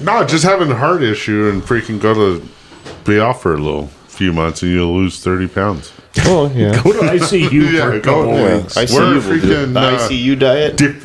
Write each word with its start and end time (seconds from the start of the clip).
No, 0.00 0.24
just 0.24 0.44
having 0.44 0.70
a 0.70 0.74
heart 0.76 1.02
issue 1.02 1.48
and 1.50 1.62
freaking 1.62 2.00
go 2.00 2.14
to 2.14 2.46
be 3.04 3.18
off 3.18 3.42
for 3.42 3.54
a 3.54 3.58
little 3.58 3.88
few 4.08 4.32
months 4.32 4.62
and 4.62 4.70
you'll 4.72 4.94
lose 4.94 5.22
30 5.22 5.48
pounds. 5.48 5.92
Oh 6.24 6.50
yeah. 6.54 6.82
Go 6.82 6.92
to 6.92 6.98
ICU 7.00 7.50
Yeah, 7.72 7.82
for 7.86 7.92
a 7.92 8.00
go 8.00 8.14
couple 8.22 8.34
there. 8.34 8.56
weeks. 8.58 8.74
ICU 8.76 8.94
We're 8.94 9.14
will 9.14 9.20
freaking, 9.20 9.72
The 9.74 9.80
uh, 9.80 9.98
ICU 10.08 10.38
diet. 10.38 10.76
Dip- 10.76 11.02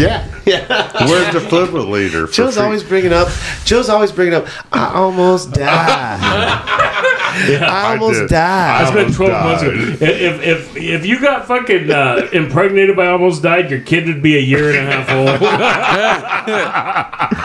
yeah. 0.00 0.26
Yeah. 0.46 1.06
We're 1.06 1.22
a 1.28 1.30
defibrillator. 1.32 2.26
for 2.26 2.32
Joe's 2.32 2.54
free- 2.54 2.64
always 2.64 2.82
bringing 2.82 3.12
up. 3.12 3.28
Joe's 3.64 3.88
always 3.88 4.10
bringing 4.10 4.34
up. 4.34 4.46
I 4.72 4.94
almost 4.94 5.52
died. 5.54 6.18
I 6.22 7.92
almost 7.92 8.20
did. 8.20 8.30
died. 8.30 8.82
It's 8.82 8.90
been 8.90 9.12
12 9.12 9.44
months 9.44 9.62
ago. 9.62 9.76
died. 9.76 10.02
If, 10.02 10.42
if, 10.42 10.76
if 10.76 11.06
you 11.06 11.20
got 11.20 11.46
fucking 11.46 11.90
uh, 11.90 12.28
impregnated 12.32 12.96
by 12.96 13.06
almost 13.08 13.42
died, 13.42 13.70
your 13.70 13.80
kid 13.82 14.06
would 14.06 14.22
be 14.22 14.36
a 14.36 14.40
year 14.40 14.70
and 14.70 14.78
a 14.78 14.90
half 14.90 15.10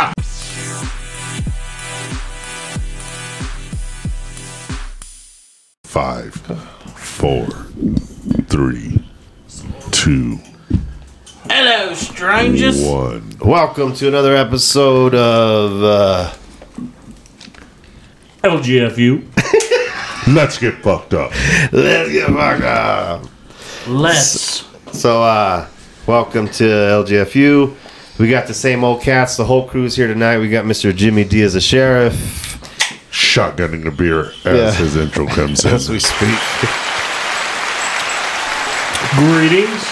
old. 0.05 0.25
Five, 5.95 6.33
four, 6.97 7.45
three, 8.49 9.01
two, 9.91 10.37
Hello, 11.49 11.93
strangers. 11.93 12.83
one. 12.83 13.31
Welcome 13.39 13.93
to 13.93 14.09
another 14.09 14.35
episode 14.35 15.15
of. 15.15 15.81
Uh, 15.81 16.33
LGFU. 18.43 19.23
Let's 20.35 20.57
get 20.57 20.73
fucked 20.83 21.13
up. 21.13 21.31
Let's 21.71 22.11
get 22.11 22.27
fucked 22.27 22.63
up. 22.63 23.25
Let's. 23.87 24.65
So, 24.91 25.23
uh, 25.23 25.65
welcome 26.05 26.49
to 26.49 26.63
LGFU. 26.65 27.73
We 28.19 28.29
got 28.29 28.47
the 28.47 28.54
same 28.54 28.83
old 28.83 29.01
cats. 29.01 29.37
The 29.37 29.46
whole 29.46 29.65
crew's 29.65 29.96
here 29.96 30.07
tonight. 30.07 30.39
We 30.39 30.49
got 30.49 30.65
Mr. 30.65 30.93
Jimmy 30.93 31.23
D 31.23 31.41
as 31.41 31.55
a 31.55 31.61
sheriff. 31.61 32.43
Shotgunning 33.36 33.86
a 33.86 33.92
beer 33.92 34.31
as 34.45 34.45
Yeah. 34.45 34.72
his 34.72 34.95
intro 34.95 35.25
comes 35.28 35.66
in. 35.66 35.73
As 35.73 35.89
we 35.89 36.00
speak. 36.00 36.39
Greetings. 39.16 39.92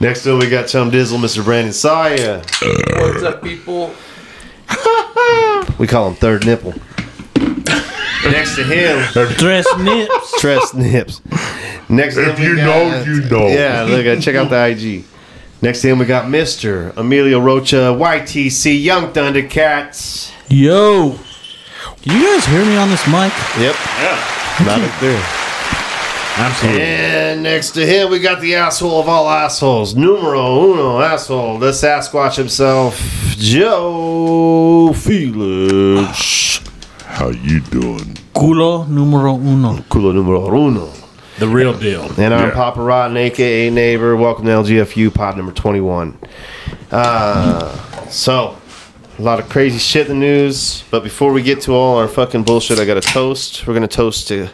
Next 0.00 0.26
up, 0.26 0.40
we 0.40 0.48
got 0.48 0.66
Chum 0.66 0.90
Dizzle, 0.90 1.18
Mr. 1.18 1.44
Brandon 1.44 1.74
Saya. 1.74 2.38
What's 3.02 3.22
up, 3.22 3.42
people? 3.42 3.94
We 5.78 5.86
call 5.86 6.08
him 6.08 6.14
Third 6.14 6.46
Nipple. 6.46 6.74
Next 8.24 8.54
to 8.56 8.62
him, 8.64 9.04
Dress 9.36 9.66
nips. 9.78 10.32
Tress 10.40 10.74
Nips. 10.74 11.20
Next 11.88 12.16
If 12.16 12.38
you 12.38 12.56
got- 12.56 12.64
know, 12.64 13.02
you 13.12 13.20
know. 13.28 13.46
Yeah, 13.48 13.82
look, 13.82 14.06
uh, 14.06 14.20
check 14.20 14.36
out 14.36 14.48
the 14.48 14.64
IG. 14.68 15.04
Next 15.60 15.82
to 15.82 15.88
him, 15.88 15.98
we 15.98 16.04
got 16.06 16.26
Mr. 16.26 16.96
Emilio 16.96 17.40
Rocha, 17.40 17.94
YTC, 17.98 18.82
Young 18.82 19.12
Thundercats. 19.12 20.32
Yo. 20.48 21.18
Can 22.02 22.20
you 22.20 22.26
guys 22.26 22.44
hear 22.46 22.64
me 22.64 22.76
on 22.76 22.88
this 22.90 23.06
mic? 23.06 23.32
Yep. 23.60 23.76
Yeah. 24.00 24.64
Loud 24.66 24.80
and 24.80 24.92
clear. 24.94 25.22
Absolutely. 26.34 26.82
And 26.82 27.42
next 27.42 27.70
to 27.72 27.86
him, 27.86 28.10
we 28.10 28.18
got 28.18 28.40
the 28.40 28.54
asshole 28.56 28.98
of 29.00 29.08
all 29.08 29.28
assholes, 29.28 29.94
numero 29.94 30.72
uno 30.72 31.00
asshole, 31.00 31.58
the 31.58 31.70
Sasquatch 31.70 32.36
himself, 32.36 32.98
Joe 33.36 34.92
Felix. 34.94 36.60
How 37.04 37.28
you 37.28 37.60
doing? 37.60 38.14
Culo 38.34 38.88
numero 38.88 39.34
uno. 39.34 39.74
Culo 39.90 40.12
numero 40.12 40.48
uno. 40.56 40.90
The 41.38 41.46
real 41.46 41.72
deal. 41.78 42.04
And 42.18 42.34
I'm 42.34 42.48
Yeah. 42.48 42.54
Papa 42.54 42.80
Rotten, 42.80 43.16
aka 43.16 43.70
Neighbor. 43.70 44.16
Welcome 44.16 44.46
to 44.46 44.50
LGFU 44.52 45.14
pod 45.14 45.36
number 45.36 45.52
21. 45.52 46.18
Uh, 46.90 47.76
so, 48.08 48.56
a 49.22 49.24
lot 49.24 49.38
of 49.38 49.48
crazy 49.48 49.78
shit 49.78 50.08
in 50.08 50.18
the 50.18 50.26
news. 50.26 50.82
But 50.90 51.04
before 51.04 51.32
we 51.32 51.44
get 51.44 51.60
to 51.62 51.74
all 51.74 51.96
our 51.96 52.08
fucking 52.08 52.42
bullshit, 52.42 52.80
I 52.80 52.84
got 52.84 52.96
a 52.96 53.00
toast. 53.00 53.68
We're 53.68 53.72
going 53.72 53.88
to 53.88 53.96
toast 53.96 54.26
to, 54.28 54.48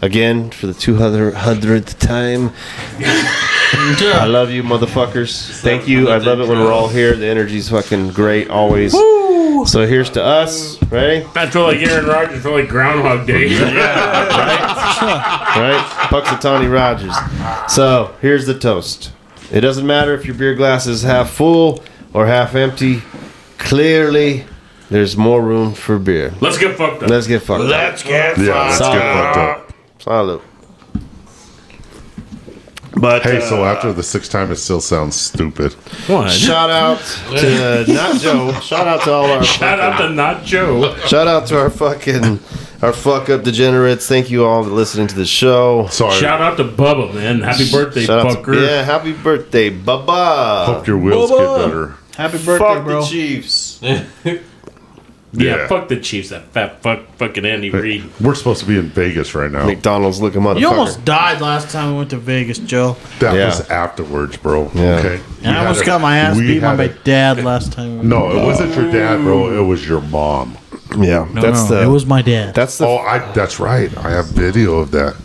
again 0.00 0.50
for 0.50 0.66
the 0.66 0.72
200th 0.72 1.98
time. 1.98 2.50
I 2.94 4.24
love 4.24 4.50
you, 4.50 4.62
motherfuckers. 4.62 5.60
Thank 5.60 5.86
you. 5.86 6.08
I 6.08 6.16
love 6.16 6.40
it 6.40 6.48
when 6.48 6.58
we're 6.58 6.72
all 6.72 6.88
here. 6.88 7.14
The 7.14 7.26
energy's 7.26 7.68
fucking 7.68 8.12
great, 8.12 8.48
always. 8.48 8.92
So 8.92 9.86
here's 9.86 10.08
to 10.10 10.24
us. 10.24 10.82
Ready? 10.84 11.26
I 11.34 11.50
feel 11.50 11.64
like 11.64 11.80
Aaron 11.80 12.06
Rodgers 12.06 12.42
for 12.42 12.58
like 12.58 12.70
Groundhog 12.70 13.26
Day. 13.26 13.48
right? 13.60 14.56
Punxsutawney 16.08 16.72
Rogers. 16.72 17.14
So 17.70 18.14
here's 18.22 18.46
the 18.46 18.58
toast. 18.58 19.12
It 19.52 19.60
doesn't 19.60 19.86
matter 19.86 20.14
if 20.14 20.24
your 20.24 20.34
beer 20.34 20.54
glass 20.54 20.86
is 20.86 21.02
half 21.02 21.28
full 21.28 21.84
or 22.14 22.24
half 22.24 22.54
empty. 22.54 23.02
Clearly, 23.64 24.44
there's 24.90 25.16
more 25.16 25.42
room 25.42 25.74
for 25.74 25.98
beer. 25.98 26.32
Let's 26.40 26.58
get 26.58 26.76
fucked 26.76 27.02
up. 27.02 27.10
Let's 27.10 27.26
get 27.26 27.42
fucked 27.42 27.64
up. 27.64 27.70
Let's 27.70 28.02
get 28.02 28.38
Yeah, 28.38 28.54
let's 28.68 28.78
fucked 28.78 28.92
get 28.92 29.02
up. 29.02 29.34
fucked 29.34 29.38
up. 29.38 29.74
Salute. 30.02 30.42
But 32.96 33.22
Hey, 33.24 33.38
uh, 33.38 33.48
so 33.48 33.64
after 33.64 33.92
the 33.92 34.02
sixth 34.04 34.30
time, 34.30 34.52
it 34.52 34.56
still 34.56 34.80
sounds 34.80 35.16
stupid. 35.16 35.72
What? 36.06 36.30
shout 36.30 36.70
out 36.70 36.98
to 37.30 37.82
uh, 37.82 37.92
not 37.92 38.20
Joe. 38.20 38.52
Shout 38.60 38.86
out 38.86 39.02
to 39.02 39.12
all 39.12 39.24
our 39.26 39.42
Shout 39.42 39.80
out 39.80 39.98
to 40.00 40.10
Not 40.10 40.44
Joe. 40.44 40.94
shout 41.06 41.26
out 41.26 41.46
to 41.48 41.58
our 41.58 41.70
fucking 41.70 42.38
our 42.82 42.92
fuck 42.92 43.28
up 43.30 43.42
degenerates. 43.42 44.06
Thank 44.06 44.30
you 44.30 44.44
all 44.44 44.62
for 44.62 44.70
listening 44.70 45.08
to 45.08 45.14
the 45.16 45.26
show. 45.26 45.88
Sorry. 45.88 46.14
Shout 46.20 46.40
out 46.40 46.56
to 46.58 46.64
Bubba, 46.64 47.12
man. 47.14 47.40
Happy 47.40 47.68
birthday, 47.70 48.04
Shout 48.04 48.26
out 48.26 48.32
to, 48.32 48.38
fucker. 48.50 48.64
yeah, 48.64 48.82
happy 48.84 49.12
birthday, 49.12 49.70
Bubba. 49.70 50.66
Hope 50.66 50.86
your 50.86 50.98
wheels 50.98 51.30
Bubba. 51.32 51.58
get 51.58 51.66
better. 51.66 51.94
Happy 52.16 52.38
birthday, 52.38 52.58
Fuck 52.58 52.84
bro. 52.84 53.00
the 53.02 53.06
Chiefs. 53.08 53.80
Yeah, 55.36 55.56
Yeah. 55.56 55.66
fuck 55.66 55.88
the 55.88 55.96
Chiefs. 55.98 56.28
That 56.28 56.44
fat 56.52 56.80
fuck, 56.80 57.00
fucking 57.16 57.44
Andy 57.44 57.68
Reid. 57.68 58.08
We're 58.20 58.36
supposed 58.36 58.60
to 58.60 58.66
be 58.66 58.78
in 58.78 58.88
Vegas 58.90 59.34
right 59.34 59.50
now. 59.50 59.66
McDonald's 59.66 60.20
looking 60.20 60.42
motherfucker. 60.42 60.60
You 60.60 60.68
almost 60.68 61.04
died 61.04 61.40
last 61.40 61.70
time 61.70 61.90
we 61.90 61.98
went 61.98 62.10
to 62.10 62.18
Vegas, 62.18 62.58
Joe. 62.60 62.96
That 63.18 63.34
Yeah. 63.34 63.46
was 63.46 63.68
afterwards, 63.68 64.36
bro. 64.36 64.70
Yeah. 64.74 64.82
Okay. 65.00 65.20
And 65.42 65.48
I 65.48 65.52
You 65.54 65.58
almost 65.66 65.80
had 65.80 65.86
got 65.86 66.00
my 66.02 66.18
ass 66.18 66.36
we 66.36 66.46
beat 66.46 66.60
by 66.60 66.68
had 66.68 66.78
my 66.78 66.84
a- 66.84 66.88
dad 67.02 67.42
last 67.42 67.72
time. 67.72 67.98
we- 67.98 68.06
No, 68.06 68.30
it 68.30 68.44
wasn't 68.46 68.76
your 68.76 68.92
dad, 68.92 69.22
bro. 69.22 69.58
It 69.60 69.66
was 69.66 69.84
your 69.88 70.02
mom. 70.02 70.56
Yeah, 70.96 71.26
No, 71.34 71.42
that's 71.42 71.68
no, 71.68 71.76
the. 71.78 71.82
it 71.82 71.88
was 71.88 72.06
my 72.06 72.22
dad. 72.22 72.54
that's 72.54 72.78
the. 72.78 72.86
Oh, 72.86 72.98
I. 72.98 73.18
That's 73.32 73.58
right. 73.58 73.90
I 74.04 74.10
have 74.10 74.26
video 74.26 74.76
of 74.78 74.92
that. 74.92 75.16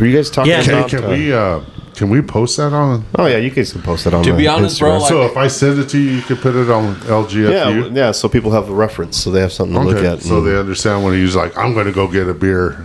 were 0.00 0.06
you 0.06 0.16
guys 0.16 0.30
talking 0.30 0.50
Yeah. 0.50 0.64
Can, 0.64 0.74
about? 0.74 0.90
can 0.90 1.04
uh, 1.04 1.08
we? 1.10 1.32
uh 1.32 1.60
Can 1.94 2.10
we 2.10 2.20
post 2.22 2.56
that 2.56 2.72
on? 2.72 3.04
Oh 3.16 3.26
yeah, 3.26 3.36
you 3.36 3.50
guys 3.50 3.72
can 3.72 3.82
post 3.82 4.06
it 4.06 4.14
on. 4.14 4.24
To 4.24 4.36
be 4.36 4.48
honest, 4.48 4.80
bro, 4.80 4.90
Instagram. 4.90 5.00
like- 5.00 5.08
So 5.08 5.22
if 5.22 5.36
I 5.36 5.46
send 5.48 5.78
it 5.78 5.88
to 5.90 5.98
you, 5.98 6.10
you 6.16 6.22
can 6.22 6.36
put 6.36 6.54
it 6.56 6.68
on 6.70 6.84
yeah, 6.84 7.08
LGFU. 7.08 7.94
yeah. 7.96 8.10
So 8.10 8.28
people 8.28 8.50
have 8.50 8.68
a 8.68 8.74
reference, 8.74 9.16
so 9.16 9.30
they 9.30 9.40
have 9.40 9.52
something 9.52 9.74
to 9.80 9.82
look 9.86 10.04
at. 10.04 10.22
so 10.22 10.38
and- 10.38 10.46
they 10.46 10.56
understand 10.58 11.04
when 11.04 11.14
he's 11.14 11.36
like, 11.36 11.56
"I'm 11.56 11.72
going 11.74 11.86
to 11.86 11.92
go 11.92 12.08
get 12.08 12.28
a 12.28 12.34
beer." 12.34 12.84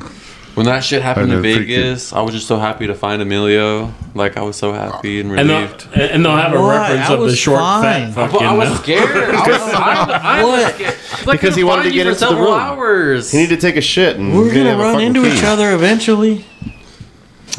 When 0.56 0.66
that 0.66 0.84
shit 0.84 1.02
happened 1.02 1.32
in 1.32 1.42
Vegas, 1.42 2.12
I 2.12 2.22
was 2.22 2.34
just 2.34 2.48
so 2.48 2.58
happy 2.60 2.88
to 2.88 2.94
find 2.94 3.22
Emilio. 3.22 3.94
Like 4.14 4.36
I 4.36 4.42
was 4.42 4.58
so 4.58 4.74
happy 4.74 5.22
and 5.22 5.32
And 5.40 5.50
they'll, 5.50 5.62
relieved. 5.62 5.88
and 5.96 6.26
they'll 6.26 6.36
have 6.36 6.54
a 6.54 6.60
Why? 6.62 6.76
reference 6.90 7.10
I 7.10 7.14
of 7.14 7.22
the 7.22 7.36
short 7.36 7.60
fine. 7.62 8.12
fat 8.12 8.30
fucking. 8.32 8.46
I 8.46 8.54
was 8.54 8.80
scared. 8.80 9.10
I 9.36 9.48
was, 9.48 9.74
I'm, 9.74 10.10
I'm 10.12 10.44
What? 10.48 10.74
scared. 10.76 10.96
Like, 11.28 11.40
Because 11.40 11.56
he 11.56 11.64
wanted 11.64 11.84
to 11.84 11.90
find 11.90 11.96
you 11.96 12.04
get 12.04 12.08
for 12.08 12.10
into 12.10 12.20
the 12.26 12.30
several 12.30 12.52
room. 12.52 12.60
hours. 12.60 13.32
he 13.32 13.38
need 13.38 13.50
to 13.50 13.58
take 13.58 13.78
a 13.78 13.82
shit, 13.82 14.18
and 14.18 14.36
We're 14.36 14.54
gonna 14.54 14.76
run 14.78 15.00
into 15.00 15.22
key. 15.22 15.38
each 15.38 15.44
other 15.44 15.72
eventually. 15.74 16.44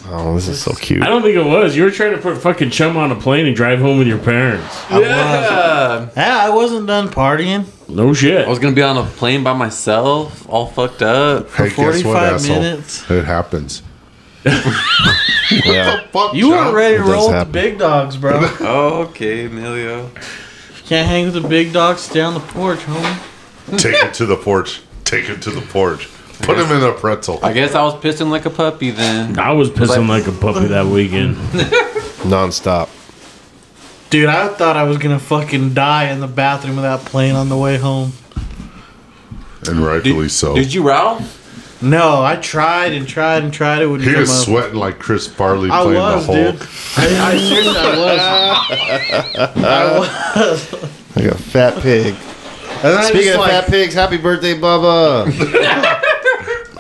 Oh, 0.07 0.35
this 0.35 0.49
is 0.49 0.61
so 0.61 0.73
cute. 0.73 1.03
I 1.03 1.07
don't 1.07 1.23
think 1.23 1.37
it 1.37 1.45
was. 1.45 1.77
You 1.77 1.85
were 1.85 1.91
trying 1.91 2.13
to 2.13 2.19
put 2.19 2.39
fucking 2.39 2.71
chum 2.71 2.97
on 2.97 3.13
a 3.13 3.17
plane 3.17 3.47
and 3.47 3.55
drive 3.55 3.79
home 3.81 3.99
with 3.99 4.07
your 4.07 4.19
parents. 4.19 4.85
yeah. 4.91 6.09
Yeah, 6.17 6.39
I 6.39 6.51
wasn't 6.51 6.87
done 6.87 7.09
partying. 7.09 7.67
No 7.89 8.13
shit. 8.15 8.47
I 8.47 8.49
was 8.51 8.59
gonna 8.59 8.75
be 8.75 8.83
on 8.83 8.97
a 8.97 9.05
plane 9.05 9.45
by 9.45 9.53
myself, 9.53 10.49
all 10.49 10.67
fucked 10.67 11.03
up. 11.03 11.51
Hey, 11.51 11.69
45 11.69 12.05
what, 12.05 12.43
minutes. 12.49 13.11
It 13.11 13.25
happens. 13.25 13.83
Yeah. 15.65 16.07
Fuck, 16.13 16.35
You 16.35 16.51
weren't 16.51 16.75
ready 16.75 16.97
to 16.97 17.03
It 17.03 17.07
does 17.07 17.13
roll 17.13 17.31
with 17.33 17.47
the 17.47 17.53
big 17.53 17.79
dogs, 17.79 18.17
bro. 18.17 18.39
Oh, 18.61 19.03
okay, 19.11 19.47
Emilio. 19.47 20.11
Can't 20.87 21.09
hang 21.09 21.25
with 21.27 21.43
the 21.43 21.49
big 21.49 21.73
dogs. 21.73 22.03
Stay 22.03 22.21
on 22.21 22.35
the 22.35 22.41
porch, 22.41 22.79
homie. 22.81 23.79
Take 23.79 24.03
it 24.03 24.15
to 24.15 24.27
the 24.27 24.37
porch. 24.37 24.83
Take 25.05 25.29
it 25.29 25.43
to 25.43 25.51
the 25.51 25.61
porch. 25.61 26.09
Put 26.43 26.59
him 26.59 26.71
in 26.73 26.83
a 26.83 26.93
pretzel. 26.93 27.39
I 27.43 27.53
guess 27.53 27.75
I 27.75 27.83
was 27.83 27.95
pissing 27.95 28.31
like 28.31 28.47
a 28.47 28.51
puppy 28.51 28.91
then. 28.91 29.39
I 29.39 29.53
was 29.53 29.71
pissing 29.71 30.09
like 30.09 30.27
a 30.27 30.33
puppy 30.33 30.67
that 30.69 30.87
weekend. 30.87 31.37
Non-stop. 32.29 32.89
Dude, 34.11 34.29
I 34.29 34.49
thought 34.49 34.77
I 34.77 34.83
was 34.85 34.99
gonna 34.99 35.21
fucking 35.21 35.75
die 35.75 36.11
in 36.11 36.21
the 36.21 36.27
bathroom 36.27 36.79
of 36.79 36.83
that 36.83 37.01
plane 37.01 37.35
on 37.37 37.49
the 37.49 37.57
way 37.57 37.77
home. 37.79 38.13
And 39.69 39.85
rightfully 39.85 40.29
so. 40.29 40.55
Did 40.55 40.75
you 40.75 40.83
row? 40.83 41.21
No, 41.83 42.23
I 42.23 42.37
tried 42.37 42.93
and 42.93 43.07
tried 43.09 43.43
and 43.43 43.53
tried. 43.53 43.83
It 43.83 43.87
wouldn't 43.87 44.07
he 44.07 44.13
come 44.13 44.23
was 44.23 44.31
up. 44.31 44.45
sweating 44.47 44.75
like 44.75 44.99
Chris 44.99 45.27
Farley 45.27 45.71
I 45.71 45.83
playing 45.83 45.99
was, 45.99 46.27
the 46.27 46.33
dude. 46.33 46.55
Hulk. 46.57 46.99
I, 46.99 47.33
I 47.33 47.39
seriously, 47.39 47.75
I 47.77 47.97
was. 49.39 49.65
I 49.65 49.99
was. 49.99 51.17
Like 51.17 51.25
a 51.27 51.39
fat 51.39 51.83
pig. 51.83 52.15
And 52.83 53.05
Speaking 53.07 53.33
of 53.33 53.39
like, 53.41 53.51
fat 53.51 53.69
pigs, 53.69 53.95
happy 53.95 54.17
birthday, 54.19 54.55
Bubba. 54.55 55.27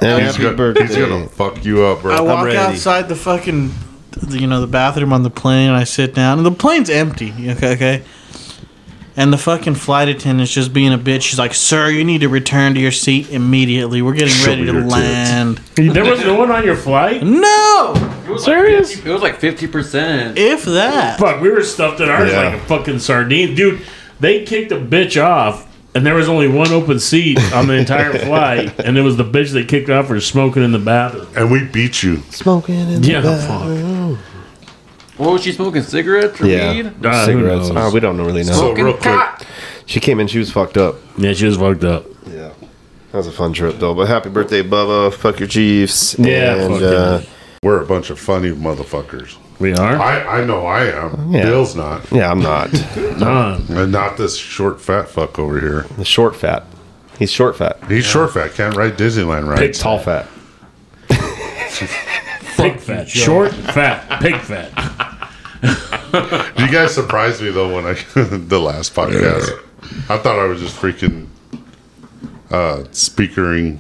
and 0.01 0.23
He's, 0.23 0.33
happy 0.33 0.43
gonna, 0.45 0.57
birthday. 0.57 0.87
he's 0.87 0.97
gonna 0.97 1.29
fuck 1.29 1.65
you 1.65 1.85
up, 1.85 2.03
bro. 2.03 2.15
I 2.15 2.21
walk 2.21 2.45
ready. 2.47 2.57
outside 2.59 3.09
the 3.09 3.17
fucking, 3.17 3.73
you 4.29 4.47
know, 4.47 4.61
the 4.61 4.67
bathroom 4.67 5.13
on 5.13 5.23
the 5.23 5.31
plane, 5.31 5.69
and 5.69 5.77
I 5.77 5.85
sit 5.85 6.15
down, 6.15 6.39
and 6.39 6.47
the 6.47 6.51
plane's 6.53 6.91
empty. 6.91 7.33
Okay, 7.51 7.73
okay. 7.75 8.03
and 9.17 9.33
the 9.33 9.39
fucking 9.39 9.75
flight 9.75 10.09
attendant's 10.09 10.53
just 10.53 10.73
being 10.73 10.93
a 10.93 10.99
bitch. 10.99 11.23
She's 11.23 11.39
like, 11.39 11.53
"Sir, 11.53 11.91
you 11.91 12.05
need 12.05 12.21
to 12.23 12.29
return 12.29 12.75
to 12.75 12.81
your 12.81 12.93
seat 12.93 13.31
immediately. 13.31 14.01
We're 14.03 14.15
getting 14.15 14.29
Show 14.29 14.51
ready 14.51 14.65
to 14.67 14.73
your 14.73 14.83
tits." 14.83 14.93
land." 14.93 15.59
There 15.77 16.05
was 16.05 16.21
no 16.25 16.35
one 16.39 16.51
on 16.51 16.65
your 16.65 16.77
flight. 16.77 17.23
No, 17.23 17.93
It 18.27 18.31
was 18.31 18.45
Serious? 18.45 18.89
Like 18.89 18.95
50, 18.97 19.11
it 19.11 19.13
was 19.13 19.23
like 19.23 19.37
fifty 19.41 19.67
percent. 19.67 20.39
if 20.39 20.65
that. 20.65 21.19
Fuck, 21.19 21.41
we 21.43 21.51
were 21.51 21.63
stuffed 21.63 22.01
in 22.01 22.09
ours 22.09 22.31
Yeah. 22.31 22.41
like 22.51 22.55
a 22.55 22.61
fucking 22.67 23.01
sardine, 23.01 23.55
dude. 23.55 23.81
They 24.21 24.45
kicked 24.45 24.71
a 24.73 24.77
bitch 24.79 25.23
off, 25.23 25.67
and 25.95 26.07
there 26.07 26.15
was 26.15 26.29
only 26.29 26.49
one 26.49 26.71
open 26.73 26.99
seat 27.01 27.39
on 27.53 27.67
the 27.67 27.75
entire 27.75 28.13
flight, 28.27 28.79
and 28.81 28.97
it 28.97 29.03
was 29.03 29.17
the 29.17 29.25
bitch 29.25 29.53
that 29.53 29.69
kicked 29.69 29.91
off 29.91 30.07
for 30.09 30.21
smoking 30.21 30.63
in 30.63 30.73
the 30.73 30.79
bathroom. 30.79 31.27
And 31.37 31.51
we 31.51 31.65
beat 31.65 32.03
you. 32.03 32.19
Smoking 32.31 32.79
in 32.79 33.03
Yeah, 33.03 33.23
fuck. 33.47 34.19
What 35.19 35.33
was 35.35 35.43
she 35.43 35.53
smoking? 35.53 35.83
Cigarettes 35.83 36.41
or 36.41 36.47
Yeah. 36.47 36.73
weed? 36.73 36.87
Uh, 37.05 37.21
who 37.21 37.25
Cigarettes. 37.27 37.69
knows? 37.69 37.77
Uh, 37.77 37.91
we 37.93 38.01
don't 38.01 38.19
really 38.19 38.43
know. 38.45 38.53
So 38.53 38.73
real 38.73 38.95
quick, 38.97 39.21
she 39.87 40.01
came 40.01 40.19
in. 40.21 40.27
She 40.29 40.39
was 40.39 40.51
fucked 40.51 40.77
up. 40.79 40.97
Yeah, 41.19 41.35
she 41.35 41.45
was 41.47 41.57
fucked 41.59 41.85
up. 41.85 42.07
Yeah. 42.27 42.51
That 43.13 43.19
was 43.19 43.27
a 43.27 43.33
fun 43.33 43.53
trip 43.53 43.79
though. 43.79 43.93
But 43.95 44.09
happy 44.09 44.31
birthday, 44.31 44.63
Bubba. 44.63 45.13
Fuck 45.13 45.41
your 45.41 45.49
Chiefs. 45.49 46.17
Yeah, 46.19 46.55
And 46.55 46.75
fuck 46.75 46.83
uh, 46.83 47.21
we're 47.63 47.83
a 47.83 47.85
bunch 47.87 48.09
of 48.09 48.19
funny 48.19 48.51
motherfuckers. 48.53 49.37
We 49.61 49.75
are. 49.75 49.97
I, 50.01 50.41
I 50.41 50.45
know 50.45 50.65
I 50.67 50.85
am. 50.87 51.33
Yeah. 51.33 51.45
Bill's 51.45 51.77
not. 51.77 52.11
yeah, 52.11 52.31
I'm 52.31 52.41
not 52.41 52.73
Nah. 53.19 53.59
And 53.69 53.93
not 53.93 54.17
this 54.17 54.37
short 54.37 54.81
fat 54.81 55.09
fuck 55.09 55.39
over 55.39 55.61
here. 55.61 55.83
the 55.99 56.05
short 56.05 56.35
fat. 56.35 56.65
He's 57.19 57.31
short 57.31 57.57
fat. 57.57 57.79
He's 57.87 58.07
short 58.07 58.33
fat, 58.33 58.55
can't 58.55 58.75
ride 58.75 58.97
Disneyland 58.97 59.43
Pig 59.55 59.61
rides. 59.61 59.79
Tall 59.79 59.99
fat. 59.99 60.27
Pig 62.57 62.79
fat. 62.81 63.09
Short, 63.09 63.53
fat, 63.53 64.21
pig 64.21 64.37
fat. 64.41 64.71
You 66.59 66.71
guys 66.73 66.93
surprised 66.95 67.41
me 67.43 67.51
though 67.51 67.73
when 67.75 67.87
I 67.87 67.93
the 68.15 68.59
last 68.59 68.95
podcast. 68.95 69.51
I 70.09 70.17
thought 70.19 70.39
I 70.39 70.45
was 70.47 70.61
just 70.61 70.77
freaking 70.77 71.29
uh 72.51 72.85
speakering 72.91 73.79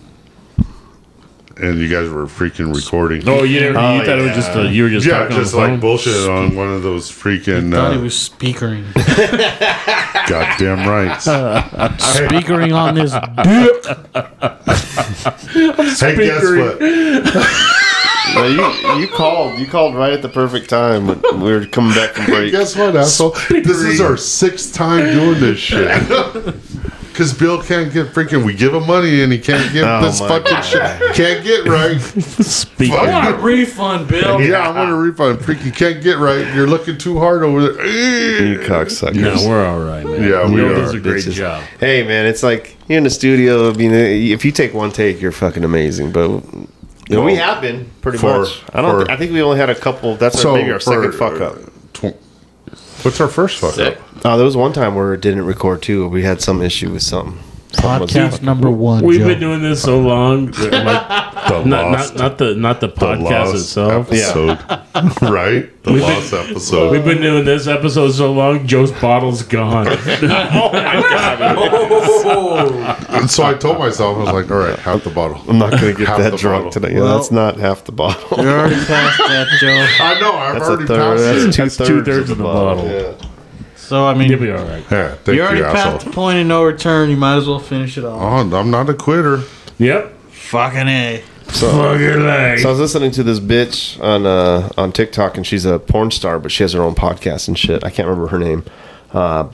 and 1.62 1.78
you 1.78 1.88
guys 1.88 2.08
were 2.08 2.26
freaking 2.26 2.74
recording. 2.74 3.26
Oh, 3.28 3.42
you, 3.42 3.60
never, 3.60 3.72
you 3.72 3.78
Oh, 3.78 4.04
thought 4.04 4.18
it 4.18 4.22
was 4.22 4.34
just 4.34 4.56
a, 4.56 4.68
you 4.70 4.84
were 4.84 4.88
just 4.90 5.06
yeah, 5.06 5.18
talking 5.20 5.36
just 5.36 5.54
on 5.54 5.60
the 5.60 5.66
like 5.66 5.70
phone? 5.72 5.80
bullshit 5.80 6.28
on 6.28 6.54
one 6.56 6.68
of 6.72 6.82
those 6.82 7.10
freaking 7.10 7.72
Thought 7.72 7.92
he 7.92 7.98
uh, 7.98 8.02
was 8.02 8.18
speakering, 8.18 8.84
goddamn 10.26 10.88
rights. 10.88 11.24
speakering 12.04 12.72
on 12.72 12.94
this. 12.94 13.12
hey, 16.00 16.16
guess 16.16 16.44
what? 16.44 16.80
No, 18.32 18.46
you 18.46 19.00
you 19.00 19.08
called 19.08 19.58
you 19.58 19.66
called 19.66 19.96
right 19.96 20.12
at 20.12 20.22
the 20.22 20.28
perfect 20.28 20.68
time 20.70 21.06
when 21.08 21.40
we 21.40 21.50
were 21.52 21.66
coming 21.66 21.92
back 21.94 22.10
from 22.10 22.26
break. 22.26 22.52
Guess 22.52 22.76
what, 22.76 22.94
asshole? 22.94 23.30
This 23.50 23.80
is 23.82 24.00
our 24.00 24.16
sixth 24.16 24.72
time 24.74 25.12
doing 25.12 25.40
this 25.40 25.58
shit. 25.58 25.88
Because 27.12 27.32
Bill 27.34 27.62
can't 27.62 27.92
get 27.92 28.06
freaking. 28.08 28.44
We 28.44 28.54
give 28.54 28.72
him 28.72 28.86
money 28.86 29.22
and 29.22 29.32
he 29.32 29.38
can't 29.38 29.72
get 29.72 29.84
Oh 29.84 30.00
this 30.02 30.20
fucking 30.20 30.44
God. 30.52 30.62
shit. 30.62 31.14
Can't 31.14 31.44
get 31.44 31.66
right. 31.66 32.00
Speaking. 32.00 32.94
I 32.96 33.10
want 33.10 33.34
a 33.34 33.38
refund, 33.38 34.08
Bill. 34.08 34.40
Yeah, 34.40 34.68
I 34.68 34.70
want 34.70 34.90
a 34.90 34.94
refund. 34.94 35.38
Freaking 35.40 35.74
can't 35.74 36.02
get 36.02 36.18
right. 36.18 36.54
You're 36.54 36.66
looking 36.68 36.96
too 36.96 37.18
hard 37.18 37.42
over 37.42 37.72
there. 37.72 37.86
You 37.86 38.58
cocksuckers. 38.60 39.16
No, 39.16 39.48
we're 39.48 39.66
all 39.66 39.80
right, 39.80 40.04
man. 40.04 40.22
Yeah, 40.22 40.48
we 40.48 40.56
Neil 40.56 40.72
are, 40.72 40.74
does 40.76 40.94
a 40.94 41.00
great 41.00 41.24
bitches. 41.24 41.32
job. 41.34 41.62
Hey 41.78 42.02
man, 42.04 42.26
it's 42.26 42.42
like 42.42 42.76
you're 42.88 42.98
in 42.98 43.04
the 43.04 43.10
studio. 43.10 43.68
I 43.70 43.74
mean, 43.74 43.92
if 43.92 44.44
you 44.44 44.52
take 44.52 44.72
one 44.72 44.90
take, 44.92 45.20
you're 45.20 45.32
fucking 45.32 45.64
amazing. 45.64 46.12
But 46.12 46.28
you 46.30 47.16
know, 47.16 47.22
we 47.24 47.34
have 47.34 47.60
been 47.60 47.90
pretty 48.02 48.18
For- 48.18 48.40
much. 48.40 48.62
I 48.72 48.80
don't. 48.82 49.00
for- 49.00 49.06
thi- 49.06 49.12
I 49.12 49.16
think 49.16 49.32
we 49.32 49.42
only 49.42 49.58
had 49.58 49.68
a 49.68 49.74
couple. 49.74 50.16
That's 50.16 50.42
our, 50.44 50.54
maybe 50.56 50.70
our 50.72 50.80
second 50.80 51.12
fuck 51.12 51.40
up. 51.40 51.56
Tw- 51.92 52.14
what's 53.04 53.20
our 53.20 53.28
first 53.28 53.58
fuck 53.58 53.78
up? 53.78 53.96
Oh, 54.24 54.36
there 54.36 54.44
was 54.44 54.56
one 54.56 54.72
time 54.72 54.94
where 54.94 55.14
it 55.14 55.20
didn't 55.20 55.44
record 55.46 55.82
too. 55.82 56.08
We 56.08 56.22
had 56.24 56.40
some 56.42 56.60
issue 56.62 56.92
with 56.92 57.02
something. 57.02 57.38
Something 57.72 58.08
Podcast 58.08 58.42
number 58.42 58.68
one. 58.68 59.04
We've 59.04 59.20
Joe. 59.20 59.28
been 59.28 59.38
doing 59.38 59.62
this 59.62 59.80
so 59.80 60.00
long. 60.00 60.50
that, 60.50 60.72
Like, 60.84 61.30
The 61.50 61.64
not, 61.64 61.84
lost, 61.90 62.14
not 62.14 62.20
not 62.22 62.38
the 62.38 62.54
not 62.54 62.80
the 62.80 62.88
the 62.88 62.92
podcast 62.94 63.22
lost 63.22 63.54
itself. 63.54 64.08
episode, 64.12 64.58
right? 65.32 65.82
The 65.82 65.92
We've 65.92 66.00
been- 66.02 66.14
lost 66.14 66.32
episode. 66.32 66.92
We've 66.92 67.04
been 67.04 67.22
doing 67.22 67.44
this 67.44 67.66
episode 67.66 68.10
so 68.10 68.32
long. 68.32 68.66
Joe's 68.66 68.92
bottle's 68.92 69.42
gone. 69.42 69.86
Oh 70.22 70.70
And 73.10 73.30
so 73.30 73.42
I 73.44 73.54
told 73.54 73.78
myself, 73.78 74.16
I 74.16 74.20
was 74.20 74.32
like, 74.32 74.50
all 74.50 74.58
right, 74.58 74.78
half 74.78 75.04
the 75.04 75.10
bottle. 75.10 75.42
I'm 75.48 75.58
not 75.58 75.72
gonna 75.72 75.92
get 75.94 76.06
Half 76.08 76.18
that 76.18 76.30
the 76.32 76.36
drunk 76.38 76.66
bottle. 76.66 76.80
today. 76.80 76.94
Yeah, 76.94 77.02
Well- 77.02 77.16
that's 77.16 77.30
not 77.30 77.56
half 77.58 77.84
the 77.84 77.92
bottle. 77.92 78.42
You're 78.42 78.58
already 78.58 78.74
past 78.86 79.18
that, 79.18 79.46
Joe. 79.60 80.04
I 80.04 80.20
know, 80.20 80.32
I've 80.32 80.54
That's 80.54 80.66
a 80.66 80.70
already 80.70 80.86
third. 80.86 80.98
passed 81.18 81.22
That's 81.24 81.38
it. 81.38 81.52
two 81.52 81.62
That's 81.62 81.76
thirds 81.76 81.88
two-thirds 81.88 82.18
of 82.18 82.26
the 82.26 82.32
of 82.32 82.38
the 82.38 82.44
bottle. 82.44 82.84
bottle. 82.84 82.90
Yeah. 83.20 83.26
So 83.76 84.06
I 84.06 84.14
mean, 84.14 84.30
You'll 84.30 84.40
be 84.40 84.50
all 84.52 84.64
right. 84.64 84.84
Yeah, 84.90 85.14
thank 85.16 85.36
you're 85.36 85.44
already 85.46 85.58
you, 85.60 85.64
past 85.66 85.76
asshole. 85.86 85.98
the 85.98 86.10
point 86.14 86.38
of 86.38 86.46
no 86.46 86.62
return. 86.64 87.10
You 87.10 87.16
might 87.16 87.36
as 87.36 87.48
well 87.48 87.58
finish 87.58 87.98
it 87.98 88.04
off. 88.04 88.20
Oh, 88.22 88.56
I'm 88.56 88.70
not 88.70 88.88
a 88.88 88.94
quitter. 88.94 89.42
Yep. 89.78 90.14
Fucking 90.30 90.88
a. 90.88 91.22
So, 91.48 91.68
Fuck 91.72 91.98
your 91.98 92.20
leg. 92.20 92.60
so 92.60 92.68
I 92.68 92.70
was 92.70 92.78
listening 92.78 93.10
to 93.10 93.24
this 93.24 93.40
bitch 93.40 94.00
on 94.00 94.24
uh, 94.24 94.68
on 94.78 94.92
TikTok, 94.92 95.36
and 95.36 95.44
she's 95.44 95.64
a 95.64 95.80
porn 95.80 96.12
star, 96.12 96.38
but 96.38 96.52
she 96.52 96.62
has 96.62 96.72
her 96.74 96.82
own 96.82 96.94
podcast 96.94 97.48
and 97.48 97.58
shit. 97.58 97.82
I 97.84 97.90
can't 97.90 98.06
remember 98.06 98.28
her 98.28 98.38
name. 98.38 98.64
Uh, 99.12 99.48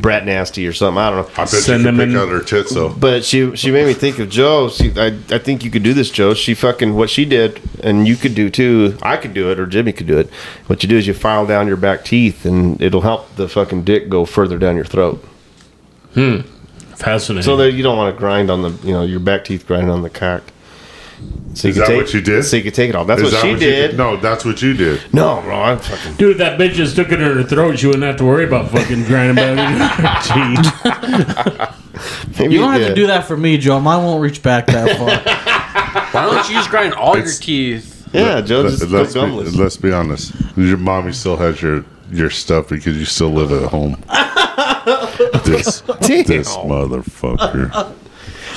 Brat 0.00 0.26
Nasty 0.26 0.66
or 0.66 0.72
something. 0.72 0.98
I 0.98 1.10
don't 1.10 1.24
know. 1.24 1.32
I 1.34 1.44
bet 1.44 1.48
Send 1.48 1.84
you 1.84 1.90
can 1.90 1.96
pick 1.96 2.16
out 2.16 2.28
her 2.28 2.42
tits 2.42 2.74
though. 2.74 2.88
But 2.88 3.24
she 3.24 3.54
she 3.54 3.70
made 3.70 3.86
me 3.86 3.94
think 3.94 4.18
of 4.18 4.28
Joe. 4.30 4.68
She, 4.68 4.92
I 4.96 5.16
I 5.30 5.38
think 5.38 5.64
you 5.64 5.70
could 5.70 5.84
do 5.84 5.94
this, 5.94 6.10
Joe. 6.10 6.34
She 6.34 6.54
fucking 6.54 6.96
what 6.96 7.08
she 7.08 7.24
did, 7.24 7.60
and 7.84 8.08
you 8.08 8.16
could 8.16 8.34
do 8.34 8.50
too. 8.50 8.98
I 9.00 9.16
could 9.16 9.32
do 9.32 9.48
it, 9.52 9.60
or 9.60 9.66
Jimmy 9.66 9.92
could 9.92 10.08
do 10.08 10.18
it. 10.18 10.28
What 10.66 10.82
you 10.82 10.88
do 10.88 10.96
is 10.96 11.06
you 11.06 11.14
file 11.14 11.46
down 11.46 11.68
your 11.68 11.76
back 11.76 12.04
teeth, 12.04 12.44
and 12.44 12.82
it'll 12.82 13.02
help 13.02 13.36
the 13.36 13.48
fucking 13.48 13.84
dick 13.84 14.08
go 14.08 14.24
further 14.24 14.58
down 14.58 14.74
your 14.74 14.84
throat. 14.84 15.24
Hmm. 16.14 16.40
Fascinating. 16.96 17.44
So 17.44 17.56
that 17.58 17.72
you 17.72 17.84
don't 17.84 17.96
want 17.96 18.12
to 18.12 18.18
grind 18.18 18.50
on 18.50 18.62
the 18.62 18.70
you 18.84 18.92
know 18.92 19.02
your 19.02 19.20
back 19.20 19.44
teeth 19.44 19.68
grinding 19.68 19.90
on 19.90 20.02
the 20.02 20.10
cock. 20.10 20.42
So 21.54 21.68
Is 21.68 21.74
can 21.74 21.80
that 21.80 21.86
take, 21.88 21.96
what 21.96 22.14
you 22.14 22.20
did? 22.20 22.44
So 22.44 22.56
you 22.56 22.62
could 22.62 22.74
take 22.74 22.90
it 22.90 22.94
all. 22.94 23.04
That's 23.04 23.20
Is 23.22 23.32
what 23.32 23.32
that 23.32 23.42
she 23.42 23.50
you 23.50 23.56
did. 23.56 23.96
No, 23.96 24.16
that's 24.16 24.44
what 24.44 24.62
you 24.62 24.72
did. 24.72 25.02
No, 25.12 25.40
bro, 25.42 25.60
I'm 25.60 25.78
fucking. 25.78 26.14
Dude, 26.14 26.38
that 26.38 26.58
bitch 26.60 26.74
just 26.74 26.94
took 26.94 27.08
it 27.08 27.20
in 27.20 27.36
her 27.36 27.42
throat. 27.42 27.78
She 27.78 27.86
wouldn't 27.86 28.04
have 28.04 28.16
to 28.18 28.24
worry 28.24 28.44
about 28.44 28.70
fucking 28.70 29.04
grinding 29.04 29.34
back 29.34 29.58
in 29.58 29.80
her 29.80 30.54
teeth. 31.74 32.50
You 32.50 32.58
don't 32.60 32.72
have 32.72 32.86
to 32.88 32.94
do 32.94 33.08
that 33.08 33.26
for 33.26 33.36
me, 33.36 33.58
Joe. 33.58 33.80
Mine 33.80 34.04
won't 34.04 34.22
reach 34.22 34.42
back 34.42 34.66
that 34.66 34.96
far. 34.96 35.10
Why 36.12 36.26
don't 36.26 36.48
you 36.48 36.54
just 36.54 36.70
grind 36.70 36.94
all 36.94 37.18
your 37.18 37.26
teeth? 37.30 38.08
Yeah, 38.12 38.40
Joe 38.40 38.62
Let- 38.62 38.70
just 38.78 38.90
let's, 38.90 39.14
go 39.14 39.26
be, 39.26 39.50
let's 39.50 39.76
be 39.76 39.92
honest. 39.92 40.32
Your 40.56 40.78
mommy 40.78 41.12
still 41.12 41.36
has 41.36 41.60
your 41.60 41.84
your 42.10 42.30
stuff 42.30 42.68
because 42.68 42.96
you 42.96 43.04
still 43.04 43.30
live 43.30 43.52
at 43.52 43.68
home. 43.70 43.92
this 45.44 45.80
this 46.00 46.56
motherfucker. 46.56 47.94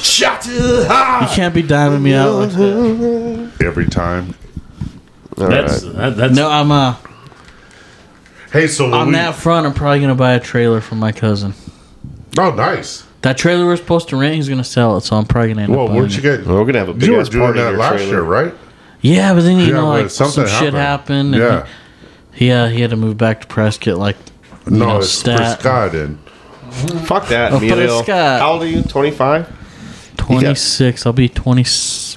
Shot 0.03 0.41
to 0.41 0.51
the 0.51 0.87
heart. 0.87 1.29
You 1.29 1.35
can't 1.35 1.53
be 1.53 1.63
diming 1.63 2.01
me 2.01 2.13
out 2.13 2.33
like 2.33 2.49
that. 2.51 3.51
Every 3.65 3.87
time. 3.87 4.35
All 5.37 5.47
That's 5.47 5.83
right. 5.83 5.95
that, 5.95 6.17
that's 6.17 6.35
No, 6.35 6.49
I'm 6.49 6.71
uh 6.71 6.95
Hey, 8.51 8.67
so 8.67 8.93
on 8.93 9.07
we, 9.07 9.13
that 9.13 9.33
front. 9.35 9.65
I'm 9.65 9.73
probably 9.73 9.99
gonna 10.01 10.13
buy 10.15 10.33
a 10.33 10.39
trailer 10.39 10.81
for 10.81 10.95
my 10.95 11.11
cousin. 11.11 11.53
oh 12.37 12.51
nice. 12.53 13.05
That 13.21 13.37
trailer 13.37 13.65
we're 13.65 13.77
supposed 13.77 14.09
to 14.09 14.17
rent, 14.17 14.35
he's 14.35 14.49
gonna 14.49 14.63
sell 14.63 14.97
it, 14.97 15.01
so 15.01 15.15
I'm 15.15 15.25
probably 15.25 15.49
gonna 15.53 15.63
end 15.63 15.71
Well, 15.75 15.83
up 15.85 15.87
buying 15.89 15.99
where'd 16.01 16.11
you 16.11 16.19
it. 16.19 16.37
get? 16.37 16.45
Well, 16.45 16.57
we're 16.59 16.65
gonna 16.65 16.79
have 16.79 16.89
a 16.89 16.93
big 16.93 17.07
You 17.07 17.13
were 17.15 17.21
ass 17.21 17.29
doing 17.29 17.45
party 17.45 17.59
that 17.61 17.75
last 17.75 17.93
trailer. 17.95 18.11
year, 18.11 18.21
right? 18.21 18.53
Yeah, 19.01 19.33
but 19.33 19.41
then 19.41 19.57
you 19.57 19.67
Yeah, 19.67 19.71
know, 19.73 19.87
like 19.87 20.09
some 20.09 20.29
something 20.29 20.53
shit 20.53 20.73
happened. 20.73 21.33
happened. 21.33 21.35
and 21.35 21.43
Yeah. 21.43 21.65
he, 22.33 22.47
yeah, 22.49 22.67
he 22.69 22.81
had 22.81 22.89
to 22.91 22.97
move 22.97 23.17
back 23.17 23.41
to 23.41 23.47
Prescott. 23.47 23.97
Like, 23.97 24.17
No, 24.67 24.85
know, 24.85 24.97
it's 24.97 25.07
for 25.13 25.19
stat 25.31 25.59
Scott 25.61 25.95
and 25.95 26.19
Fuck 27.05 27.27
that, 27.29 27.53
Oh, 27.53 27.59
but 27.59 27.63
Emilio. 27.63 27.99
it's 27.99 28.07
How 28.09 28.51
old 28.53 28.63
are 28.63 28.67
you? 28.67 28.81
Twenty 28.83 29.11
five. 29.11 29.47
26. 30.27 31.05
I'll 31.05 31.13
be 31.13 31.29
20. 31.29 31.61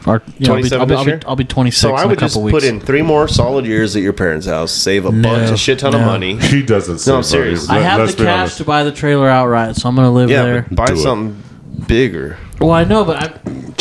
Or, 0.07 0.23
yeah, 0.39 0.53
I'll, 0.53 0.63
be, 0.63 0.69
27 0.69 0.81
I'll, 0.81 0.87
be, 0.87 0.89
this 0.89 0.99
I'll, 0.99 1.05
be. 1.05 1.27
I'll 1.27 1.37
be 1.37 1.45
26 1.45 1.81
So 1.81 1.95
I 1.95 2.01
in 2.03 2.07
a 2.07 2.09
would 2.11 2.19
just 2.19 2.37
weeks. 2.37 2.53
put 2.55 2.65
in 2.65 2.81
three 2.81 3.03
more 3.03 3.27
solid 3.29 3.67
years 3.67 3.97
at 3.97 4.03
your 4.03 4.13
parents' 4.13 4.47
house, 4.47 4.73
save 4.73 5.07
a 5.07 5.13
No, 5.13 5.29
bunch, 5.35 5.51
a 5.51 5.57
shit 5.57 5.79
ton 5.81 5.95
of 5.95 6.01
money. 6.03 6.37
he 6.41 6.63
doesn't. 6.63 6.99
Say 6.99 7.11
No, 7.11 7.19
I'm 7.19 7.23
serious. 7.23 7.67
buddy. 7.67 7.81
I 7.81 7.83
have 7.83 8.07
the 8.07 8.25
cash 8.25 8.39
honest. 8.41 8.57
to 8.59 8.65
buy 8.65 8.85
the 8.85 8.93
trailer 8.93 9.29
outright, 9.29 9.77
so 9.77 9.89
I'm 9.89 9.97
gonna 9.97 10.11
live 10.13 10.31
Yeah, 10.31 10.43
there. 10.45 10.63
but 10.69 10.77
buy 10.77 10.87
Do 10.87 10.95
it. 10.95 10.99
something 10.99 11.43
bigger. 11.87 12.39
Well, 12.61 12.71
I 12.73 12.85
know, 12.85 13.05
but 13.05 13.17
I, 13.23 13.27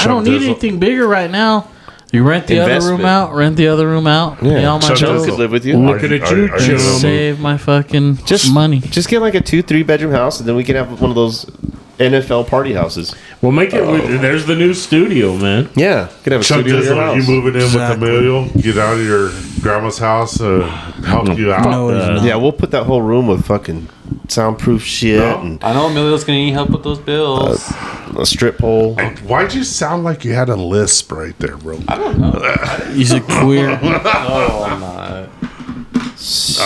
I 0.04 0.08
don't 0.08 0.24
need 0.26 0.42
Dizzle. 0.42 0.46
anything 0.46 0.80
bigger 0.80 1.08
right 1.08 1.30
now. 1.32 1.70
You 2.12 2.24
rent 2.24 2.48
the 2.48 2.60
other 2.60 2.80
room 2.90 3.04
out, 3.04 3.34
rent 3.34 3.58
the 3.58 3.68
other 3.68 3.88
room 3.88 4.08
out, 4.08 4.40
pay 4.40 4.64
all 4.64 4.80
my 4.80 4.88
Chuck 4.90 4.98
Joe 4.98 5.08
bills, 5.14 5.24
Dizzle. 5.24 5.30
could 5.32 5.40
live 5.40 5.52
with 5.52 5.66
you. 5.66 5.78
looking 5.78 6.14
at 6.14 6.32
you- 6.32 6.44
you, 6.44 6.58
Joe. 6.60 6.78
save 6.78 7.40
my 7.42 7.58
fucking 7.58 8.18
Just 8.26 8.54
money. 8.54 8.80
Just 8.80 9.10
get 9.10 9.22
like 9.22 9.36
a 9.36 9.42
two, 9.42 9.62
three 9.62 9.84
bedroom 9.84 10.12
house, 10.14 10.40
and 10.40 10.48
then 10.48 10.56
we 10.56 10.64
can 10.64 10.76
have 10.76 11.02
one 11.02 11.10
of 11.10 11.16
those 11.16 11.46
NFL 12.00 12.48
party 12.48 12.74
houses. 12.74 13.14
We'll 13.42 13.52
make 13.52 13.74
it. 13.74 13.86
with 13.86 14.22
there's 14.22 14.46
the 14.46 14.56
new 14.56 14.74
studio, 14.74 15.36
man. 15.38 15.70
Yeah, 15.76 16.10
could 16.24 16.34
have 16.34 16.42
a 16.42 16.44
Chuck 16.44 16.62
studio 16.62 16.78
in 16.80 16.84
your 16.84 16.94
Dizzle, 16.96 17.16
you 17.16 17.22
house. 17.22 17.30
moving 17.30 17.56
in 17.56 17.62
Exactly. 17.62 18.02
with 18.10 18.10
Emilio? 18.20 18.46
Get 18.62 18.78
out 18.78 18.94
of 18.98 19.06
your 19.06 19.30
grandma's 19.62 19.98
house, 20.00 20.42
uh, 20.42 20.66
help 21.06 21.38
you 21.38 21.54
out. 21.54 21.70
No, 21.70 21.90
he's 21.90 22.04
uh, 22.04 22.14
not. 22.16 22.24
Yeah, 22.24 22.36
we'll 22.38 22.52
put 22.54 22.72
that 22.72 22.86
whole 22.86 23.02
room 23.02 23.28
with 23.28 23.46
fucking 23.46 23.90
soundproof 24.30 24.84
shit 24.84 25.20
No. 25.20 25.40
and 25.42 25.64
I 25.64 25.74
know 25.74 25.88
Emilio's 25.88 26.24
gonna 26.24 26.40
need 26.40 26.54
help 26.54 26.70
with 26.72 26.84
those 26.84 27.00
bills. 27.00 27.72
a 28.18 28.26
strip 28.26 28.58
pole. 28.58 28.96
Hey, 28.96 29.10
Why'd 29.28 29.54
you 29.54 29.64
sound 29.64 30.04
like 30.04 30.24
you 30.26 30.34
had 30.34 30.50
a 30.50 30.56
lisp 30.56 31.12
right 31.12 31.38
there, 31.40 31.58
bro? 31.58 31.80
I 31.88 31.98
don't 31.98 32.20
know. 32.20 32.32
He's 32.94 33.12
a 33.12 33.20
queer. 33.22 33.80
oh 33.84 34.78
my. 34.80 35.28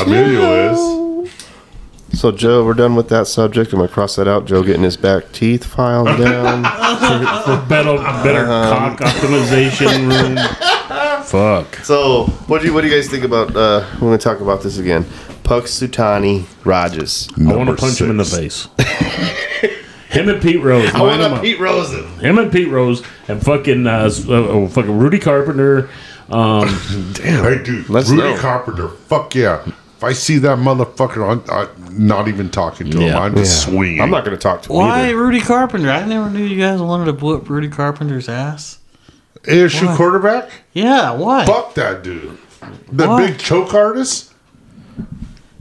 Emilio 0.01 0.71
is. 0.73 0.98
So 2.19 2.31
Joe, 2.33 2.65
we're 2.65 2.73
done 2.73 2.97
with 2.97 3.07
that 3.09 3.27
subject. 3.27 3.71
I'm 3.71 3.79
gonna 3.79 3.87
cross 3.89 4.17
that 4.17 4.27
out. 4.27 4.43
Joe 4.45 4.61
getting 4.61 4.83
his 4.83 4.97
back 4.97 5.31
teeth 5.31 5.63
filed 5.63 6.07
down. 6.17 6.63
For 7.43 7.65
better, 7.69 7.95
better 8.23 8.43
Uh-huh. 8.45 8.95
cock 8.97 8.99
optimization 8.99 10.11
room. 10.11 11.23
Fuck. 11.23 11.75
so 11.85 12.25
what 12.47 12.59
do 12.59 12.67
you 12.67 12.73
what 12.73 12.81
do 12.81 12.87
you 12.89 12.93
guys 12.93 13.07
think 13.09 13.23
about? 13.23 13.55
Uh, 13.55 13.85
we're 13.93 13.99
gonna 14.09 14.17
talk 14.17 14.41
about 14.41 14.61
this 14.63 14.77
again. 14.79 15.05
Punxsutawney 15.43 16.43
Rogers. 16.65 17.29
I 17.39 17.55
want 17.55 17.69
to 17.69 17.75
punch 17.77 18.01
him 18.01 18.09
in 18.09 18.17
the 18.17 18.25
face. 18.25 18.67
him 20.09 20.27
and 20.27 20.41
Pete 20.41 20.61
Rose. 20.61 20.89
I 20.93 21.01
want 21.01 21.21
them 21.21 21.33
a. 21.35 21.41
Pete 21.41 21.57
Rosen. 21.59 22.05
Him 22.19 22.37
and 22.37 22.51
Pete 22.51 22.67
Rose 22.67 23.01
and 23.29 23.41
fucking 23.41 23.87
uh, 23.87 24.09
uh, 24.27 24.31
oh, 24.33 24.67
fucking 24.67 24.97
Rudy 24.99 25.19
Carpenter. 25.19 25.89
Um, 26.29 26.67
Damn, 27.13 27.43
Hey, 27.45 27.63
dude, 27.63 27.89
Let's 27.89 28.09
Rudy 28.09 28.23
know. 28.23 28.37
Carpenter. 28.37 28.89
Fuck 28.89 29.35
yeah. 29.35 29.65
If 29.99 30.03
I 30.05 30.13
see 30.13 30.37
that 30.37 30.57
motherfucker, 30.59 31.29
I'm, 31.29 31.43
I'm 31.51 32.07
not 32.07 32.29
even 32.29 32.49
talking 32.49 32.89
to 32.89 32.99
him. 32.99 33.07
Yeah. 33.07 33.19
I'm 33.19 33.35
just 33.35 33.63
swinging. 33.63 33.99
I'm 33.99 34.09
not 34.09 34.23
gonna 34.23 34.37
talk 34.37 34.61
to 34.61 34.69
him 34.71 34.77
Why 34.77 35.07
either. 35.09 35.17
Rudy 35.17 35.41
Carpenter? 35.41 35.91
I 35.91 36.05
never 36.05 36.29
knew 36.29 36.41
you 36.45 36.57
guys 36.57 36.81
wanted 36.81 37.03
to 37.11 37.25
whoop 37.25 37.49
Rudy 37.49 37.67
Carpenter's 37.67 38.29
ass. 38.29 38.79
ASU 39.43 39.87
Why? 39.87 39.97
quarterback? 39.97 40.51
Yeah, 40.71 41.11
why? 41.11 41.45
Fuck 41.45 41.73
that 41.73 42.01
dude. 42.01 42.37
The 42.93 43.09
Why? 43.09 43.27
big 43.27 43.39
choke 43.39 43.73
artist? 43.73 44.33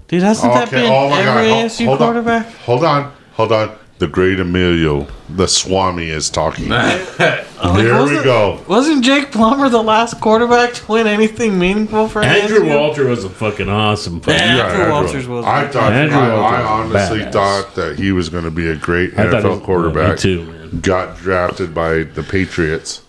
Dude, 0.06 0.22
hasn't 0.22 0.52
that 0.54 0.70
been 0.70 0.86
oh 0.88 1.10
my 1.10 1.20
every 1.20 1.48
God. 1.48 1.64
ASU 1.66 1.86
Hold- 1.86 1.98
hold 1.98 2.00
on. 2.00 2.06
quarterback? 2.24 2.46
Hold 2.58 2.84
on. 2.84 3.12
Hold 3.32 3.50
on. 3.52 3.78
The 3.98 4.06
great 4.06 4.38
Emilio, 4.38 5.08
the 5.28 5.48
Swami, 5.48 6.08
is 6.10 6.30
talking. 6.30 6.68
Like, 7.58 7.78
Here 7.80 7.92
we 7.94 8.00
wasn't- 8.00 8.24
go. 8.24 8.60
Wasn't 8.68 9.04
Jake 9.04 9.32
Plummer 9.32 9.68
the 9.68 9.82
last 9.82 10.20
quarterback 10.20 10.74
to 10.74 10.92
win 10.92 11.08
anything 11.08 11.58
meaningful 11.58 12.06
for 12.08 12.22
Andrew 12.22 12.60
ASU? 12.60 12.78
Walter 12.78 13.06
was 13.08 13.24
a 13.24 13.28
fucking 13.30 13.68
awesome. 13.68 14.20
Fucking, 14.20 14.38
Yeah. 14.38 14.66
Andrew 14.68 14.80
Andrew- 14.84 14.92
Walters 14.92 15.26
was- 15.26 15.44
I 15.44 15.66
thought. 15.66 15.92
Andrew 15.92 16.16
I, 16.16 16.60
I 16.60 16.62
honestly 16.62 17.18
badass. 17.18 17.32
thought 17.32 17.74
that 17.74 17.98
he 17.98 18.12
was 18.12 18.28
going 18.28 18.44
to 18.44 18.52
be 18.52 18.68
a 18.68 18.76
great 18.76 19.10
I 19.18 19.28
thought 19.28 19.42
was- 19.42 19.58
NFL 19.58 19.64
quarterback. 19.64 20.10
me 20.12 20.16
too, 20.18 20.44
man. 20.44 20.80
Got 20.82 21.16
drafted 21.18 21.74
by 21.74 22.04
the 22.04 22.22
Patriots, 22.22 23.02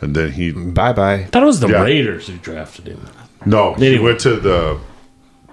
and 0.00 0.16
then 0.16 0.32
he 0.32 0.50
Bye 0.50 0.92
bye. 0.92 1.12
I 1.14 1.24
thought 1.26 1.44
it 1.44 1.46
was 1.46 1.60
the 1.60 1.68
Yeah. 1.68 1.82
Raiders 1.84 2.26
who 2.26 2.36
drafted 2.38 2.88
him. 2.88 3.00
no. 3.46 3.74
He 3.74 4.00
went 4.00 4.18
to 4.20 4.34
the 4.40 4.78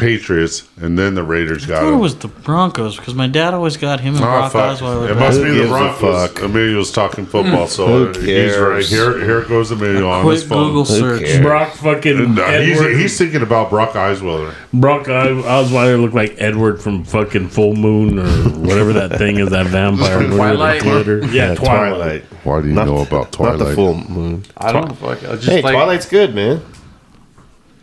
Patriots, 0.02 0.68
and 0.82 0.98
then 0.98 1.14
the 1.16 1.24
Raiders 1.24 1.64
I 1.66 1.68
got 1.68 1.80
thought 1.84 1.94
it 1.94 1.98
was 1.98 2.16
the 2.18 2.28
Broncos 2.28 2.98
because 2.98 3.14
my 3.14 3.28
dad 3.28 3.54
always 3.54 3.78
got 3.78 4.00
him 4.00 4.16
and 4.16 4.24
Oh, 4.24 4.28
Brock 4.28 4.52
fuck. 4.52 4.80
Osweiler. 4.80 5.06
It 5.06 5.10
back. 5.10 5.18
must 5.20 5.42
be 5.44 5.52
the 5.52 5.68
Broncos. 5.68 6.30
fuck? 6.32 6.42
Emilio's 6.44 6.92
talking 6.92 7.26
football, 7.26 7.68
so 7.68 8.12
Who 8.12 8.20
he's 8.20 8.58
right 8.58 8.84
here. 8.86 9.18
Here 9.24 9.42
goes 9.44 9.72
Emilio 9.72 10.10
on 10.10 10.26
his 10.26 10.44
phone. 10.44 10.70
Google 10.70 10.86
search. 10.86 11.42
Brock 11.42 11.74
fucking 11.76 12.36
No, 12.36 12.62
he's, 12.62 12.80
Edward. 12.82 12.98
he's 12.98 13.18
thinking 13.18 13.44
about 13.44 13.70
Brock 13.70 13.92
Osweiler. 13.94 14.54
Brock 14.74 15.06
Osweiler 15.06 16.02
looked 16.02 16.16
like 16.16 16.36
Edward 16.40 16.82
from 16.82 17.04
fucking 17.04 17.50
Full 17.50 17.76
Moon 17.76 18.20
or 18.20 18.28
whatever 18.60 18.94
that 18.94 19.18
thing 19.20 19.38
is. 19.38 19.50
That 19.52 19.68
vampire 19.68 20.20
movie 20.22 20.36
Twilight? 20.36 20.82
glitter. 20.82 21.26
Yeah, 21.28 21.54
Twilight. 21.56 22.24
Why 22.44 22.62
do 22.62 22.68
you 22.70 22.74
Not- 22.74 22.88
know 22.88 22.98
about 23.02 23.32
Twilight? 23.32 23.60
Not 23.60 23.66
the 23.68 23.76
Twilight? 23.76 24.06
full 24.08 24.16
moon. 24.16 24.44
I 24.58 24.72
don't 24.72 24.98
fuck. 24.98 25.24
I 25.24 25.36
just 25.36 25.46
Hey, 25.48 25.62
like, 25.62 25.76
Twilight's 25.76 26.06
good, 26.08 26.34
man. 26.34 26.62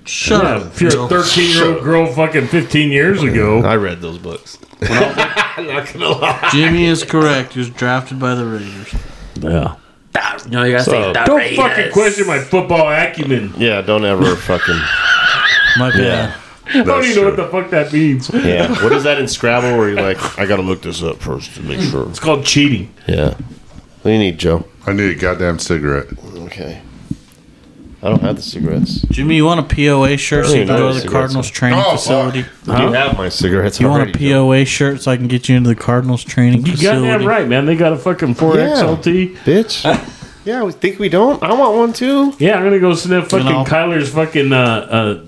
Shut 0.08 0.42
Yeah, 0.42 0.50
up. 0.56 0.66
if 0.74 0.80
you're 0.80 1.04
a 1.04 1.08
13 1.08 1.50
year 1.54 1.66
old 1.74 1.84
girl 1.84 2.06
fucking 2.12 2.46
15 2.48 2.90
years 2.90 3.22
ago, 3.22 3.60
I 3.62 3.76
read 3.76 4.00
those 4.00 4.16
books. 4.18 4.58
Not 4.80 5.92
gonna 5.92 6.08
lie. 6.08 6.48
Jimmy 6.52 6.86
is 6.86 7.04
correct. 7.04 7.52
He 7.52 7.58
was 7.58 7.68
drafted 7.70 8.18
by 8.18 8.34
the 8.34 8.46
Raiders. 8.46 8.94
yeah. 9.40 9.74
You 10.46 10.50
know, 10.50 10.64
you 10.64 10.72
gotta 10.72 10.84
So- 10.84 10.90
say 10.92 11.12
the 11.12 11.24
Don't 11.26 11.36
Raiders. 11.36 11.56
fucking 11.58 11.92
question 11.92 12.26
my 12.26 12.38
football 12.38 12.88
acumen. 12.90 13.52
Yeah, 13.58 13.82
don't 13.82 14.04
ever 14.04 14.34
fucking. 14.36 14.80
My 15.78 15.90
bad. 15.90 16.34
I 16.66 16.72
don't 16.72 16.86
That's 16.86 17.06
even 17.08 17.22
know 17.22 17.28
what 17.28 17.36
the 17.36 17.48
fuck 17.48 17.70
that 17.70 17.92
means. 17.92 18.30
Yeah. 18.32 18.68
What 18.82 18.92
is 18.92 19.02
that 19.04 19.18
in 19.18 19.26
Scrabble 19.28 19.76
where 19.76 19.88
you're 19.90 20.00
like, 20.02 20.38
I 20.38 20.46
gotta 20.46 20.62
look 20.62 20.80
this 20.82 21.02
up 21.02 21.18
first 21.20 21.54
to 21.56 21.62
make 21.62 21.80
sure? 21.80 22.08
It's 22.08 22.18
called 22.20 22.44
cheating. 22.44 22.92
Yeah. 23.06 23.30
What 23.34 24.04
do 24.04 24.10
you 24.10 24.18
need, 24.18 24.38
Joe? 24.38 24.64
I 24.86 24.92
need 24.92 25.10
a 25.10 25.14
goddamn 25.20 25.58
cigarette. 25.58 26.06
Okay. 26.36 26.80
I 28.00 28.09
don't 28.11 28.21
have 28.23 28.37
the 28.37 28.43
cigarettes. 28.43 29.00
Jimmy, 29.11 29.35
you 29.37 29.45
want 29.45 29.59
a 29.61 29.75
POA 29.75 30.17
shirt 30.19 30.47
so 30.47 30.52
you 30.55 30.67
can 30.67 30.76
go 30.76 30.93
to 30.93 31.00
the 31.00 31.09
Cardinals 31.09 31.50
training 31.50 31.83
Oh, 31.85 31.93
facility? 31.97 32.45
do 32.64 32.71
have 32.73 33.17
my 33.19 33.28
cigarettes. 33.28 33.81
You 33.81 33.88
want 33.88 34.02
a 34.02 34.05
already, 34.07 34.28
Joe. 34.28 34.45
POA 34.47 34.64
shirt 34.64 35.02
so 35.02 35.11
I 35.11 35.17
can 35.17 35.26
get 35.26 35.49
you 35.49 35.57
into 35.57 35.69
the 35.69 35.75
Cardinals 35.75 36.23
training 36.23 36.61
You 36.61 36.73
got 36.73 36.76
facility? 36.76 37.09
that 37.25 37.28
right, 37.28 37.49
man. 37.49 37.67
They 37.67 37.75
got 37.75 37.93
a 37.93 37.97
fucking 37.97 38.37
4XLT. 38.37 39.37
bitch? 39.38 39.85
yeah, 40.45 40.62
we 40.62 40.71
think 40.73 41.00
we 41.00 41.09
don't. 41.09 41.43
I 41.43 41.52
want 41.55 41.76
one 41.76 41.93
too. 41.93 42.35
Yeah, 42.38 42.57
I'm 42.57 42.62
gonna 42.64 42.78
go 42.78 42.95
sniff 42.95 43.31
fucking 43.31 43.47
know. 43.47 43.64
Kyler's 43.64 44.11
fucking 44.12 44.52
uh, 44.52 44.57
uh, 44.57 45.25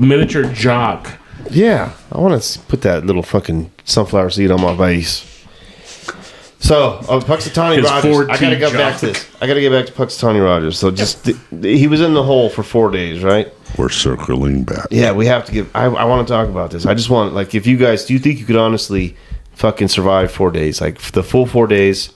miniature 0.00 0.44
jock. 0.44 1.10
Yeah, 1.50 1.92
I 2.10 2.18
want 2.18 2.40
to 2.42 2.58
put 2.60 2.80
that 2.82 3.04
little 3.04 3.22
fucking 3.22 3.70
sunflower 3.84 4.30
seed 4.30 4.50
on 4.50 4.62
my 4.62 4.74
face. 4.74 5.33
So, 6.64 6.92
uh, 7.10 7.20
Punxsutawney 7.20 7.76
His 7.76 7.84
Rogers. 7.84 8.16
4T 8.16 8.30
I 8.30 8.38
gotta 8.38 8.56
go 8.56 8.72
back 8.72 8.98
to 9.00 9.06
this. 9.08 9.28
I 9.38 9.46
gotta 9.46 9.60
get 9.60 9.70
back 9.70 9.84
to 9.84 9.92
Punxsutawney 9.92 10.42
Rogers. 10.42 10.78
So, 10.78 10.90
just 10.90 11.22
th- 11.26 11.36
he 11.60 11.86
was 11.86 12.00
in 12.00 12.14
the 12.14 12.22
hole 12.22 12.48
for 12.48 12.62
four 12.62 12.90
days, 12.90 13.22
right? 13.22 13.52
We're 13.76 13.90
circling 13.90 14.64
back. 14.64 14.86
Yeah, 14.90 15.12
we 15.12 15.26
have 15.26 15.44
to 15.44 15.52
give. 15.52 15.70
I, 15.76 15.84
I 15.84 16.04
want 16.04 16.26
to 16.26 16.32
talk 16.32 16.48
about 16.48 16.70
this. 16.70 16.86
I 16.86 16.94
just 16.94 17.10
want 17.10 17.34
like, 17.34 17.54
if 17.54 17.66
you 17.66 17.76
guys, 17.76 18.06
do 18.06 18.14
you 18.14 18.18
think 18.18 18.38
you 18.38 18.46
could 18.46 18.56
honestly 18.56 19.14
fucking 19.52 19.88
survive 19.88 20.32
four 20.32 20.50
days, 20.50 20.80
like 20.80 20.98
the 21.12 21.22
full 21.22 21.44
four 21.44 21.66
days 21.66 22.14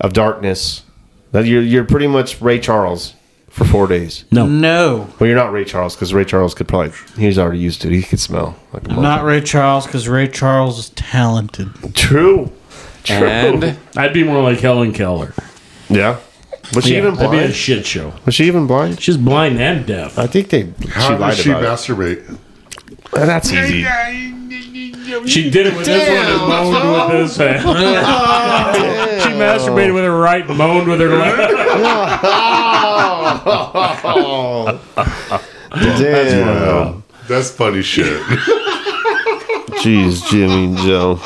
of 0.00 0.14
darkness? 0.14 0.84
That 1.32 1.44
you're 1.44 1.60
you're 1.62 1.84
pretty 1.84 2.06
much 2.06 2.40
Ray 2.40 2.60
Charles 2.60 3.12
for 3.50 3.64
four 3.66 3.86
days. 3.88 4.24
No. 4.32 4.46
No, 4.46 5.06
Well, 5.18 5.26
you're 5.28 5.36
not 5.36 5.52
Ray 5.52 5.66
Charles 5.66 5.94
because 5.94 6.14
Ray 6.14 6.24
Charles 6.24 6.54
could 6.54 6.66
probably 6.66 6.92
he's 7.18 7.38
already 7.38 7.58
used 7.58 7.82
to 7.82 7.88
it. 7.88 7.94
He 7.94 8.02
could 8.02 8.20
smell 8.20 8.56
like 8.72 8.88
a 8.88 8.92
I'm 8.92 9.02
not 9.02 9.22
Ray 9.24 9.42
Charles 9.42 9.84
because 9.84 10.08
Ray 10.08 10.28
Charles 10.28 10.78
is 10.78 10.88
talented. 10.90 11.68
True. 11.94 12.50
True. 13.04 13.26
And 13.26 13.78
I'd 13.96 14.12
be 14.12 14.22
more 14.24 14.42
like 14.42 14.60
Helen 14.60 14.92
Keller. 14.92 15.34
yeah. 15.88 16.18
Was 16.74 16.84
she 16.84 16.92
Yeah, 16.92 16.98
even 16.98 17.14
that'd 17.16 17.30
be 17.32 17.38
a 17.38 17.40
blind? 17.40 17.54
shit 17.54 17.84
show. 17.84 18.12
Was 18.24 18.34
she 18.36 18.44
even 18.44 18.66
blind? 18.66 19.00
She's 19.00 19.16
blind 19.16 19.58
and 19.60 19.84
deaf. 19.84 20.16
I 20.18 20.26
think 20.26 20.48
they. 20.50 20.72
How 20.90 21.08
she 21.12 21.18
does 21.18 21.38
she 21.38 21.50
about 21.50 21.62
masturbate? 21.78 22.30
it. 22.30 22.38
Uh, 23.12 23.26
That's 23.26 23.52
easy. 23.52 23.84
She 25.28 25.50
did 25.50 25.66
it 25.66 25.76
with 25.76 25.84
this 25.84 26.08
one 26.08 26.26
and 26.26 26.40
moaned 26.48 27.12
with 27.12 27.28
this 27.28 27.36
hand. 27.36 27.62
she 29.22 29.28
masturbated 29.30 29.92
with 29.92 30.04
her 30.04 30.16
right 30.18 30.46
and 30.48 30.56
moaned 30.56 30.88
with 30.88 31.00
her 31.00 31.08
left. 31.10 31.52
Damn. 35.72 37.02
That's 37.28 37.50
funny 37.50 37.82
shit. 37.82 38.20
Jeez, 39.82 40.28
Jimmy 40.30 40.74
Joe. 40.82 41.16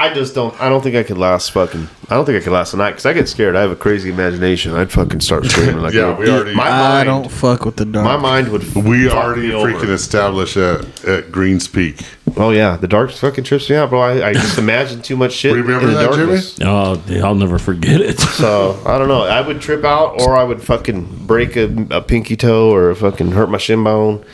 I, 0.00 0.10
I 0.10 0.14
just 0.14 0.34
don't. 0.34 0.58
I 0.60 0.68
don't 0.68 0.82
think 0.82 0.96
I 0.96 1.02
could 1.02 1.18
last 1.18 1.52
fucking. 1.52 1.88
I 2.08 2.14
don't 2.14 2.24
think 2.24 2.40
I 2.40 2.44
could 2.44 2.52
last 2.52 2.74
a 2.74 2.76
night 2.76 2.90
because 2.92 3.06
I 3.06 3.12
get 3.12 3.28
scared. 3.28 3.54
I 3.56 3.60
have 3.60 3.70
a 3.70 3.76
crazy 3.76 4.10
imagination. 4.10 4.74
I'd 4.74 4.90
fucking 4.90 5.20
start 5.20 5.44
screaming 5.46 5.78
like. 5.80 5.94
Yeah, 6.00 6.16
we 6.16 6.28
already- 6.30 6.54
My 6.54 6.68
I 6.68 6.78
mind. 6.78 7.06
don't 7.06 7.30
fuck 7.30 7.64
with 7.64 7.76
the 7.76 7.84
dark. 7.84 8.04
My 8.04 8.16
mind 8.16 8.48
would. 8.48 8.62
we 8.74 9.06
fuck 9.08 9.16
already 9.16 9.48
me 9.48 9.52
over. 9.54 9.70
freaking 9.72 9.90
established 9.90 10.56
at, 10.56 11.04
at 11.04 11.30
Greens 11.32 11.68
Peak. 11.68 12.00
Oh 12.36 12.50
yeah, 12.50 12.76
the 12.76 12.86
dark 12.88 13.10
fucking 13.10 13.42
trips 13.44 13.68
me 13.68 13.76
out, 13.76 13.90
bro. 13.90 14.00
I, 14.00 14.28
I 14.28 14.32
just 14.32 14.56
imagine 14.56 15.02
too 15.02 15.16
much 15.16 15.32
shit 15.32 15.52
Remember 15.54 15.88
in 15.88 15.94
the 15.94 16.00
that, 16.00 16.12
Jimmy? 16.12 16.26
darkness. 16.26 16.58
Oh, 16.62 17.02
I'll 17.26 17.34
never 17.34 17.58
forget 17.58 18.00
it. 18.00 18.18
So 18.20 18.80
I 18.86 18.98
don't 18.98 19.08
know. 19.08 19.22
I 19.24 19.40
would 19.40 19.60
trip 19.60 19.84
out, 19.84 20.20
or 20.20 20.36
I 20.36 20.44
would 20.44 20.62
fucking 20.62 21.26
break 21.26 21.56
a, 21.56 21.64
a 21.90 22.00
pinky 22.00 22.36
toe, 22.36 22.72
or 22.72 22.94
fucking 22.94 23.32
hurt 23.32 23.50
my 23.50 23.58
shin 23.58 23.82
bone. 23.84 24.24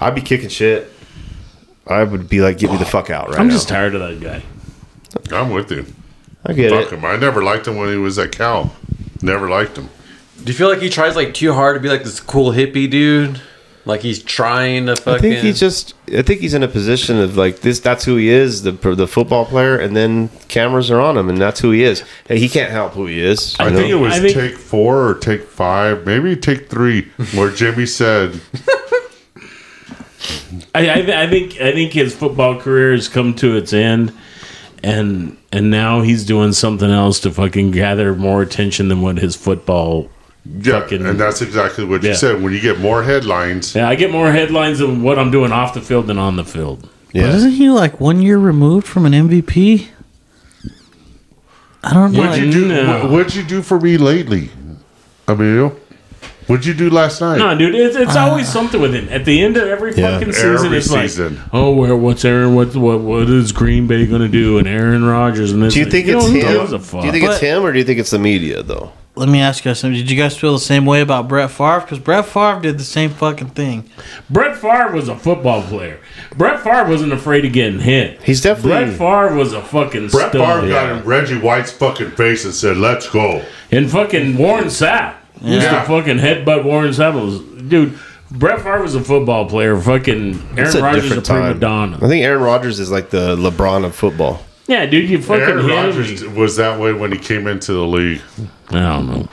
I'd 0.00 0.14
be 0.14 0.20
kicking 0.22 0.48
shit. 0.48 0.90
I 1.86 2.04
would 2.04 2.28
be 2.28 2.40
like, 2.40 2.58
"Get 2.58 2.70
me 2.70 2.76
the 2.76 2.84
fuck 2.84 3.10
out!" 3.10 3.28
Right 3.30 3.40
I'm 3.40 3.48
now. 3.48 3.54
just 3.54 3.68
tired 3.68 3.94
of 3.96 4.00
that 4.00 4.20
guy. 4.20 4.42
I'm 5.32 5.50
with 5.50 5.70
you. 5.70 5.86
I 6.44 6.52
get 6.52 6.70
Fuck 6.70 6.92
it. 6.92 6.98
him. 6.98 7.04
I 7.04 7.16
never 7.16 7.42
liked 7.42 7.66
him 7.68 7.76
when 7.76 7.88
he 7.88 7.96
was 7.96 8.18
at 8.18 8.32
Cal. 8.32 8.74
Never 9.22 9.48
liked 9.48 9.76
him. 9.78 9.88
do 10.42 10.50
you 10.52 10.54
feel 10.58 10.68
like 10.68 10.80
he 10.80 10.88
tries 10.90 11.14
like 11.16 11.34
too 11.34 11.52
hard 11.52 11.76
to 11.76 11.80
be 11.80 11.88
like 11.88 12.02
this 12.04 12.18
cool 12.20 12.50
hippie 12.52 12.90
dude? 12.90 13.40
Like 13.84 14.00
he's 14.00 14.22
trying 14.22 14.86
to 14.86 14.94
fucking. 14.94 15.14
I 15.14 15.18
think 15.18 15.36
he's 15.44 15.58
just. 15.58 15.94
I 16.16 16.22
think 16.22 16.40
he's 16.40 16.54
in 16.54 16.62
a 16.62 16.68
position 16.68 17.18
of 17.18 17.36
like 17.36 17.60
this. 17.62 17.80
That's 17.80 18.04
who 18.04 18.14
he 18.16 18.28
is, 18.28 18.62
the 18.62 18.70
the 18.70 19.08
football 19.08 19.44
player, 19.44 19.76
and 19.76 19.96
then 19.96 20.28
cameras 20.46 20.88
are 20.90 21.00
on 21.00 21.16
him, 21.16 21.28
and 21.28 21.36
that's 21.38 21.58
who 21.58 21.72
he 21.72 21.82
is. 21.82 22.04
And 22.28 22.38
he 22.38 22.48
can't 22.48 22.70
help 22.70 22.92
who 22.92 23.06
he 23.06 23.20
is. 23.20 23.56
I 23.58 23.68
you 23.70 23.76
think 23.76 23.90
it 23.90 23.94
was 23.96 24.12
I 24.14 24.20
think- 24.20 24.34
take 24.34 24.56
four 24.56 25.08
or 25.08 25.14
take 25.14 25.42
five, 25.48 26.06
maybe 26.06 26.36
take 26.36 26.68
three, 26.70 27.10
where 27.34 27.50
Jimmy 27.50 27.86
said, 27.86 28.40
I, 30.74 30.88
I, 30.88 31.22
I 31.24 31.26
think 31.28 31.60
I 31.60 31.72
think 31.72 31.92
his 31.92 32.14
football 32.14 32.60
career 32.60 32.92
has 32.92 33.08
come 33.08 33.34
to 33.34 33.56
its 33.56 33.72
end, 33.72 34.12
and 34.82 35.36
and 35.52 35.70
now 35.70 36.00
he's 36.02 36.24
doing 36.24 36.52
something 36.52 36.90
else 36.90 37.20
to 37.20 37.30
fucking 37.30 37.70
gather 37.72 38.14
more 38.14 38.42
attention 38.42 38.88
than 38.88 39.00
what 39.02 39.18
his 39.18 39.36
football. 39.36 40.08
yeah, 40.44 40.80
Fucking- 40.80 41.06
and 41.06 41.20
that's 41.20 41.40
exactly 41.42 41.84
what 41.84 42.02
you 42.02 42.08
Yeah. 42.10 42.14
said. 42.16 42.42
When 42.42 42.52
you 42.52 42.60
get 42.60 42.80
more 42.80 43.02
headlines, 43.04 43.74
Yeah, 43.74 43.88
I 43.88 43.94
get 43.94 44.10
more 44.10 44.32
headlines 44.32 44.80
of 44.80 45.00
what 45.00 45.18
I'm 45.18 45.30
doing 45.30 45.52
off 45.52 45.72
the 45.74 45.80
field 45.80 46.06
than 46.08 46.18
on 46.18 46.36
the 46.36 46.44
field. 46.44 46.88
But 47.12 47.20
yeah. 47.20 47.34
isn't 47.36 47.52
he 47.52 47.68
like 47.70 48.00
one 48.00 48.20
year 48.22 48.38
removed 48.38 48.86
from 48.86 49.04
an 49.06 49.12
MVP? 49.14 49.88
I 51.84 51.92
don't 51.94 52.12
know. 52.12 52.20
what'd 52.20 52.42
you 52.44 52.50
do? 52.52 52.68
No. 52.68 53.00
what- 53.02 53.10
What'd 53.10 53.34
you 53.34 53.42
do 53.42 53.60
for 53.62 53.78
me 53.80 53.96
lately, 53.96 54.50
Emilio? 55.28 55.76
What'd 56.46 56.66
you 56.66 56.74
do 56.74 56.90
last 56.90 57.20
night? 57.20 57.38
No, 57.38 57.56
dude, 57.56 57.74
it's, 57.74 57.96
it's 57.96 58.16
ah. 58.16 58.28
always 58.28 58.48
something 58.48 58.80
with 58.80 58.94
him. 58.94 59.08
At 59.10 59.24
the 59.24 59.42
end 59.42 59.56
of 59.56 59.68
every 59.68 59.94
Yeah. 59.94 60.18
fucking 60.18 60.32
season, 60.32 60.66
Every 60.66 60.78
it's 60.78 60.90
like, 60.90 61.32
oh, 61.52 61.72
where 61.72 61.96
what's 61.96 62.24
Aaron? 62.24 62.54
What 62.54 62.74
what 62.74 63.00
what 63.00 63.28
is 63.28 63.52
Green 63.52 63.86
Bay 63.86 64.06
going 64.06 64.22
to 64.22 64.28
do? 64.28 64.58
And 64.58 64.66
Aaron 64.66 65.04
Rodgers 65.04 65.52
and 65.52 65.62
this. 65.62 65.74
Do 65.74 65.80
you 65.80 65.86
think 65.86 66.06
know, 66.06 66.18
it's 66.18 66.26
who 66.26 66.34
him? 66.34 67.00
Do 67.00 67.06
you 67.06 67.12
think 67.12 67.24
it's 67.24 67.40
him 67.40 67.64
or 67.64 67.72
do 67.72 67.78
you 67.78 67.84
think 67.84 68.00
it's 68.00 68.10
the 68.10 68.18
media 68.18 68.62
though? 68.62 68.92
Let 69.14 69.28
me 69.28 69.40
ask 69.40 69.62
you 69.62 69.68
guys 69.68 69.80
something. 69.80 69.98
Did 69.98 70.10
you 70.10 70.16
guys 70.16 70.38
feel 70.38 70.54
the 70.54 70.58
same 70.58 70.86
way 70.86 71.02
about 71.02 71.28
Brett 71.28 71.50
Favre? 71.50 71.80
Because 71.80 71.98
Brett 71.98 72.24
Favre 72.24 72.60
did 72.62 72.78
the 72.78 72.84
same 72.84 73.10
fucking 73.10 73.50
thing. 73.50 73.90
Brett 74.30 74.56
Favre 74.56 74.90
was 74.90 75.08
a 75.08 75.16
football 75.18 75.60
player. 75.60 76.00
Brett 76.34 76.62
Favre 76.62 76.88
wasn't 76.88 77.12
afraid 77.12 77.44
of 77.44 77.52
getting 77.52 77.80
hit. 77.80 78.22
He's 78.22 78.40
definitely 78.40 78.86
Brett 78.86 78.96
Favre 78.96 79.34
was 79.36 79.52
a 79.52 79.60
fucking 79.60 80.08
Brett 80.08 80.30
stud. 80.30 80.32
Favre 80.32 80.66
got 80.66 80.96
in 80.96 81.04
Reggie 81.04 81.38
White's 81.38 81.70
fucking 81.70 82.12
face 82.12 82.46
and 82.46 82.54
said, 82.54 82.78
"Let's 82.78 83.08
go." 83.08 83.44
And 83.70 83.90
fucking 83.90 84.38
Warren 84.38 84.66
Sapp 84.66 85.16
used 85.42 85.62
Yeah. 85.64 85.80
to 85.80 85.86
fucking 85.86 86.18
headbutt 86.18 86.64
Warren 86.64 86.90
Sapp. 86.90 87.14
Was, 87.14 87.40
dude, 87.68 87.98
Brett 88.30 88.60
Favre 88.60 88.82
was 88.82 88.94
a 88.94 89.00
football 89.02 89.46
player. 89.46 89.78
Fucking 89.78 90.42
it's 90.56 90.74
Aaron 90.74 90.76
a 90.76 90.82
Rodgers 90.82 91.04
is 91.04 91.12
a 91.12 91.14
different 91.16 91.26
prima 91.26 91.48
time. 91.50 91.58
donna. 91.58 91.96
I 92.02 92.08
think 92.08 92.24
Aaron 92.24 92.42
Rodgers 92.42 92.80
is 92.80 92.90
like 92.90 93.10
the 93.10 93.36
LeBron 93.36 93.84
of 93.84 93.94
football. 93.94 94.42
Yeah, 94.68 94.86
dude, 94.86 95.10
you 95.10 95.20
fucking 95.20 95.42
Aaron 95.42 95.64
hit 95.68 95.74
Rodgers 95.74 96.22
him. 96.22 96.34
was 96.36 96.56
that 96.56 96.78
way 96.80 96.92
when 96.92 97.12
he 97.12 97.18
came 97.18 97.46
into 97.46 97.72
the 97.72 97.84
league. 97.84 98.20
I 98.70 98.80
don't 98.80 99.06
know. 99.08 99.28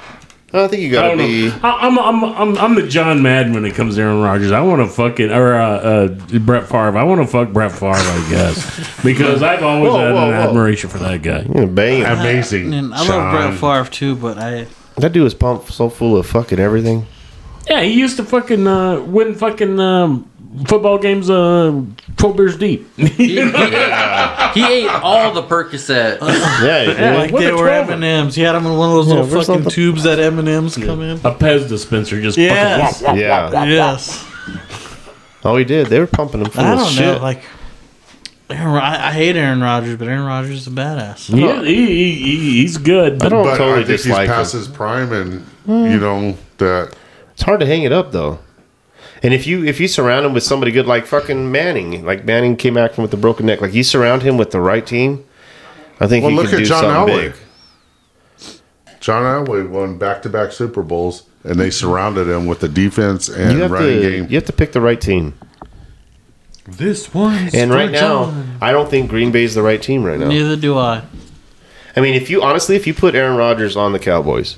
I 0.51 0.67
think 0.67 0.81
you 0.81 0.89
I 0.89 0.91
gotta 0.93 1.07
don't 1.09 1.17
be. 1.19 1.47
know. 1.49 1.59
I- 1.63 1.85
I'm, 1.87 1.99
I'm, 1.99 2.23
I'm, 2.23 2.57
I'm 2.57 2.73
the 2.75 2.87
John 2.87 3.21
Madden 3.21 3.53
when 3.53 3.63
it 3.65 3.75
comes 3.75 3.95
to 3.95 4.01
Aaron 4.01 4.19
Rodgers. 4.23 4.51
I 4.51 4.61
want 4.61 4.81
to 4.81 4.87
fucking 4.87 5.29
or 5.31 5.53
uh, 5.53 5.67
uh, 5.77 6.07
Brett 6.39 6.63
Favre. 6.67 6.97
I 6.97 7.03
want 7.03 7.21
to 7.21 7.27
fuck 7.27 7.53
Brett 7.53 7.71
Favre, 7.71 7.93
I 7.93 8.27
guess, 8.31 9.01
because 9.03 9.43
I've 9.43 9.61
always 9.61 9.91
Whoa, 9.91 9.99
had 9.99 10.13
whoa, 10.15 10.23
an 10.23 10.29
whoa. 10.31 10.49
admiration 10.49 10.89
for 10.89 10.97
that 10.97 11.21
guy. 11.21 11.41
You 11.43 11.53
know, 11.53 11.67
bang. 11.67 12.03
Amazing. 12.03 12.73
And 12.73 12.95
I 12.95 13.05
Sean. 13.05 13.15
love 13.17 13.59
Brett 13.59 13.59
Favre 13.59 13.91
too, 13.91 14.15
but 14.15 14.39
I 14.39 14.65
That 14.99 15.11
dude 15.13 15.23
was 15.23 15.33
pumped 15.33 15.71
so 15.71 15.89
full 15.89 16.17
of 16.17 16.25
fucking 16.27 16.59
everything. 16.59 17.05
Yeah, 17.67 17.81
he 17.81 17.93
used 17.99 18.17
to 18.17 18.23
fucking 18.23 18.65
uh, 18.67 19.01
win 19.01 19.35
fucking 19.35 19.79
um, 19.79 20.29
football 20.67 20.97
games, 20.97 21.29
uh, 21.29 21.81
twelve 22.17 22.35
beers 22.37 22.57
deep. 22.57 22.87
He 22.97 24.63
ate 24.65 24.87
all 24.89 25.31
the 25.33 25.43
Percocet. 25.43 26.19
Yeah, 26.65 26.85
he 26.85 26.93
did. 26.93 27.15
like 27.15 27.31
with 27.31 27.43
they 27.43 27.49
a 27.51 27.55
were 27.55 27.69
M 27.69 27.89
and 27.91 28.03
M's. 28.03 28.35
He 28.35 28.41
had 28.41 28.53
them 28.53 28.65
in 28.65 28.75
one 28.75 28.89
of 28.89 28.95
those 28.95 29.07
Yeah, 29.07 29.21
little 29.21 29.43
fucking 29.43 29.63
the- 29.65 29.69
tubes 29.69 30.03
that 30.03 30.19
M 30.19 30.39
and 30.39 30.47
M's 30.49 30.75
come 30.75 31.01
in. 31.01 31.17
a 31.17 31.35
Pez 31.35 31.67
dispenser 31.69 32.19
just 32.21 32.37
Yes. 32.37 33.01
fucking. 33.01 33.19
yeah. 33.21 33.63
Yes, 33.65 34.25
Oh, 35.45 35.55
he 35.55 35.63
did. 35.63 35.87
They 35.87 35.99
were 35.99 36.07
pumping 36.07 36.41
him 36.41 36.49
full 36.49 36.63
I 36.63 36.73
of 36.73 36.79
don't 36.79 36.89
shit. 36.89 37.05
know. 37.05 37.21
Like, 37.21 37.43
Aaron, 38.49 38.75
I, 38.75 39.09
I 39.09 39.11
hate 39.11 39.35
Aaron 39.35 39.61
Rodgers, 39.61 39.97
but 39.97 40.07
Aaron 40.07 40.25
Rodgers 40.25 40.61
is 40.61 40.67
a 40.67 40.71
badass. 40.71 41.29
Yeah, 41.35 41.61
he, 41.63 41.85
he, 41.85 42.13
he, 42.15 42.37
he's 42.61 42.77
good. 42.77 43.21
I 43.23 43.29
don't 43.29 43.43
But 43.43 43.57
totally 43.57 43.71
I 43.81 43.85
think 43.85 43.89
he's 43.89 44.03
dislike 44.03 44.27
him. 44.27 44.33
past 44.35 44.53
his 44.53 44.67
prime, 44.67 45.13
and 45.13 45.41
hmm. 45.65 45.85
you 45.85 45.99
know 45.99 46.35
that 46.57 46.95
It's 47.33 47.43
hard 47.43 47.59
to 47.59 47.65
hang 47.65 47.83
it 47.83 47.91
up 47.91 48.11
though. 48.11 48.39
And 49.21 49.33
if 49.33 49.45
you 49.45 49.65
if 49.65 49.79
you 49.79 49.87
surround 49.87 50.25
him 50.25 50.33
with 50.33 50.43
somebody 50.43 50.71
good 50.71 50.87
like 50.87 51.05
fucking 51.05 51.51
Manning, 51.51 52.05
like 52.05 52.25
Manning 52.25 52.55
came 52.55 52.73
back 52.75 52.93
from 52.93 53.03
with 53.03 53.13
a 53.13 53.17
broken 53.17 53.45
neck, 53.45 53.61
like 53.61 53.73
you 53.73 53.83
surround 53.83 54.21
him 54.23 54.37
with 54.37 54.51
the 54.51 54.61
right 54.61 54.85
team, 54.85 55.25
I 55.99 56.07
think 56.07 56.23
Well, 56.23 56.31
he 56.31 56.37
look 56.37 56.45
can 56.47 56.55
at 56.55 56.59
do 56.59 56.65
John 56.65 56.83
something 56.83 57.15
Elway. 57.15 57.21
big. 58.37 58.53
John 58.99 59.45
Elway 59.45 59.67
won 59.69 59.97
back-to-back 59.97 60.51
Super 60.51 60.83
Bowls, 60.83 61.23
and 61.43 61.59
they 61.59 61.69
surrounded 61.69 62.27
him 62.27 62.47
with 62.47 62.59
the 62.59 62.67
defense 62.67 63.29
and 63.29 63.53
You 63.53 63.61
have 63.63 63.71
running 63.71 64.01
to 64.01 64.09
game. 64.09 64.27
you 64.29 64.35
have 64.35 64.45
to 64.45 64.53
pick 64.53 64.71
the 64.73 64.81
right 64.81 64.99
team. 64.99 65.35
This 66.77 67.13
one. 67.13 67.49
And 67.53 67.71
for 67.71 67.77
right 67.77 67.91
now, 67.91 68.25
John. 68.25 68.57
I 68.61 68.71
don't 68.71 68.89
think 68.89 69.09
Green 69.09 69.31
Bay's 69.31 69.55
the 69.55 69.61
right 69.61 69.81
team 69.81 70.03
right 70.03 70.19
now. 70.19 70.27
Neither 70.27 70.55
do 70.55 70.77
I. 70.77 71.03
I 71.95 72.01
mean, 72.01 72.13
if 72.13 72.29
you 72.29 72.41
honestly, 72.41 72.75
if 72.75 72.85
you 72.87 72.93
put 72.93 73.15
Aaron 73.15 73.35
Rodgers 73.37 73.75
on 73.75 73.91
the 73.93 73.99
Cowboys, 73.99 74.57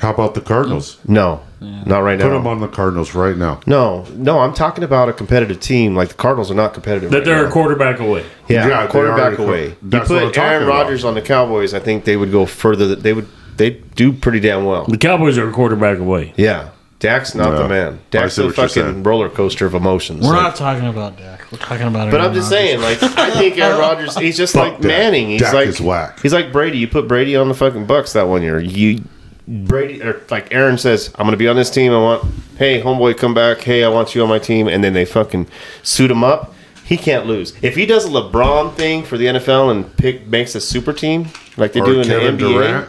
How 0.00 0.12
about 0.12 0.34
the 0.34 0.40
Cardinals? 0.40 0.98
no, 1.06 1.42
not 1.60 2.00
right 2.00 2.18
now. 2.18 2.24
Put 2.24 2.32
now. 2.32 2.38
him 2.40 2.46
on 2.46 2.60
the 2.60 2.68
Cardinals 2.68 3.14
right 3.14 3.36
now. 3.36 3.60
No, 3.66 4.04
no, 4.14 4.40
I'm 4.40 4.52
talking 4.52 4.82
about 4.84 5.08
a 5.08 5.12
competitive 5.12 5.60
team. 5.60 5.94
Like 5.94 6.08
the 6.08 6.14
Cardinals 6.14 6.50
are 6.50 6.54
not 6.54 6.74
competitive. 6.74 7.10
that 7.10 7.18
right 7.18 7.24
they're 7.24 7.42
now. 7.44 7.48
a 7.48 7.52
quarterback 7.52 8.00
away. 8.00 8.24
Yeah, 8.48 8.66
Yeah, 8.66 8.86
they 8.86 8.92
quarterback 8.92 9.38
are- 9.38 9.42
away. 9.42 9.66
You 9.68 9.76
that's 9.82 10.10
what 10.10 10.22
I'm 10.22 10.28
put 10.28 10.38
Aaron. 10.38 10.66
Rodgers 10.68 11.04
on 11.04 11.14
the 11.14 11.22
Cowboys, 11.22 11.72
I 11.74 11.78
think 11.80 12.04
they 12.04 12.16
would 12.16 12.32
go 12.32 12.44
further. 12.46 12.94
They 12.96 13.12
would 13.12 13.28
they 13.56 13.70
do 13.70 14.12
pretty 14.12 14.40
damn 14.40 14.64
well. 14.64 14.84
The 14.86 14.98
Cowboys 14.98 15.38
are 15.38 15.48
a 15.48 15.52
quarterback 15.52 15.98
away. 15.98 16.32
Yeah, 16.36 16.70
Dak's 17.02 17.34
not 17.34 17.52
Yeah. 17.52 17.58
the 17.64 17.68
man. 17.68 17.98
Dak's 18.10 18.34
see 18.34 18.42
a 18.42 18.46
what 18.46 18.56
you're 18.56 18.68
fucking 18.68 18.82
saying. 18.84 19.02
roller 19.02 19.28
coaster 19.28 19.66
of 19.66 19.74
emotions. 19.74 20.24
We're 20.24 20.32
Like- 20.34 20.42
not 20.42 20.56
talking 20.56 20.86
about 20.88 21.18
Dak. 21.18 21.44
We're 21.52 21.58
talking 21.58 21.86
about. 21.88 22.04
Him. 22.04 22.10
But 22.12 22.20
Aaron 22.20 22.30
I'm 22.30 22.34
just 22.34 22.50
Rodgers. 22.52 22.80
saying, 22.80 22.80
like 22.80 23.02
I 23.18 23.30
think 23.32 23.58
Aaron 23.58 23.78
Rodgers, 23.86 24.16
he's 24.16 24.36
just 24.36 24.54
Fuck 24.54 24.62
like 24.62 24.72
Dak. 24.80 24.88
Manning. 24.88 25.28
He's 25.30 25.40
Dak 25.42 25.52
like 25.54 25.68
is 25.68 25.80
whack. 25.80 26.20
He's 26.22 26.32
like 26.32 26.52
Brady. 26.52 26.78
You 26.78 26.88
put 26.88 27.06
Brady 27.08 27.36
on 27.36 27.48
the 27.48 27.54
fucking 27.54 27.86
Bucks 27.86 28.12
that 28.14 28.28
one 28.28 28.42
year. 28.42 28.60
You 28.60 29.02
Brady 29.48 30.00
or 30.00 30.20
like 30.30 30.54
Aaron 30.54 30.78
says, 30.78 31.10
I'm 31.18 31.26
gonna 31.26 31.36
be 31.36 31.48
on 31.48 31.56
this 31.56 31.68
team. 31.70 31.92
I 31.92 31.98
want 31.98 32.24
hey 32.58 32.80
homeboy 32.80 33.18
come 33.18 33.34
back. 33.34 33.60
Hey, 33.62 33.82
I 33.84 33.88
want 33.88 34.14
you 34.14 34.22
on 34.22 34.28
my 34.28 34.38
team. 34.38 34.68
And 34.68 34.82
then 34.84 34.92
they 34.94 35.04
fucking 35.04 35.48
suit 35.82 36.10
him 36.10 36.22
up. 36.22 36.54
He 36.84 36.96
can't 36.96 37.26
lose. 37.26 37.52
If 37.62 37.74
he 37.74 37.84
does 37.86 38.04
a 38.04 38.08
LeBron 38.08 38.74
thing 38.74 39.02
for 39.02 39.18
the 39.18 39.26
NFL 39.26 39.70
and 39.70 39.96
pick 39.96 40.26
makes 40.28 40.54
a 40.54 40.60
super 40.60 40.92
team 40.92 41.28
like 41.56 41.72
they 41.72 41.80
Or 41.80 41.86
do 41.86 42.00
in 42.00 42.06
Kevin 42.06 42.36
the 42.36 42.44
NBA. 42.44 42.52
Durant. 42.52 42.88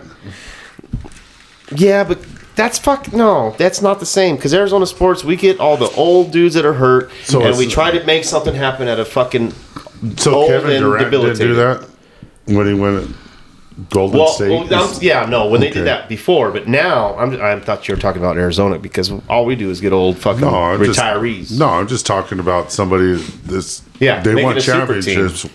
Yeah, 1.75 2.03
but 2.03 2.19
that's 2.55 2.77
fuck 2.79 3.11
no, 3.13 3.55
that's 3.57 3.81
not 3.81 3.99
the 3.99 4.05
same. 4.05 4.35
Because 4.35 4.53
Arizona 4.53 4.85
sports, 4.85 5.23
we 5.23 5.35
get 5.35 5.59
all 5.59 5.77
the 5.77 5.89
old 5.95 6.31
dudes 6.31 6.55
that 6.55 6.65
are 6.65 6.73
hurt, 6.73 7.11
So 7.23 7.41
and 7.43 7.57
we 7.57 7.67
try 7.67 7.91
to 7.91 8.03
make 8.05 8.23
something 8.23 8.53
happen 8.55 8.87
at 8.87 8.99
a 8.99 9.05
fucking 9.05 9.53
So 10.17 10.33
old 10.35 10.49
Kevin 10.49 10.71
and 10.71 10.79
Durant 10.81 11.11
didn't 11.11 11.37
do 11.37 11.55
that 11.55 11.87
when 12.45 12.67
he 12.67 12.73
went 12.73 13.15
Golden 13.89 14.19
Well, 14.19 14.27
State. 14.27 14.49
well, 14.49 14.71
I'm- 14.83 14.97
yeah, 15.01 15.25
no, 15.25 15.47
when 15.47 15.59
they 15.59 15.71
did 15.71 15.85
that 15.87 16.07
before, 16.07 16.51
but 16.51 16.67
now 16.67 17.15
I'm, 17.17 17.41
I 17.41 17.59
thought 17.59 17.87
you 17.87 17.95
were 17.95 17.99
talking 18.01 18.21
about 18.21 18.37
Arizona 18.37 18.77
because 18.77 19.11
all 19.27 19.45
we 19.45 19.55
do 19.55 19.71
is 19.71 19.81
get 19.81 19.91
old 19.93 20.19
fucking 20.19 20.41
No, 20.41 20.49
I'm 20.55 20.83
just- 20.83 20.99
retirees. 20.99 21.57
no, 21.57 21.69
I'm 21.69 21.87
just 21.87 22.05
talking 22.05 22.37
about 22.39 22.71
somebody 22.71 23.15
that's 23.47 23.81
Yeah, 23.99 24.21
They 24.21 24.43
want 24.43 24.59
a 24.59 24.61
super 24.61 25.01
team. 25.01 25.01
championships 25.01 25.47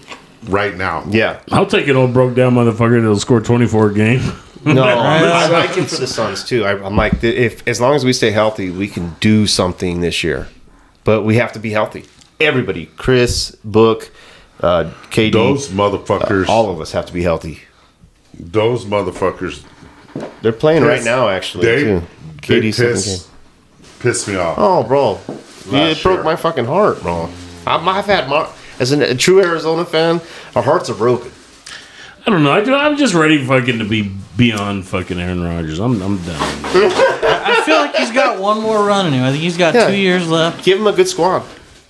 right 0.48 0.76
now. 0.76 1.04
Yeah, 1.10 1.38
I'll 1.52 1.66
take 1.66 1.86
an 1.86 1.94
old 1.96 2.12
broke 2.12 2.34
down 2.34 2.54
motherfucker 2.56 3.00
that'll 3.00 3.20
score 3.20 3.40
24 3.40 3.90
a 3.90 3.94
game. 3.94 4.20
no, 4.74 4.82
I 4.84 5.48
like 5.48 5.76
it 5.76 5.88
for 5.88 5.96
the 5.96 6.06
Suns 6.06 6.44
too. 6.44 6.64
I, 6.64 6.72
I'm 6.84 6.96
like, 6.96 7.22
if 7.22 7.66
as 7.66 7.80
long 7.80 7.94
as 7.94 8.04
we 8.04 8.12
stay 8.12 8.30
healthy, 8.30 8.70
we 8.70 8.88
can 8.88 9.16
do 9.20 9.46
something 9.46 10.00
this 10.00 10.22
year, 10.22 10.48
but 11.04 11.22
we 11.22 11.36
have 11.36 11.52
to 11.52 11.58
be 11.58 11.70
healthy. 11.70 12.04
Everybody, 12.40 12.86
Chris, 12.96 13.56
Book, 13.64 14.10
uh, 14.60 14.92
KD, 15.10 15.32
Those 15.32 15.68
motherfuckers. 15.68 16.48
all 16.48 16.70
of 16.70 16.80
us 16.80 16.92
have 16.92 17.06
to 17.06 17.12
be 17.12 17.22
healthy. 17.22 17.60
those 18.38 18.84
motherfuckers. 18.84 19.64
They're 20.42 20.52
playing 20.52 20.84
right 20.84 21.04
now, 21.04 21.28
actually. 21.28 21.66
They, 21.66 21.84
too. 21.84 22.02
KD 22.42 22.74
second 22.74 22.92
piss, 22.94 23.28
piss 24.00 24.28
me 24.28 24.36
off. 24.36 24.56
Oh, 24.58 24.82
bro, 24.84 25.20
Yeah, 25.28 25.34
it 25.34 25.88
Last 25.88 26.02
broke 26.02 26.24
my 26.24 26.36
fucking 26.36 26.64
heart, 26.66 27.02
bro. 27.02 27.28
I'm, 27.66 27.88
I've 27.88 28.06
had 28.06 28.28
my 28.28 28.48
as 28.78 28.92
an, 28.92 29.02
a 29.02 29.14
true 29.14 29.42
Arizona 29.42 29.84
fan, 29.84 30.20
our 30.54 30.62
hearts 30.62 30.88
are 30.88 30.94
broken. 30.94 31.32
I 32.26 32.30
don't 32.30 32.42
know. 32.42 32.52
I, 32.52 32.86
I'm 32.86 32.96
just 32.96 33.14
ready 33.14 33.44
fucking 33.44 33.78
to 33.78 33.84
be 33.84 34.14
beyond 34.38 34.86
fucking 34.86 35.20
Aaron 35.20 35.42
Rodgers. 35.42 35.78
I'm, 35.80 36.00
I'm 36.00 36.16
done. 36.24 36.38
I 36.40 37.62
feel 37.66 37.76
like 37.76 37.94
he's 37.96 38.10
got 38.12 38.38
one 38.40 38.62
more 38.62 38.82
run 38.86 39.06
in 39.06 39.12
him. 39.12 39.24
I 39.24 39.30
think 39.32 39.42
he's 39.42 39.58
got 39.58 39.74
Yeah. 39.74 39.88
two 39.88 39.96
years 39.96 40.28
left. 40.30 40.64
Give 40.64 40.78
him 40.78 40.86
a 40.86 40.92
good 40.92 41.08
squad. 41.08 41.42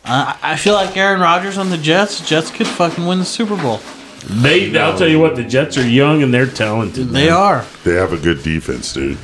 I 0.04 0.36
I 0.42 0.56
feel 0.56 0.74
like 0.74 0.96
Aaron 0.96 1.20
Rodgers 1.20 1.58
on 1.58 1.70
the 1.70 1.76
Jets. 1.78 2.26
Jets 2.28 2.50
could 2.50 2.66
fucking 2.66 3.06
win 3.06 3.18
the 3.20 3.24
Super 3.24 3.56
Bowl. 3.56 3.80
They, 4.28 4.76
I'll 4.76 4.98
tell 4.98 5.06
you 5.08 5.20
what, 5.20 5.36
the 5.36 5.44
Jets 5.44 5.78
are 5.78 5.86
young 5.88 6.22
and 6.22 6.34
they're 6.34 6.46
talented. 6.46 7.08
They 7.10 7.26
man. 7.26 7.32
are. 7.36 7.64
They 7.84 7.94
have 7.94 8.12
a 8.12 8.16
good 8.18 8.42
defense, 8.42 8.92
dude. 8.92 9.16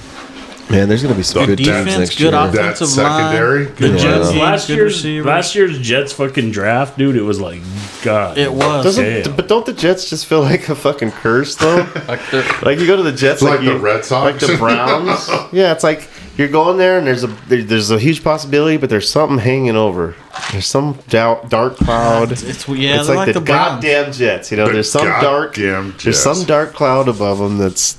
Man, 0.70 0.88
there's 0.88 1.02
gonna 1.02 1.14
be 1.14 1.22
some 1.22 1.44
Good 1.44 1.58
good 1.58 1.64
teams 1.64 1.68
defense, 1.84 1.98
next 1.98 2.18
good 2.18 2.32
year. 2.32 2.34
offense. 2.34 2.56
That 2.56 2.64
Offensive 2.72 2.96
line, 3.04 3.20
secondary. 3.32 3.64
the 3.66 3.70
good 3.72 3.98
Jets- 3.98 4.28
job. 4.30 4.36
Last 4.40 4.66
Good 4.66 4.76
year's 4.78 4.94
receivers. 4.94 5.26
last 5.26 5.54
year's 5.54 5.78
Jets 5.78 6.12
fucking 6.14 6.50
draft, 6.52 6.96
dude. 6.98 7.16
It 7.16 7.22
was 7.22 7.38
like 7.40 7.60
God. 8.02 8.38
It 8.38 8.52
was. 8.52 8.84
Doesn't, 8.84 9.04
Damn. 9.24 9.36
but 9.36 9.46
don't 9.48 9.66
the 9.66 9.74
Jets 9.74 10.08
just 10.08 10.24
feel 10.26 10.40
like 10.40 10.68
a 10.70 10.74
fucking 10.74 11.10
curse 11.12 11.54
though? 11.56 11.86
Like 12.08 12.20
the, 12.30 12.60
like 12.64 12.78
you 12.78 12.86
go 12.86 12.96
to 12.96 13.02
the 13.02 13.12
Jets, 13.12 13.42
Like 13.42 13.60
you, 13.60 13.74
the 13.74 13.78
Red 13.78 14.04
Sox? 14.04 14.40
like 14.42 14.50
the 14.50 14.56
Browns. 14.56 15.28
yeah, 15.52 15.72
it's 15.72 15.84
like 15.84 16.08
you're 16.38 16.48
going 16.48 16.78
there, 16.78 16.96
and 16.98 17.06
there's 17.06 17.24
a 17.24 17.28
there, 17.48 17.62
there's 17.62 17.90
a 17.90 17.98
huge 17.98 18.24
possibility, 18.24 18.76
but 18.78 18.88
there's 18.90 19.08
something 19.08 19.38
hanging 19.38 19.76
over. 19.76 20.14
There's 20.50 20.66
some 20.66 20.98
doubt, 21.08 21.50
dark 21.50 21.76
cloud. 21.76 22.32
It's, 22.32 22.42
it's 22.42 22.66
yeah, 22.68 22.96
it's 22.98 23.06
they're 23.06 23.16
like, 23.16 23.26
like, 23.26 23.34
the, 23.34 23.40
the, 23.40 23.46
Browns. 23.46 23.84
goddamn 23.84 24.12
Jets. 24.12 24.50
You 24.50 24.56
know, 24.56 24.66
The 24.66 24.72
there's 24.72 24.90
some 24.90 25.04
dark, 25.06 25.54
goddamn 25.54 25.90
there's 25.90 26.02
Jets. 26.02 26.20
some 26.22 26.44
dark 26.44 26.72
cloud 26.72 27.06
above 27.08 27.38
them. 27.38 27.58
That's 27.58 27.96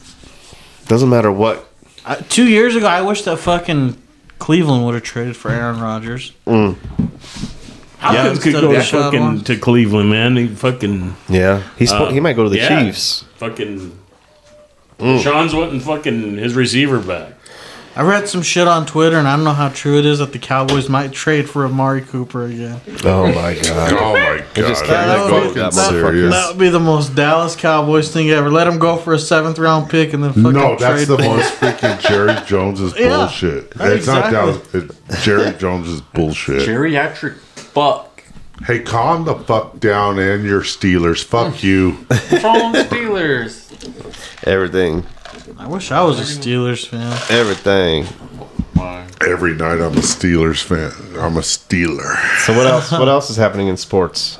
doesn't 0.87 1.09
matter 1.09 1.31
what. 1.31 1.64
Uh, 2.05 2.15
two 2.29 2.47
years 2.47 2.75
ago, 2.75 2.85
I 2.87 3.01
wish 3.01 3.23
that 3.23 3.37
fucking 3.39 3.97
Cleveland 4.39 4.85
would 4.85 4.93
have 4.93 5.03
traded 5.03 5.35
for 5.35 5.49
Aaron 5.51 5.79
Rodgers. 5.79 6.33
Hopkins 6.45 8.39
could 8.43 8.53
instead 8.53 8.61
go 8.61 8.71
to 8.71 8.77
Deshaun 8.77 9.01
fucking 9.03 9.21
Watson. 9.21 9.43
to 9.45 9.57
Cleveland, 9.57 10.09
man. 10.11 10.35
He 10.35 10.47
fucking 10.47 11.15
Yeah, 11.29 11.63
he's 11.77 11.91
Uh, 11.91 12.09
he 12.11 12.19
might 12.19 12.35
go 12.35 12.43
to 12.43 12.49
the 12.49 12.57
yeah. 12.57 12.83
Chiefs. 12.85 13.25
fucking. 13.37 13.97
Sean's 14.99 15.53
wanting 15.53 15.79
fucking 15.79 16.37
his 16.37 16.53
receiver 16.53 16.99
back. 16.99 17.33
I 17.97 18.01
read 18.01 18.27
some 18.27 18.41
shit 18.41 18.67
on 18.67 18.85
Twitter, 18.85 19.17
and 19.17 19.25
I 19.25 19.37
don't 19.37 19.45
know 19.45 19.53
how 19.53 19.69
true 19.69 19.97
it 19.97 20.05
is 20.05 20.19
that 20.19 20.33
the 20.33 20.39
Cowboys 20.39 20.89
might 20.89 21.13
trade 21.13 21.49
for 21.49 21.65
Amari 21.65 22.01
Cooper 22.01 22.45
again. 22.45 22.81
Oh 23.05 23.27
my 23.27 23.53
god. 23.55 23.93
Oh 23.93 24.13
my 24.13 24.43
just 24.53 24.83
god! 24.83 24.89
can't 24.89 25.09
Are 25.09 25.17
let 25.17 25.23
you 25.23 25.29
go 25.29 25.37
of 25.37 25.43
fucking 25.47 25.63
that 25.63 25.89
serious? 25.89 26.33
That 26.33 26.49
would 26.49 26.59
be 26.59 26.67
the 26.67 26.79
most 26.79 27.15
Dallas 27.15 27.55
Cowboys 27.55 28.11
thing 28.11 28.29
ever. 28.31 28.51
Let 28.51 28.67
him 28.67 28.79
go 28.79 28.97
for 28.97 29.13
a 29.13 29.19
seventh 29.19 29.59
round 29.59 29.89
pick 29.89 30.11
and 30.11 30.21
then 30.21 30.33
fucking 30.33 30.51
No, 30.51 30.75
that's 30.75 31.05
trade 31.05 31.07
the 31.07 31.17
for 31.17 31.23
him. 31.23 31.37
most 31.37 31.53
freaking 31.59 31.99
Jerry 32.01 32.35
Jones's 32.45 32.99
Yeah, 32.99 33.17
bullshit. 33.17 33.63
It's 33.63 33.77
not 33.77 33.93
exactly. 33.93 34.31
Dallas. 34.33 34.95
It's 35.09 35.23
Jerry 35.23 35.57
Jones's 35.57 36.01
bullshit. 36.01 36.67
Geriatric 36.67 37.37
fuck. 37.37 38.23
Hey, 38.65 38.79
calm 38.79 39.23
the 39.23 39.35
fuck 39.35 39.79
down 39.79 40.19
and 40.19 40.43
your 40.43 40.61
Steelers. 40.61 41.23
Fuck 41.23 41.55
hmm. 41.55 41.65
you. 41.65 41.91
What's 41.91 42.43
wrong 42.43 42.73
with 42.73 42.89
the 42.89 42.95
Steelers? 42.95 44.43
Everything. 44.47 45.05
I 45.57 45.67
wish 45.67 45.91
I 45.91 46.03
was 46.03 46.19
a 46.19 46.23
Steelers 46.23 46.85
fan. 46.87 47.11
Everything. 47.29 48.05
Every 49.21 49.53
night 49.55 49.75
I'm 49.81 49.93
a 49.93 50.01
Steelers 50.01 50.61
fan. 50.61 50.91
I'm 51.19 51.37
a 51.37 51.41
Steeler. 51.41 52.15
So 52.45 52.55
what 52.55 52.67
else? 52.67 52.91
What 52.91 53.07
else 53.07 53.29
is 53.29 53.37
happening 53.37 53.67
in 53.67 53.77
sports? 53.77 54.37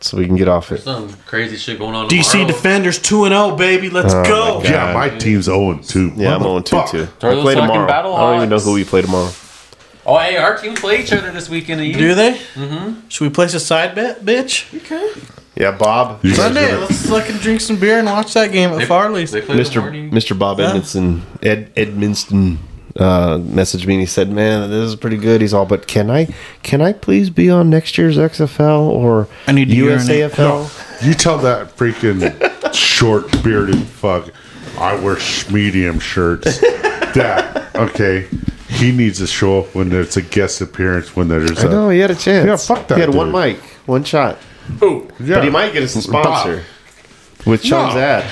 So 0.00 0.18
we 0.18 0.26
can 0.26 0.36
get 0.36 0.48
off 0.48 0.70
it. 0.72 0.82
Some 0.82 1.10
crazy 1.26 1.56
shit 1.56 1.78
going 1.78 1.94
on. 1.94 2.08
DC 2.08 2.32
tomorrow. 2.32 2.48
Defenders 2.48 2.98
2 2.98 3.24
and 3.24 3.32
0, 3.32 3.56
baby. 3.56 3.88
Let's 3.88 4.12
Oh, 4.12 4.22
go. 4.24 4.56
my 4.58 4.62
God. 4.64 4.70
Yeah, 4.70 4.92
my 4.92 5.08
team's 5.08 5.46
0 5.46 5.78
2. 5.82 6.12
Yeah, 6.16 6.34
I'm 6.36 6.42
on 6.42 6.62
two 6.64 6.82
too. 6.90 7.06
Throw 7.06 7.30
I 7.30 7.34
those 7.36 7.42
play 7.42 7.54
fucking 7.54 7.68
tomorrow. 7.68 7.86
Battle 7.88 8.14
I 8.14 8.20
don't 8.32 8.36
even 8.36 8.48
know 8.50 8.58
who 8.58 8.74
we 8.74 8.84
play 8.84 9.00
tomorrow. 9.00 9.30
Oh, 10.04 10.18
hey, 10.18 10.36
our 10.36 10.58
team 10.58 10.74
play 10.74 11.00
each 11.02 11.12
other 11.14 11.30
this 11.30 11.48
weekend. 11.48 11.80
Do 11.94 12.14
they? 12.14 12.32
Mm-hmm. 12.34 13.08
Should 13.08 13.24
we 13.24 13.30
place 13.30 13.54
a 13.54 13.60
side 13.60 13.94
bet, 13.94 14.22
bitch? 14.22 14.70
Yeah, 15.56 15.70
Bob. 15.70 16.24
You 16.24 16.34
Sunday, 16.34 16.74
let's 16.76 17.08
fucking 17.08 17.36
drink 17.36 17.60
some 17.60 17.76
beer 17.76 17.98
and 17.98 18.06
watch 18.06 18.34
that 18.34 18.50
game 18.50 18.70
at 18.70 18.88
Farley's. 18.88 19.30
They 19.30 19.40
play 19.40 19.56
Mr. 19.56 20.10
Mr. 20.10 20.36
Bob 20.38 20.58
Yeah. 20.58 20.68
Edmondson, 20.68 21.22
Ed 21.42 21.72
Edmonston, 21.76 22.56
uh, 22.98 23.38
messaged 23.38 23.86
me 23.86 23.94
and 23.94 24.00
he 24.00 24.06
said, 24.06 24.32
"Man, 24.32 24.68
this 24.68 24.84
is 24.88 24.96
pretty 24.96 25.16
good." 25.16 25.40
He's 25.40 25.54
all, 25.54 25.64
"But 25.66 25.86
can 25.86 26.10
I, 26.10 26.28
can 26.64 26.80
I 26.82 26.92
please 26.92 27.30
be 27.30 27.50
on 27.50 27.70
next 27.70 27.96
year's 27.98 28.16
XFL 28.18 28.80
or 28.88 29.28
I 29.46 29.52
need 29.52 29.68
to 29.68 29.74
urinate. 29.76 30.30
USAFL?" 30.32 31.06
You 31.06 31.14
tell 31.14 31.38
that 31.38 31.76
freaking 31.76 32.74
short 32.74 33.30
bearded 33.44 33.78
fuck, 33.82 34.30
I 34.78 34.96
wear 34.96 35.18
sh- 35.20 35.48
medium 35.50 36.00
shirts. 36.00 36.58
that, 37.14 37.70
okay, 37.76 38.26
he 38.68 38.90
needs 38.90 39.18
to 39.18 39.26
show 39.28 39.60
up 39.60 39.74
when 39.74 39.88
there's 39.88 40.16
a 40.16 40.22
guest 40.22 40.60
appearance, 40.60 41.14
when 41.14 41.28
there's 41.28 41.64
I 41.64 41.68
know 41.68 41.90
a. 41.90 41.94
he 41.94 42.00
had 42.00 42.10
a 42.10 42.14
chance. 42.16 42.46
Yeah, 42.46 42.56
fuck 42.56 42.88
that 42.88 42.96
He 42.96 43.00
had 43.02 43.14
one 43.14 43.30
mic, 43.30 43.58
one 43.86 44.02
shot, 44.04 44.38
Oh, 44.82 45.06
Yeah. 45.20 45.36
but 45.36 45.44
he 45.44 45.50
might 45.50 45.72
get 45.72 45.82
us 45.82 45.94
a 45.96 46.02
sponsor 46.02 46.62
with 47.46 47.62
Sean's 47.64 47.94
No. 47.94 48.00
ad. 48.00 48.24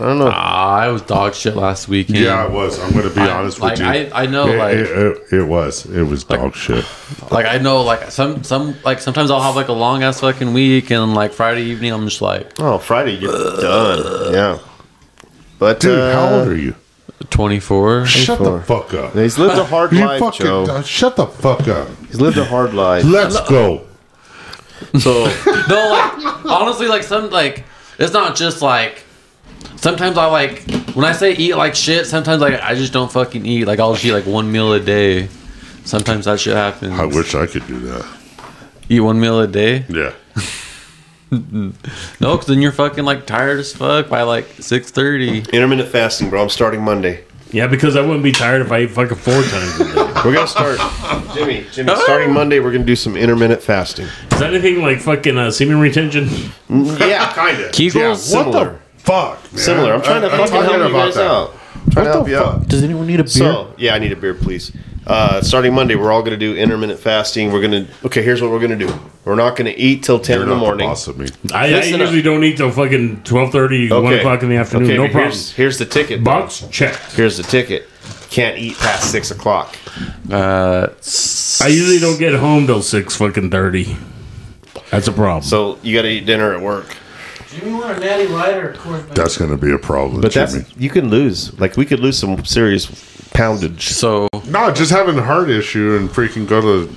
I 0.00 0.02
don't 0.04 0.18
know. 0.20 0.30
Ah, 0.32 0.76
I 0.76 0.88
was 0.88 1.02
dog 1.02 1.34
shit 1.34 1.56
last 1.56 1.88
weekend. 1.88 2.18
Yeah, 2.20 2.44
I 2.44 2.46
was. 2.46 2.78
I'm 2.78 2.92
going 2.92 3.08
to 3.08 3.12
be 3.14 3.20
I- 3.20 3.30
honest 3.36 3.58
like, 3.60 3.72
with 3.72 3.80
you. 3.80 3.86
I- 3.86 4.10
I 4.22 4.26
know, 4.26 4.46
It, 4.46 4.56
like- 4.56 4.74
it, 4.76 4.86
it, 5.32 5.32
it 5.40 5.42
was. 5.42 5.86
It 5.86 6.04
was 6.04 6.22
dog 6.22 6.54
shit. 6.54 6.84
Like 7.32 7.46
I 7.46 7.58
know, 7.58 7.82
like 7.82 8.12
some 8.12 8.44
some 8.44 8.76
like 8.84 9.00
sometimes 9.00 9.32
I'll 9.32 9.40
have 9.42 9.56
like 9.56 9.66
a 9.66 9.72
long 9.72 10.04
ass 10.04 10.20
fucking 10.20 10.52
week, 10.52 10.90
and 10.92 11.14
like 11.14 11.32
Friday 11.32 11.62
evening 11.62 11.92
I'm 11.92 12.04
just 12.06 12.22
like 12.22 12.52
Oh, 12.60 12.78
Friday 12.78 13.16
you're 13.16 13.32
done. 13.32 14.32
Yeah, 14.34 14.58
but 15.58 15.80
Dude, 15.80 15.98
uh, 15.98 16.12
how 16.12 16.34
old 16.38 16.48
are 16.48 16.54
you? 16.56 16.76
24. 17.30 18.06
Shut 18.06 18.38
the 18.38 18.60
fuck 18.62 18.94
up. 18.94 19.14
He's 19.14 19.36
lived 19.36 19.58
a 19.58 19.64
hard 19.64 19.92
life, 19.92 20.20
fucking 20.20 20.46
Joe. 20.46 20.62
uh, 20.64 20.82
shut 20.82 21.16
the 21.16 21.26
fuck 21.26 21.66
up. 21.66 21.88
He's 22.06 22.20
lived 22.20 22.38
a 22.38 22.44
hard 22.44 22.72
life. 22.72 23.04
Let's 23.04 23.40
go. 23.48 23.82
So 25.00 25.24
no, 25.68 25.90
like 25.90 26.44
honestly, 26.46 26.86
like 26.88 27.02
some 27.02 27.30
like 27.30 27.64
it's 27.98 28.12
not 28.12 28.36
just 28.36 28.62
like 28.62 29.04
sometimes 29.76 30.16
I 30.18 30.26
like 30.26 30.62
when 30.94 31.04
I 31.04 31.12
say 31.12 31.32
eat 31.34 31.54
like 31.54 31.74
shit. 31.74 32.06
Sometimes 32.06 32.40
like 32.40 32.60
I 32.62 32.74
just 32.74 32.92
don't 32.92 33.10
fucking 33.10 33.44
eat. 33.46 33.66
Like 33.66 33.80
I'll 33.80 33.92
just 33.94 34.04
eat 34.04 34.12
like 34.12 34.26
one 34.26 34.50
meal 34.50 34.72
a 34.72 34.80
day. 34.80 35.28
Sometimes 35.84 36.26
that 36.26 36.38
shit 36.40 36.54
happens. 36.56 36.92
I 36.98 37.04
wish 37.06 37.34
I 37.34 37.46
could 37.46 37.66
do 37.66 37.78
that. 37.80 38.06
eat 38.88 39.00
one 39.00 39.18
meal 39.20 39.40
a 39.40 39.46
day. 39.46 39.84
Yeah. 39.88 40.12
No, 41.30 41.72
because 42.20 42.46
then 42.46 42.62
you're 42.62 42.72
fucking 42.72 43.04
like 43.04 43.26
tired 43.26 43.58
as 43.60 43.74
fuck 43.74 44.08
by 44.08 44.22
like 44.22 44.46
six 44.60 44.90
thirty. 44.90 45.40
intermittent 45.52 45.90
fasting, 45.90 46.30
bro. 46.30 46.42
I'm 46.42 46.48
starting 46.48 46.80
Monday. 46.82 47.22
yeah, 47.50 47.66
because 47.66 47.96
I 47.96 48.00
wouldn't 48.00 48.22
be 48.22 48.32
tired 48.32 48.62
if 48.62 48.72
I 48.72 48.78
ate 48.78 48.90
fucking 48.92 49.18
four 49.18 49.42
times 49.42 49.80
a 49.80 49.84
day. 49.94 50.07
We're 50.24 50.34
gonna 50.34 50.46
start, 50.46 50.78
Jimmy. 51.34 51.66
Jimmy, 51.72 51.94
starting 51.96 52.32
Monday, 52.32 52.58
we're 52.60 52.72
gonna 52.72 52.84
do 52.84 52.96
some 52.96 53.16
intermittent 53.16 53.62
fasting. 53.62 54.06
Is 54.32 54.38
that 54.40 54.52
anything 54.54 54.82
like 54.82 55.00
fucking 55.00 55.38
uh, 55.38 55.50
semen 55.50 55.78
retention? 55.80 56.28
Yeah, 56.68 57.32
kind 57.32 57.58
of. 57.60 57.70
Kegels. 57.72 57.94
Yeah, 57.94 58.08
what 58.10 58.18
Similar. 58.18 58.64
the 58.94 59.00
fuck? 59.00 59.52
Man? 59.52 59.58
Similar. 59.60 59.94
I'm 59.94 60.02
trying 60.02 60.22
to 60.22 60.28
I- 60.28 60.32
I'm 60.32 60.48
fucking 60.48 60.62
help 60.70 60.88
you 60.88 60.92
guys 60.92 61.14
that. 61.14 61.26
out. 61.26 61.50
I'm 61.84 61.90
trying 61.92 62.04
to 62.06 62.10
What 62.10 62.14
help 62.14 62.24
the 62.26 62.30
you 62.32 62.38
fuck? 62.38 62.54
out. 62.54 62.68
Does 62.68 62.82
anyone 62.82 63.06
need 63.06 63.20
a 63.20 63.24
beer? 63.24 63.28
So 63.28 63.74
yeah, 63.78 63.94
I 63.94 63.98
need 63.98 64.12
a 64.12 64.16
beer, 64.16 64.34
please. 64.34 64.72
Uh, 65.06 65.40
starting 65.40 65.72
Monday, 65.72 65.94
we're 65.94 66.12
all 66.12 66.22
gonna 66.22 66.36
do 66.36 66.54
intermittent 66.54 66.98
fasting. 66.98 67.50
We're 67.50 67.62
gonna 67.62 67.86
okay. 68.04 68.22
Here's 68.22 68.42
what 68.42 68.50
we're 68.50 68.60
gonna 68.60 68.76
do. 68.76 68.92
We're 69.24 69.36
not 69.36 69.56
gonna 69.56 69.72
eat 69.74 70.02
till 70.02 70.18
ten 70.18 70.34
You're 70.34 70.42
in 70.42 70.48
the 70.50 70.54
not 70.56 70.60
morning. 70.60 70.86
boss 70.88 71.06
of 71.08 71.16
me. 71.18 71.28
I, 71.52 71.68
I 71.68 71.70
Listen 71.70 72.00
usually 72.00 72.20
don't 72.22 72.44
eat 72.44 72.56
till 72.58 72.70
fucking 72.70 73.22
12.30, 73.22 74.02
1 74.02 74.14
o'clock 74.14 74.42
in 74.42 74.48
the 74.50 74.56
afternoon. 74.56 74.86
Okay, 74.88 74.96
no 74.96 75.02
but 75.04 75.12
problem. 75.12 75.30
Here's, 75.30 75.52
here's 75.52 75.78
the 75.78 75.86
ticket. 75.86 76.20
though. 76.20 76.24
Box 76.24 76.64
checked. 76.70 77.12
Here's 77.14 77.36
the 77.38 77.42
ticket. 77.42 77.88
Can't 78.30 78.58
eat 78.58 78.76
past 78.78 79.10
six 79.10 79.30
o'clock. 79.30 79.76
Uh, 80.30 80.88
I 81.62 81.68
usually 81.68 81.98
don't 81.98 82.18
get 82.18 82.34
home 82.34 82.66
till 82.66 82.82
6 82.82 83.16
fucking 83.16 83.50
30. 83.50 83.96
That's 84.90 85.08
a 85.08 85.12
problem. 85.12 85.42
So 85.42 85.78
you 85.82 85.96
got 85.96 86.02
to 86.02 86.08
eat 86.08 86.26
dinner 86.26 86.54
at 86.54 86.60
work. 86.60 86.94
Jimmy 87.48 87.72
want 87.72 87.96
a 87.96 88.00
natty 88.00 88.26
light 88.28 88.56
or 88.56 88.74
Coors 88.74 89.08
That's 89.14 89.38
going 89.38 89.50
to 89.50 89.56
be 89.56 89.72
a 89.72 89.78
problem, 89.78 90.20
But 90.20 90.32
Jimmy. 90.32 90.58
that's 90.60 90.76
you 90.76 90.90
can 90.90 91.08
lose. 91.08 91.58
Like 91.58 91.76
we 91.78 91.86
could 91.86 92.00
lose 92.00 92.18
some 92.18 92.44
serious 92.44 92.86
poundage. 93.32 93.88
so 93.88 94.28
No, 94.46 94.70
just 94.72 94.90
having 94.90 95.16
a 95.18 95.22
heart 95.22 95.48
issue 95.48 95.96
and 95.96 96.10
freaking 96.10 96.46
go 96.46 96.60
to 96.60 96.94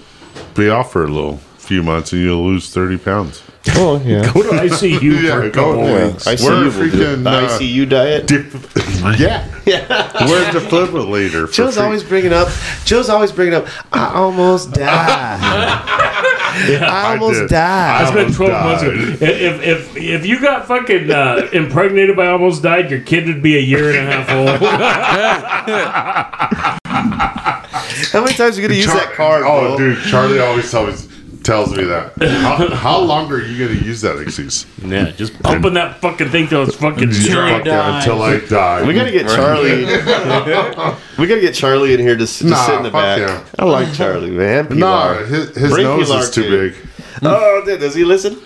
be 0.54 0.70
off 0.70 0.91
for 0.91 1.06
a 1.06 1.08
little 1.08 1.38
few 1.58 1.82
months 1.82 2.12
and 2.12 2.22
you'll 2.22 2.44
lose 2.46 2.70
30 2.74 2.98
pounds. 2.98 3.41
Oh 3.76 4.02
yeah. 4.04 4.24
Go 4.34 4.41
to 4.43 4.50
ICU 4.50 5.02
Yeah, 5.24 5.36
for 5.36 5.41
a 5.43 5.50
go 5.52 5.65
couple 5.71 5.84
there. 5.86 6.08
weeks. 6.08 6.26
ICU 6.26 6.43
We're 6.45 6.63
will 6.63 6.71
do 6.71 6.89
freaking, 6.91 7.24
The 7.24 7.30
uh, 7.30 7.50
ICU 7.60 7.89
diet. 7.89 8.28
Dip- 8.28 9.19
yeah. 9.19 9.47
Yeah. 9.65 10.28
We're 10.28 10.41
a 10.41 10.52
defibrillator. 10.52 11.45
for 11.47 11.54
Joe's 11.54 11.76
free- 11.76 11.84
always 11.84 12.04
bringing 12.04 12.34
up. 12.34 12.50
Joe's 12.84 13.10
always 13.10 13.32
bringing 13.32 13.54
up. 13.54 13.67
I 13.93 14.12
almost 14.15 14.74
died. 14.74 15.39
I 15.39 17.12
almost 17.13 17.41
did. 17.41 17.50
died. 17.52 18.02
It's 18.02 18.12
been 18.12 18.34
12 18.34 18.52
died. 18.52 18.65
months 18.65 18.84
ago. 18.84 18.93
If, 19.26 19.62
if, 19.62 19.95
if 19.95 20.26
you 20.26 20.39
got 20.41 20.65
fucking 20.67 21.12
uh, 21.12 21.47
impregnated 21.54 22.15
by 22.15 22.28
almost 22.28 22.63
died, 22.63 22.89
your 22.89 23.02
kid 23.02 23.28
would 23.28 23.43
be 23.43 23.56
a 23.58 23.62
year 23.62 23.89
and 23.91 23.97
a 24.00 24.12
half 24.12 24.30
old. 24.32 24.60
How 28.12 28.21
many 28.24 28.34
times 28.36 28.58
are 28.58 28.62
you 28.62 28.67
gonna 28.67 28.78
use 28.78 28.86
Char- 28.88 28.95
that 28.95 29.13
card? 29.13 29.43
Oh, 29.45 29.78
bro? 29.78 29.78
dude, 29.78 30.04
Charlie 30.06 30.39
always 30.39 30.69
tells 30.71 31.08
tells 31.43 31.75
me 31.75 31.84
that. 31.86 32.13
How, 32.21 32.67
how 32.75 32.99
long 32.99 33.32
are 33.32 33.41
you 33.41 33.65
going 33.67 33.80
to 33.80 33.86
use 33.86 34.01
that 34.01 34.17
excuse? 34.19 34.65
yeah, 34.84 35.12
just 35.12 35.41
pumping 35.41 35.73
that 35.75 35.99
fucking 36.01 36.30
thing 36.30 36.47
till 36.47 36.63
it's 36.63 36.75
fucking 36.75 37.10
Yeah, 37.12 37.58
fuck 37.58 37.65
yeah, 37.65 37.97
until 37.97 38.21
I 38.21 38.39
die. 38.39 38.86
We 38.88 38.93
gotta 38.93 39.12
get 39.12 39.27
Charlie. 39.27 39.86
we 41.17 41.27
gotta 41.27 41.41
get 41.41 41.54
Charlie 41.54 41.93
in 41.93 41.99
here 41.99 42.15
to 42.15 42.23
s- 42.23 42.39
just 42.39 42.49
Nah, 42.49 42.65
sit 42.65 42.77
in 42.77 42.84
the 42.84 42.91
back. 42.91 43.19
yeah. 43.19 43.43
I 43.60 43.65
like 43.65 43.93
Charlie, 43.93 44.32
man. 44.32 44.67
No, 44.69 44.86
Pilar. 44.88 45.25
his, 45.25 45.56
his 45.56 45.71
Bring 45.71 45.84
nose 45.86 46.08
Pilar 46.10 46.21
is 46.21 46.32
too 46.32 46.43
too. 46.43 46.69
big. 46.71 46.75
Oh, 47.23 47.63
dude, 47.65 47.80
does 47.80 47.95
he 47.95 48.06
listen? 48.06 48.39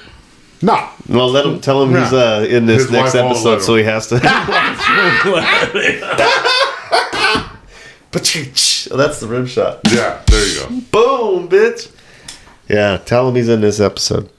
No. 0.62 0.90
Well, 1.10 1.30
let 1.30 1.46
him 1.46 1.60
tell 1.60 1.84
him 1.84 1.90
he's 1.90 2.14
uh, 2.14 2.46
in 2.50 2.66
this 2.66 2.84
His 2.84 2.92
next 2.92 3.16
episode, 3.16 3.62
so 3.62 3.76
he 3.76 3.84
has 3.84 4.08
to. 4.08 4.16
Oh, 8.92 8.98
that's 8.98 9.20
the 9.20 9.28
rim 9.28 9.46
shot. 9.46 9.82
Yeah, 9.92 10.22
there 10.28 10.48
you 10.48 10.60
go. 10.62 10.68
Boom, 10.92 11.50
bitch. 11.50 11.92
Yeah, 12.68 12.98
tell 12.98 13.28
him 13.30 13.36
he's 13.36 13.50
in 13.50 13.62
this 13.62 13.80
episode. 13.80 14.30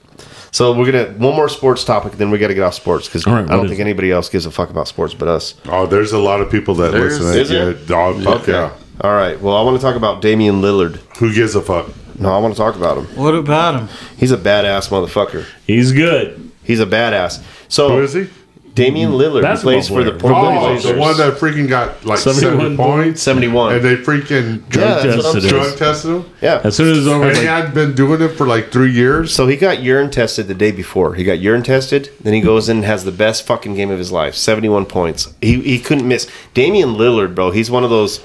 So 0.52 0.72
we're 0.72 0.90
gonna 0.90 1.12
one 1.18 1.36
more 1.36 1.48
sports 1.48 1.84
topic, 1.84 2.12
then 2.14 2.30
we 2.30 2.38
got 2.38 2.48
to 2.48 2.54
get 2.54 2.62
off 2.62 2.74
sports 2.74 3.06
because 3.06 3.26
All 3.26 3.34
right, 3.34 3.44
I 3.44 3.56
don't 3.56 3.68
think 3.68 3.78
it? 3.78 3.82
anybody 3.82 4.10
else 4.10 4.28
gives 4.30 4.46
a 4.46 4.50
fuck 4.50 4.70
about 4.70 4.88
sports 4.88 5.12
but 5.12 5.28
us. 5.28 5.54
Oh, 5.66 5.86
there's 5.86 6.12
a 6.12 6.18
lot 6.18 6.40
of 6.40 6.50
people 6.50 6.74
that 6.76 6.92
There's- 6.92 7.20
listen. 7.20 7.40
is 7.40 7.50
yeah, 7.50 7.64
there? 7.66 7.72
dog. 7.74 8.22
fuck 8.22 8.46
yeah. 8.46 8.72
All 9.02 9.12
right. 9.12 9.38
Well, 9.40 9.54
I 9.54 9.62
want 9.62 9.76
to 9.78 9.82
talk 9.82 9.96
about 9.96 10.22
Damian 10.22 10.62
Lillard. 10.62 10.96
Who 11.18 11.34
gives 11.34 11.54
a 11.54 11.60
fuck? 11.60 11.88
No, 12.18 12.30
I 12.32 12.38
want 12.38 12.54
to 12.54 12.58
talk 12.58 12.74
about 12.76 12.96
him. 12.96 13.04
What 13.16 13.34
about 13.34 13.78
him? 13.78 13.88
He's 14.16 14.32
a 14.32 14.38
badass 14.38 14.88
motherfucker. 14.88 15.44
He's 15.66 15.92
good. 15.92 16.50
He's 16.64 16.80
a 16.80 16.86
badass. 16.86 17.42
So 17.68 17.90
Who 17.90 18.02
is 18.02 18.14
he? 18.14 18.28
Damian 18.76 19.10
Lillard 19.12 19.36
who 19.36 19.42
Basketball 19.42 19.72
plays 19.72 19.88
for 19.88 20.04
the 20.04 20.12
player. 20.12 20.32
Portland 20.34 20.58
Oh, 20.58 20.68
Blazers. 20.68 20.92
the 20.92 20.98
one 20.98 21.16
that 21.16 21.32
freaking 21.38 21.68
got 21.68 22.04
like 22.04 22.18
71 22.20 22.76
70 22.76 22.76
points. 22.76 23.22
71. 23.22 23.74
And 23.74 23.84
they 23.84 23.96
freaking 23.96 24.68
drug, 24.68 25.02
that's 25.02 25.16
what 25.16 25.16
I'm 25.16 25.22
tested 25.34 25.42
saying. 25.42 25.54
drug 25.54 25.78
tested 25.78 26.10
him. 26.12 26.24
Yeah. 26.40 26.60
As 26.62 26.76
soon 26.76 26.92
as 26.92 26.98
it's 26.98 27.06
over, 27.08 27.22
And 27.22 27.30
it's 27.32 27.40
he 27.40 27.46
like, 27.48 27.64
had 27.64 27.74
been 27.74 27.94
doing 27.94 28.20
it 28.22 28.28
for 28.36 28.46
like 28.46 28.70
three 28.70 28.92
years. 28.92 29.34
So 29.34 29.46
he 29.48 29.56
got 29.56 29.82
urine 29.82 30.10
tested 30.10 30.46
the 30.46 30.54
day 30.54 30.70
before. 30.70 31.14
He 31.14 31.24
got 31.24 31.38
urine 31.40 31.62
tested. 31.64 32.10
Then 32.20 32.34
he 32.34 32.40
goes 32.40 32.68
in 32.68 32.76
and 32.76 32.86
has 32.86 33.04
the 33.04 33.12
best 33.12 33.46
fucking 33.46 33.74
game 33.74 33.90
of 33.90 33.98
his 33.98 34.12
life. 34.12 34.34
71 34.36 34.86
points. 34.86 35.34
He, 35.40 35.60
he 35.62 35.78
couldn't 35.80 36.06
miss. 36.06 36.30
Damian 36.54 36.90
Lillard, 36.90 37.34
bro, 37.34 37.50
he's 37.50 37.70
one 37.70 37.82
of 37.82 37.90
those. 37.90 38.20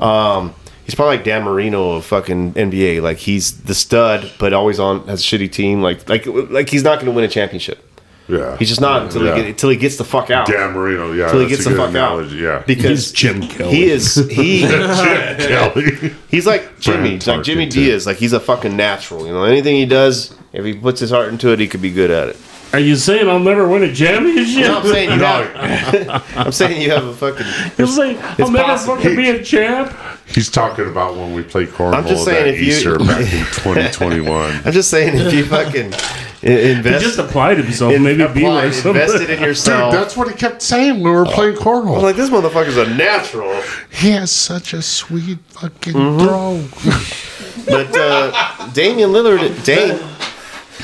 Um, 0.00 0.54
he's 0.84 0.94
probably 0.94 1.16
like 1.16 1.24
Dan 1.24 1.42
Marino 1.44 1.92
of 1.92 2.04
fucking 2.06 2.54
NBA. 2.54 3.02
Like 3.02 3.18
he's 3.18 3.62
the 3.62 3.74
stud, 3.74 4.32
but 4.38 4.52
always 4.52 4.78
on 4.80 5.06
has 5.06 5.20
a 5.20 5.24
shitty 5.24 5.52
team. 5.52 5.80
Like 5.82 6.08
like 6.08 6.26
like 6.26 6.68
he's 6.70 6.82
not 6.82 6.96
going 6.96 7.06
to 7.06 7.12
win 7.12 7.24
a 7.24 7.28
championship. 7.28 7.82
Yeah, 8.28 8.56
he's 8.56 8.68
just 8.68 8.80
not 8.80 9.02
until 9.02 9.24
Yeah. 9.24 9.34
he 9.36 9.40
get, 9.42 9.50
until 9.50 9.70
he 9.70 9.76
gets 9.76 9.96
the 9.96 10.04
fuck 10.04 10.30
out. 10.30 10.46
Dan 10.48 10.72
Marino, 10.72 11.12
yeah. 11.12 11.24
Until 11.26 11.40
he 11.40 11.46
that's 11.46 11.56
gets 11.58 11.66
a 11.66 11.70
the 11.70 11.76
good 11.76 11.80
fuck 11.82 11.90
analogy, 11.90 12.46
out. 12.48 12.60
Yeah. 12.60 12.64
Because 12.66 13.10
He's 13.10 13.12
Jim 13.12 13.42
Kelly. 13.48 13.74
he 13.76 13.84
is 13.90 14.14
he 14.30 14.60
Jim 14.66 14.68
Kelly. 15.38 16.14
he's 16.28 16.46
like 16.46 16.80
Jimmy, 16.80 17.18
Brand 17.18 17.26
like 17.28 17.42
Jimmy 17.44 17.66
Diaz. 17.66 18.04
Like 18.06 18.16
he's 18.16 18.32
a 18.32 18.40
fucking 18.40 18.76
natural. 18.76 19.26
You 19.26 19.32
know, 19.32 19.44
anything 19.44 19.76
he 19.76 19.86
does, 19.86 20.34
if 20.52 20.64
he 20.64 20.74
puts 20.74 20.98
his 21.00 21.10
heart 21.10 21.28
into 21.28 21.50
it, 21.52 21.60
he 21.60 21.68
could 21.68 21.82
be 21.82 21.90
good 21.92 22.10
at 22.10 22.28
it. 22.30 22.36
Are 22.76 22.80
you 22.80 22.94
saying 22.96 23.26
I'll 23.26 23.38
never 23.38 23.66
win 23.66 23.84
a 23.84 23.94
championship? 23.94 24.66
No, 24.66 24.80
I'm 24.80 24.86
saying 24.86 25.10
you 25.10 25.16
No. 25.16 25.26
have. 25.44 26.36
I'm 26.36 26.52
saying 26.52 26.82
you 26.82 26.90
have 26.90 27.06
a 27.06 27.14
fucking. 27.14 27.46
You're 27.78 27.86
saying 27.86 28.18
I'll 28.38 28.50
never 28.50 28.64
possible. 28.64 28.96
fucking 28.96 29.16
be 29.16 29.30
a 29.30 29.42
champ? 29.42 29.96
He's 30.26 30.50
talking 30.50 30.86
about 30.86 31.16
when 31.16 31.32
we 31.32 31.42
played 31.42 31.68
cornhole 31.68 31.94
I'm 31.94 32.06
just 32.06 32.26
saying 32.26 32.44
that 32.44 32.54
if 32.54 32.84
you- 32.84 32.98
back 33.06 33.20
in 33.22 33.46
2021. 33.62 34.60
I'm 34.66 34.72
just 34.72 34.90
saying 34.90 35.16
if 35.16 35.32
you 35.32 35.46
fucking 35.46 35.94
i- 35.94 35.98
He 36.42 36.70
invest, 36.72 37.02
just 37.02 37.18
applied 37.18 37.56
himself. 37.56 37.94
in, 37.94 38.02
maybe 38.02 38.26
be 38.34 38.46
like 38.46 38.74
something. 38.74 39.00
invested 39.00 39.30
in 39.30 39.40
yourself. 39.40 39.40
Dude, 39.40 39.46
yourself. 39.46 39.92
that's 39.94 40.16
what 40.18 40.28
he 40.28 40.34
kept 40.34 40.60
saying 40.60 40.94
when 41.02 41.04
we 41.04 41.18
were 41.18 41.24
playing 41.24 41.56
I'm 41.56 41.62
cornhole. 41.62 42.02
like 42.02 42.16
this 42.16 42.28
motherfucker's 42.28 42.76
a 42.76 42.92
natural. 42.94 43.58
he 43.90 44.10
has 44.10 44.30
such 44.30 44.74
a 44.74 44.82
sweet 44.82 45.38
fucking 45.48 45.94
Mm-hmm. 45.94 46.18
throw. 46.26 47.64
But 47.64 47.96
uh, 47.96 48.68
Damian 48.74 49.10
Lillard, 49.10 49.64
Dame, 49.64 49.98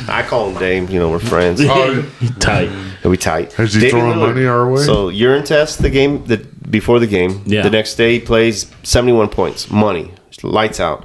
I 0.09 0.23
call 0.23 0.51
him 0.51 0.59
Dame. 0.59 0.89
You 0.89 0.99
know, 1.01 1.11
we're 1.11 1.19
friends. 1.19 1.61
Oh, 1.65 2.03
Tight. 2.41 2.69
And 3.03 3.11
we 3.11 3.17
tight. 3.17 3.59
Is 3.59 3.75
he 3.75 3.91
throwing 3.91 4.19
money 4.19 4.45
our 4.47 4.71
way? 4.71 4.83
So 4.85 5.09
urine 5.09 5.45
test 5.45 5.81
the 5.83 5.91
game 5.91 6.25
the 6.25 6.39
before 6.71 7.01
the 7.01 7.07
game. 7.07 7.43
Yeah. 7.47 7.63
The 7.63 7.71
next 7.71 7.97
day 7.97 8.13
he 8.15 8.21
plays 8.21 8.71
seventy 8.85 9.13
one 9.13 9.29
points, 9.29 9.71
money, 9.71 10.13
lights 10.43 10.79
out. 10.81 11.05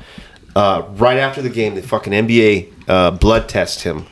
Uh, 0.56 0.84
right 0.96 1.18
after 1.18 1.42
the 1.42 1.50
game, 1.50 1.76
the 1.76 1.82
fucking 1.82 2.14
NBA 2.14 2.72
uh, 2.88 3.12
blood 3.12 3.48
test 3.50 3.82
him. 3.84 4.06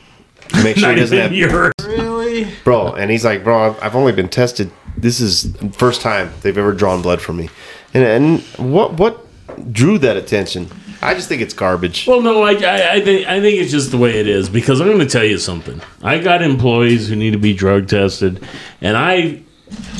to 0.48 0.62
Make 0.64 0.76
sure 0.76 0.90
he 0.92 0.96
doesn't 1.00 1.18
have 1.18 1.32
yours. 1.32 1.72
Really? 1.84 2.46
bro. 2.64 2.92
And 2.92 3.10
he's 3.10 3.24
like, 3.24 3.42
bro, 3.44 3.70
I've- 3.70 3.78
I've 3.80 3.96
only 3.96 4.12
been 4.12 4.28
tested. 4.28 4.70
This 4.96 5.20
is 5.20 5.54
first 5.72 6.00
time 6.02 6.32
they've 6.42 6.56
ever 6.58 6.72
drawn 6.72 7.02
blood 7.02 7.20
from 7.20 7.36
me. 7.36 7.50
And 7.94 8.04
and 8.04 8.40
what 8.72 8.94
what 8.94 9.26
drew 9.72 9.98
that 9.98 10.16
attention? 10.16 10.68
I 11.02 11.14
just 11.14 11.28
think 11.28 11.42
it's 11.42 11.54
garbage. 11.54 12.06
Well, 12.06 12.20
no, 12.20 12.42
I, 12.42 12.52
I, 12.52 12.92
I 12.94 13.00
think 13.00 13.26
I 13.26 13.40
think 13.40 13.60
it's 13.60 13.70
just 13.70 13.90
the 13.90 13.98
way 13.98 14.18
it 14.18 14.26
is 14.26 14.48
because 14.48 14.80
I'm 14.80 14.86
going 14.86 14.98
to 14.98 15.06
tell 15.06 15.24
you 15.24 15.38
something. 15.38 15.80
I 16.02 16.18
got 16.18 16.42
employees 16.42 17.08
who 17.08 17.16
need 17.16 17.32
to 17.32 17.38
be 17.38 17.54
drug 17.54 17.88
tested, 17.88 18.42
and 18.80 18.96
I, 18.96 19.42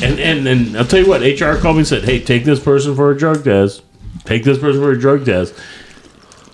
and 0.03 0.19
and 0.19 0.47
and 0.47 0.77
I'll 0.77 0.85
tell 0.85 1.01
you 1.01 1.09
what. 1.09 1.21
HR 1.23 1.61
called 1.61 1.77
me 1.77 1.81
and 1.81 1.87
said, 1.89 2.05
"Hey, 2.05 2.21
take 2.21 2.45
this 2.45 2.61
person 2.61 2.95
for 2.97 3.11
a 3.11 3.17
drug 3.17 3.45
test. 3.45 3.83
Take 4.25 4.45
this 4.45 4.59
person 4.59 4.81
for 4.81 4.91
a 4.93 4.99
drug 4.99 5.25
test." 5.25 5.55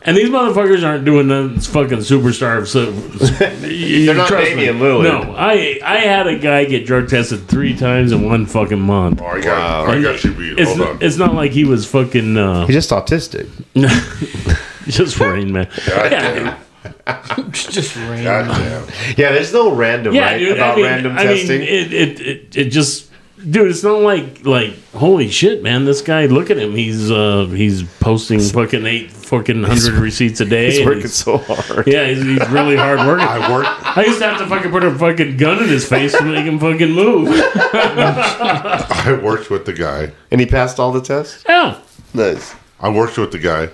And 0.05 0.17
these 0.17 0.31
motherfuckers 0.31 0.85
aren't 0.87 1.05
doing 1.05 1.29
none. 1.29 1.55
It's 1.57 1.67
fucking 1.69 1.99
superstar. 1.99 2.67
So 2.67 2.91
They're 2.91 4.15
not 4.15 4.29
Damian 4.31 4.79
Lillard. 4.79 5.05
No, 5.05 5.35
I 5.37 5.79
I 5.85 5.99
had 5.99 6.27
a 6.27 6.38
guy 6.38 6.65
get 6.65 6.87
drug 6.87 7.09
tested 7.09 7.47
three 7.47 7.77
times 7.77 8.11
in 8.11 8.23
one 8.23 8.47
fucking 8.47 8.81
month. 8.81 9.21
Oh, 9.23 9.27
I 9.27 9.41
got, 9.41 9.88
I 9.88 10.03
got 10.03 10.25
you 10.25 10.35
beat. 10.35 10.59
It's 10.59 10.69
Hold 10.71 10.79
not, 10.79 10.88
on. 10.88 11.03
it's 11.03 11.17
not 11.17 11.35
like 11.35 11.53
he 11.53 11.65
was 11.65 11.87
fucking 11.87 12.37
uh, 12.37 12.67
He's 12.67 12.75
just 12.75 12.91
autistic. 12.91 13.49
just 14.87 15.21
Rain 15.21 15.53
Man. 15.53 15.69
Yeah. 15.87 16.59
Just 17.53 17.95
rain. 17.97 18.25
God 18.25 18.47
damn. 18.49 18.87
Yeah, 19.17 19.33
there's 19.33 19.53
no 19.53 19.73
random 19.75 20.15
Yeah, 20.15 20.33
right 20.33 20.38
dude. 20.38 20.57
about 20.57 20.73
I 20.73 20.77
mean, 20.77 20.85
random 20.85 21.12
I 21.19 21.25
testing. 21.25 21.61
mean, 21.61 21.69
it, 21.69 21.93
it, 21.93 22.21
it, 22.21 22.57
it 22.57 22.65
just, 22.71 23.11
dude. 23.38 23.71
It's 23.71 23.83
not 23.85 24.01
like 24.01 24.45
like 24.45 24.75
holy 24.93 25.29
shit, 25.29 25.62
man. 25.62 25.85
This 25.85 26.03
guy, 26.03 26.27
look 26.27 26.51
at 26.51 26.59
him. 26.59 26.73
He's 26.75 27.11
uh 27.11 27.47
he's 27.47 27.85
posting 28.01 28.41
fucking 28.41 28.85
eight 28.87 29.12
fucking 29.33 29.62
hundred 29.62 29.95
receipts 29.95 30.40
a 30.40 30.45
day. 30.45 30.66
he's 30.66 30.79
and 30.81 30.87
working 30.87 31.09
so 31.09 31.38
hard. 31.38 31.87
yeah, 31.87 32.07
he's, 32.07 32.23
he's 32.23 32.49
really 32.51 32.77
hard 32.77 32.99
working. 33.07 33.27
I 33.27 33.51
work. 33.51 33.64
I 33.97 34.05
used 34.05 34.18
to 34.18 34.27
have 34.27 34.38
to 34.38 34.47
fucking 34.47 34.71
put 34.71 34.85
a 34.85 34.95
fucking 34.95 35.38
gun 35.38 35.62
in 35.62 35.68
his 35.71 35.88
face 35.88 36.12
to 36.12 36.23
make 36.23 36.45
him 36.45 36.59
fucking 36.59 36.90
move. 36.92 37.29
I 37.33 39.18
worked 39.23 39.49
with 39.51 39.64
the 39.64 39.73
guy. 39.73 40.12
And 40.31 40.38
he 40.40 40.47
passed 40.47 40.79
all 40.79 40.92
the 40.92 41.01
tests? 41.01 41.45
Yeah. 41.49 41.81
Nice. 42.12 42.55
I 42.79 42.90
worked 42.90 43.16
with 43.16 43.33
the 43.33 43.38
guy 43.38 43.71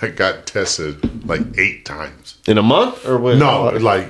that 0.00 0.16
got 0.16 0.44
tested 0.46 1.26
like 1.26 1.40
eight 1.58 1.86
times. 1.86 2.36
In 2.46 2.58
a 2.58 2.62
month 2.62 3.06
or 3.06 3.16
what? 3.18 3.38
No, 3.38 3.70
like 3.70 4.08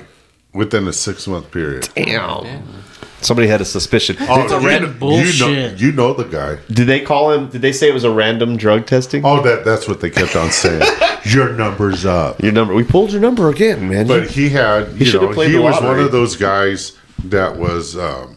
within 0.53 0.85
a 0.87 0.93
six 0.93 1.27
month 1.27 1.49
period. 1.51 1.87
Damn. 1.95 2.83
Somebody 3.23 3.47
had 3.47 3.61
a 3.61 3.65
suspicion. 3.65 4.15
Oh, 4.21 4.41
it's 4.43 4.51
a 4.51 4.59
random 4.59 4.91
red 4.91 4.99
know, 4.99 5.09
You 5.09 5.23
know, 5.23 5.29
bullshit. 5.39 5.79
you 5.79 5.91
know 5.91 6.13
the 6.13 6.23
guy. 6.25 6.57
Did 6.73 6.87
they 6.87 6.99
call 7.01 7.31
him? 7.31 7.49
Did 7.49 7.61
they 7.61 7.71
say 7.71 7.89
it 7.89 7.93
was 7.93 8.03
a 8.03 8.11
random 8.11 8.57
drug 8.57 8.85
testing? 8.85 9.25
Oh, 9.25 9.41
that 9.41 9.63
that's 9.65 9.87
what 9.87 10.01
they 10.01 10.09
kept 10.09 10.35
on 10.35 10.51
saying. 10.51 10.81
Your 11.25 11.53
number's 11.53 12.05
up. 12.05 12.41
Your 12.43 12.51
number. 12.51 12.73
We 12.73 12.83
pulled 12.83 13.11
your 13.13 13.21
number 13.21 13.49
again, 13.49 13.87
man. 13.87 14.07
But 14.07 14.29
he 14.29 14.49
had, 14.49 14.91
you 14.99 15.05
should 15.05 15.21
know, 15.21 15.27
have 15.27 15.35
played 15.35 15.51
he 15.51 15.55
the 15.55 15.61
was 15.61 15.81
one 15.81 15.97
of 15.99 16.11
those 16.11 16.35
guys 16.35 16.97
that 17.23 17.55
was 17.55 17.95
um, 17.97 18.35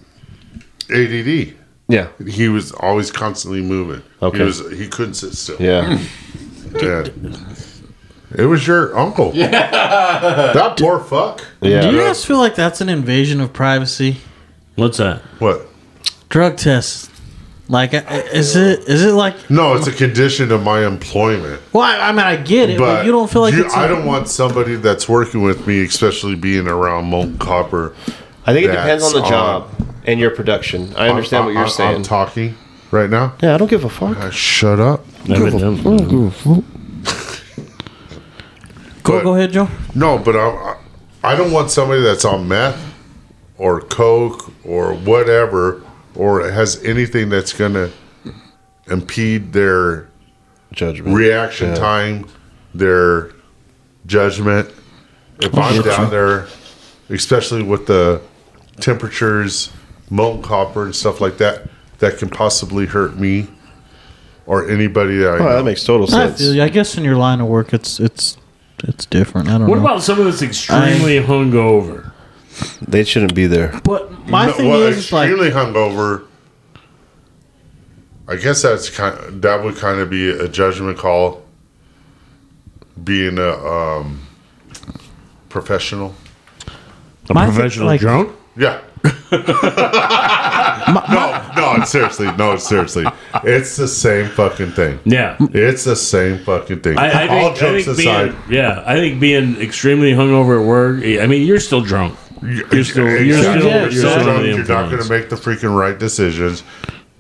ADD. 0.94 1.54
yeah. 1.88 2.08
He 2.28 2.48
was 2.48 2.70
always 2.72 3.10
constantly 3.10 3.60
moving. 3.60 4.02
Okay. 4.22 4.38
He 4.38 4.44
was 4.44 4.60
he 4.78 4.86
couldn't 4.88 5.14
sit 5.14 5.32
still. 5.34 5.56
Yeah. 5.60 5.98
Yeah. 6.80 7.08
It 8.36 8.44
was 8.46 8.66
your 8.66 8.96
uncle. 8.96 9.32
Yeah. 9.34 9.50
That 10.54 10.78
poor 10.78 11.00
fuck. 11.00 11.44
Yeah. 11.60 11.82
Do 11.82 11.90
you 11.90 11.98
guys 11.98 12.24
feel 12.24 12.38
like 12.38 12.54
that's 12.54 12.80
an 12.80 12.88
invasion 12.88 13.40
of 13.40 13.52
privacy? 13.52 14.16
What's 14.76 14.98
that? 14.98 15.20
What? 15.38 15.66
Drug 16.28 16.56
tests. 16.56 17.10
Like, 17.68 17.94
uh, 17.94 18.02
is 18.32 18.54
it 18.54 18.80
is 18.88 19.02
it 19.02 19.12
like? 19.12 19.50
No, 19.50 19.74
it's 19.74 19.88
a 19.88 19.92
condition 19.92 20.52
of 20.52 20.62
my 20.62 20.86
employment. 20.86 21.60
Well, 21.72 21.82
I, 21.82 21.98
I 22.08 22.12
mean, 22.12 22.20
I 22.20 22.36
get 22.36 22.70
it, 22.70 22.78
but, 22.78 22.98
But 22.98 23.06
you 23.06 23.10
don't 23.10 23.28
feel 23.28 23.42
like 23.42 23.54
you- 23.54 23.64
it's. 23.64 23.74
I 23.74 23.86
a- 23.86 23.88
don't 23.88 24.06
want 24.06 24.28
somebody 24.28 24.76
that's 24.76 25.08
working 25.08 25.42
with 25.42 25.66
me, 25.66 25.82
especially 25.84 26.36
being 26.36 26.68
around 26.68 27.06
molten 27.06 27.38
copper. 27.38 27.92
I 28.46 28.52
think 28.52 28.66
it 28.66 28.70
depends 28.72 29.02
on 29.02 29.12
the 29.14 29.18
That's 29.18 29.30
job 29.30 29.70
and 30.04 30.20
your 30.20 30.30
production. 30.30 30.94
I 30.94 31.08
understand 31.08 31.42
I- 31.42 31.46
what 31.46 31.54
you're 31.54 31.64
I- 31.64 31.68
saying. 31.68 31.96
I'm 31.96 32.02
talking 32.04 32.54
right 32.92 33.10
now. 33.10 33.34
yeah, 33.42 33.56
I 33.56 33.58
don't 33.58 33.68
give 33.68 33.82
a 33.84 33.88
fuck. 33.90 34.16
Uh, 34.16 34.30
shut 34.30 34.78
up. 34.78 35.04
Evidently. 35.28 35.98
Go, 39.02 39.12
but- 39.12 39.22
go 39.24 39.34
ahead, 39.34 39.50
Joe. 39.52 39.68
No, 39.94 40.18
but 40.18 40.36
I, 40.36 40.48
I 40.48 40.76
I 41.32 41.34
don't 41.36 41.50
want 41.50 41.72
somebody 41.72 42.02
that's 42.02 42.24
on 42.24 42.46
meth 42.46 42.85
or 43.58 43.80
coke 43.80 44.52
or 44.64 44.94
whatever 44.94 45.82
or 46.14 46.48
has 46.50 46.82
anything 46.84 47.28
that's 47.28 47.52
going 47.52 47.72
to 47.74 47.90
impede 48.88 49.52
their 49.52 50.08
Judgment. 50.72 51.14
reaction 51.16 51.68
Yeah. 51.70 51.74
time, 51.74 52.26
their 52.74 53.30
judgment. 54.06 54.68
If 55.40 55.56
I'm 55.56 55.82
down 55.82 56.10
there, 56.10 56.46
especially 57.10 57.62
with 57.62 57.86
the 57.86 58.20
temperatures, 58.80 59.70
molten 60.10 60.42
copper 60.42 60.84
and 60.84 60.94
stuff 60.94 61.20
like 61.20 61.38
that, 61.38 61.68
that 61.98 62.18
can 62.18 62.28
possibly 62.28 62.86
hurt 62.86 63.18
me 63.18 63.48
or 64.46 64.68
anybody 64.68 65.18
that 65.18 65.34
I 65.34 65.38
Oh, 65.38 65.44
know. 65.44 65.56
that 65.56 65.64
makes 65.64 65.82
total 65.84 66.06
I 66.06 66.26
sense. 66.28 66.38
feel 66.40 66.54
you. 66.54 66.62
I 66.62 66.68
guess 66.68 66.96
in 66.96 67.04
your 67.04 67.16
line 67.16 67.40
of 67.40 67.48
work, 67.48 67.72
it's 67.74 67.98
it's 68.00 68.36
it's 68.84 69.06
different. 69.06 69.48
I 69.48 69.52
don't 69.58 69.66
What 69.66 69.76
know. 69.78 69.84
about 69.84 70.02
someone 70.02 70.28
that's 70.30 70.42
extremely 70.42 71.18
hungover? 71.20 72.05
They 72.86 73.04
shouldn't 73.04 73.34
be 73.34 73.46
there. 73.46 73.80
But 73.84 74.26
my 74.28 74.46
No, 74.46 74.52
thing 74.52 74.68
well, 74.68 74.82
is, 74.82 74.98
it's 74.98 75.12
like, 75.12 75.28
extremely 75.30 75.50
hungover. 75.50 76.26
I 78.28 78.36
guess 78.36 78.62
that's 78.62 78.90
kind. 78.90 79.40
that 79.42 79.62
would 79.62 79.76
kind 79.76 80.00
of 80.00 80.10
be 80.10 80.30
a 80.30 80.48
judgment 80.48 80.98
call. 80.98 81.42
Being 83.04 83.38
a 83.38 83.50
um, 83.52 84.20
professional, 85.50 86.14
A 87.28 87.34
My 87.34 87.46
thi- 87.46 87.52
professional 87.52 87.86
like- 87.86 88.00
drunk? 88.00 88.34
yeah. 88.56 88.80
no, 89.32 89.42
no, 91.78 91.84
seriously, 91.84 92.30
no, 92.36 92.56
seriously. 92.56 93.04
It's 93.44 93.76
the 93.76 93.86
same 93.88 94.28
fucking 94.30 94.72
thing. 94.72 94.98
Yeah. 95.04 95.36
It's 95.40 95.84
the 95.84 95.94
same 95.96 96.38
fucking 96.38 96.80
thing. 96.80 96.98
I, 96.98 97.24
I 97.24 97.28
think, 97.28 97.30
All 97.32 97.50
I 97.50 97.54
jokes 97.54 97.84
think 97.84 97.98
aside, 97.98 98.30
being, 98.48 98.60
yeah, 98.60 98.82
I 98.86 98.94
think 98.96 99.20
being 99.20 99.60
extremely 99.60 100.12
hungover 100.12 100.60
at 100.60 100.66
work. 100.66 101.02
I 101.04 101.26
mean, 101.26 101.46
you're 101.46 101.60
still 101.60 101.82
drunk. 101.82 102.16
You're 102.42 102.84
still, 102.84 103.04
you're 103.04 103.38
Exactly. 103.38 103.60
still, 103.60 103.70
you're 103.70 103.80
You're 103.82 103.90
still 103.90 104.14
drunk, 104.14 104.28
under 104.28 104.42
the 104.42 104.48
you're 104.48 104.66
not 104.66 104.90
going 104.90 105.02
to 105.02 105.08
make 105.08 105.28
the 105.30 105.36
freaking 105.36 105.76
right 105.76 105.98
decisions. 105.98 106.62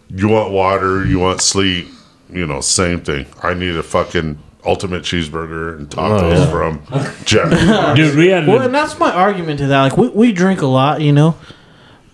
You 0.08 0.28
want 0.28 0.52
water, 0.52 1.04
you 1.04 1.18
want 1.18 1.40
sleep, 1.40 1.88
you 2.30 2.46
know, 2.46 2.60
same 2.60 3.00
thing. 3.00 3.26
I 3.42 3.54
need 3.54 3.76
a 3.76 3.82
fucking 3.82 4.38
ultimate 4.64 5.02
cheeseburger 5.02 5.78
and 5.78 5.94
oh, 5.94 5.98
tacos 5.98 6.50
from 6.50 6.82
Jeff. 7.24 7.96
Dude, 7.96 8.16
we 8.16 8.28
had 8.28 8.46
well, 8.46 8.62
and 8.62 8.74
that's 8.74 8.98
my 8.98 9.12
argument 9.12 9.58
to 9.60 9.68
that. 9.68 9.82
Like, 9.82 9.96
we, 9.96 10.08
we 10.08 10.32
drink 10.32 10.60
a 10.60 10.66
lot, 10.66 11.00
you 11.00 11.12
know, 11.12 11.36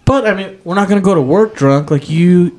but 0.05 0.27
I 0.27 0.35
mean, 0.35 0.61
we're 0.65 0.75
not 0.75 0.88
going 0.88 1.01
to 1.01 1.05
go 1.05 1.15
to 1.15 1.21
work 1.21 1.55
drunk. 1.55 1.91
Like 1.91 2.09
you, 2.09 2.59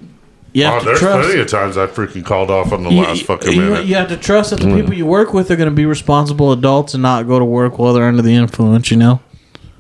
you 0.54 0.64
have 0.66 0.76
oh, 0.76 0.80
to 0.80 0.86
there's 0.86 1.00
trust. 1.00 1.28
plenty 1.28 1.42
of 1.42 1.48
times 1.48 1.78
I 1.78 1.88
freaking 1.88 2.26
called 2.26 2.52
off 2.52 2.72
on 2.72 2.84
the 2.84 2.90
you, 2.90 3.02
last 3.02 3.24
fucking 3.24 3.54
you- 3.54 3.62
minute. 3.62 3.86
you 3.86 3.96
have 3.96 4.10
to 4.10 4.18
trust 4.18 4.52
that 4.52 4.60
the 4.60 4.68
mm. 4.68 4.82
people 4.82 4.94
you 4.94 5.06
work 5.06 5.34
with 5.34 5.50
are 5.52 5.56
going 5.56 5.70
to 5.70 5.76
be 5.76 5.86
responsible 5.86 6.52
adults 6.52 6.94
and 6.94 7.02
not 7.02 7.28
go 7.28 7.40
to 7.40 7.46
work 7.46 7.78
while 7.80 7.94
they're 7.94 8.08
under 8.08 8.22
the 8.22 8.36
influence. 8.36 8.92
You 8.92 8.98
know. 8.98 9.22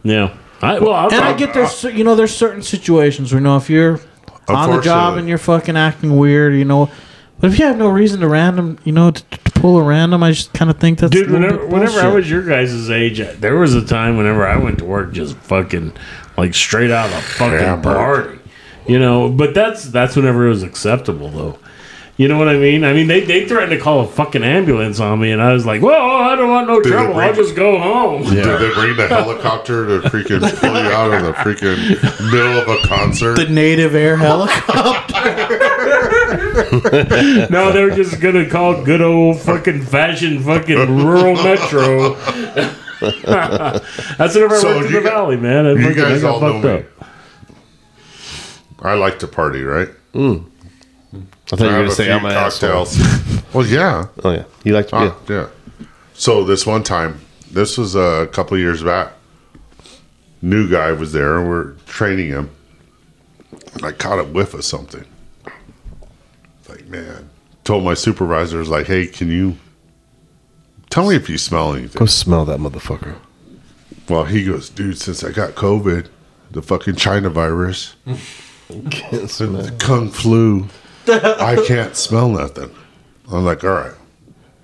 yeah. 0.03 0.35
I, 0.63 0.79
well, 0.79 0.93
I'll 0.93 1.05
And 1.13 1.15
I 1.23 1.29
talk- 1.29 1.37
get 1.37 1.53
there's 1.53 1.71
cer- 1.75 1.91
you 1.91 2.03
know 2.03 2.15
there's 2.15 2.33
certain 2.35 2.61
situations 2.61 3.31
where 3.31 3.39
you 3.39 3.43
know 3.43 3.57
if 3.57 3.69
you're 3.69 3.99
on 4.47 4.71
the 4.71 4.81
job 4.81 5.17
and 5.17 5.27
you're 5.27 5.37
fucking 5.37 5.77
acting 5.77 6.17
weird, 6.17 6.53
you 6.55 6.65
know. 6.65 6.89
But 7.39 7.51
if 7.51 7.59
you 7.59 7.65
have 7.65 7.77
no 7.77 7.89
reason 7.89 8.21
to 8.21 8.27
random, 8.29 8.77
you 8.85 8.93
know, 8.93 9.11
to, 9.11 9.21
to 9.23 9.51
pull 9.51 9.77
a 9.77 9.83
random, 9.83 10.23
I 10.23 10.31
just 10.31 10.53
kind 10.53 10.71
of 10.71 10.77
think 10.79 10.99
that's 10.99 11.11
Dude, 11.11 11.29
a 11.29 11.33
whenever, 11.33 11.57
bit 11.57 11.69
whenever 11.69 11.99
I 11.99 12.07
was 12.07 12.29
your 12.29 12.41
guys' 12.43 12.89
age, 12.89 13.19
uh, 13.19 13.33
there 13.39 13.55
was 13.57 13.73
a 13.75 13.85
time 13.85 14.15
whenever 14.15 14.47
I 14.47 14.55
went 14.57 14.77
to 14.79 14.85
work 14.85 15.11
just 15.11 15.35
fucking 15.37 15.93
like 16.37 16.53
straight 16.53 16.91
out 16.91 17.07
of 17.07 17.15
the 17.15 17.21
fucking 17.21 17.59
Hammered. 17.59 17.83
party. 17.83 18.39
You 18.87 18.99
know, 18.99 19.29
but 19.29 19.53
that's 19.53 19.83
that's 19.85 20.15
whenever 20.15 20.45
it 20.45 20.49
was 20.49 20.63
acceptable, 20.63 21.29
though. 21.29 21.59
You 22.15 22.27
know 22.27 22.37
what 22.37 22.47
I 22.47 22.57
mean? 22.57 22.83
I 22.83 22.93
mean, 22.93 23.07
they, 23.07 23.21
they 23.21 23.47
threatened 23.47 23.71
to 23.71 23.79
call 23.79 24.01
a 24.01 24.07
fucking 24.07 24.43
ambulance 24.43 24.99
on 24.99 25.19
me, 25.19 25.31
and 25.31 25.41
I 25.41 25.51
was 25.51 25.65
like, 25.65 25.81
"Well, 25.81 25.99
I 26.21 26.35
don't 26.35 26.49
want 26.51 26.67
no 26.67 26.79
Did 26.79 26.91
trouble. 26.91 27.15
bring- 27.15 27.27
I'll 27.29 27.33
just 27.33 27.55
go 27.55 27.79
home." 27.79 28.21
Did 28.23 28.45
they 28.45 28.71
bring 28.75 28.95
the 28.97 29.07
helicopter 29.07 29.87
to 29.99 30.07
freaking 30.09 30.41
pull 30.59 30.69
you 30.69 30.91
out 30.91 31.11
of 31.11 31.23
the 31.23 31.33
freaking 31.33 31.75
middle 32.31 32.59
of 32.59 32.67
a 32.67 32.87
concert? 32.87 33.35
The 33.37 33.47
native 33.49 33.95
air 33.95 34.17
helicopter. 34.17 35.13
No, 37.49 37.71
they 37.71 37.83
were 37.83 37.91
just 37.95 38.19
gonna 38.21 38.49
call 38.49 38.83
good 38.83 39.01
old 39.01 39.39
fucking 39.39 39.81
fashion 39.83 40.41
fucking 40.41 40.77
rural 40.97 41.35
metro. 41.35 42.15
That's 43.01 44.35
whenever 44.35 44.55
I 44.55 44.59
So 44.59 44.75
worked 44.75 44.87
in 44.87 44.93
you 44.93 44.99
the 44.99 45.01
gu- 45.01 45.09
valley, 45.09 45.37
man. 45.37 45.65
I, 45.65 45.71
you 45.71 45.83
fucking, 45.83 46.03
I 46.03 46.09
guys 46.09 46.21
got 46.21 46.33
all 46.35 46.41
know 46.41 46.59
me. 46.59 46.69
up. 46.79 46.85
I 48.81 48.93
like 48.95 49.19
to 49.19 49.27
party, 49.27 49.63
right? 49.63 49.89
Hmm. 50.13 50.37
I 51.51 51.55
thought 51.55 51.59
you 51.59 51.65
were 51.65 51.71
going 51.71 51.89
to 51.89 51.95
say 51.95 52.11
I'm 52.11 52.25
an 52.25 52.31
asshole. 52.31 52.85
cocktails. 52.85 53.43
well, 53.53 53.65
yeah. 53.65 54.07
Oh, 54.23 54.31
yeah. 54.31 54.45
You 54.63 54.73
like 54.73 54.87
to 54.87 54.95
Ah, 54.95 55.15
yeah. 55.29 55.47
So 56.13 56.43
this 56.43 56.65
one 56.65 56.83
time, 56.83 57.19
this 57.51 57.77
was 57.77 57.95
a 57.95 58.27
couple 58.31 58.55
of 58.55 58.61
years 58.61 58.83
back. 58.83 59.13
New 60.41 60.69
guy 60.69 60.91
was 60.91 61.11
there, 61.13 61.37
and 61.37 61.47
we're 61.47 61.73
training 61.85 62.27
him. 62.29 62.49
And 63.73 63.85
I 63.85 63.91
caught 63.91 64.19
a 64.19 64.23
whiff 64.23 64.53
of 64.53 64.63
something. 64.63 65.05
Like 66.69 66.85
man, 66.87 67.29
told 67.63 67.83
my 67.83 67.93
supervisors 67.93 68.69
like, 68.69 68.87
"Hey, 68.87 69.07
can 69.07 69.29
you 69.29 69.57
tell 70.89 71.09
me 71.09 71.15
if 71.15 71.29
you 71.29 71.37
smell 71.37 71.73
anything?" 71.73 71.99
Go 71.99 72.05
smell 72.05 72.45
that 72.45 72.59
motherfucker. 72.59 73.15
Well, 74.09 74.25
he 74.25 74.45
goes, 74.45 74.69
"Dude, 74.69 74.97
since 74.97 75.23
I 75.23 75.31
got 75.31 75.51
COVID, 75.55 76.07
the 76.51 76.61
fucking 76.61 76.95
China 76.95 77.29
virus, 77.29 77.95
the 78.69 79.75
kung 79.79 80.09
flu, 80.09 80.67
I 81.07 81.63
can't 81.67 81.95
smell 81.95 82.29
nothing." 82.29 82.73
I'm 83.31 83.45
like, 83.45 83.63
"All 83.63 83.71
right, 83.71 83.93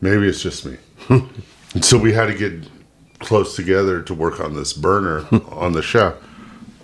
maybe 0.02 0.28
it's 0.28 0.42
just 0.42 0.66
me." 0.66 0.78
and 1.10 1.30
so 1.86 1.98
we 1.98 2.14
had 2.14 2.28
to 2.28 2.36
get 2.36 2.70
close 3.20 3.56
together 3.56 4.02
to 4.02 4.14
work 4.14 4.40
on 4.40 4.56
this 4.56 4.74
burner 4.74 5.26
on 5.52 5.74
the 5.74 5.82
chef, 5.82 6.16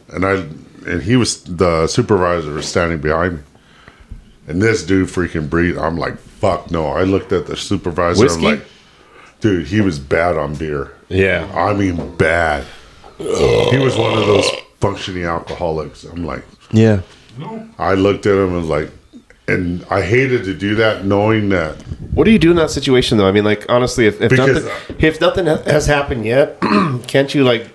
and 0.09 0.25
I 0.25 0.45
and 0.87 1.01
he 1.01 1.15
was 1.15 1.43
the 1.43 1.87
supervisor 1.87 2.51
was 2.51 2.67
standing 2.67 2.99
behind 2.99 3.37
me, 3.37 3.41
and 4.47 4.61
this 4.61 4.85
dude 4.85 5.09
freaking 5.09 5.49
breathed. 5.49 5.77
I'm 5.77 5.97
like, 5.97 6.17
"Fuck 6.17 6.71
no!" 6.71 6.87
I 6.87 7.03
looked 7.03 7.31
at 7.31 7.47
the 7.47 7.55
supervisor. 7.55 8.23
Whiskey? 8.23 8.47
I'm 8.47 8.59
like, 8.59 8.67
"Dude, 9.41 9.67
he 9.67 9.81
was 9.81 9.99
bad 9.99 10.37
on 10.37 10.55
beer." 10.55 10.91
Yeah. 11.09 11.51
I 11.55 11.73
mean, 11.73 12.15
bad. 12.17 12.65
He 13.17 13.77
was 13.77 13.95
one 13.95 14.17
of 14.17 14.25
those 14.25 14.49
functioning 14.79 15.23
alcoholics. 15.23 16.03
I'm 16.03 16.25
like, 16.25 16.43
Yeah. 16.71 17.01
I 17.77 17.93
looked 17.93 18.25
at 18.25 18.33
him 18.35 18.53
and 18.53 18.57
was 18.57 18.67
like, 18.67 18.89
and 19.47 19.85
I 19.91 20.01
hated 20.01 20.43
to 20.45 20.53
do 20.53 20.75
that, 20.75 21.05
knowing 21.05 21.49
that 21.49 21.75
What 22.13 22.23
do 22.25 22.31
you 22.31 22.39
do 22.39 22.49
in 22.51 22.57
that 22.57 22.71
situation, 22.71 23.17
though? 23.17 23.27
I 23.27 23.31
mean, 23.31 23.43
like, 23.43 23.65
honestly, 23.69 24.07
if, 24.07 24.21
if 24.21 24.29
Because- 24.31 24.63
nothing, 24.65 24.95
if 24.99 25.21
nothing 25.21 25.45
has 25.45 25.85
happened 25.87 26.25
yet, 26.25 26.59
can't 27.07 27.33
you 27.35 27.43
like, 27.43 27.67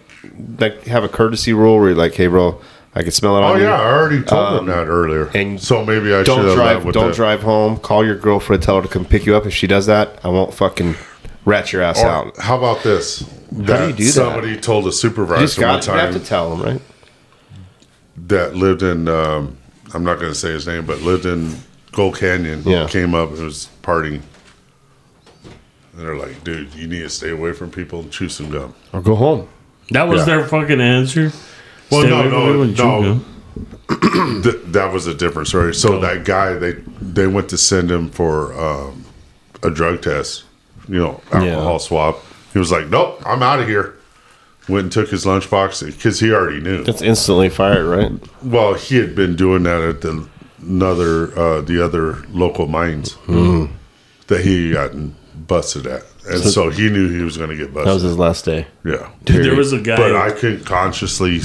like 0.59 0.85
have 0.85 1.05
a 1.05 1.09
courtesy 1.09 1.53
rule 1.53 1.79
where 1.79 1.89
you're 1.91 1.99
like, 1.99 2.15
hey, 2.15 2.27
bro, 2.27 2.61
I 2.95 3.03
can 3.03 3.13
smell 3.13 3.37
it 3.37 3.41
Oh 3.41 3.45
on 3.45 3.59
you. 3.59 3.65
yeah, 3.67 3.75
I 3.81 3.85
already 3.93 4.23
told 4.23 4.59
him 4.61 4.67
that 4.67 4.89
earlier, 4.89 5.27
Um, 5.27 5.31
and 5.35 5.61
so 5.61 5.85
maybe 5.85 6.13
I 6.13 6.23
Don't 6.25 6.45
have 6.45 6.55
drive. 6.57 6.85
with 6.85 6.95
Don't 6.95 7.15
drive 7.15 7.43
home. 7.43 7.77
Call 7.79 8.05
your 8.05 8.17
girlfriend. 8.17 8.63
Tell 8.65 8.77
her 8.77 8.83
to 8.83 8.89
come 8.89 9.05
pick 9.05 9.27
you 9.27 9.37
up. 9.37 9.47
If 9.47 9.55
she 9.55 9.67
does 9.69 9.87
that, 9.87 10.19
I 10.25 10.29
won't 10.29 10.53
fucking 10.53 10.97
rat 11.45 11.73
your 11.73 11.83
ass 11.83 12.03
Or 12.03 12.07
out. 12.09 12.37
how 12.39 12.59
about 12.59 12.83
this? 12.83 13.21
How 13.67 13.77
do 13.79 13.87
you 13.89 13.93
do 13.93 14.05
that? 14.05 14.11
Somebody 14.13 14.57
told 14.57 14.87
a 14.89 14.93
supervisor 14.93 15.41
You 15.41 15.47
just 15.47 15.55
supervisor 15.57 15.91
one 15.93 15.99
got. 16.01 16.09
You 16.09 16.13
have 16.15 16.23
to 16.23 16.29
tell 16.29 16.57
them, 16.57 16.63
right? 16.67 16.83
that 18.27 18.55
lived 18.57 18.83
in. 18.83 19.09
Um, 19.09 19.57
I'm 19.95 20.05
not 20.05 20.19
going 20.19 20.31
to 20.33 20.39
say 20.39 20.51
his 20.53 20.67
name, 20.67 20.87
but 20.87 21.01
lived 21.03 21.27
in 21.27 21.55
Gold 21.93 22.17
Canyon. 22.19 22.63
Yeah. 22.65 22.87
came 22.89 23.15
up 23.15 23.31
and 23.31 23.41
was 23.45 23.69
partying. 23.83 24.23
And 25.93 26.01
they're 26.01 26.17
like, 26.17 26.43
dude, 26.45 26.73
you 26.75 26.87
need 26.87 27.01
to 27.01 27.09
stay 27.11 27.31
away 27.31 27.53
from 27.53 27.71
people 27.71 28.01
and 28.01 28.11
chew 28.13 28.29
some 28.29 28.51
gum. 28.51 28.75
Or 28.93 29.01
go 29.01 29.15
home. 29.17 29.49
That 29.91 30.05
was 30.09 30.21
Yeah. 30.21 30.37
their 30.37 30.45
fucking 30.47 30.81
answer. 30.81 31.33
Well, 31.91 32.03
Stay 32.03 32.11
no, 32.11 32.21
away 32.21 32.53
from 32.53 32.71
no, 32.71 32.75
chew 32.75 32.83
no. 32.85 33.03
gum. 33.03 34.43
Th- 34.45 34.57
that 34.67 34.93
was 34.93 35.09
a 35.09 35.15
different 35.15 35.49
story. 35.49 35.75
So 35.75 35.99
that 36.01 36.25
guy, 36.25 36.55
they 36.55 36.73
they 37.03 37.27
went 37.27 37.49
to 37.49 37.59
send 37.59 37.91
him 37.91 38.09
for 38.11 38.53
um, 38.59 39.05
a 39.65 39.71
drug 39.71 40.01
test, 40.03 40.45
you 40.89 40.99
know, 41.01 41.21
alcohol 41.33 41.73
Yeah. 41.73 41.79
swab. 41.79 42.17
He 42.53 42.61
was 42.61 42.71
like, 42.71 42.87
"Nope, 42.89 43.21
I'm 43.27 43.43
out 43.43 43.59
of 43.59 43.67
here." 43.67 43.95
Went 44.71 44.85
and 44.85 44.93
took 44.93 45.09
his 45.11 45.25
lunchbox 45.25 45.85
because 45.87 46.21
he 46.21 46.33
already 46.33 46.61
knew. 46.61 46.85
That's 46.85 47.03
instantly 47.03 47.49
fired, 47.49 47.85
right? 47.85 48.13
Well, 48.43 48.75
he 48.75 48.97
had 48.97 49.15
been 49.15 49.37
doing 49.37 49.65
that 49.65 49.83
at 49.83 50.01
the 50.01 50.29
another 50.63 51.37
uh, 51.39 51.61
the 51.63 51.83
other 51.85 52.23
local 52.31 52.67
mines 52.67 53.17
that 54.27 54.41
he 54.43 54.73
gotten 54.73 55.17
busted 55.35 55.87
at, 55.87 56.03
and 56.29 56.41
so, 56.41 56.71
he 56.71 56.89
knew 56.89 57.09
he 57.09 57.23
was 57.23 57.37
going 57.37 57.51
to 57.51 57.57
get 57.57 57.73
busted. 57.75 57.89
That 57.89 57.95
was 57.95 58.03
his 58.03 58.19
last 58.19 58.45
day. 58.45 58.67
yeah, 58.85 59.11
Dude, 59.25 59.45
there 59.45 59.57
was 59.57 59.73
a 59.73 59.81
guy. 59.81 59.97
but 59.97 60.15
I 60.15 60.31
couldn't 60.31 60.65
consciously 60.65 61.41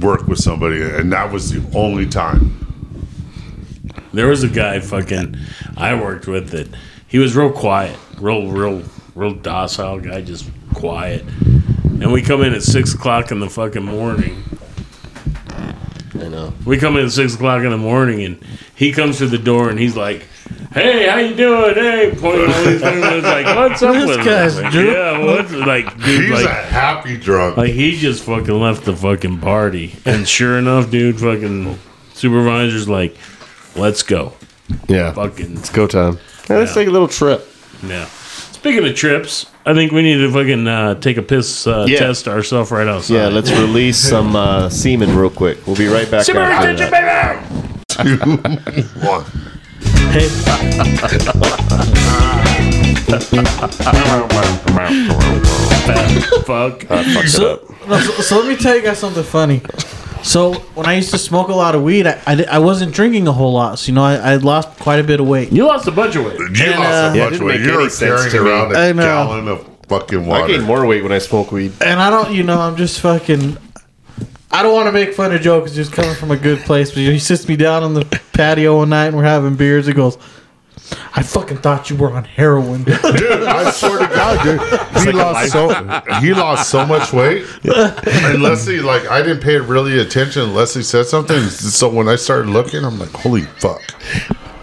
work 0.00 0.28
with 0.28 0.38
somebody, 0.38 0.82
and 0.82 1.12
that 1.12 1.32
was 1.32 1.50
the 1.50 1.76
only 1.76 2.06
time. 2.06 2.56
There 4.12 4.26
was 4.28 4.42
a 4.42 4.48
guy 4.48 4.80
fucking 4.80 5.36
I 5.76 5.94
worked 6.00 6.26
with 6.26 6.50
that 6.50 6.68
he 7.06 7.18
was 7.18 7.34
real 7.34 7.50
quiet, 7.52 7.98
real, 8.18 8.48
real, 8.50 8.82
real 9.14 9.34
docile 9.34 10.00
guy, 10.00 10.20
just 10.20 10.48
quiet. 10.74 11.24
And 12.00 12.12
we 12.12 12.22
come 12.22 12.42
in 12.42 12.54
at 12.54 12.62
six 12.62 12.94
o'clock 12.94 13.30
in 13.30 13.40
the 13.40 13.48
fucking 13.50 13.84
morning. 13.84 14.42
I 16.14 16.28
know. 16.28 16.52
We 16.64 16.78
come 16.78 16.96
in 16.96 17.04
at 17.06 17.12
six 17.12 17.34
o'clock 17.34 17.62
in 17.62 17.70
the 17.70 17.76
morning, 17.78 18.22
and 18.24 18.38
he 18.74 18.92
comes 18.92 19.18
to 19.18 19.26
the 19.26 19.38
door, 19.38 19.70
and 19.70 19.78
he's 19.78 19.96
like, 19.96 20.26
"Hey, 20.72 21.06
how 21.08 21.18
you 21.18 21.34
doing? 21.34 21.74
Hey," 21.74 22.12
pointing 22.16 22.52
all 22.52 22.64
these 22.64 22.80
things. 22.80 23.04
It's 23.04 23.26
like, 23.26 23.46
"What's 23.46 23.82
up 23.82 23.94
This 23.94 24.06
with 24.08 24.18
him?" 24.20 24.24
guy's 24.24 24.60
Like, 24.60 24.72
drunk. 24.72 24.88
Yeah, 24.88 25.24
what's 25.24 25.52
like, 25.52 25.96
dude? 26.02 26.20
He's 26.22 26.30
like, 26.30 26.46
a 26.46 26.52
happy 26.54 27.16
drunk. 27.16 27.56
like 27.56 27.70
he 27.72 27.96
just 27.98 28.24
fucking 28.24 28.58
left 28.60 28.84
the 28.84 28.96
fucking 28.96 29.38
party, 29.38 29.94
and 30.04 30.26
sure 30.28 30.58
enough, 30.58 30.90
dude, 30.90 31.20
fucking 31.20 31.78
supervisor's 32.14 32.88
like, 32.88 33.16
"Let's 33.76 34.02
go." 34.02 34.34
Yeah. 34.88 35.12
Fucking 35.12 35.58
It's 35.58 35.70
go 35.70 35.86
time. 35.86 36.18
Yeah, 36.48 36.56
let's 36.58 36.70
Yeah. 36.70 36.74
take 36.82 36.88
a 36.88 36.92
little 36.92 37.08
trip. 37.08 37.46
Yeah. 37.86 38.06
Speaking 38.60 38.86
of 38.86 38.94
trips, 38.94 39.46
I 39.64 39.72
think 39.72 39.90
we 39.90 40.02
need 40.02 40.18
to 40.18 40.30
fucking 40.30 40.68
uh, 40.68 40.94
take 40.96 41.16
a 41.16 41.22
piss 41.22 41.66
uh, 41.66 41.86
Yeah. 41.88 42.00
test 42.00 42.28
ourselves 42.28 42.70
right 42.70 42.86
outside. 42.86 43.14
Yeah, 43.14 43.28
let's 43.28 43.50
release 43.50 43.96
some 43.96 44.36
uh, 44.36 44.68
semen 44.68 45.16
real 45.16 45.30
quick. 45.30 45.66
We'll 45.66 45.76
be 45.76 45.86
right 45.86 46.10
back 46.10 46.24
Super 46.26 46.40
after 46.40 46.68
attention, 46.68 46.90
that. 46.90 47.40
One. 49.02 49.24
Hey, 50.12 50.28
Fat 50.28 50.60
fuck. 56.44 56.82
so, 57.28 57.74
no, 57.88 57.98
so, 57.98 58.10
so 58.22 58.38
let 58.40 58.48
me 58.48 58.56
tell 58.56 58.76
you 58.76 58.82
guys 58.82 58.98
something 58.98 59.22
funny. 59.24 59.62
So 60.22 60.54
when 60.74 60.86
I 60.86 60.94
used 60.94 61.10
to 61.12 61.18
smoke 61.18 61.48
a 61.48 61.54
lot 61.54 61.74
of 61.74 61.82
weed, 61.82 62.06
I, 62.06 62.20
I, 62.26 62.44
I 62.52 62.58
wasn't 62.58 62.94
drinking 62.94 63.26
a 63.28 63.32
whole 63.32 63.52
lot. 63.52 63.78
So 63.78 63.88
you 63.88 63.94
know, 63.94 64.02
I, 64.04 64.14
I 64.16 64.36
lost 64.36 64.78
quite 64.78 64.98
a 65.00 65.04
bit 65.04 65.18
of 65.20 65.26
weight. 65.26 65.50
You 65.52 65.66
lost 65.66 65.86
a 65.88 65.92
bunch 65.92 66.14
of 66.16 66.24
weight. 66.26 66.38
You 66.38 66.46
And, 66.46 66.56
lost 66.56 66.60
uh, 66.60 67.10
a 67.12 67.16
Yeah, 67.16 67.26
it 67.26 67.30
bunch 67.30 67.32
didn't 67.32 67.34
of 67.34 67.40
weight. 67.46 67.58
make 67.60 67.66
You 67.66 67.72
any 67.74 67.82
were 67.84 67.90
sense 67.90 68.20
carrying 68.20 68.30
to 68.32 68.42
me. 68.44 68.50
around 68.50 68.76
I 68.76 68.84
a 68.86 68.94
know. 68.94 69.02
gallon 69.02 69.48
of 69.48 69.66
fucking 69.88 70.26
water. 70.26 70.30
I 70.38 70.40
water. 70.42 70.52
gained 70.52 70.64
more 70.66 70.86
weight 70.86 71.02
when 71.02 71.12
I 71.12 71.18
smoke 71.18 71.52
weed. 71.52 71.72
And 71.82 71.98
I 72.00 72.10
don't, 72.10 72.32
you 72.34 72.42
know, 72.42 72.60
I'm 72.60 72.76
just 72.76 73.00
fucking. 73.00 73.56
I 74.52 74.62
don't 74.64 74.74
want 74.74 74.86
to 74.88 74.92
make 74.92 75.14
fun 75.14 75.32
of 75.32 75.40
Joe 75.40 75.60
because 75.60 75.76
he's 75.76 75.88
coming 75.88 76.14
from 76.16 76.32
a 76.32 76.36
good 76.36 76.58
place, 76.60 76.90
but 76.90 76.98
he 76.98 77.18
sits 77.20 77.46
me 77.46 77.54
down 77.56 77.84
on 77.84 77.94
the 77.94 78.04
patio 78.32 78.78
one 78.78 78.88
night 78.88 79.06
and 79.06 79.16
we're 79.16 79.22
having 79.22 79.54
beers. 79.54 79.86
He 79.86 79.92
goes, 79.92 80.18
"I 81.14 81.22
fucking 81.22 81.58
thought 81.58 81.90
you 81.90 81.96
were 81.96 82.12
on 82.12 82.24
heroin." 82.24 82.84
Dude, 82.84 82.98
I 83.02 83.70
swear 83.70 83.98
to 83.98 84.06
God, 84.14 84.42
dude, 84.44 85.04
he 85.06 85.12
lost 85.12 85.52
so 85.52 85.68
he 86.20 86.34
lost 86.34 86.70
so 86.70 86.86
much 86.86 87.12
weight. 87.12 87.44
And 87.64 88.42
Leslie, 88.42 88.80
like, 88.80 89.06
I 89.08 89.22
didn't 89.22 89.40
pay 89.42 89.56
really 89.58 89.98
attention. 90.00 90.54
Leslie 90.54 90.82
said 90.82 91.06
something, 91.06 91.40
so 91.48 91.88
when 91.88 92.08
I 92.08 92.16
started 92.16 92.48
looking, 92.48 92.84
I'm 92.84 92.98
like, 92.98 93.10
holy 93.10 93.42
fuck! 93.42 93.80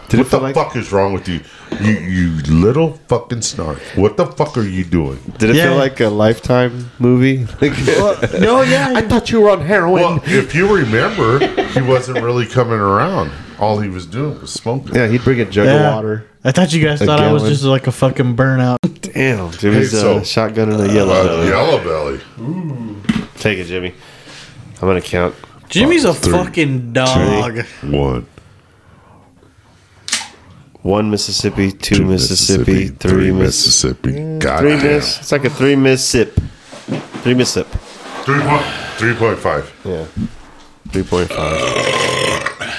Did 0.10 0.20
What 0.22 0.32
the 0.32 0.40
like? 0.40 0.56
fuck 0.56 0.76
is 0.78 0.92
wrong 0.94 1.12
with 1.14 1.28
you? 1.28 1.42
You 1.82 1.92
you 1.98 2.30
little 2.44 2.94
fucking 3.10 3.42
snark! 3.42 3.80
What 3.96 4.16
the 4.16 4.26
fuck 4.26 4.58
are 4.58 4.64
you 4.64 4.86
doing? 4.86 5.20
Did 5.38 5.50
it 5.50 5.58
Yeah. 5.58 5.66
feel 5.70 5.76
like 5.76 6.00
a 6.00 6.08
lifetime 6.08 6.92
movie? 6.98 7.40
no, 7.62 8.62
yeah, 8.62 8.94
I 8.96 9.02
thought 9.02 9.30
you 9.32 9.42
were 9.42 9.50
on 9.52 9.60
heroin. 9.62 10.02
Well, 10.02 10.22
if 10.26 10.56
you 10.56 10.74
remember, 10.74 11.46
he 11.68 11.82
wasn't 11.82 12.22
really 12.24 12.46
coming 12.46 12.80
around. 12.80 13.32
All 13.60 13.80
he 13.80 13.90
was 13.90 14.06
doing 14.06 14.40
was 14.40 14.54
smoking. 14.54 14.94
yeah, 14.96 15.08
he'd 15.08 15.24
bring 15.24 15.40
a 15.42 15.46
jug 15.46 15.66
Yeah. 15.66 15.88
of 15.90 15.96
water. 15.96 16.26
I 16.44 16.52
thought 16.52 16.72
you 16.74 16.84
guys 16.84 17.00
thought 17.02 17.20
I 17.20 17.32
was 17.34 17.42
gallon. 17.42 17.54
just 17.54 17.64
like 17.66 17.88
a 17.88 17.92
fucking 17.92 18.36
burnout. 18.36 18.78
Damn, 19.14 19.52
Jimmy's 19.52 19.92
Hey, 19.92 19.98
so- 19.98 20.18
uh, 20.18 20.24
shotgun 20.24 20.72
and 20.72 20.82
a 20.90 20.94
yellow. 20.94 21.14
Uh, 21.14 21.24
belly. 21.26 21.48
yellow 21.48 21.84
belly. 21.84 23.26
Take 23.38 23.58
it, 23.60 23.66
Jimmy. 23.66 23.94
I'm 24.82 24.88
gonna 24.88 25.02
count. 25.02 25.34
Jimmy's 25.70 26.06
a 26.06 26.14
Three, 26.14 26.32
fucking 26.34 26.94
dog. 26.94 27.66
One. 27.84 28.28
One 30.84 31.10
Mississippi, 31.10 31.72
two, 31.72 32.06
Mississippi, 32.06 32.88
three 32.88 33.32
Mississippi. 33.32 34.12
Mississippi. 34.14 34.40
God 34.40 34.60
Three 34.62 34.70
damn. 34.78 34.84
miss. 34.84 35.20
It's 35.20 35.32
like 35.34 35.44
a 35.44 35.50
three 35.50 35.76
miss 35.76 36.06
sip. 36.06 36.40
Three 37.24 37.34
miss 37.34 37.50
sip. 37.52 37.68
Three 38.24 38.40
point 38.40 38.64
three 38.98 39.14
point 39.16 39.40
five. 39.40 39.74
Yeah. 39.84 40.06
Three 40.92 41.04
point 41.04 41.30
five. 41.30 42.07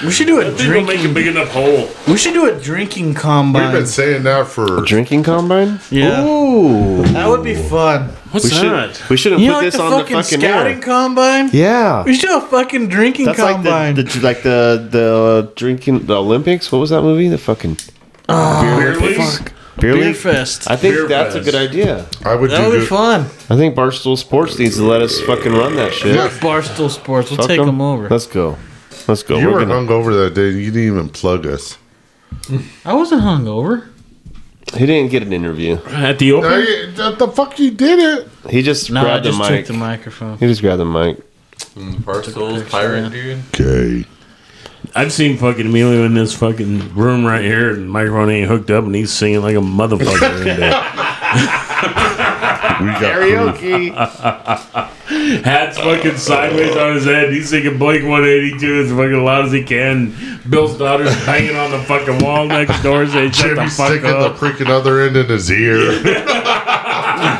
We 0.05 0.11
should 0.11 0.27
do 0.27 0.39
a 0.39 0.47
I 0.47 0.51
think 0.51 0.59
we'll 0.73 0.83
make 0.85 0.99
a 0.99 1.01
drinking. 1.09 1.13
big 1.13 1.27
enough 1.27 1.49
hole. 1.49 1.89
We 2.07 2.17
should 2.17 2.33
do 2.33 2.45
a 2.45 2.57
drinking 2.59 3.15
combine. 3.15 3.53
We've 3.53 3.61
combine. 3.63 3.81
been 3.81 3.87
saying 3.87 4.23
that 4.23 4.47
for 4.47 4.81
Drinking 4.85 5.23
combine. 5.23 5.79
Yeah. 5.91 6.25
Ooh. 6.25 7.03
That 7.03 7.27
would 7.27 7.43
be 7.43 7.55
fun. 7.55 8.09
What's 8.31 8.45
We 8.45 8.51
that? 8.67 8.95
should 8.95 9.09
we 9.09 9.17
shouldn't 9.17 9.41
You 9.41 9.47
put 9.49 9.51
know, 9.51 9.57
like 9.59 9.65
this 9.65 9.75
the 9.75 9.81
on 9.83 9.91
the 9.91 9.97
fucking 9.97 10.15
fucking 10.17 10.39
scouting 10.39 10.75
air. 10.77 10.81
combine. 10.81 11.49
Yeah. 11.51 12.03
We 12.03 12.13
should 12.13 12.29
do 12.29 12.37
a 12.37 12.41
fucking 12.41 12.87
drinking 12.87 13.25
That's 13.25 13.39
like 13.39 13.55
combine. 13.55 13.95
the, 13.95 14.03
the 14.03 14.19
like 14.21 14.43
the 14.43 14.87
the 14.89 15.47
uh, 15.49 15.51
drinking 15.55 16.05
the 16.05 16.15
Olympics. 16.15 16.71
What 16.71 16.79
was 16.79 16.91
that 16.91 17.01
movie? 17.01 17.27
The 17.27 17.37
fucking 17.37 17.77
Beer 18.27 18.95
leagues? 18.99 19.39
beer, 19.79 19.93
Beer 19.95 19.95
league. 19.95 20.15
fest. 20.15 20.69
I 20.69 20.75
think 20.75 20.93
Beer 20.95 21.07
that's 21.07 21.35
fest. 21.35 21.47
a 21.47 21.51
good 21.51 21.59
idea. 21.59 22.05
I 22.23 22.35
would 22.35 22.51
That 22.51 22.57
do 22.63 22.67
would 22.69 22.73
be 22.75 22.79
good. 22.81 22.89
fun. 22.89 23.21
I 23.49 23.55
think 23.57 23.75
Barstool 23.75 24.17
Sports 24.17 24.59
needs 24.59 24.75
to 24.77 24.83
let 24.83 25.01
us 25.01 25.19
fucking 25.21 25.51
run 25.53 25.75
that 25.77 25.93
shit. 25.93 26.15
Yeah. 26.15 26.29
Barstool 26.29 26.89
Sports. 26.91 27.31
We'll 27.31 27.37
Fuck 27.37 27.47
take 27.47 27.59
'em. 27.59 27.65
them 27.65 27.81
over. 27.81 28.07
Let's 28.09 28.27
go. 28.27 28.57
Let's 29.09 29.23
go. 29.23 29.37
You 29.37 29.47
We're 29.47 29.53
were 29.53 29.65
gonna- 29.65 29.73
hungover 29.87 30.23
that 30.25 30.33
day. 30.35 30.49
You 30.51 30.71
didn't 30.71 30.87
even 30.87 31.09
plug 31.09 31.45
us. 31.47 31.77
I 32.85 32.93
wasn't 32.93 33.23
hungover. 33.23 33.87
he 34.77 34.85
didn't 34.85 35.09
get 35.11 35.23
an 35.23 35.33
interview. 35.33 35.77
At 35.87 36.19
the 36.19 36.29
No, 36.31 36.37
open? 36.37 36.51
you, 36.61 36.91
the, 36.91 37.11
the 37.17 37.27
fuck 37.27 37.57
you 37.59 37.71
did 37.71 37.99
it. 37.99 38.27
He 38.51 38.61
just 38.61 38.91
No, 38.91 39.01
I 39.01 39.03
grabbed 39.03 39.25
just 39.25 39.37
the 39.39 39.43
took 39.43 39.51
mic. 39.51 39.65
the 39.65 39.73
microphone. 39.73 40.37
he 40.37 40.45
just 40.47 40.61
grabbed 40.61 40.79
the 40.79 40.85
mic. 40.85 41.17
Mm, 41.75 42.05
Barstool's 42.05 42.63
pirate 42.69 43.11
dude. 43.11 43.39
Okay. 43.59 44.05
I've 44.95 45.11
seen 45.11 45.37
fucking 45.37 45.65
Emilio 45.65 46.03
in 46.05 46.13
this 46.13 46.33
fucking 46.35 46.93
room 46.95 47.25
right 47.25 47.43
here, 47.43 47.69
and 47.71 47.83
the 47.83 47.87
microphone 47.91 48.29
ain't 48.29 48.47
hooked 48.47 48.71
up, 48.71 48.85
and 48.85 48.95
he's 48.95 49.11
singing 49.11 49.41
like 49.41 49.55
a 49.55 49.59
motherfucker 49.59 50.45
in 52.79 53.01
there. 53.01 53.21
We 53.21 53.31
got 53.31 53.57
proof. 53.57 54.95
Hat's 55.43 55.77
fucking 55.77 56.17
sideways 56.17 56.75
on 56.75 56.95
his 56.95 57.05
head. 57.05 57.31
He's 57.31 57.49
singing 57.49 57.77
Blink 57.77 58.03
182 58.03 58.75
as 58.81 58.89
fucking 58.91 59.23
loud 59.23 59.45
as 59.45 59.51
he 59.51 59.63
can. 59.63 60.13
Bill's 60.49 60.77
daughter's 60.77 61.15
banging 61.25 61.55
on 61.55 61.71
the 61.71 61.79
fucking 61.83 62.19
wall 62.23 62.45
next 62.47 62.81
door 62.81 63.05
saying, 63.07 63.31
shut 63.31 63.55
the 63.55 63.63
fuck 63.67 63.87
sticking 63.89 64.03
the 64.09 64.17
up. 64.17 64.37
freaking 64.37 64.67
other 64.69 65.01
end 65.01 65.17
in 65.17 65.27
his 65.27 65.49
ear. 65.51 65.79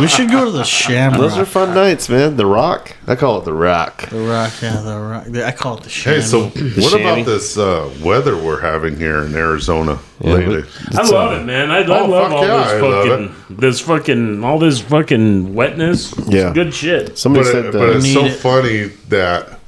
We 0.00 0.06
should 0.08 0.30
go 0.30 0.44
to 0.44 0.50
the 0.50 0.64
Shamrock. 0.64 1.20
Those 1.20 1.38
are 1.38 1.44
fun 1.44 1.74
nights, 1.74 2.08
man. 2.08 2.36
The 2.36 2.46
Rock. 2.46 2.94
I 3.06 3.16
call 3.16 3.38
it 3.40 3.44
the 3.44 3.52
Rock. 3.52 4.08
The 4.08 4.18
Rock, 4.20 4.52
yeah, 4.62 4.80
the 4.80 4.98
Rock. 4.98 5.26
I 5.44 5.52
call 5.52 5.78
it 5.78 5.84
the 5.84 5.90
Shamrock. 5.90 6.22
hey, 6.22 6.28
Shamrock. 6.28 6.52
so 6.54 6.80
what 6.82 6.90
chamois. 6.92 7.12
about 7.12 7.26
this 7.26 7.58
uh, 7.58 7.90
weather 8.02 8.36
we're 8.36 8.60
having 8.60 8.96
here 8.96 9.24
in 9.24 9.34
Arizona 9.34 9.98
lately? 10.20 10.64
I 10.96 11.02
love 11.08 11.32
uh, 11.32 11.40
it, 11.40 11.44
man. 11.44 11.70
I, 11.70 11.78
I 11.78 11.84
Oh, 12.00 12.06
love 12.06 12.30
fuck 12.30 12.32
all 12.40 12.46
yeah, 12.46 12.64
this 12.64 12.80
fucking, 12.80 13.56
this 13.56 13.80
fucking, 13.80 14.44
all 14.44 14.58
this 14.58 14.80
fucking 14.80 15.54
wetness. 15.54 16.12
It's 16.16 16.28
Yeah. 16.30 16.52
good 16.52 16.72
shit. 16.74 17.18
Somebody 17.18 17.44
But, 17.46 17.52
said 17.52 17.64
it, 17.66 17.72
but 17.72 17.96
it's 17.96 18.12
so 18.12 18.24
it. 18.24 18.32
funny 18.34 18.84
that 19.08 19.58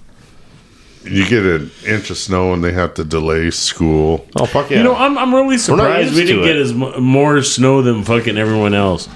you 1.03 1.27
get 1.27 1.45
an 1.47 1.71
inch 1.87 2.11
of 2.11 2.19
snow 2.19 2.53
and 2.53 2.63
they 2.63 2.73
have 2.73 2.93
to 2.95 3.05
delay 3.05 3.51
school. 3.51 4.27
oh 4.37 4.45
fuck 4.45 4.71
yeah. 4.71 4.79
You 4.79 4.85
know, 4.85 4.95
I'm, 4.95 5.17
I'm 5.17 5.35
really 5.35 5.57
surprised 5.57 6.15
we 6.15 6.25
didn't 6.25 6.45
get 6.45 6.57
it. 6.57 6.61
as 6.63 6.75
mu- 6.75 7.01
more 7.01 7.41
snow 7.43 7.81
than 7.81 8.05
fucking 8.05 8.37
everyone 8.37 8.75
else. 8.75 9.09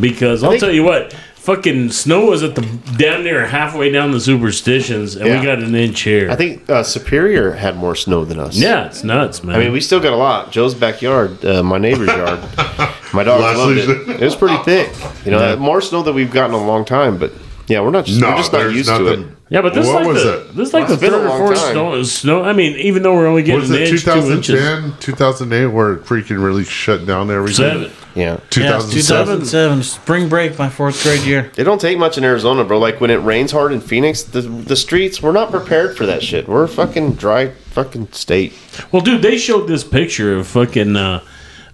Because 0.00 0.42
I'll 0.42 0.50
think- 0.50 0.60
tell 0.60 0.72
you 0.72 0.82
what, 0.84 1.12
fucking 1.36 1.90
snow 1.90 2.26
was 2.26 2.42
at 2.42 2.54
the 2.54 2.62
down 2.96 3.24
there 3.24 3.46
halfway 3.46 3.90
down 3.90 4.12
the 4.12 4.20
superstitions, 4.20 5.16
and 5.16 5.26
Yeah. 5.26 5.40
we 5.40 5.46
got 5.46 5.58
an 5.58 5.74
inch 5.74 6.00
here. 6.02 6.30
I 6.30 6.36
think 6.36 6.68
uh, 6.70 6.82
Superior 6.82 7.52
had 7.52 7.76
more 7.76 7.94
snow 7.96 8.24
than 8.24 8.38
us. 8.38 8.56
yeah, 8.56 8.86
it's 8.86 9.02
nuts, 9.04 9.42
man. 9.44 9.56
I 9.56 9.58
mean, 9.58 9.72
we 9.72 9.80
still 9.80 10.00
got 10.00 10.12
a 10.12 10.16
lot. 10.16 10.52
Joe's 10.52 10.74
backyard, 10.74 11.44
uh, 11.44 11.62
my 11.62 11.78
neighbor's 11.78 12.08
yard. 12.08 12.40
My 13.14 13.24
dog 13.24 13.42
loved 13.42 13.76
Leslie's- 13.76 14.08
it. 14.08 14.22
It 14.22 14.24
was 14.24 14.34
pretty 14.36 14.56
thick. 14.64 14.90
You 15.26 15.32
know, 15.32 15.54
more 15.56 15.82
snow 15.82 16.02
than 16.02 16.14
we've 16.14 16.30
gotten 16.30 16.54
in 16.56 16.62
a 16.62 16.66
long 16.66 16.86
time. 16.86 17.18
But 17.18 17.32
yeah, 17.68 17.80
we're 17.80 17.90
not 17.90 18.04
just 18.04 18.20
No, 18.20 18.30
we're 18.30 18.36
just 18.36 18.52
not 18.52 18.58
there's 18.58 18.74
used 18.74 18.88
to 18.88 19.06
it. 19.06 19.18
nothing. 19.20 19.36
yeah, 19.48 19.60
but 19.62 19.74
this 19.74 19.86
is 19.86 19.92
What 19.92 20.04
like 20.04 20.14
was 20.14 20.22
the 20.24 20.40
it? 20.40 20.54
this 20.56 20.68
is 20.68 20.74
like 20.74 20.88
Well, 20.88 20.96
the 20.96 21.06
it's 21.06 21.14
third 21.14 21.26
or 21.26 21.38
fourth 21.38 21.58
snow, 21.58 22.02
snow. 22.02 22.42
I 22.42 22.52
mean, 22.52 22.76
even 22.78 23.02
though 23.02 23.14
we're 23.14 23.26
only 23.26 23.42
getting 23.42 23.60
Was 23.60 23.70
an 23.70 23.76
it 23.76 23.88
inch, 23.88 24.04
two 24.04 24.10
inches, 24.12 24.46
2010, 24.46 24.98
2008 25.00 25.66
where 25.66 25.92
it 25.94 26.04
freaking 26.04 26.42
really 26.42 26.64
shut 26.64 27.06
down 27.06 27.30
everything? 27.30 27.54
seven. 27.54 27.92
Yeah. 28.14 28.32
yeah, 28.34 28.40
2007. 28.50 29.26
2007, 29.46 29.82
spring 29.84 30.28
break, 30.28 30.58
my 30.58 30.68
fourth 30.68 31.02
grade 31.02 31.22
year. 31.22 31.50
It 31.56 31.64
don't 31.64 31.80
take 31.80 31.96
much 31.98 32.18
in 32.18 32.24
Arizona, 32.24 32.62
bro. 32.64 32.78
Like 32.78 33.00
when 33.00 33.10
it 33.10 33.16
rains 33.22 33.52
hard 33.52 33.72
in 33.72 33.80
Phoenix, 33.80 34.22
the 34.22 34.42
the 34.42 34.76
streets 34.76 35.22
we're 35.22 35.32
not 35.32 35.50
prepared 35.50 35.96
for 35.96 36.04
that 36.06 36.22
shit. 36.22 36.46
We're 36.48 36.64
a 36.64 36.68
fucking 36.68 37.14
dry 37.14 37.48
fucking 37.70 38.12
state. 38.12 38.52
Well, 38.92 39.00
dude, 39.00 39.22
they 39.22 39.38
showed 39.38 39.66
this 39.66 39.82
picture 39.82 40.36
of 40.36 40.46
fucking 40.46 40.94
uh, 40.94 41.22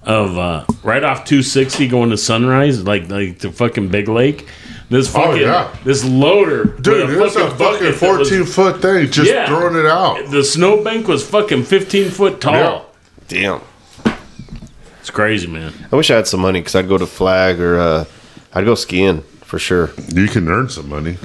of 0.05 0.39
uh, 0.39 0.65
right 0.85 1.03
off 1.03 1.25
260 1.25 1.89
going 1.89 2.11
to 2.11 2.17
Sunrise, 2.17 2.85
like 2.85 3.11
like 3.11 3.41
the 3.41 3.51
fucking 3.51 3.89
Big 3.89 4.09
Lake. 4.09 4.47
This 4.91 5.09
Oh, 5.15 5.21
fucking 5.21 5.43
yeah. 5.43 5.69
this 5.85 6.03
loader, 6.05 6.65
Dude, 6.65 7.09
with 7.11 7.21
it's 7.21 7.37
a 7.37 7.51
fucking 7.51 7.79
that 7.85 8.01
was- 8.01 8.29
14 8.29 8.45
foot 8.45 8.81
thing, 8.81 9.11
just 9.11 9.31
Yeah. 9.31 9.47
throwing 9.47 9.77
it 9.77 9.85
out. 9.87 10.31
The 10.31 10.43
snowbank 10.43 11.07
was 11.09 11.23
fucking 11.23 11.65
15 11.65 12.11
foot 12.11 12.41
tall. 12.41 12.55
Yeah. 12.55 13.61
Damn. 14.07 14.15
It's 15.01 15.11
crazy, 15.11 15.47
man. 15.47 15.73
I 15.93 15.97
wish 15.97 16.11
I 16.11 16.17
had 16.17 16.27
some 16.27 16.41
money 16.41 16.61
because 16.61 16.75
I'd 16.75 16.89
go 16.89 16.99
to 16.99 17.07
Flag 17.07 17.61
or 17.61 17.79
uh, 17.79 18.05
I'd 18.55 18.65
go 18.65 18.75
skiing 18.75 19.23
for 19.43 19.59
sure. 19.59 19.91
You 20.15 20.27
can 20.29 20.49
earn 20.49 20.69
some 20.71 20.89
money. 20.89 21.19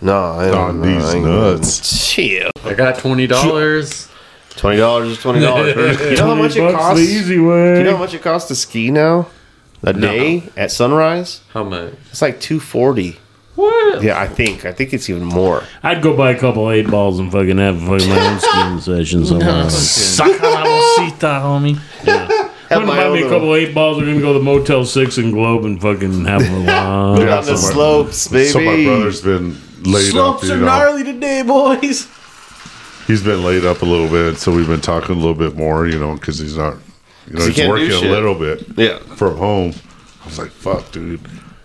No, 0.00 0.12
I 0.32 0.48
On 0.50 0.80
don't. 0.80 0.82
these 0.82 1.04
I 1.04 1.16
ain't- 1.16 1.24
nuts. 1.26 2.10
Chill. 2.10 2.50
I 2.64 2.72
got 2.74 2.98
twenty 2.98 3.26
dollars. 3.26 4.08
Twenty 4.56 4.78
dollars 4.78 5.08
is 5.10 5.18
twenty 5.18 5.40
dollars. 5.40 5.74
you 6.10 6.16
know 6.16 6.26
how 6.26 6.34
much 6.34 6.56
it 6.56 6.72
costs? 6.72 6.98
The 7.00 7.06
easy 7.06 7.38
way. 7.38 7.78
You 7.78 7.84
know 7.84 7.92
how 7.92 7.98
much 7.98 8.14
it 8.14 8.22
costs 8.22 8.48
to 8.48 8.54
ski 8.54 8.90
now? 8.90 9.26
A 9.82 9.92
day 9.92 10.44
at 10.56 10.70
sunrise? 10.70 11.40
How 11.52 11.64
much? 11.64 11.94
It's 12.10 12.20
like 12.22 12.40
two 12.40 12.60
forty. 12.60 13.16
What? 13.54 14.02
Yeah, 14.02 14.18
I 14.20 14.26
think. 14.28 14.64
I 14.64 14.72
think 14.72 14.92
it's 14.92 15.08
even 15.10 15.24
more. 15.24 15.64
I'd 15.82 16.02
go 16.02 16.16
buy 16.16 16.30
a 16.32 16.38
couple 16.38 16.70
eight 16.70 16.88
balls 16.90 17.18
and 17.18 17.30
fucking 17.32 17.58
have 17.58 17.80
fucking 17.80 18.08
my 18.08 18.26
own 18.30 18.40
skiing 18.80 18.80
session 18.80 19.26
somewhere. 19.26 19.66
Saca 19.66 20.40
la 20.42 20.64
bolsita, 20.64 21.40
homie. 21.42 21.78
Yeah. 22.04 22.28
I'm 22.70 22.86
gonna 22.86 22.86
buy 22.86 23.10
me 23.10 23.22
a 23.22 23.28
couple 23.28 23.54
eight 23.56 23.74
balls. 23.74 23.98
We're 23.98 24.06
gonna 24.06 24.20
go 24.20 24.32
to 24.34 24.38
the 24.38 24.44
Motel 24.44 24.84
Six 24.84 25.18
and 25.18 25.32
Globe 25.32 25.64
and 25.64 25.80
fucking 25.80 26.24
have 26.26 26.42
a 26.42 26.60
while. 26.64 27.16
Put 27.16 27.22
it 27.24 27.28
on 27.30 27.44
the 27.44 27.56
so 27.56 27.66
my- 27.66 27.72
slopes, 27.72 28.28
baby. 28.28 28.48
So 28.48 28.60
my 28.60 28.84
brother's 28.84 29.20
been 29.22 29.56
laid 29.82 30.10
Slopes 30.10 30.44
up. 30.44 30.56
are 30.56 30.60
know, 30.60 30.66
gnarly 30.66 31.04
today, 31.04 31.42
boys. 31.42 32.06
he's 33.06 33.22
been 33.24 33.42
laid 33.42 33.64
up 33.64 33.82
a 33.82 33.86
little 33.86 34.08
bit, 34.08 34.36
so 34.38 34.52
we've 34.54 34.68
been 34.68 34.80
talking 34.80 35.16
a 35.16 35.18
little 35.18 35.34
bit 35.34 35.56
more. 35.56 35.86
You 35.88 35.98
know, 35.98 36.14
because 36.14 36.38
he's 36.38 36.56
not. 36.56 36.76
You 37.30 37.36
know, 37.38 37.46
he's 37.46 37.54
can't 37.56 37.68
working 37.70 37.90
a 37.92 38.00
little 38.10 38.34
bit 38.34 38.66
Yeah. 38.76 38.98
from 38.98 39.36
home. 39.36 39.72
I 40.22 40.26
was 40.26 40.38
like, 40.38 40.50
"Fuck, 40.50 40.90
dude." 40.92 41.20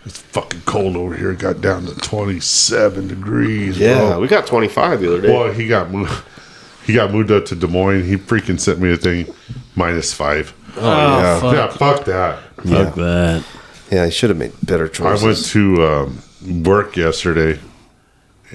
It's 0.06 0.20
fucking 0.22 0.62
cold 0.66 0.96
over 0.96 1.16
here. 1.16 1.32
It 1.32 1.40
got 1.40 1.62
down 1.62 1.88
to 1.88 1.96
27 1.96 3.08
degrees. 3.08 3.80
Yeah, 3.80 3.98
bro. 4.12 4.20
we 4.20 4.28
got 4.28 4.46
twenty 4.46 4.68
five 4.68 5.02
the 5.02 5.08
other 5.08 5.22
day. 5.22 5.34
Well, 5.34 5.52
he 5.52 5.68
got 5.68 5.90
moved. 5.92 6.14
He 6.86 6.94
got 6.94 7.12
moved 7.12 7.32
up 7.32 7.46
to 7.46 7.56
Des 7.56 7.66
Moines. 7.66 8.06
He 8.06 8.16
freaking 8.16 8.60
sent 8.60 8.80
me 8.80 8.94
a 8.94 8.98
thing, 8.98 9.34
minus 9.76 10.14
five. 10.14 10.54
Oh, 10.78 10.82
yeah. 10.88 11.40
fuck. 11.40 11.54
Yeah, 11.56 11.68
fuck 11.70 12.06
that. 12.06 12.40
Fuck 12.58 12.96
that. 12.96 13.44
Yeah, 13.92 14.06
he 14.06 14.12
should 14.12 14.30
have 14.30 14.38
made 14.38 14.52
better 14.62 14.88
choices. 14.88 15.24
I 15.24 15.26
went 15.26 15.46
to 15.46 15.84
um, 15.84 16.64
work 16.64 16.96
yesterday, 16.96 17.60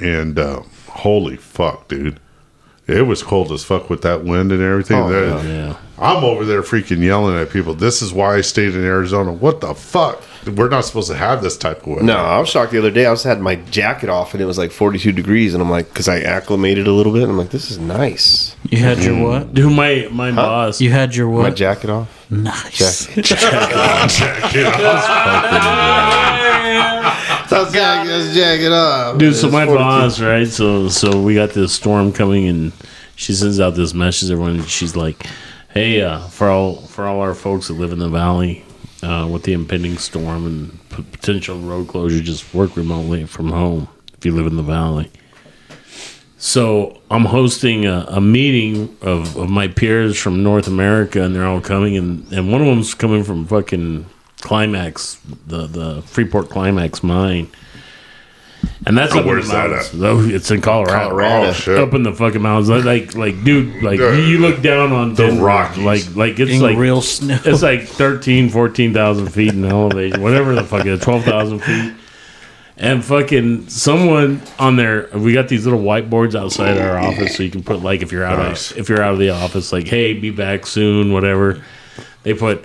and 0.01 0.39
uh, 0.39 0.63
holy 0.87 1.37
fuck, 1.37 1.89
dude, 1.89 2.21
it 2.91 3.03
was 3.03 3.23
cold 3.23 3.53
as 3.53 3.65
fuck 3.65 3.89
with 3.89 4.03
that 4.03 4.25
wind 4.25 4.53
and 4.53 4.63
everything. 4.63 4.99
Oh, 4.99 5.09
That- 5.09 5.45
Yeah. 5.45 5.77
I'm 6.01 6.25
over 6.25 6.47
there 6.47 6.63
freaking 6.63 7.03
yelling 7.03 7.37
at 7.39 7.51
people. 7.51 7.75
This 7.75 8.01
is 8.01 8.11
why 8.11 8.37
I 8.37 8.41
stayed 8.41 8.75
in 8.75 8.83
Arizona. 8.83 9.33
What 9.33 9.61
the 9.61 9.75
fuck? 9.75 10.23
We're 10.47 10.71
not 10.71 10.87
supposed 10.87 11.11
to 11.11 11.17
have 11.17 11.43
this 11.43 11.59
type 11.59 11.83
of 11.83 11.87
weather. 11.89 12.03
No, 12.03 12.17
I 12.17 12.39
was 12.39 12.49
shocked 12.49 12.73
the 12.73 12.79
other 12.79 12.91
day. 12.91 13.05
I 13.05 13.11
was 13.11 13.23
had 13.23 13.39
my 13.43 13.57
jacket 13.57 14.09
off 14.09 14.33
and 14.33 14.43
it 14.43 14.47
was 14.47 14.57
like 14.57 14.73
42 14.73 15.13
degrees, 15.13 15.53
and 15.53 15.63
I'm 15.63 15.69
like, 15.69 15.89
because 15.89 16.09
I 16.09 16.21
acclimated 16.21 16.87
a 16.87 16.93
little 16.93 17.13
bit. 17.13 17.29
I'm 17.29 17.37
like, 17.37 17.51
this 17.51 17.71
is 17.71 17.79
nice. 17.79 18.57
You 18.71 18.79
had 18.79 19.01
your 19.01 19.13
mm-hmm. 19.13 19.25
what? 19.25 19.53
Dude, 19.53 19.71
my 19.71 20.09
my 20.11 20.33
boss. 20.33 20.81
You 20.81 20.91
had 20.91 21.15
your 21.15 21.29
what? 21.29 21.43
My 21.43 21.51
jacket 21.51 21.91
off. 21.91 22.31
Nice. 22.31 23.07
That's 23.15 23.29
jacket, 23.29 24.11
jacket 24.53 24.67
off. 24.67 26.37
Dude, 29.19 29.35
so 29.35 29.51
my 29.51 29.67
boss, 29.67 30.21
right? 30.21 30.47
So 30.47 30.89
so 30.89 31.21
we 31.21 31.35
got 31.35 31.51
this 31.51 31.73
storm 31.73 32.13
coming, 32.13 32.47
and 32.49 32.73
she 33.17 33.33
sends 33.35 33.61
out 33.61 33.75
this 33.75 33.95
message 33.95 34.29
to 34.29 34.35
everyone. 34.35 34.57
And 34.61 34.69
she's 34.69 34.95
like, 34.97 35.27
"Hey, 35.71 36.03
uh, 36.03 36.21
for 36.29 36.49
all 36.49 36.77
for 36.77 37.07
all 37.07 37.21
our 37.21 37.35
folks 37.35 37.69
that 37.69 37.75
live 37.75 37.93
in 37.93 37.99
the 37.99 38.09
valley, 38.09 38.65
uh, 39.03 39.29
with 39.31 39.43
the 39.45 39.53
impending 39.53 39.99
storm 39.99 40.47
and 40.47 40.91
p- 40.91 41.03
potential 41.03 41.59
road 41.59 41.89
closure, 41.89 42.21
just 42.21 42.55
work 42.55 42.77
remotely 42.77 43.25
from 43.27 43.51
home 43.51 43.89
if 44.17 44.25
you 44.25 44.35
live 44.35 44.47
in 44.47 44.57
the 44.57 44.63
valley." 44.63 45.11
So 46.43 46.99
I'm 47.11 47.27
hosting 47.27 47.85
a, 47.85 48.07
a 48.09 48.21
meeting 48.21 48.97
of, 49.03 49.37
of 49.37 49.51
my 49.51 49.69
peers 49.69 50.19
from 50.19 50.43
North 50.43 50.67
America, 50.67 51.23
and 51.23 51.35
they're 51.37 51.45
all 51.47 51.61
coming, 51.61 51.99
and, 51.99 52.33
and 52.33 52.51
one 52.51 52.63
of 52.63 52.67
them's 52.67 52.95
coming 52.95 53.25
from 53.25 53.45
fucking 53.47 54.07
Climax, 54.41 55.19
the 55.47 55.67
the 55.67 56.03
Freeport 56.03 56.49
Climax 56.51 57.03
mine. 57.03 57.49
And 58.87 58.97
that's 58.97 59.15
Oh, 59.15 59.19
up 59.21 59.23
in 59.25 59.29
where's 59.31 59.47
the 59.49 59.53
that 59.55 59.71
mountains. 59.71 60.03
Oh, 60.03 60.29
it's 60.37 60.51
in 60.51 60.61
Colorado. 60.61 61.09
Colorado. 61.09 61.49
Oh, 61.49 61.53
shit. 61.53 61.79
Up 61.79 61.95
in 61.95 62.03
the 62.03 62.13
fucking 62.13 62.43
mountains, 62.43 62.69
like 62.69 62.85
like, 62.85 63.15
like 63.15 63.45
dude, 63.45 63.83
like 63.83 63.99
Yeah. 63.99 64.13
you 64.17 64.39
look 64.39 64.61
down 64.63 64.93
on 64.93 65.15
The 65.15 65.29
Denver, 65.29 65.45
Rockies. 65.45 65.85
like 65.85 66.15
like 66.17 66.39
it's 66.41 66.51
In 66.53 66.61
like 66.61 66.77
real 66.77 67.01
snow. 67.01 67.39
it's 67.45 67.63
like 67.63 67.85
13, 67.85 68.49
14,000 68.51 69.29
feet 69.29 69.55
in 69.55 69.65
elevation, 69.65 70.21
whatever 70.23 70.55
the 70.55 70.65
fuck 70.65 70.81
it 70.81 70.89
is, 70.89 71.01
twelve 71.01 71.25
thousand 71.25 71.61
feet. 71.61 71.95
And 72.77 73.05
fucking 73.05 73.69
someone 73.69 74.41
on 74.59 74.77
there, 74.77 75.09
we 75.15 75.35
got 75.35 75.49
these 75.49 75.67
little 75.67 75.83
whiteboards 75.83 76.35
outside 76.35 76.79
our 76.79 76.99
office, 76.99 77.37
so 77.37 77.43
you 77.43 77.51
can 77.51 77.63
put 77.63 77.83
like 77.83 78.01
if 78.03 78.11
you're 78.13 78.25
out 78.25 78.39
Nice. 78.39 78.71
of 78.73 78.79
if 78.79 78.89
you're 78.89 79.03
out 79.03 79.13
of 79.15 79.19
the 79.19 79.31
office, 79.31 79.73
like 79.73 79.87
hey, 79.89 80.15
be 80.15 80.31
back 80.31 80.67
soon, 80.67 81.13
whatever. 81.13 81.63
They 82.23 82.33
put 82.35 82.65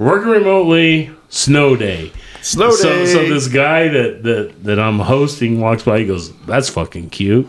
working 0.00 0.30
remotely, 0.30 1.10
snow 1.28 1.76
day. 1.76 2.12
Snow 2.42 2.70
So, 2.70 2.88
day. 2.88 3.06
so 3.06 3.28
this 3.28 3.48
guy 3.48 3.88
that, 3.88 4.22
that 4.22 4.64
that 4.64 4.78
I'm 4.80 4.98
hosting 4.98 5.60
walks 5.60 5.82
by. 5.82 6.00
He 6.00 6.06
goes, 6.06 6.32
"That's 6.46 6.68
fucking 6.70 7.10
cute." 7.10 7.46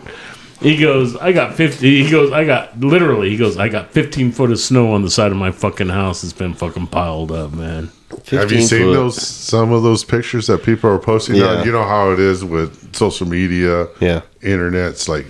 He 0.62 0.78
goes, 0.78 1.16
"I 1.16 1.32
got 1.32 1.56
50." 1.56 2.04
He 2.04 2.10
goes, 2.12 2.32
"I 2.32 2.44
got 2.46 2.78
literally." 2.80 3.30
He 3.30 3.38
goes, 3.38 3.58
"I 3.58 3.70
got 3.70 3.92
15 3.92 4.32
foot 4.34 4.52
of 4.52 4.60
snow 4.60 4.92
on 4.94 5.02
the 5.02 5.10
side 5.10 5.32
of 5.32 5.38
my 5.38 5.52
fucking 5.52 5.90
house. 5.90 6.24
It's 6.24 6.34
been 6.34 6.54
fucking 6.54 6.88
piled 6.88 7.32
up, 7.32 7.54
man." 7.54 7.90
Have 8.30 8.52
you 8.52 8.58
15 8.60 8.62
seen 8.68 8.80
foot. 8.88 8.94
those 8.94 9.26
some 9.28 9.72
of 9.72 9.84
those 9.84 10.04
pictures 10.04 10.48
that 10.48 10.64
people 10.64 10.90
are 10.90 11.00
posting? 11.00 11.36
Yeah. 11.38 11.54
now? 11.56 11.64
You 11.64 11.72
know 11.72 11.84
how 11.86 12.12
it 12.12 12.20
is 12.20 12.44
with 12.44 12.94
social 12.94 13.26
media, 13.28 13.88
Yeah. 14.02 14.22
internet. 14.42 14.90
It's 14.92 15.08
like, 15.08 15.26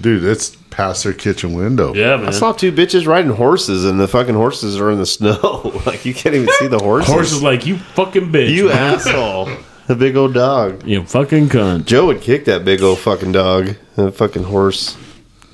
dude, 0.00 0.24
it's 0.24 0.56
past 0.72 1.04
their 1.04 1.12
kitchen 1.12 1.52
window. 1.54 1.94
Yeah, 1.94 2.16
man. 2.16 2.26
I 2.28 2.30
saw 2.32 2.52
two 2.52 2.72
bitches 2.72 3.06
riding 3.06 3.30
horses, 3.30 3.84
and 3.84 4.00
the 4.00 4.08
fucking 4.08 4.34
horses 4.34 4.80
are 4.80 4.90
in 4.90 4.98
the 4.98 5.06
snow. 5.18 5.38
like 5.86 6.04
you 6.04 6.12
can't 6.14 6.34
even 6.34 6.48
see 6.58 6.66
the 6.66 6.78
horses. 6.80 7.08
Horse 7.12 7.30
is 7.32 7.42
like, 7.42 7.64
"You 7.66 7.78
fucking 7.78 8.32
bitch, 8.32 8.50
you 8.50 8.68
man. 8.68 8.94
asshole. 8.94 9.48
The 9.88 9.96
big 9.96 10.16
old 10.16 10.32
dog. 10.32 10.86
you 10.86 11.04
fucking 11.04 11.48
cunt." 11.48 11.84
Joe 11.86 12.06
would 12.06 12.20
kick 12.22 12.44
that 12.46 12.64
big 12.64 12.82
old 12.82 12.98
fucking 12.98 13.32
dog. 13.32 13.76
The 13.96 14.10
fucking 14.10 14.44
horse. 14.44 14.96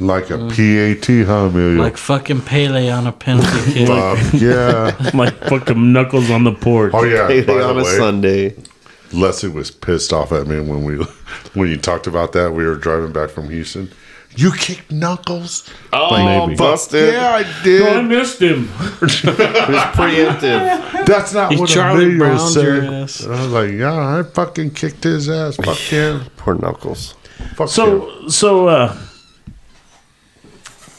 Like 0.01 0.31
a 0.31 0.39
PAT, 0.39 1.07
huh, 1.27 1.47
Emilio? 1.47 1.83
Like 1.83 1.97
fucking 1.97 2.43
Pele 2.43 2.89
on 2.89 3.09
a 3.09 3.13
penalty 3.13 3.73
kick. 3.73 3.89
Uh, 3.91 4.17
yeah. 4.35 5.11
like 5.13 5.35
fucking 5.49 5.93
knuckles 5.93 6.31
on 6.31 6.45
the 6.45 6.53
porch. 6.53 6.93
Oh 6.95 7.03
yeah. 7.03 7.27
Hey, 7.27 7.41
By 7.43 7.55
the 7.55 7.69
on 7.69 7.79
a 7.81 7.83
way, 7.83 7.97
Sunday. 7.97 8.57
Leslie 9.13 9.51
was 9.51 9.73
pissed 9.73 10.13
off 10.13 10.31
at 10.31 10.47
me 10.47 10.61
when 10.61 10.85
we 10.85 11.05
when 11.55 11.69
you 11.69 11.77
talked 11.79 12.07
about 12.07 12.33
that. 12.35 12.53
We 12.53 12.65
were 12.65 12.77
driving 12.77 13.13
back 13.13 13.31
from 13.31 13.49
Houston. 13.49 13.91
You 14.37 14.53
kicked 14.53 14.93
Knuckles? 14.93 15.69
Oh, 15.93 16.17
maybe. 16.47 16.55
busted. 16.57 17.13
Yeah, 17.13 17.29
I 17.43 17.67
No, 17.67 17.89
I 17.99 18.03
missed 18.03 18.41
him. 18.41 18.69
It 18.79 19.01
was 19.01 19.85
preemptive. 19.97 21.07
That's 21.07 21.33
not 21.35 21.53
He 21.53 21.59
what 21.59 21.69
Charlie 21.69 22.05
Emilio 22.05 22.19
Browned 22.37 22.55
your 22.55 22.81
said. 22.83 22.93
ass. 23.03 23.27
I 23.27 23.31
was 23.31 23.47
like, 23.53 23.73
yeah, 23.73 24.19
I 24.19 24.23
fucking 24.23 24.71
kicked 24.73 25.03
his 25.05 25.29
ass. 25.29 25.57
Fuck 25.57 25.77
him. 25.79 26.23
Poor 26.37 26.55
Knuckles. 26.55 27.15
Fuck 27.57 27.67
him. 27.67 27.69
So, 27.69 28.29
so, 28.29 28.69
uh, 28.69 28.97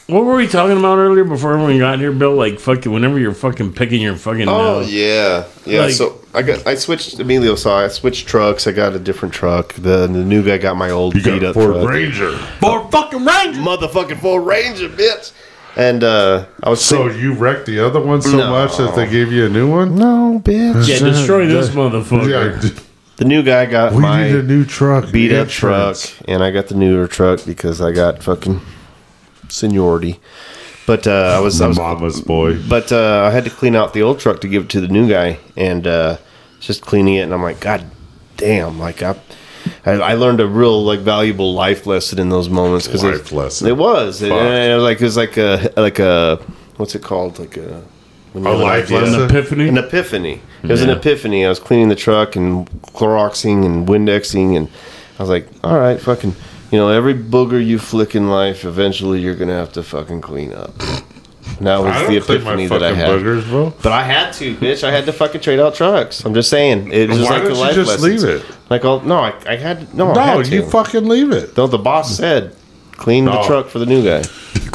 what 0.08 0.24
were 0.24 0.34
we 0.34 0.48
talking 0.48 0.76
about 0.76 0.98
earlier 0.98 1.24
before 1.24 1.52
everyone 1.54 1.78
got 1.78 1.98
here, 2.00 2.12
Bill? 2.12 2.34
Like, 2.34 2.58
fucking, 2.58 2.90
whenever 2.92 3.18
you're 3.18 3.32
fucking 3.32 3.72
picking 3.74 4.02
your 4.02 4.16
fucking 4.16 4.48
Oh 4.48 4.80
nose. 4.80 4.92
yeah, 4.92 5.46
yeah. 5.64 5.82
Like- 5.82 5.92
so 5.92 6.19
I 6.32 6.42
got 6.42 6.66
I 6.66 6.74
switched 6.76 7.18
Emilio. 7.18 7.54
saw 7.56 7.80
I 7.84 7.88
switched 7.88 8.28
trucks. 8.28 8.66
I 8.66 8.72
got 8.72 8.92
a 8.94 8.98
different 8.98 9.34
truck. 9.34 9.72
The 9.74 10.06
the 10.06 10.24
new 10.24 10.44
guy 10.44 10.58
got 10.58 10.76
my 10.76 10.90
old 10.90 11.14
You 11.14 11.22
got 11.22 11.32
beat 11.40 11.42
a 11.42 11.48
up 11.50 11.54
Ford 11.54 11.74
truck. 11.74 11.88
Ranger. 11.90 12.36
For 12.60 12.88
fucking 12.90 13.24
Ranger. 13.24 13.60
Motherfucking 13.60 14.20
Ford 14.20 14.46
Ranger, 14.46 14.88
bitch. 14.88 15.32
And 15.76 16.02
uh, 16.04 16.46
I 16.62 16.70
was 16.70 16.84
So 16.84 17.04
thinking, 17.08 17.20
you 17.22 17.32
wrecked 17.34 17.66
the 17.66 17.80
other 17.80 18.00
one 18.00 18.22
so 18.22 18.36
No. 18.36 18.50
much 18.50 18.76
that 18.76 18.94
they 18.96 19.08
gave 19.08 19.32
you 19.32 19.46
a 19.46 19.48
new 19.48 19.68
one? 19.70 19.94
no, 19.96 20.40
bitch. 20.44 20.88
Yeah, 20.88 20.98
destroy 20.98 21.46
this 21.46 21.68
Yeah, 21.68 21.74
motherfucker. 21.74 22.60
d- 22.76 22.82
The 23.16 23.24
new 23.24 23.42
guy 23.42 23.66
got 23.66 23.92
we 23.92 24.00
my 24.02 24.24
need 24.24 24.34
a 24.36 24.42
new 24.42 24.64
truck. 24.64 25.10
beat 25.12 25.32
up 25.32 25.48
truck, 25.48 25.96
and 26.26 26.42
I 26.42 26.50
got 26.50 26.68
the 26.68 26.74
newer 26.74 27.06
truck 27.06 27.44
because 27.44 27.80
I 27.80 27.92
got 27.92 28.22
fucking 28.22 28.60
seniority. 29.48 30.18
But 30.90 31.06
uh, 31.06 31.36
I 31.36 31.38
was 31.38 31.60
I 31.60 31.68
was 31.68 31.78
Mama's 31.78 32.20
boy. 32.20 32.60
But 32.68 32.90
uh, 32.90 33.22
I 33.24 33.30
had 33.30 33.44
to 33.44 33.50
clean 33.50 33.76
out 33.76 33.92
the 33.92 34.02
old 34.02 34.18
truck 34.18 34.40
to 34.40 34.48
give 34.48 34.64
it 34.64 34.70
to 34.70 34.80
the 34.80 34.88
new 34.88 35.08
guy, 35.08 35.38
and 35.56 35.86
uh, 35.86 36.16
just 36.58 36.82
cleaning 36.82 37.14
it, 37.14 37.20
and 37.20 37.32
I'm 37.32 37.44
like, 37.44 37.60
God 37.60 37.84
damn! 38.36 38.80
Like 38.80 39.00
I, 39.00 39.14
I, 39.86 39.92
I 39.92 40.14
learned 40.14 40.40
a 40.40 40.48
real 40.48 40.82
like 40.82 40.98
valuable 40.98 41.54
life 41.54 41.86
lesson 41.86 42.18
in 42.18 42.28
those 42.28 42.48
moments 42.48 42.88
because 42.88 43.04
Life 43.04 43.30
it, 43.30 43.32
lesson. 43.32 43.68
It 43.68 43.76
was, 43.76 44.20
and 44.20 44.32
it 44.32 44.74
was 44.74 44.82
like 44.82 45.00
it 45.00 45.04
was 45.04 45.16
like 45.16 45.36
a 45.36 45.72
like 45.76 46.00
a 46.00 46.44
what's 46.76 46.96
it 46.96 47.04
called? 47.04 47.38
Like 47.38 47.56
a 47.56 47.84
when 48.32 48.42
you 48.42 48.50
A 48.50 48.54
an 48.54 48.60
life 48.60 48.90
lesson? 48.90 49.14
An 49.14 49.30
epiphany. 49.30 49.68
An 49.68 49.78
epiphany. 49.78 50.40
It 50.64 50.70
was 50.70 50.82
an 50.82 50.90
epiphany. 50.90 51.46
I 51.46 51.48
was 51.48 51.60
cleaning 51.60 51.88
the 51.88 51.94
truck 51.94 52.34
and 52.34 52.68
Cloroxing 52.82 53.64
and 53.64 53.86
Windexing, 53.86 54.56
and 54.56 54.68
I 55.20 55.22
was 55.22 55.30
like, 55.30 55.46
all 55.62 55.78
right, 55.78 56.00
fucking, 56.00 56.34
you 56.70 56.78
know, 56.78 56.88
every 56.88 57.14
booger 57.14 57.64
you 57.64 57.78
flick 57.78 58.14
in 58.14 58.28
life, 58.30 58.64
eventually 58.64 59.20
you're 59.20 59.34
gonna 59.34 59.54
have 59.56 59.72
to 59.74 59.82
fucking 59.82 60.20
clean 60.20 60.52
up. 60.52 60.72
And 61.58 61.66
that 61.66 61.78
was 61.80 61.94
I 61.94 62.06
the 62.06 62.14
don't 62.14 62.22
clean 62.24 62.36
epiphany 62.40 62.68
my 62.68 62.78
that 62.78 62.92
I 62.92 62.94
had. 62.94 63.08
boogers, 63.10 63.48
bro. 63.48 63.74
But 63.82 63.92
I 63.92 64.02
had 64.04 64.32
to, 64.34 64.54
bitch. 64.56 64.82
I 64.84 64.90
had 64.90 65.04
to 65.06 65.12
fucking 65.12 65.40
trade 65.40 65.58
out 65.58 65.74
trucks. 65.74 66.24
I'm 66.24 66.32
just 66.32 66.48
saying. 66.48 66.90
It 66.92 67.08
was 67.08 67.18
just 67.18 67.30
Why 67.30 67.36
like 67.38 67.42
the 67.44 67.48
don't 67.50 67.58
you 67.58 67.64
life 67.64 67.74
just 67.74 67.90
lessons. 68.02 68.24
leave 68.24 68.34
it? 68.40 68.44
Like, 68.70 68.84
oh 68.84 69.00
no, 69.00 69.16
I, 69.18 69.34
I 69.46 69.56
had 69.56 69.92
no. 69.94 70.12
I 70.12 70.14
No, 70.14 70.20
had 70.38 70.44
to. 70.46 70.54
you 70.54 70.64
fucking 70.70 71.06
leave 71.06 71.32
it. 71.32 71.54
Though 71.54 71.66
the 71.66 71.78
boss 71.78 72.16
said, 72.16 72.54
clean 72.92 73.24
the 73.24 73.34
No. 73.34 73.46
truck 73.46 73.66
for 73.68 73.78
the 73.78 73.86
new 73.86 74.04
guy. 74.04 74.22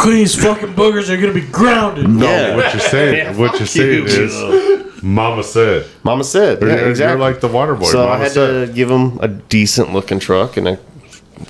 These 0.05 0.35
fucking 0.43 0.73
boogers 0.75 1.09
are 1.09 1.17
gonna 1.19 1.33
be 1.33 1.41
grounded. 1.47 2.07
No, 2.09 2.25
Yeah. 2.27 2.55
what 2.55 2.73
you're 2.73 2.81
saying, 2.81 3.15
Yeah, 3.17 3.37
what 3.37 3.57
you're 3.57 3.67
saying 3.67 4.03
you. 4.03 4.05
is, 4.05 5.01
Mama 5.03 5.43
said. 5.43 5.85
Mama 6.03 6.23
said, 6.23 6.61
yeah, 6.61 6.67
You're- 6.67 6.89
exactly. 6.89 7.19
You're 7.19 7.31
like 7.31 7.39
the 7.41 7.47
water 7.47 7.73
boy. 7.75 7.85
so 7.85 7.99
Mama 7.99 8.11
I 8.11 8.17
had 8.17 8.31
said. 8.31 8.67
to 8.67 8.73
give 8.73 8.91
him 8.91 9.17
a 9.21 9.27
decent 9.27 9.93
looking 9.93 10.19
truck, 10.19 10.57
and 10.57 10.67
I 10.69 10.77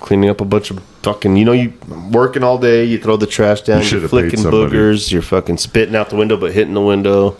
cleaning 0.00 0.30
up 0.30 0.40
a 0.40 0.44
bunch 0.44 0.70
of 0.70 0.82
fucking. 1.02 1.36
You 1.36 1.44
know, 1.44 1.52
you 1.52 1.72
working 2.10 2.42
all 2.42 2.58
day, 2.58 2.84
you 2.84 2.98
throw 2.98 3.16
the 3.16 3.26
trash 3.26 3.62
down, 3.62 3.82
you 3.82 4.00
you're 4.00 4.08
flicking 4.08 4.40
boogers, 4.40 5.12
you're 5.12 5.22
fucking 5.22 5.58
spitting 5.58 5.94
out 5.94 6.10
the 6.10 6.16
window, 6.16 6.36
but 6.36 6.52
hitting 6.52 6.74
the 6.74 6.80
window. 6.80 7.36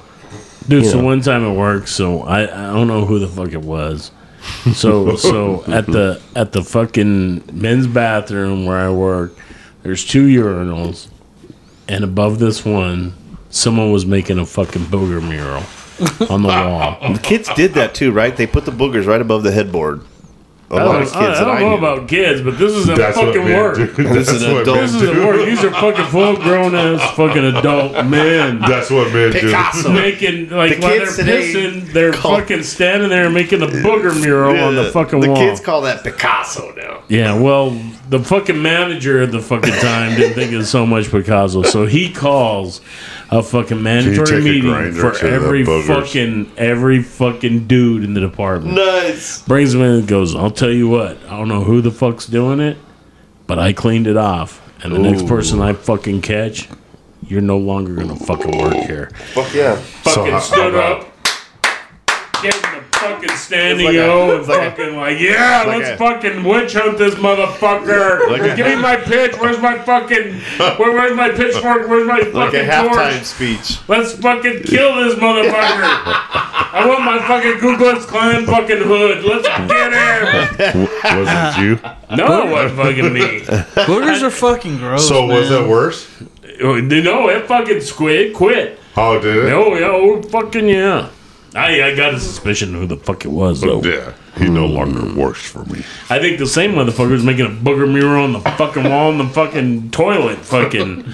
Dude, 0.69 0.85
you 0.85 0.91
so 0.91 0.99
know. 1.01 1.05
one 1.05 1.21
time 1.21 1.45
at 1.45 1.57
work, 1.57 1.87
so 1.87 2.23
I, 2.23 2.43
I 2.43 2.73
don't 2.73 2.89
know 2.89 3.05
who 3.05 3.19
the 3.19 3.29
fuck 3.29 3.53
it 3.53 3.63
was. 3.63 4.11
So 4.75 5.17
so 5.17 5.65
at 5.67 5.87
the 5.87 6.21
at 6.35 6.53
the 6.53 6.63
fucking 6.63 7.45
men's 7.53 7.87
bathroom 7.87 8.67
where 8.67 8.79
I 8.79 8.91
work, 8.91 9.37
there's 9.83 10.05
two 10.05 10.27
urinals, 10.27 11.09
and 11.89 12.05
above 12.05 12.39
this 12.39 12.65
one, 12.65 13.15
someone 13.51 13.93
was 13.93 14.07
making 14.07 14.39
a 14.39 14.47
fucking 14.47 14.83
booger 14.87 15.27
mural 15.27 15.63
on 16.31 16.43
the 16.43 16.49
wall. 16.49 17.13
The 17.13 17.21
kids 17.21 17.49
did 17.55 17.75
that 17.75 17.95
too, 17.95 18.13
right? 18.13 18.37
They 18.37 18.47
put 18.47 18.65
the 18.65 18.73
boogers 18.73 19.07
right 19.07 19.21
above 19.21 19.43
the 19.43 19.53
headboard. 19.53 20.03
A 20.69 20.75
I 20.75 20.83
lot 20.83 20.97
of 20.97 21.03
kids 21.05 21.15
I, 21.15 21.21
I 21.21 21.29
that 21.35 21.45
don't 21.45 21.57
I 21.57 21.61
know 21.61 21.69
knew. 21.71 21.77
about 21.77 22.09
kids, 22.09 22.43
but 22.43 22.59
this 22.59 22.73
is 22.73 22.89
at 22.89 22.97
That's 22.99 23.17
what 23.17 23.27
fucking 23.27 23.45
men 23.45 23.57
work. 23.63 23.77
do. 23.77 23.87
This 24.13 24.29
is 24.29 24.41
That's 24.41 24.43
an 24.43 24.53
what 24.53 24.63
adult- 24.63 24.79
This 24.81 24.95
is 24.97 25.03
at 25.05 25.15
do. 25.15 25.27
work. 25.27 25.47
These 25.47 25.63
are 25.65 25.71
fucking 25.71 26.05
full 26.07 26.37
grown 26.37 26.75
ass 26.75 27.17
fucking 27.17 27.45
adult 27.45 27.93
men. 28.07 28.59
That's 28.61 28.91
what 28.91 29.13
men 29.13 29.33
Picasso. 29.33 29.89
do. 29.89 29.95
making 29.95 30.51
like 30.51 30.75
The 30.75 30.81
while 30.81 30.91
they're 30.91 31.01
kids 31.07 31.17
today 31.17 31.53
pissing, 31.53 31.93
they're 31.93 32.13
call- 32.13 32.39
fucking 32.41 32.65
standing 32.65 33.11
there 33.11 33.31
making 33.31 33.63
a 33.63 33.67
booger 33.69 34.21
mural 34.21 34.59
on 34.59 34.75
the 34.75 34.91
fucking 34.91 35.21
wall. 35.21 35.23
the 35.23 35.29
wall. 35.35 35.37
kids 35.39 35.61
call 35.61 35.83
that 35.83 36.03
Picasso 36.03 36.73
now. 36.75 37.03
yeah, 37.07 37.39
well, 37.39 37.71
the 38.09 38.19
fucking 38.19 38.61
manager 38.61 39.23
at 39.23 39.31
the 39.31 39.41
fucking 39.41 39.75
time 39.75 40.17
didn't 40.17 40.35
think 40.35 40.51
it 40.51 40.57
was 40.57 40.69
so 40.69 40.85
much 40.85 41.11
Picasso, 41.13 41.63
so 41.63 41.87
he 41.87 42.13
calls 42.13 42.81
a 43.31 43.43
fucking 43.43 43.83
mandatory 43.83 44.41
meeting 44.43 44.93
for 44.93 45.17
every 45.27 45.65
fucking 45.65 46.53
every 46.57 47.03
fucking 47.03 47.67
dude 47.67 48.05
in 48.05 48.15
the 48.15 48.21
department. 48.21 48.75
Nice. 48.77 49.43
Brings 49.43 49.75
him 49.75 49.81
in 49.83 49.91
and 50.01 50.09
goes, 50.09 50.35
I'll 50.35 50.51
tell 50.51 50.71
you 50.71 50.89
what, 50.89 51.19
I 51.25 51.37
don't 51.37 51.49
know 51.49 51.65
who 51.65 51.81
the 51.81 51.91
fuck's 51.91 52.27
doing 52.27 52.61
it, 52.61 52.77
but 53.47 53.59
I 53.59 53.73
cleaned 53.73 54.07
it 54.07 54.17
off. 54.17 54.63
And 54.85 54.95
the 54.95 54.99
next 54.99 55.27
person 55.27 55.61
I 55.61 55.73
fucking 55.73 56.21
catch, 56.23 56.69
you're 57.27 57.41
no 57.41 57.59
longer 57.59 57.95
gonna 57.95 58.15
fucking 58.17 58.57
work 58.59 58.75
here. 58.75 59.11
Fuck 59.35 59.53
yeah. 59.55 59.77
Fucking 59.77 60.33
how- 60.33 60.39
stood 60.41 60.59
how 60.59 60.69
about- 60.69 61.01
up, 61.03 62.43
getting 62.43 62.61
the 62.61 62.76
fucking 63.15 63.37
standing 63.37 63.87
It's 63.87 63.97
like 63.97 64.05
a- 64.07 64.11
O 64.13 64.31
and 64.31 64.41
it's 64.41 64.49
like 64.49 64.63
a- 64.63 64.71
fucking 64.77 64.97
like, 64.97 65.19
yeah, 65.21 65.65
like 65.67 65.79
let's 65.79 65.89
a- 65.91 65.97
fucking 65.97 66.45
witch 66.45 66.73
hunt 66.75 66.99
this 66.99 67.15
motherfucker. 67.15 68.29
Like 68.31 68.43
a- 68.43 68.57
Give 68.57 68.67
me 68.67 68.77
my 68.77 68.97
pitch. 68.97 69.37
Where's 69.39 69.59
my 69.61 69.79
fucking, 69.79 70.35
where, 70.79 70.93
where's 70.93 71.17
my 71.17 71.31
pitchfork? 71.31 71.89
Where's 71.89 72.07
my 72.07 72.19
Like 72.19 72.29
a 72.29 72.33
fucking 72.33 72.65
halftime 72.69 73.13
torch? 73.15 73.25
speech. 73.25 73.79
Let's 73.89 74.13
fucking 74.15 74.63
kill 74.65 74.97
this 74.97 75.15
motherfucker. 75.15 75.53
I 76.79 76.85
want 76.87 77.05
my 77.05 77.19
fucking 77.27 77.59
Ku 77.59 77.77
Klux 77.79 78.05
Klan 78.05 78.45
fucking 78.47 78.79
hood. 78.83 79.25
Let's 79.25 79.47
get 79.47 79.93
him. 79.93 80.81
Was 81.19 81.29
it 81.29 81.63
you? 81.63 81.81
No, 82.17 82.47
it 82.47 82.53
wasn't 82.53 82.77
fucking 82.81 83.13
me. 83.13 83.41
Boogers 83.85 84.23
are 84.23 84.31
fucking 84.31 84.79
gross. 84.79 85.09
So 85.09 85.27
was 85.27 85.51
man. 85.51 85.65
it 85.65 85.69
worse? 85.69 86.09
Oh, 86.63 86.77
no, 86.81 87.29
it 87.31 87.47
fucking 87.47 87.81
squid 87.81 88.33
quit. 88.33 88.79
Oh, 88.97 89.21
did 89.21 89.37
it? 89.47 89.53
Oh, 89.53 89.75
yeah, 89.75 89.89
oh, 89.91 90.23
fucking 90.23 90.69
yeah. 90.69 91.11
I, 91.57 91.89
I 91.91 91.95
got 91.95 92.15
a 92.15 92.21
suspicion 92.21 92.73
who 92.75 92.87
the 92.87 92.97
fuck 92.97 93.25
it 93.25 93.29
was, 93.31 93.61
though. 93.61 93.83
Yeah, 93.83 94.13
he 94.37 94.49
no 94.49 94.67
longer 94.67 95.13
works 95.19 95.41
for 95.51 95.65
me. 95.65 95.83
I 96.11 96.19
think 96.19 96.39
the 96.39 96.47
same 96.47 96.73
motherfucker 96.73 97.13
is 97.13 97.25
making 97.25 97.47
a 97.47 97.51
booger 97.51 97.91
mural 97.91 98.25
on 98.25 98.33
the 98.35 98.41
fucking 98.41 98.85
wall 98.85 99.11
in 99.13 99.19
the 99.19 99.27
fucking 99.29 99.91
toilet. 99.91 100.39
Fucking. 100.39 101.13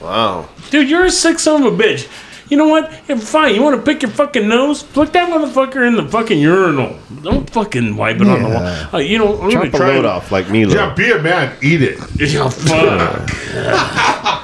Wow. 0.00 0.48
Dude, 0.70 0.90
you're 0.90 1.04
a 1.04 1.10
sick 1.10 1.38
son 1.38 1.62
of 1.64 1.72
a 1.72 1.76
bitch. 1.82 2.08
You 2.50 2.58
know 2.58 2.68
what? 2.68 2.92
Yeah, 3.08 3.16
fine. 3.16 3.54
You 3.54 3.62
want 3.62 3.76
to 3.76 3.82
pick 3.90 4.02
your 4.02 4.10
fucking 4.10 4.46
nose? 4.46 4.82
Flick 4.82 5.12
that 5.12 5.30
motherfucker 5.30 5.86
in 5.88 5.94
the 5.96 6.06
fucking 6.06 6.38
urinal. 6.38 6.98
Don't 7.22 7.48
fucking 7.48 7.96
wipe 7.96 8.16
it 8.16 8.28
on 8.28 8.42
the 8.42 8.48
Yeah. 8.50 8.86
wall. 8.90 8.94
Uh, 8.96 8.98
you 9.02 9.16
know, 9.16 9.40
I'm 9.40 9.50
Chop 9.50 9.62
gonna 9.62 9.74
a 9.74 9.78
try. 9.78 9.86
load 9.88 9.96
and- 9.98 10.06
off 10.06 10.30
like 10.30 10.50
Milo. 10.50 10.74
Yeah, 10.74 10.92
be 10.94 11.10
a 11.10 11.18
man, 11.22 11.56
eat 11.62 11.80
it. 11.82 11.98
Yeah, 12.20 12.50
fuck. 12.50 13.30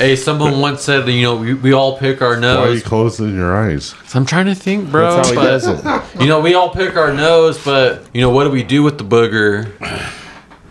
Hey, 0.00 0.16
someone 0.16 0.60
once 0.60 0.80
said 0.80 1.04
that 1.04 1.12
you 1.12 1.20
know 1.20 1.36
we, 1.36 1.52
we 1.52 1.74
all 1.74 1.98
pick 1.98 2.22
our 2.22 2.34
nose. 2.40 2.56
Why 2.56 2.68
are 2.68 2.74
you 2.74 2.80
closing 2.80 3.34
your 3.34 3.54
eyes? 3.54 3.94
I'm 4.14 4.24
trying 4.24 4.46
to 4.46 4.54
think, 4.54 4.90
bro. 4.90 5.16
That's 5.16 5.28
how 5.28 5.34
he 5.34 5.36
but, 5.36 5.44
does 5.44 5.66
it. 5.66 6.22
You 6.22 6.26
know, 6.26 6.40
we 6.40 6.54
all 6.54 6.70
pick 6.70 6.96
our 6.96 7.12
nose, 7.12 7.62
but 7.62 8.06
you 8.14 8.22
know 8.22 8.30
what 8.30 8.44
do 8.44 8.50
we 8.50 8.62
do 8.62 8.82
with 8.82 8.96
the 8.96 9.04
booger? 9.04 9.70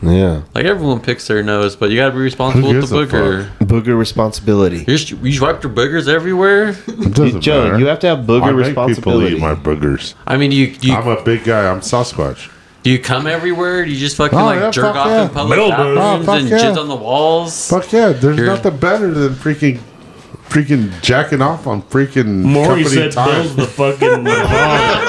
Yeah. 0.02 0.42
Like 0.56 0.66
everyone 0.66 1.00
picks 1.00 1.28
their 1.28 1.44
nose, 1.44 1.76
but 1.76 1.92
you 1.92 1.98
gotta 1.98 2.12
be 2.12 2.22
responsible 2.22 2.70
with 2.70 2.90
the 2.90 2.96
booger. 2.96 3.56
Booger 3.60 3.96
responsibility. 3.96 4.80
You 4.80 4.98
just 4.98 5.12
you 5.12 5.42
wipe 5.44 5.62
your 5.62 5.74
boogers 5.74 6.08
everywhere. 6.08 6.70
It 6.88 7.14
doesn't 7.14 7.42
Joe, 7.42 7.66
matter. 7.66 7.80
you 7.80 7.86
have 7.86 8.00
to 8.00 8.08
have 8.08 8.26
booger 8.26 8.42
I 8.42 8.52
make 8.52 8.70
people 8.70 8.88
responsibility. 8.88 9.36
eat 9.36 9.42
my 9.42 9.54
boogers. 9.54 10.16
I 10.26 10.38
mean, 10.38 10.52
you 10.52 10.76
you 10.82 10.96
I'm 10.96 11.08
a 11.08 11.22
big 11.22 11.44
guy. 11.44 11.70
I'm 11.70 11.82
Sasquatch. 11.82 12.50
Do 12.84 12.90
you 12.92 13.00
come 13.00 13.28
everywhere? 13.28 13.84
Do 13.86 13.92
you 13.92 13.98
just 13.98 14.16
fucking 14.18 14.38
Oh, 14.40 14.46
like 14.46 14.60
yeah, 14.60 14.72
jerk 14.72 14.86
fuck 14.86 14.96
off 14.96 15.08
yeah. 15.08 15.24
in 15.24 15.30
public 15.30 15.58
Mildew. 15.58 15.76
bathrooms 15.96 16.28
Oh, 16.28 16.34
and 16.34 16.50
yeah. 16.50 16.58
jizz 16.58 16.78
on 16.78 16.88
the 16.88 16.96
walls? 16.96 17.70
Fuck 17.70 17.92
yeah! 17.92 18.10
There's 18.14 18.38
You're- 18.38 18.50
nothing 18.50 18.78
better 18.78 19.12
than 19.12 19.34
freaking, 19.34 19.80
freaking 20.48 20.90
jacking 21.02 21.42
off 21.42 21.68
on 21.68 21.82
freaking 21.84 22.44
Maury 22.44 22.84
company 22.84 22.86
said 22.86 23.12
time. 23.12 23.30
Bill's 23.44 23.56
the 23.56 23.68
fucking 23.68 24.26
father. 24.26 25.06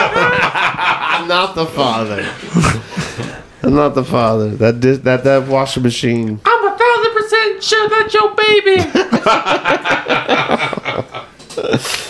I'm 1.22 1.28
not 1.28 1.54
the 1.54 1.66
father. 1.66 2.26
I'm 3.62 3.74
not 3.74 3.94
the 3.94 4.04
father. 4.04 4.50
That 4.56 4.80
dis- 4.80 4.98
that 5.00 5.22
that 5.24 5.46
washing 5.46 5.82
machine. 5.82 6.40
I'm 6.44 6.64
a 6.66 6.76
thousand 6.78 7.12
percent 7.14 7.62
sure 7.62 7.88
that's 7.88 8.14
your 8.14 8.34
baby. 8.34 8.82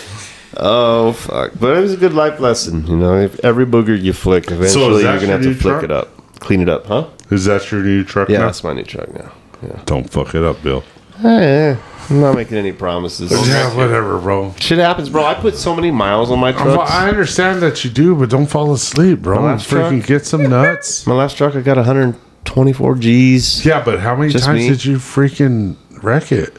Oh 0.63 1.13
fuck! 1.13 1.53
But 1.59 1.75
it 1.77 1.81
was 1.81 1.93
a 1.93 1.97
good 1.97 2.13
life 2.13 2.39
lesson. 2.39 2.85
You 2.85 2.95
know, 2.97 3.19
if 3.19 3.39
every 3.43 3.65
booger 3.65 3.99
you 3.99 4.13
flick, 4.13 4.51
eventually 4.51 5.03
that 5.03 5.11
you're 5.13 5.19
gonna 5.21 5.31
have 5.33 5.41
to 5.43 5.53
flick 5.55 5.71
truck? 5.73 5.83
it 5.83 5.91
up, 5.91 6.09
clean 6.39 6.61
it 6.61 6.69
up, 6.69 6.85
huh? 6.85 7.07
Is 7.31 7.45
that 7.45 7.71
your 7.71 7.81
new 7.81 8.03
truck 8.03 8.29
Yeah, 8.29 8.39
now? 8.39 8.45
that's 8.45 8.63
my 8.63 8.73
new 8.73 8.83
truck 8.83 9.11
now. 9.13 9.31
Yeah. 9.63 9.81
Don't 9.85 10.09
fuck 10.09 10.35
it 10.35 10.43
up, 10.43 10.61
Bill. 10.61 10.83
Eh, 11.23 11.75
I'm 12.09 12.19
not 12.21 12.35
making 12.35 12.57
any 12.57 12.71
promises. 12.73 13.31
Yeah, 13.47 13.75
whatever, 13.75 14.19
bro. 14.19 14.53
Shit 14.59 14.77
happens, 14.79 15.09
bro. 15.09 15.23
I 15.23 15.33
put 15.35 15.55
so 15.55 15.75
many 15.75 15.89
miles 15.91 16.29
on 16.31 16.39
my 16.39 16.51
Well, 16.51 16.75
trucks. 16.75 16.91
I 16.91 17.09
understand 17.09 17.61
that 17.61 17.83
you 17.83 17.89
do, 17.89 18.15
but 18.15 18.29
don't 18.29 18.47
fall 18.47 18.73
asleep, 18.73 19.21
bro. 19.21 19.41
My 19.41 19.53
freaking 19.55 19.97
truck? 19.99 20.07
get 20.07 20.25
some 20.25 20.43
nuts. 20.49 21.05
my 21.07 21.13
last 21.13 21.37
truck, 21.37 21.55
I 21.55 21.61
got 21.61 21.77
124 21.77 22.95
G's. 22.95 23.65
yeah, 23.65 23.83
but 23.83 23.99
how 23.99 24.15
many 24.15 24.31
Just 24.31 24.45
times 24.45 24.61
me? 24.61 24.69
did 24.69 24.83
you 24.85 24.97
freaking 24.97 25.75
wreck 26.03 26.31
it? 26.31 26.55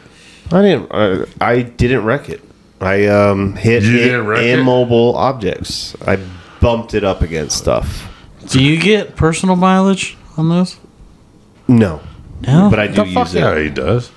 I 0.53 0.63
didn't. 0.63 0.89
I, 0.93 1.25
I 1.41 1.63
didn't 1.63 2.05
wreck 2.05 2.29
it. 2.29 2.41
I 2.83 3.07
um 3.07 3.55
hit 3.57 3.83
You 3.85 3.91
i- 3.91 4.03
didn't 4.03 4.27
wreck 4.27 4.43
it? 4.43 4.59
immobile 4.59 5.15
objects. 5.17 5.95
I 6.07 6.19
bumped 6.61 6.95
it 6.95 7.05
up 7.05 7.23
against 7.23 7.57
stuff. 7.59 8.09
Do 8.49 8.63
you 8.63 8.79
get 8.81 9.15
personal 9.17 9.57
mileage 9.57 10.17
on 10.37 10.49
those? 10.49 10.77
No, 11.69 12.01
No. 12.47 12.69
but 12.71 12.79
I 12.81 12.87
do 12.89 12.95
The 12.95 13.05
use 13.07 13.15
fuck 13.15 13.29
it. 13.35 13.39
yeah, 13.39 13.59
he 13.59 13.69
does. 13.71 14.11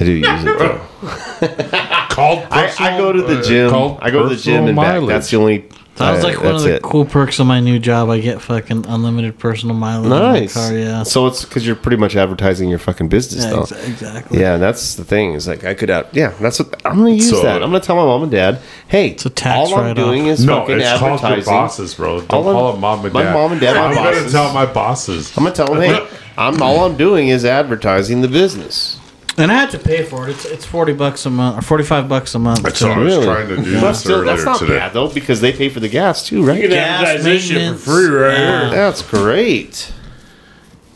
I 0.00 0.04
do 0.04 0.12
use 0.12 0.44
it. 0.44 0.58
Though. 0.58 0.80
Called 2.10 2.46
I, 2.50 2.72
I 2.78 2.96
go 2.98 3.12
to 3.12 3.22
the 3.22 3.42
gym. 3.42 3.72
I 4.00 4.10
go 4.10 4.22
to 4.28 4.34
the 4.34 4.40
gym 4.40 4.66
and 4.66 4.76
back. 4.76 5.02
That's 5.06 5.30
the 5.30 5.36
only. 5.38 5.64
Sounds 6.02 6.24
uh, 6.24 6.28
like 6.28 6.42
one 6.42 6.54
of 6.56 6.62
the 6.62 6.74
it. 6.76 6.82
cool 6.82 7.04
perks 7.04 7.38
of 7.38 7.46
my 7.46 7.60
new 7.60 7.78
job. 7.78 8.08
I 8.10 8.20
get 8.20 8.40
fucking 8.42 8.86
unlimited 8.88 9.38
personal 9.38 9.74
mileage 9.74 10.10
Nice. 10.10 10.56
in 10.56 10.62
my 10.62 10.68
car. 10.68 10.78
Yeah. 10.78 11.02
So 11.04 11.26
it's 11.26 11.44
because 11.44 11.66
you're 11.66 11.76
pretty 11.76 11.96
much 11.96 12.16
advertising 12.16 12.68
your 12.68 12.78
fucking 12.78 13.08
business, 13.08 13.44
Yeah, 13.44 13.50
though. 13.50 13.62
exa- 13.62 13.88
exactly. 13.88 14.40
Yeah, 14.40 14.56
that's 14.56 14.94
the 14.96 15.04
thing. 15.04 15.34
Is 15.34 15.46
like 15.48 15.64
I 15.64 15.74
could 15.74 15.90
out. 15.90 16.08
Yeah, 16.14 16.32
that's 16.40 16.58
what 16.58 16.80
I'm 16.84 16.96
gonna 16.98 17.10
use 17.10 17.30
So- 17.30 17.42
that. 17.42 17.62
I'm 17.62 17.70
gonna 17.70 17.80
tell 17.80 17.96
my 17.96 18.04
mom 18.04 18.22
and 18.22 18.32
dad, 18.32 18.58
hey, 18.88 19.10
a 19.12 19.14
tax 19.14 19.70
all 19.70 19.74
I'm 19.78 19.84
write-off. 19.86 19.96
doing 19.96 20.26
is 20.26 20.44
No, 20.44 20.60
fucking 20.60 20.80
it's 20.80 20.88
called 20.98 21.20
your 21.20 21.30
advertising. 21.30 21.52
bosses, 21.52 21.94
bro. 21.94 22.20
Don't 22.20 22.30
All 22.32 22.52
call 22.52 22.72
them 22.72 22.80
mom 22.80 23.04
and 23.04 23.14
my 23.14 23.22
dad. 23.22 23.32
mom 23.34 23.52
and 23.52 23.60
dad 23.60 23.76
are 23.76 23.88
I'm 23.88 23.94
gonna 23.94 24.30
tell 24.30 24.52
my 24.52 24.66
bosses. 24.66 25.32
I'm 25.36 25.44
gonna 25.44 25.54
tell 25.54 25.66
them, 25.72 25.80
hey, 25.82 26.06
I'm 26.38 26.60
all 26.62 26.84
I'm 26.86 26.96
doing 26.96 27.28
is 27.28 27.44
advertising 27.44 28.20
the 28.22 28.28
business. 28.28 28.98
And 29.38 29.50
I 29.50 29.54
had 29.54 29.70
to 29.70 29.78
pay 29.78 30.02
for 30.04 30.28
it. 30.28 30.32
It's 30.32 30.44
it's 30.44 30.64
forty 30.66 30.92
bucks 30.92 31.24
a 31.24 31.30
month 31.30 31.58
or 31.58 31.62
forty 31.62 31.84
five 31.84 32.06
bucks 32.08 32.34
a 32.34 32.38
month. 32.38 32.76
So 32.76 32.90
I 32.90 32.98
was 32.98 33.12
Really? 33.14 33.24
trying 33.26 33.48
to 33.48 33.56
do 33.56 33.80
But 33.80 33.88
this 33.92 34.00
still, 34.00 34.24
that's 34.24 34.40
earlier 34.42 34.44
not 34.44 34.58
today. 34.58 34.76
bad 34.78 34.92
though 34.92 35.08
because 35.08 35.40
they 35.40 35.52
pay 35.52 35.68
for 35.70 35.80
the 35.80 35.88
gas 35.88 36.26
too, 36.26 36.40
You 36.40 36.46
right? 36.46 36.60
can 36.60 36.70
Gas, 36.70 37.02
advertise 37.06 37.24
this 37.24 37.42
shit 37.44 37.52
for 37.52 37.58
maintenance, 37.58 37.84
free 37.84 38.06
right 38.08 38.38
yeah. 38.38 38.60
here. 38.60 38.70
That's 38.70 39.02
great. 39.02 39.92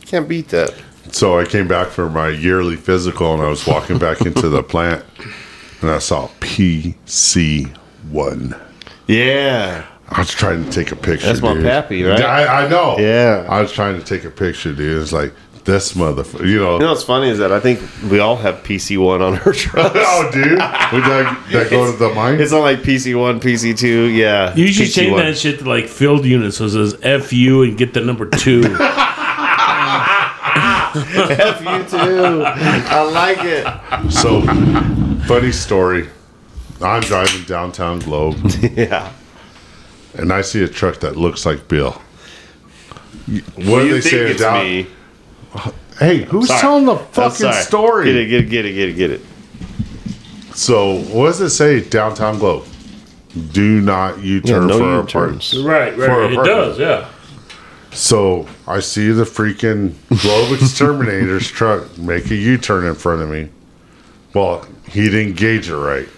Can't 0.04 0.28
beat 0.28 0.48
that. 0.48 0.74
So 1.12 1.38
I 1.38 1.44
came 1.46 1.66
back 1.66 1.88
for 1.88 2.10
my 2.10 2.28
yearly 2.28 2.76
physical, 2.76 3.32
and 3.32 3.42
I 3.42 3.48
was 3.48 3.66
walking 3.66 3.96
back 3.98 4.20
into 4.20 4.48
the 4.50 4.62
plant, 4.62 5.04
and 5.80 5.90
I 5.90 5.98
saw 5.98 6.28
PC 6.40 7.74
one. 8.10 8.54
Yeah. 9.06 9.86
I 10.08 10.18
was 10.20 10.30
trying 10.30 10.64
to 10.64 10.70
take 10.70 10.92
a 10.92 10.96
picture. 10.96 11.26
That's 11.26 11.40
my 11.40 11.54
dude. 11.54 11.64
pappy, 11.64 12.02
right? 12.04 12.20
I, 12.20 12.64
I 12.66 12.68
know. 12.68 12.96
Yeah. 12.98 13.46
I 13.48 13.60
was 13.60 13.72
trying 13.72 13.98
to 13.98 14.04
take 14.04 14.24
a 14.24 14.30
picture, 14.30 14.72
dude. 14.72 15.02
It's 15.02 15.12
like 15.12 15.32
this 15.66 15.92
motherfucker. 15.92 16.46
You 16.48 16.60
know. 16.60 16.72
You 16.74 16.78
know 16.80 16.90
what's 16.90 17.02
funny 17.02 17.28
is 17.28 17.38
that 17.38 17.52
I 17.52 17.60
think 17.60 17.80
we 18.10 18.18
all 18.20 18.36
have 18.36 18.62
PC 18.62 18.96
one 18.98 19.20
on 19.20 19.34
our 19.38 19.52
trucks. 19.52 19.94
oh, 19.96 20.30
dude. 20.32 20.50
Would 20.52 20.58
that, 20.58 21.46
that 21.52 21.70
go 21.70 21.90
to 21.92 21.96
the 21.98 22.08
mine? 22.14 22.40
It's 22.40 22.52
on 22.52 22.62
like 22.62 22.78
PC 22.78 23.18
one, 23.18 23.38
PC 23.40 23.76
two. 23.78 24.04
Yeah. 24.06 24.54
You 24.56 24.68
should 24.68 24.86
PC 24.88 24.94
change 24.94 25.12
one. 25.12 25.24
that 25.26 25.36
shit 25.36 25.58
to 25.58 25.68
like 25.68 25.88
field 25.88 26.24
units 26.24 26.56
so 26.56 26.64
it 26.64 26.70
says 26.70 26.94
FU 27.26 27.62
and 27.62 27.76
get 27.76 27.92
the 27.92 28.00
number 28.00 28.26
two. 28.26 28.62
F 30.98 31.60
you 31.60 31.98
too. 31.98 32.42
I 32.46 33.02
like 33.12 33.38
it. 33.42 34.10
So, 34.12 34.40
funny 35.26 35.52
story. 35.52 36.08
I'm 36.80 37.02
driving 37.02 37.44
downtown 37.44 37.98
Globe, 38.00 38.36
Yeah. 38.74 39.12
and 40.14 40.32
I 40.32 40.40
see 40.42 40.62
a 40.62 40.68
truck 40.68 41.00
that 41.00 41.16
looks 41.16 41.44
like 41.46 41.68
Bill. 41.68 41.92
What 41.92 43.82
You 43.84 43.88
do 43.88 43.94
they 43.94 44.00
think 44.00 44.04
say 44.04 44.30
it's 44.30 44.40
down? 44.40 44.64
me? 44.64 44.86
Hey, 45.98 46.24
who's 46.24 46.48
Sorry. 46.48 46.60
telling 46.60 46.84
the 46.84 46.96
fucking 46.96 47.52
story? 47.52 48.04
Get 48.06 48.16
it, 48.16 48.26
get 48.26 48.40
it, 48.44 48.48
get 48.50 48.66
it, 48.66 48.72
get 48.74 48.88
it, 48.90 48.92
get 48.96 49.10
it. 49.12 49.20
So, 50.54 50.98
what 51.04 51.26
does 51.26 51.40
it 51.40 51.50
say 51.50 51.80
downtown 51.80 52.38
Globe? 52.38 52.64
Do 53.52 53.80
not 53.80 54.20
U 54.22 54.36
Yeah, 54.36 54.40
turn 54.52 54.66
no 54.68 54.78
for 54.78 54.84
U-turns. 54.84 55.10
apartments. 55.52 55.54
right, 55.58 55.94
For 55.94 56.04
a 56.04 56.28
right. 56.28 56.32
It 56.32 56.44
does, 56.44 56.78
yeah. 56.78 57.08
So, 57.92 58.46
I 58.66 58.80
see 58.80 59.10
the 59.10 59.24
freaking 59.24 59.94
Globe 60.22 60.52
Exterminator's 60.60 61.50
truck 61.50 61.96
make 61.98 62.30
a 62.30 62.34
U 62.34 62.58
turn 62.58 62.84
in 62.86 62.94
front 62.94 63.22
of 63.22 63.28
me. 63.30 63.48
Well, 64.34 64.66
he 64.88 65.08
didn't 65.10 65.36
gauge 65.36 65.68
it 65.68 65.76
right. 65.76 66.08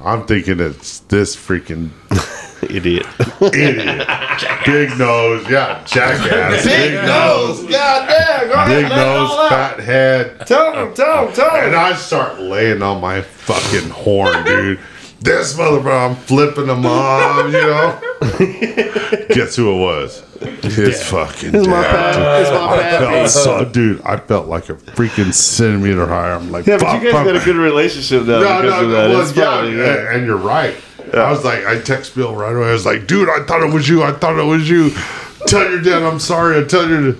I'm 0.00 0.26
thinking 0.26 0.60
it's 0.60 1.00
this 1.00 1.34
freaking 1.36 1.90
Idiot. 2.70 3.06
idiot. 3.40 4.06
Big 4.66 4.98
nose, 4.98 5.48
yeah, 5.50 5.84
jackass. 5.84 6.64
Big, 6.64 6.94
nose, 6.94 7.60
God 7.70 8.08
damn. 8.08 8.48
Go 8.48 8.66
big 8.66 8.88
nose, 8.88 9.48
fat 9.50 9.80
head. 9.80 10.46
Tell 10.46 10.72
him, 10.72 10.94
tell 10.94 11.26
him, 11.26 11.34
tell 11.34 11.50
him. 11.54 11.66
And 11.66 11.76
I 11.76 11.94
start 11.94 12.40
laying 12.40 12.82
on 12.82 13.00
my 13.00 13.20
fucking 13.20 13.90
horn, 13.90 14.44
dude. 14.44 14.80
This 15.20 15.54
motherfucker, 15.54 16.10
I'm 16.10 16.16
flipping 16.16 16.66
them 16.66 16.84
off, 16.84 17.46
you 17.46 17.52
know? 17.52 17.98
Guess 19.34 19.56
who 19.56 19.72
it 19.74 19.80
was? 19.80 20.20
His 20.62 21.02
fucking 21.08 21.54
It's 21.54 21.66
my 21.66 21.80
dad. 21.82 22.14
pad. 22.16 22.40
It's 22.42 22.50
my 22.50 22.56
I 22.74 22.78
pad. 22.82 22.98
felt 23.00 23.30
so, 23.30 23.64
dude, 23.64 24.02
I 24.02 24.16
felt 24.18 24.48
like 24.48 24.68
a 24.68 24.74
freaking 24.74 25.32
centimeter 25.32 26.06
higher. 26.06 26.32
I'm 26.32 26.50
like, 26.52 26.66
Yeah, 26.66 26.76
but 26.76 26.86
fuck, 26.86 27.02
you 27.02 27.10
guys 27.10 27.14
fuck. 27.24 27.26
got 27.32 27.36
a 27.40 27.44
good 27.44 27.56
relationship 27.56 28.26
now 28.26 28.40
No, 28.40 28.62
because 28.62 28.80
no, 28.80 28.84
of 28.84 28.90
that. 28.90 29.08
well, 29.10 29.20
it's 29.22 29.36
yeah, 29.36 29.44
funny, 29.44 29.68
and- 29.70 29.78
yeah. 29.78 30.12
and 30.14 30.26
you're 30.26 30.36
right. 30.36 30.76
I 31.14 31.30
was 31.30 31.44
like, 31.44 31.64
I 31.64 31.80
text 31.80 32.14
Bill 32.14 32.34
right 32.34 32.54
away. 32.54 32.68
I 32.68 32.72
was 32.72 32.84
like, 32.84 33.06
dude, 33.06 33.28
I 33.30 33.44
thought 33.44 33.62
it 33.62 33.72
was 33.72 33.88
you. 33.88 34.02
I 34.02 34.12
thought 34.12 34.38
it 34.38 34.44
was 34.44 34.68
you. 34.68 34.90
Tell 35.46 35.70
your 35.70 35.80
dad 35.80 36.02
I'm 36.02 36.18
sorry. 36.18 36.58
I 36.62 36.64
tell 36.66 36.88
your. 36.88 37.14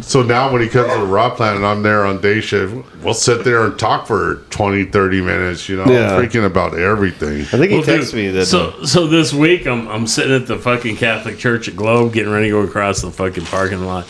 So 0.00 0.22
now 0.22 0.52
when 0.52 0.60
he 0.60 0.68
comes 0.68 0.92
to 0.92 0.98
the 1.00 1.06
raw 1.06 1.30
plant 1.34 1.56
and 1.56 1.64
I'm 1.66 1.82
there 1.82 2.04
on 2.04 2.20
day 2.20 2.40
shift, 2.42 2.74
we'll 3.02 3.14
sit 3.14 3.44
there 3.44 3.64
and 3.64 3.78
talk 3.78 4.06
for 4.06 4.42
20, 4.50 4.84
30 4.84 5.20
minutes, 5.22 5.68
you 5.70 5.76
know, 5.76 5.86
Yeah. 5.90 6.10
freaking 6.20 6.44
about 6.44 6.78
everything. 6.78 7.40
I 7.40 7.44
think 7.44 7.70
he 7.70 7.78
Well, 7.78 7.82
texted 7.86 8.10
dude, 8.10 8.14
me 8.14 8.28
that. 8.32 8.46
So, 8.46 8.84
so 8.84 9.06
this 9.06 9.32
week 9.32 9.66
I'm 9.66 9.88
I'm 9.88 10.06
sitting 10.06 10.34
at 10.36 10.46
the 10.46 10.58
fucking 10.58 10.96
Catholic 10.96 11.38
Church 11.38 11.66
at 11.68 11.76
Globe, 11.76 12.12
getting 12.12 12.30
ready 12.32 12.46
to 12.46 12.50
go 12.50 12.60
across 12.60 13.00
the 13.00 13.10
fucking 13.10 13.44
parking 13.46 13.84
lot, 13.86 14.06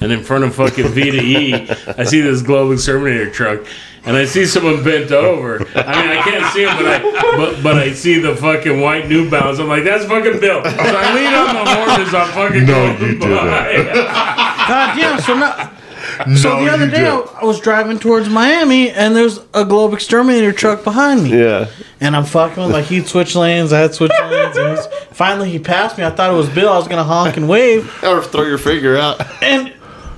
and 0.00 0.12
in 0.12 0.22
front 0.22 0.44
of 0.44 0.54
fucking 0.54 0.88
V 0.88 1.10
to 1.10 1.22
E, 1.22 1.54
I 1.98 2.04
see 2.04 2.20
this 2.20 2.42
Globe 2.42 2.72
Exterminator 2.72 3.30
truck, 3.30 3.60
and 4.04 4.16
I 4.16 4.24
see 4.24 4.46
someone 4.46 4.82
bent 4.82 5.10
over. 5.12 5.56
I 5.74 6.02
mean, 6.02 6.10
I 6.18 6.22
can't 6.22 6.52
see 6.52 6.62
him, 6.62 6.76
but 6.76 6.86
I 6.86 7.36
but 7.36 7.62
but 7.62 7.76
I 7.78 7.92
see 7.92 8.18
the 8.18 8.34
fucking 8.36 8.80
white 8.80 9.08
New 9.08 9.28
Balance. 9.30 9.58
I'm 9.58 9.68
like, 9.68 9.84
that's 9.84 10.04
fucking 10.06 10.40
Bill. 10.40 10.62
So 10.64 10.70
I 10.70 11.14
lean 11.14 11.34
on 11.34 11.54
the 11.54 11.70
horn 11.74 12.00
as 12.00 12.14
I'm 12.14 12.32
fucking 12.32 12.66
No, 12.66 12.96
going 12.96 13.00
you 13.12 13.18
didn't. 13.18 13.20
by. 13.30 13.74
God 14.68 14.96
damn. 14.96 15.20
So 15.20 15.34
now. 15.36 15.76
So 16.36 16.62
the 16.64 16.70
other 16.70 16.88
day 16.90 17.06
I, 17.08 17.16
didn't. 17.16 17.34
I 17.36 17.44
was 17.44 17.60
driving 17.60 17.98
towards 17.98 18.28
Miami 18.28 18.90
and 18.90 19.14
there's 19.16 19.38
a 19.54 19.64
Globe 19.64 19.94
Exterminator 19.94 20.52
truck 20.52 20.82
behind 20.84 21.24
me. 21.24 21.38
yeah. 21.38 21.70
And 22.00 22.16
I'm 22.16 22.24
fucking 22.24 22.62
with 22.64 22.72
like 22.72 22.86
he'd 22.86 23.06
switch 23.06 23.34
lanes, 23.36 23.72
I 23.72 23.78
had 23.80 23.94
switch 23.94 24.10
lanes, 24.20 24.56
and 24.56 24.76
he's, 24.76 24.86
finally 25.12 25.50
he 25.50 25.58
passed 25.58 25.96
me. 25.98 26.04
I 26.04 26.10
thought 26.10 26.32
it 26.32 26.36
was 26.36 26.48
Bill. 26.48 26.70
I 26.72 26.76
was 26.78 26.88
gonna 26.88 27.04
honk 27.04 27.36
and 27.36 27.48
wave, 27.48 27.90
Or 28.02 28.22
throw 28.22 28.44
your 28.44 28.58
finger 28.58 28.96
out. 28.96 29.20
and 29.42 29.69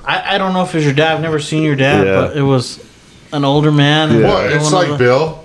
I, 0.05 0.35
I 0.35 0.39
don't 0.39 0.53
know 0.53 0.63
if 0.63 0.75
it 0.75 0.79
was 0.79 0.85
your 0.85 0.95
dad. 0.95 1.15
I've 1.15 1.21
never 1.23 1.39
seen 1.41 1.63
your 1.63 1.77
dad, 1.77 2.07
Yeah. 2.07 2.15
but 2.15 2.37
it 2.37 2.43
was 2.43 2.85
an 3.33 3.45
older 3.45 3.71
man. 3.73 4.11
and 4.11 4.23
What? 4.25 4.43
doing 4.49 4.57
It's 4.57 4.67
all 4.73 4.81
like 4.81 4.89
the- 4.89 4.97
Bill. 4.97 5.39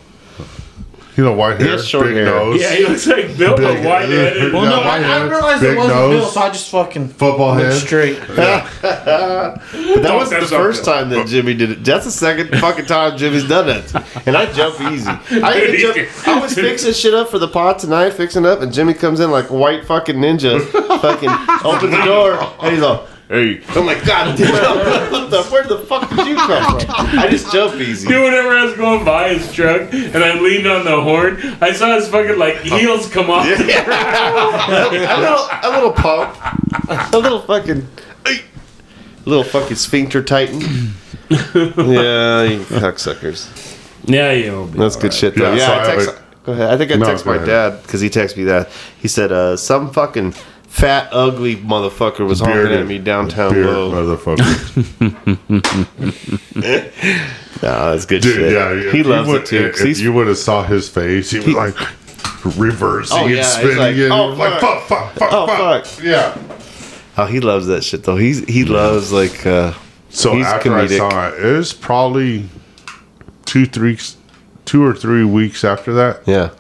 You 1.16 1.24
know, 1.24 1.34
white 1.34 1.58
He 1.58 1.64
hair, 1.64 1.72
has 1.78 1.88
short 1.88 2.06
big 2.06 2.14
hair. 2.14 2.26
nose, 2.26 2.62
Yeah, 2.62 2.76
he 2.76 2.86
looks 2.86 3.08
like 3.08 3.36
Bill, 3.40 3.56
but 3.58 3.74
Big- 3.74 3.84
white-headed. 3.88 4.54
Well, 4.54 4.66
no, 4.66 4.82
Yeah, 4.82 4.88
I, 4.88 4.98
I 4.98 5.00
white 5.00 5.14
didn't 5.18 5.30
realize 5.32 5.64
it 5.64 5.68
big 5.70 5.78
wasn't 5.78 5.96
nose. 5.96 6.16
Bill, 6.22 6.30
so 6.30 6.42
I 6.42 6.50
just 6.52 6.70
fucking 6.70 7.08
football 7.08 7.56
went 7.56 7.64
head. 7.66 7.74
straight. 7.74 8.20
That 8.38 10.14
wasn't 10.14 10.30
the 10.30 10.36
that's 10.42 10.50
first 10.52 10.86
not- 10.86 10.94
time 10.94 11.10
that 11.10 11.26
Jimmy 11.28 11.56
did 11.56 11.72
it. 11.72 11.84
That's 11.84 12.06
the 12.06 12.12
second 12.12 12.50
fucking 12.60 12.86
time 12.86 13.18
Jimmy's 13.18 13.48
done 13.48 13.68
it. 13.70 13.92
And 14.28 14.38
I 14.38 14.46
jump 14.54 14.80
easy. 14.92 15.10
I, 15.10 15.58
even 15.62 15.80
jump, 15.96 16.28
I 16.28 16.40
was 16.40 16.54
fixing 16.54 16.94
shit 16.94 17.14
up 17.16 17.30
for 17.30 17.40
the 17.40 17.48
pot 17.48 17.80
tonight, 17.80 18.12
fixing 18.12 18.46
up, 18.46 18.62
and 18.62 18.72
Jimmy 18.72 18.94
comes 18.94 19.20
in 19.20 19.32
like 19.32 19.50
a 19.50 19.54
white 19.56 19.86
fucking 19.86 20.18
ninja, 20.18 20.62
fucking 21.02 21.30
opens 21.66 21.92
the 21.92 22.04
door, 22.06 22.38
and 22.62 22.74
he's 22.76 22.84
all, 22.84 23.08
hey. 23.30 23.62
I'm 23.70 23.86
like, 23.86 24.06
God 24.06 24.38
damn, 24.38 24.54
what 25.12 25.30
the, 25.30 25.44
where 25.46 25.64
the 25.64 25.80
fuck 25.80 26.10
did 26.10 26.28
you 26.28 26.36
come 26.36 26.80
from? 26.80 26.90
I 27.20 27.28
just 27.30 27.52
jump 27.52 27.76
easy. 27.76 28.08
Dude, 28.08 28.24
whenever 28.24 28.50
I 28.50 28.66
was 28.66 28.76
going 28.76 29.04
by 29.06 29.34
his 29.34 29.52
truck 29.52 29.92
and 29.94 30.18
I 30.24 30.40
leaned 30.40 30.68
on 30.68 30.86
the 30.86 31.02
horn, 31.02 31.38
I 31.62 31.72
saw 31.74 31.96
his 31.96 32.08
fucking 32.08 32.38
like 32.38 32.58
heels 32.62 33.10
come 33.12 33.30
off. 33.30 33.46
Yeah. 33.46 33.58
a 35.18 35.20
little, 35.20 35.48
a 35.64 35.70
little 35.76 35.92
pump, 35.94 37.14
a 37.14 37.18
little 37.18 37.42
fucking, 37.42 37.88
a 38.26 38.40
little 39.26 39.44
fucking 39.44 39.76
sphincter 39.78 40.24
tighten. 40.24 40.62
yeah, 41.30 42.44
you 42.44 42.60
cocksuckers. 42.62 43.50
Yeah, 44.06 44.32
yeah. 44.32 44.66
That's 44.72 44.96
good 44.96 45.14
shit 45.14 45.36
though. 45.36 45.54
Yeah, 45.54 45.58
Yeah, 45.58 45.66
so 45.68 45.74
I 45.74 45.82
I 45.82 45.86
text. 45.96 46.08
would- 46.08 46.18
go 46.46 46.52
ahead. 46.54 46.70
I 46.70 46.78
think 46.78 46.92
I 46.92 46.96
No, 46.96 47.06
text 47.06 47.26
my 47.26 47.36
ahead. 47.36 47.46
dad 47.48 47.82
because 47.84 48.00
he 48.00 48.10
texted 48.10 48.38
me 48.38 48.46
that. 48.46 48.70
He 49.02 49.10
said, 49.10 49.34
uh, 49.34 49.58
"Some 49.58 49.92
fucking 49.92 50.34
fat, 50.78 51.10
ugly 51.12 51.56
motherfucker 51.56 52.26
was 52.28 52.40
honking 52.40 52.72
at 52.74 52.86
me 52.88 53.00
downtown 53.00 53.54
low." 53.64 53.92
motherfucker. 53.92 54.46
Nah, 57.64 57.90
that's 57.92 58.06
good 58.06 58.22
Dude, 58.22 58.36
shit. 58.36 58.52
yeah, 58.54 58.72
if 58.72 58.92
he 58.94 59.02
loves 59.02 59.28
would- 59.28 59.42
it 59.42 59.48
too. 59.48 59.72
If, 59.88 60.00
you 60.00 60.14
would 60.14 60.28
have 60.28 60.38
saw 60.38 60.62
his 60.64 60.88
face, 60.90 61.32
he 61.32 61.40
was 61.40 61.48
like 61.56 61.76
reversing 62.56 63.18
Oh, 63.18 63.26
and 63.26 63.34
yeah, 63.36 63.42
spinning 63.44 63.78
like, 63.78 63.96
and 63.96 64.12
oh, 64.14 64.28
like 64.28 64.60
fuck, 64.62 64.84
fuck, 64.84 65.14
fuck, 65.14 65.30
Oh, 65.34 65.48
fuck. 65.48 65.86
fuck. 65.88 66.04
Yeah. 66.04 66.38
oh, 67.18 67.26
he 67.26 67.40
loves 67.40 67.66
that 67.66 67.84
shit 67.84 68.04
though. 68.04 68.16
He's 68.16 68.46
he 68.48 68.64
loves 68.64 69.12
like 69.12 69.44
uh, 69.48 69.74
So 70.10 70.36
He's 70.36 70.46
after 70.46 70.70
comedic. 70.70 70.92
I 71.02 71.10
saw 71.10 71.28
it, 71.30 71.44
it 71.46 71.58
was 71.58 71.74
probably 71.74 72.48
two, 73.46 73.66
three, 73.66 73.98
two 74.66 74.86
or 74.86 74.94
three 74.94 75.24
weeks 75.24 75.64
after 75.64 75.94
that, 75.96 76.22
yeah. 76.28 76.52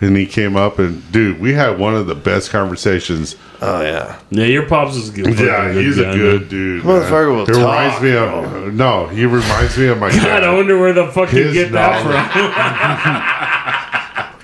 And 0.00 0.16
he 0.16 0.26
came 0.26 0.56
up 0.56 0.78
and 0.78 1.02
dude, 1.12 1.40
we 1.40 1.54
had 1.54 1.78
one 1.78 1.94
of 1.94 2.06
the 2.06 2.14
best 2.14 2.50
conversations. 2.50 3.34
Oh 3.62 3.80
yeah. 3.82 4.18
Yeah, 4.30 4.44
your 4.46 4.66
pops 4.68 4.94
is 4.96 5.10
good. 5.10 5.38
Yeah, 5.38 5.72
he's 5.72 5.98
a 5.98 6.02
good 6.02 6.40
man. 6.42 6.48
dude. 6.50 6.82
Motherfucker 6.82 7.28
man. 7.28 7.36
will 7.36 7.46
He 7.46 7.52
reminds 7.52 8.02
me 8.02 8.16
of 8.16 8.74
no. 8.74 9.06
He 9.08 9.24
reminds 9.24 9.78
me 9.78 9.86
of 9.88 9.98
my 9.98 10.10
God, 10.16 10.42
I 10.44 10.54
wonder 10.54 10.78
where 10.78 10.92
the 10.92 11.06
fuck 11.12 11.32
you 11.32 11.44
His 11.44 11.54
get 11.54 11.72
that 11.72 12.02
from. 12.02 13.46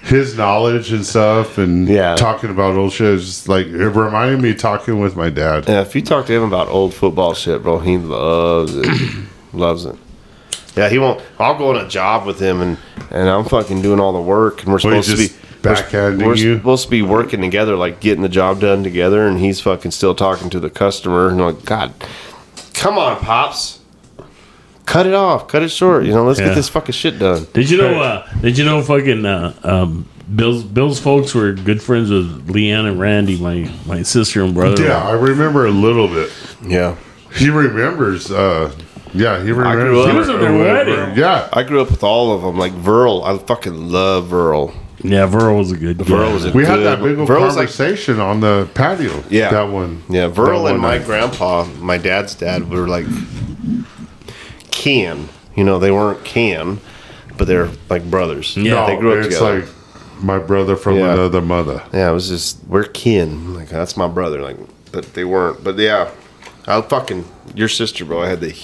His 0.12 0.36
knowledge 0.36 0.92
and 0.92 1.07
stuff, 1.07 1.57
and 1.59 1.88
Yeah. 1.88 2.16
talking 2.16 2.50
about 2.50 2.74
old 2.74 2.92
shit. 2.92 3.14
Is 3.14 3.24
just 3.24 3.48
like 3.48 3.66
it 3.66 3.88
reminded 3.88 4.42
me 4.42 4.50
of 4.50 4.59
talking 4.59 4.98
with 5.00 5.16
my 5.16 5.30
dad. 5.30 5.66
Yeah, 5.68 5.80
if 5.82 5.94
you 5.94 6.03
talk 6.03 6.26
to 6.26 6.32
him 6.34 6.42
about 6.42 6.68
old 6.68 6.92
football 6.92 7.32
shit, 7.34 7.62
bro, 7.62 7.78
he 7.78 7.96
loves 7.98 8.74
it. 8.76 8.86
loves 9.55 9.84
it. 9.86 9.96
Yeah, 10.77 10.89
he 10.89 10.99
won't. 10.99 11.20
I'll 11.39 11.57
go 11.59 11.70
on 11.77 11.85
a 11.85 11.89
job 11.89 12.27
with 12.27 12.39
him, 12.41 12.61
and 12.62 12.79
and 13.11 13.29
I'm 13.29 13.45
fucking 13.45 13.83
doing 13.83 14.01
all 14.01 14.12
the 14.12 14.20
work, 14.23 14.62
and 14.64 14.73
we're 14.73 14.79
Well, 14.83 14.95
he's 14.97 15.07
supposed 15.07 15.11
to 15.11 15.16
just 15.29 15.43
be 15.62 15.68
backhanding 15.68 16.27
we're 16.27 16.35
you. 16.35 16.57
supposed 16.57 16.85
to 16.85 16.91
be 16.91 17.03
working 17.03 17.41
together, 17.43 17.77
like 17.77 18.01
getting 18.01 18.23
the 18.23 18.29
job 18.29 18.61
done 18.61 18.83
together, 18.83 19.27
and 19.27 19.39
he's 19.39 19.61
fucking 19.61 19.91
still 19.91 20.14
talking 20.14 20.49
to 20.51 20.59
the 20.61 20.70
customer, 20.70 21.29
and 21.29 21.41
I'm 21.41 21.55
like, 21.55 21.64
God, 21.66 21.93
come 22.75 22.97
on, 22.99 23.18
pops, 23.18 23.81
cut 24.87 25.07
it 25.07 25.14
off, 25.14 25.47
cut 25.49 25.62
it 25.62 25.68
short. 25.70 26.05
You 26.05 26.12
know, 26.12 26.25
let's 26.25 26.41
Yeah. 26.41 26.47
get 26.49 26.55
this 26.55 26.68
fucking 26.68 26.95
shit 26.95 27.18
done. 27.18 27.47
Did 27.53 27.70
you 27.70 27.79
know? 27.79 28.01
Uh, 28.01 28.27
did 28.41 28.57
you 28.59 28.64
know? 28.64 28.81
Fucking 28.83 29.25
uh, 29.27 29.53
um, 29.62 30.07
Bill's 30.35 30.62
Bill's 30.62 30.99
folks 30.99 31.35
were 31.35 31.53
good 31.53 31.83
friends 31.83 32.11
with 32.11 32.49
Leanne 32.49 32.89
and 32.89 32.99
Randy, 32.99 33.39
my 33.39 33.70
my 33.87 34.03
sister 34.03 34.43
and 34.43 34.55
brother. 34.55 34.83
Yeah, 34.85 35.07
I 35.07 35.12
remember 35.12 35.66
a 35.66 35.70
little 35.70 36.09
bit. 36.09 36.31
Yeah, 36.66 36.97
He 37.37 37.51
remembers. 37.51 38.31
uh 38.31 38.73
Yeah, 39.14 39.40
he 39.42 39.52
grew 39.52 39.64
up- 39.66 40.10
He 40.10 40.16
was 40.16 40.28
at 40.28 40.40
their 40.40 40.52
wedding. 40.58 41.16
Yeah, 41.18 41.48
I 41.52 41.62
grew 41.62 41.80
up 41.82 41.90
with 41.90 42.02
all 42.02 42.32
of 42.34 42.42
them, 42.42 42.58
like 42.58 42.72
Verl. 42.72 43.24
I 43.24 43.36
fucking 43.38 43.90
love 43.90 44.28
Verl. 44.28 44.72
yeah. 45.02 45.26
Verl 45.26 45.58
was 45.58 45.70
a 45.72 45.76
good. 45.76 45.98
guy. 45.98 46.04
Verl 46.04 46.32
was 46.32 46.44
a 46.46 46.52
we 46.52 46.64
had 46.64 46.76
good- 46.76 46.86
that 46.86 47.02
big 47.02 47.18
old 47.18 47.28
Verl 47.28 47.40
was 47.42 47.56
like 47.56 47.68
conversation 47.68 48.20
on 48.20 48.40
the 48.40 48.68
patio. 48.74 49.22
Yeah. 49.28 49.50
that 49.50 49.68
one. 49.70 50.02
Yeah, 50.08 50.28
that 50.28 50.34
Verl 50.36 50.62
one 50.62 50.72
and 50.72 50.80
my 50.80 50.98
night. 50.98 51.06
grandpa, 51.06 51.64
my 51.80 51.98
dad's 51.98 52.34
dad, 52.34 52.70
were 52.70 52.88
like 52.88 53.06
kin. 54.70 55.28
You 55.54 55.64
know, 55.64 55.78
they 55.78 55.90
weren't 55.90 56.24
kin, 56.24 56.80
but 57.36 57.46
they're 57.46 57.68
like 57.90 58.08
brothers. 58.10 58.56
Yeah, 58.56 58.86
they 58.86 58.96
grew 58.96 59.18
up 59.18 59.24
together. 59.24 59.28
it's 59.28 59.38
together. 59.38 59.60
like 59.60 60.22
my 60.24 60.38
brother 60.38 60.76
from 60.76 60.96
Yeah. 60.96 61.12
another 61.12 61.40
mother. 61.42 61.82
yeah, 61.92 62.10
it 62.10 62.14
was 62.14 62.28
just 62.28 62.58
we're 62.66 62.84
kin. 62.84 63.54
Like 63.54 63.68
that's 63.68 63.96
my 63.96 64.08
brother. 64.08 64.40
Like, 64.40 64.56
but 64.90 65.12
they 65.14 65.24
weren't. 65.24 65.62
But 65.62 65.76
yeah, 65.78 66.10
I 66.66 66.80
fucking 66.80 67.24
your 67.54 67.68
sister, 67.68 68.04
bro. 68.04 68.22
I 68.22 68.28
had 68.28 68.40
the 68.40 68.56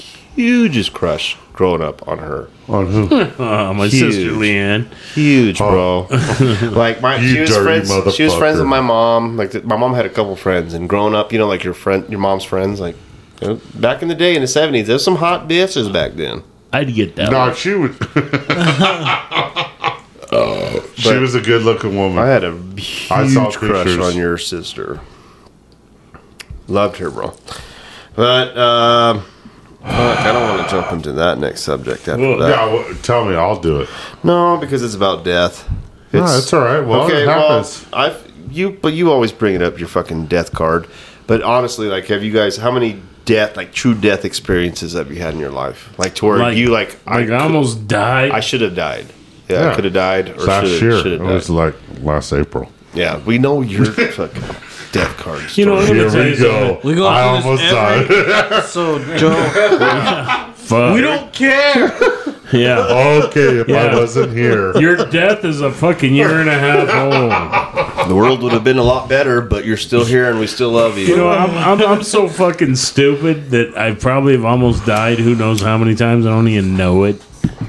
hugest 0.42 0.92
crush 0.92 1.36
growing 1.52 1.82
up 1.82 2.06
on 2.08 2.18
her. 2.18 2.48
On 2.68 2.86
who? 2.86 3.14
Uh, 3.42 3.72
my 3.76 3.86
Huge. 3.88 4.14
sister 4.14 4.30
Leanne. 4.32 4.92
Huge, 5.14 5.58
bro. 5.58 6.06
like 6.72 7.00
my, 7.00 7.16
Oh. 7.16 7.18
You 7.22 7.28
she 7.34 7.40
was 7.40 7.50
dirty 7.50 7.86
friends. 7.86 8.14
She 8.14 8.22
was 8.22 8.34
friends 8.34 8.58
motherfucker. 8.58 8.60
with 8.60 8.68
my 8.68 8.80
mom. 8.80 9.36
Like 9.36 9.50
the, 9.52 9.62
my 9.62 9.76
mom 9.76 9.94
had 9.94 10.06
a 10.06 10.10
couple 10.10 10.36
friends, 10.36 10.74
and 10.74 10.88
growing 10.88 11.14
up, 11.14 11.32
you 11.32 11.38
know, 11.38 11.46
like 11.48 11.64
your 11.64 11.74
friend, 11.74 12.08
your 12.08 12.20
mom's 12.20 12.44
friends, 12.44 12.80
like. 12.80 12.96
you 13.40 13.48
know, 13.48 13.60
Back 13.74 14.02
in 14.02 14.08
the 14.08 14.14
day, 14.14 14.34
in 14.36 14.40
the 14.42 14.46
seventies, 14.48 14.86
there's 14.86 15.02
some 15.04 15.16
hot 15.16 15.48
bitches 15.48 15.92
back 15.92 16.12
then. 16.12 16.42
I'd 16.72 16.94
get 16.94 17.16
that. 17.16 17.30
no, 17.32 17.38
one. 17.38 17.54
she 17.54 17.74
was. 17.74 17.96
she 20.96 21.16
was 21.16 21.34
a 21.34 21.40
good-looking 21.40 21.96
woman. 21.96 22.18
I 22.18 22.26
had 22.26 22.44
a 22.44 22.52
huge 22.76 23.32
saw 23.32 23.50
crush 23.50 23.86
pictures. 23.86 23.98
on 23.98 24.16
your 24.16 24.36
sister. 24.38 25.00
Loved 26.66 26.98
her, 26.98 27.10
bro. 27.10 27.34
But 28.14 28.56
um, 28.58 29.24
fuck, 29.82 29.90
I 30.18 30.32
don't 30.32 30.48
want 30.56 30.68
to 30.68 30.74
jump 30.74 30.92
into 30.92 31.12
that 31.12 31.38
next 31.38 31.62
subject 31.62 32.08
after 32.08 32.20
Well, 32.20 32.38
that. 32.38 32.50
yeah, 32.50 32.64
well, 32.72 32.94
tell 33.02 33.24
me, 33.24 33.34
I'll 33.36 33.60
do 33.60 33.80
it. 33.80 33.88
No, 34.22 34.56
because 34.56 34.82
it's 34.82 34.94
about 34.94 35.24
death. 35.24 35.68
No, 36.12 36.26
that's 36.26 36.52
all 36.52 36.60
right. 36.60 36.80
Well, 36.80 37.02
okay, 37.02 37.22
it 37.22 37.26
well, 37.26 37.48
happens. 37.62 37.86
I 37.92 38.16
you 38.50 38.70
but 38.70 38.94
you 38.94 39.12
always 39.12 39.30
bring 39.30 39.54
it 39.54 39.62
up 39.62 39.78
your 39.78 39.88
fucking 39.88 40.26
death 40.26 40.52
card. 40.52 40.86
But 41.26 41.42
honestly, 41.42 41.86
like, 41.88 42.06
have 42.06 42.24
you 42.24 42.32
guys 42.32 42.56
how 42.56 42.70
many 42.70 43.02
death 43.26 43.56
like 43.58 43.72
true 43.72 43.94
death 43.94 44.24
experiences 44.24 44.94
have 44.94 45.12
you 45.12 45.20
had 45.20 45.34
in 45.34 45.40
your 45.40 45.50
life? 45.50 45.92
Like 45.98 46.14
to 46.16 46.26
where 46.26 46.38
Like- 46.38 46.56
you 46.56 46.70
like 46.70 46.96
Like 47.06 47.16
I 47.16 47.24
could- 47.26 47.32
almost 47.34 47.86
died. 47.86 48.30
I 48.30 48.40
should 48.40 48.62
have 48.62 48.74
died. 48.74 49.06
Yeah, 49.50 49.70
I 49.70 49.74
could 49.74 49.84
have 49.84 49.92
died 49.94 50.30
or 50.30 50.44
last 50.44 50.80
year, 50.80 50.96
have 50.96 51.06
it 51.06 51.20
was 51.20 51.48
like 51.50 51.74
last 52.02 52.32
April. 52.32 52.70
yeah, 52.94 53.18
we 53.26 53.36
know 53.38 53.60
your 53.60 53.84
fucking 53.92 54.42
death 54.92 55.16
card. 55.16 55.56
you 55.56 55.66
know, 55.66 55.76
I'm 55.78 55.84
story. 55.84 55.98
gonna 56.00 56.10
Here 56.24 56.30
we 56.32 56.36
go. 56.38 56.80
We 56.84 56.94
go 56.94 57.06
I 57.08 57.40
through 57.40 57.50
almost 57.50 57.62
died. 57.70 58.64
So 58.64 58.98
Joe, 59.16 60.52
Fuck. 60.54 60.94
we 60.94 61.00
don't 61.00 61.32
care. 61.32 61.92
Yeah. 62.52 62.78
okay, 63.26 63.58
if 63.60 63.68
I 63.68 63.94
wasn't 63.94 64.32
here. 64.36 64.76
Your 64.78 64.96
death 64.96 65.44
is 65.44 65.60
a 65.60 65.70
fucking 65.70 66.14
year 66.14 66.40
and 66.40 66.48
a 66.48 66.58
half 66.58 66.88
old. 66.94 68.08
The 68.08 68.14
world 68.14 68.42
would 68.42 68.52
have 68.52 68.64
been 68.64 68.78
a 68.78 68.82
lot 68.82 69.06
better, 69.08 69.42
but 69.42 69.66
you're 69.66 69.76
still 69.76 70.04
here 70.04 70.30
and 70.30 70.38
we 70.40 70.46
still 70.46 70.70
love 70.70 70.96
you. 70.96 71.06
You 71.08 71.16
know, 71.16 71.28
I'm, 71.28 71.50
I'm, 71.50 71.86
I'm 71.86 72.02
so 72.02 72.26
fucking 72.28 72.76
stupid 72.76 73.50
that 73.50 73.76
I 73.76 73.94
probably 73.94 74.32
have 74.32 74.46
almost 74.46 74.86
died 74.86 75.18
who 75.18 75.34
knows 75.34 75.60
how 75.60 75.76
many 75.76 75.94
times. 75.94 76.24
I 76.24 76.30
don't 76.30 76.48
even 76.48 76.76
know 76.76 77.04
it. 77.04 77.20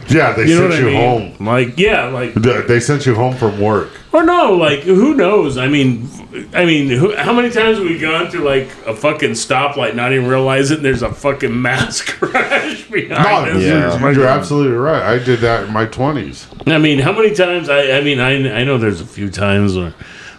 Yeah, 0.09 0.33
they 0.33 0.45
You 0.47 0.55
know 0.59 0.69
sent 0.69 0.71
what 0.71 0.73
I 0.73 0.79
you 0.79 0.85
mean? 0.85 1.35
home. 1.37 1.45
Like, 1.47 1.77
yeah, 1.77 2.05
like, 2.07 2.33
They 2.33 2.61
they 2.61 2.79
sent 2.79 3.05
you 3.05 3.13
home 3.15 3.35
from 3.35 3.59
work. 3.59 3.89
or 4.11 4.23
no, 4.23 4.53
like, 4.53 4.79
who 4.81 5.13
knows? 5.13 5.57
I 5.57 5.67
mean, 5.67 6.09
I 6.53 6.65
mean, 6.65 6.89
who, 6.89 7.15
how 7.15 7.31
many 7.33 7.49
times 7.51 7.77
have 7.77 7.85
we 7.87 7.99
gone 7.99 8.29
through 8.29 8.43
like 8.45 8.69
a 8.87 8.95
fucking 8.95 9.31
stoplight, 9.31 9.95
not 9.95 10.11
even 10.13 10.27
realize 10.27 10.71
it, 10.71 10.77
and 10.77 10.85
there's 10.85 11.03
a 11.03 11.11
fucking 11.13 11.61
mass 11.61 12.01
crash 12.01 12.83
behind 12.89 13.09
No, 13.53 13.57
us? 13.59 13.63
Yeah. 13.63 13.99
you're, 13.99 14.11
you're 14.13 14.27
absolutely 14.27 14.75
right. 14.77 15.03
I 15.03 15.23
did 15.23 15.39
that 15.41 15.65
in 15.67 15.73
my 15.73 15.85
twenties. 15.85 16.47
I 16.65 16.77
mean, 16.79 16.99
how 16.99 17.11
many 17.11 17.33
times? 17.35 17.69
I, 17.69 17.91
I 17.97 18.01
mean, 18.01 18.19
I, 18.19 18.59
I 18.61 18.63
know 18.63 18.77
there's 18.77 19.01
a 19.01 19.05
few 19.05 19.29
times 19.29 19.77
where, 19.77 19.93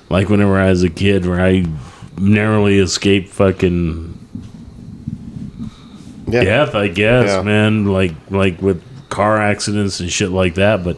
like, 0.08 0.28
whenever 0.28 0.58
I 0.58 0.70
was 0.70 0.82
a 0.82 0.90
kid, 0.90 1.26
where 1.26 1.40
I 1.40 1.64
narrowly 2.18 2.78
escaped 2.78 3.28
fucking 3.28 4.16
yeah. 6.28 6.44
death. 6.44 6.74
I 6.74 6.88
guess, 6.88 7.28
Yeah. 7.28 7.42
man, 7.42 7.84
like 7.86 8.12
like 8.30 8.60
with 8.62 8.82
car 9.10 9.38
accidents 9.40 10.00
and 10.00 10.10
shit 10.10 10.30
like 10.30 10.54
that. 10.54 10.82
But 10.82 10.96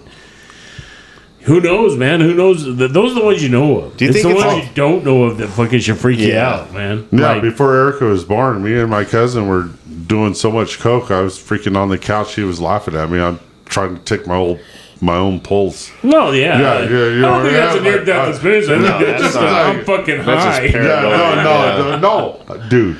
who 1.43 1.61
knows, 1.61 1.97
man? 1.97 2.21
Who 2.21 2.35
knows? 2.35 2.65
Those 2.65 3.13
are 3.13 3.15
the 3.19 3.25
ones 3.25 3.43
you 3.43 3.49
know 3.49 3.79
of. 3.81 3.97
Do 3.97 4.05
you 4.05 4.11
it's 4.11 4.23
think 4.23 4.33
the 4.35 4.39
it's- 4.41 4.55
ones 4.55 4.69
you 4.69 4.75
don't 4.75 5.05
know 5.05 5.25
of 5.25 5.39
that 5.39 5.49
fucking 5.49 5.81
should 5.81 5.99
freak 5.99 6.21
you 6.21 6.29
Yeah. 6.29 6.49
out, 6.55 6.73
man? 6.73 7.07
Yeah, 7.11 7.33
Like, 7.33 7.43
before 7.43 7.75
Erica 7.75 8.05
was 8.05 8.25
born, 8.25 8.63
me 8.63 8.79
and 8.79 8.89
my 8.89 9.05
cousin 9.05 9.49
were 9.49 9.69
doing 10.07 10.35
so 10.35 10.53
much 10.53 10.79
coke. 10.79 11.11
I 11.11 11.21
was 11.23 11.39
freaking 11.39 11.77
on 11.77 11.89
the 11.89 11.99
couch. 11.99 12.35
She 12.35 12.43
was 12.43 12.61
laughing 12.61 12.95
at 12.95 13.11
me. 13.11 13.19
I'm 13.21 13.41
trying 13.65 13.97
to 13.97 14.03
take 14.03 14.27
my 14.27 14.37
old 14.37 14.61
my 15.01 15.17
own 15.17 15.41
pulse. 15.41 15.91
no, 16.05 16.31
yeah, 16.31 16.61
Yeah, 16.61 16.83
yeah, 16.83 16.89
you 16.89 17.27
I 17.27 17.29
don't 17.29 17.43
think 17.43 17.55
yeah, 17.55 17.61
that's 17.67 17.77
a 17.77 17.81
near 17.83 17.97
like, 17.97 18.07
death 18.07 18.27
uh, 18.29 18.31
experience. 18.31 18.67
I 18.69 18.71
think 18.71 18.83
no, 18.83 18.89
that's 18.99 19.05
that's 19.11 19.23
just 19.23 19.37
a, 19.37 19.41
not- 19.41 19.67
I'm 19.67 19.85
fucking 19.85 20.17
that's 20.25 20.45
just 20.45 20.59
high. 20.61 20.65
Yeah, 20.67 21.01
no, 21.03 21.11
yeah. 21.11 21.43
no, 21.43 21.97
no, 21.99 22.45
no, 22.57 22.69
dude. 22.69 22.97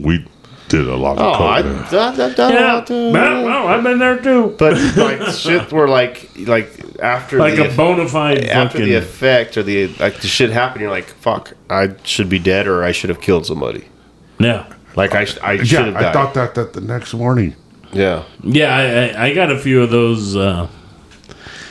We 0.00 0.26
did 0.68 0.86
a 0.88 0.96
lot 0.96 1.18
of 1.18 1.24
Oh, 1.40 1.46
I, 1.46 1.62
coke. 1.62 1.92
I've, 1.92 2.20
I've 2.20 2.38
a 2.38 2.52
Yeah, 2.52 2.72
lot 2.74 2.86
too. 2.86 3.12
well, 3.12 3.44
well, 3.44 3.66
I've 3.68 3.82
been 3.82 3.98
there 3.98 4.18
too. 4.20 4.54
But 4.58 4.74
like 4.96 5.22
shit 5.34 5.70
were 5.72 5.88
like 5.88 6.30
like 6.46 6.70
after 7.02 7.38
Like 7.38 7.56
the 7.56 7.72
a 7.72 7.76
bona 7.76 8.08
fide 8.08 8.44
after 8.44 8.78
fucking. 8.78 8.86
the 8.88 8.94
effect 8.96 9.56
or 9.56 9.62
the 9.62 9.88
like 9.98 10.20
the 10.20 10.28
shit 10.28 10.50
happened, 10.50 10.82
you're 10.82 10.90
like, 10.90 11.06
fuck, 11.06 11.52
I 11.70 11.94
should 12.04 12.28
be 12.28 12.38
dead 12.38 12.66
or 12.66 12.84
I 12.84 12.92
should 12.92 13.10
have 13.10 13.20
killed 13.20 13.46
somebody. 13.46 13.84
yeah, 14.38 14.66
Like 14.96 15.14
I, 15.14 15.24
sh- 15.24 15.38
I 15.42 15.56
should 15.58 15.70
yeah, 15.72 15.84
have 15.86 15.96
I 15.96 16.00
died. 16.02 16.12
thought 16.12 16.34
that 16.34 16.54
that 16.54 16.72
the 16.72 16.80
next 16.80 17.14
morning. 17.14 17.54
yeah, 17.92 18.24
yeah. 18.42 18.76
I, 18.76 18.82
I, 19.22 19.24
I 19.28 19.34
got 19.34 19.50
a 19.50 19.58
few 19.58 19.82
of 19.82 19.90
those. 19.90 20.36
Uh, 20.36 20.68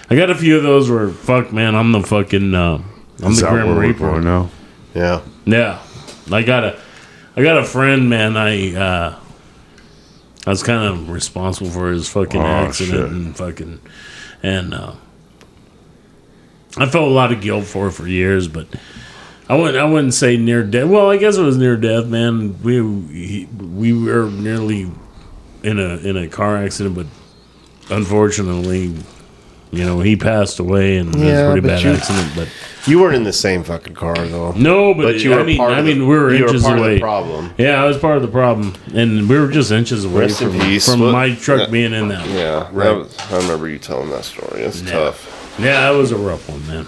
I 0.10 0.16
got 0.16 0.30
a 0.30 0.36
few 0.36 0.56
of 0.58 0.64
those 0.64 0.90
where 0.90 1.10
fuck, 1.10 1.52
man, 1.52 1.76
I'm 1.76 1.92
the 1.92 2.02
fucking. 2.02 2.56
Uh, 2.56 2.82
I'm 3.24 3.32
Is 3.32 3.40
the 3.40 3.46
that 3.48 3.52
Grim 3.52 3.68
where 3.68 3.80
Reaper. 3.88 4.00
going 4.12 4.24
now? 4.24 4.50
yeah. 4.96 5.22
Yeah, 5.46 5.80
I 6.32 6.44
got 6.44 6.64
a, 6.66 6.80
I 7.38 7.44
got 7.44 7.58
a 7.60 7.64
friend, 7.64 8.10
man. 8.10 8.36
I 8.36 8.74
uh, 8.76 9.20
I 10.46 10.50
was 10.50 10.64
kind 10.64 10.84
of 10.92 11.10
responsible 11.10 11.70
for 11.70 11.92
his 11.92 12.10
fucking 12.10 12.42
Oh, 12.42 12.46
accident 12.46 12.98
shit. 12.98 13.12
and 13.12 13.38
fucking, 13.38 13.80
and 14.42 14.74
uh, 14.74 14.94
I 16.78 16.88
felt 16.88 17.08
a 17.08 17.14
lot 17.14 17.32
of 17.32 17.40
guilt 17.42 17.66
for 17.66 17.88
it 17.88 17.92
for 17.92 18.08
years, 18.08 18.48
but 18.48 18.68
I 19.48 19.56
wouldn't, 19.56 19.78
I 19.78 19.86
wouldn't 19.86 20.14
say 20.16 20.36
near 20.38 20.64
death. 20.64 20.88
Well, 20.88 21.10
I 21.12 21.18
guess 21.18 21.38
it 21.38 21.44
was 21.44 21.58
near 21.58 21.78
death, 21.78 22.08
man. 22.08 22.62
We 22.64 22.74
he, 23.14 23.46
we 23.46 23.94
were 23.94 24.30
nearly 24.32 24.90
in 25.64 25.80
a 25.80 25.98
in 25.98 26.18
a 26.18 26.28
car 26.28 26.58
accident, 26.58 26.96
but 26.96 27.06
unfortunately. 27.96 28.96
You 29.72 29.84
know, 29.86 30.00
he 30.00 30.16
passed 30.16 30.60
away, 30.60 30.98
and 30.98 31.14
it 31.14 31.20
was 31.20 31.40
a 31.40 31.52
pretty 31.52 31.68
bad 31.68 31.82
you- 31.84 31.92
accident. 31.92 32.32
But 32.36 32.48
You 32.86 33.00
weren't 33.02 33.16
in 33.16 33.24
the 33.26 33.34
same 33.34 33.64
fucking 33.66 33.96
car 33.96 34.16
though. 34.16 34.54
no, 34.54 34.94
but, 34.94 35.04
But 35.04 35.20
you 35.24 35.32
were 35.32 35.42
I 35.42 35.44
mean, 35.44 35.58
part 35.58 35.74
I 35.74 35.80
of 35.80 35.86
the- 35.86 35.94
mean, 35.94 36.08
we 36.08 36.16
were 36.18 36.34
you 36.34 36.44
were 36.44 36.48
inches 36.50 36.64
part 36.64 36.78
of 36.78 36.84
the 36.86 36.90
away. 36.92 37.00
problem. 37.00 37.52
Yeah, 37.58 37.84
I 37.84 37.86
was 37.86 37.98
part 37.98 38.16
of 38.16 38.22
the 38.22 38.30
problem, 38.30 38.76
and 38.96 39.28
we 39.28 39.38
were 39.38 39.50
just 39.50 39.72
inches 39.72 40.06
away 40.06 40.22
Rest 40.22 40.42
from, 40.42 40.58
peace. 40.58 40.90
from 40.90 41.02
What- 41.02 41.12
my 41.12 41.32
truck 41.36 41.60
Yeah. 41.62 41.66
being 41.68 41.94
in 41.94 42.08
that. 42.08 42.26
Yeah, 42.30 42.68
Right. 42.72 42.86
that 42.86 42.96
was, 42.98 43.18
I 43.32 43.38
remember 43.38 43.68
you 43.68 43.78
telling 43.78 44.10
that 44.12 44.24
story. 44.24 44.62
It's 44.62 44.82
Yeah. 44.82 44.92
tough. 44.94 45.56
Yeah, 45.60 45.82
that 45.92 45.98
was 45.98 46.12
a 46.14 46.16
rough 46.18 46.48
one, 46.48 46.66
man. 46.68 46.88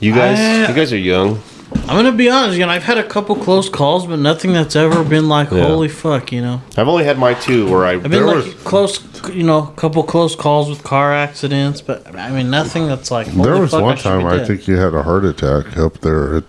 You 0.00 0.12
guys, 0.14 0.38
I- 0.38 0.68
you 0.70 0.74
guys 0.74 0.92
are 0.94 0.98
young. 0.98 1.40
I'm 1.74 1.96
gonna 1.96 2.12
be 2.12 2.30
honest. 2.30 2.58
You 2.58 2.64
know, 2.64 2.72
I've 2.72 2.82
had 2.84 2.98
a 2.98 3.02
couple 3.04 3.36
close 3.36 3.68
calls, 3.68 4.06
but 4.06 4.18
nothing 4.18 4.52
that's 4.52 4.74
ever 4.74 5.04
been 5.04 5.28
like, 5.28 5.50
Yeah. 5.50 5.66
holy 5.66 5.88
fuck. 5.88 6.32
You 6.32 6.40
know, 6.40 6.62
I've 6.76 6.88
only 6.88 7.04
had 7.04 7.18
my 7.18 7.34
two 7.34 7.70
where 7.70 7.84
I. 7.84 7.92
I've 7.92 8.02
been 8.04 8.10
there 8.12 8.26
like 8.26 8.36
was- 8.44 8.54
close. 8.64 9.00
You 9.32 9.42
know, 9.42 9.58
a 9.74 9.80
couple 9.80 10.02
close 10.02 10.34
calls 10.36 10.68
with 10.68 10.82
car 10.82 11.12
accidents, 11.12 11.80
but 11.80 12.14
I 12.16 12.30
mean, 12.30 12.50
nothing 12.50 12.86
that's 12.88 13.10
like. 13.10 13.26
Holy 13.28 13.42
There 13.50 13.60
was 13.60 13.70
fuck, 13.72 13.82
one 13.82 13.96
should 13.96 14.02
time 14.04 14.26
I 14.26 14.44
think 14.44 14.66
you 14.68 14.76
had 14.76 14.94
a 14.94 15.02
heart 15.02 15.24
attack 15.24 15.76
up 15.78 16.00
there 16.00 16.36
at, 16.36 16.44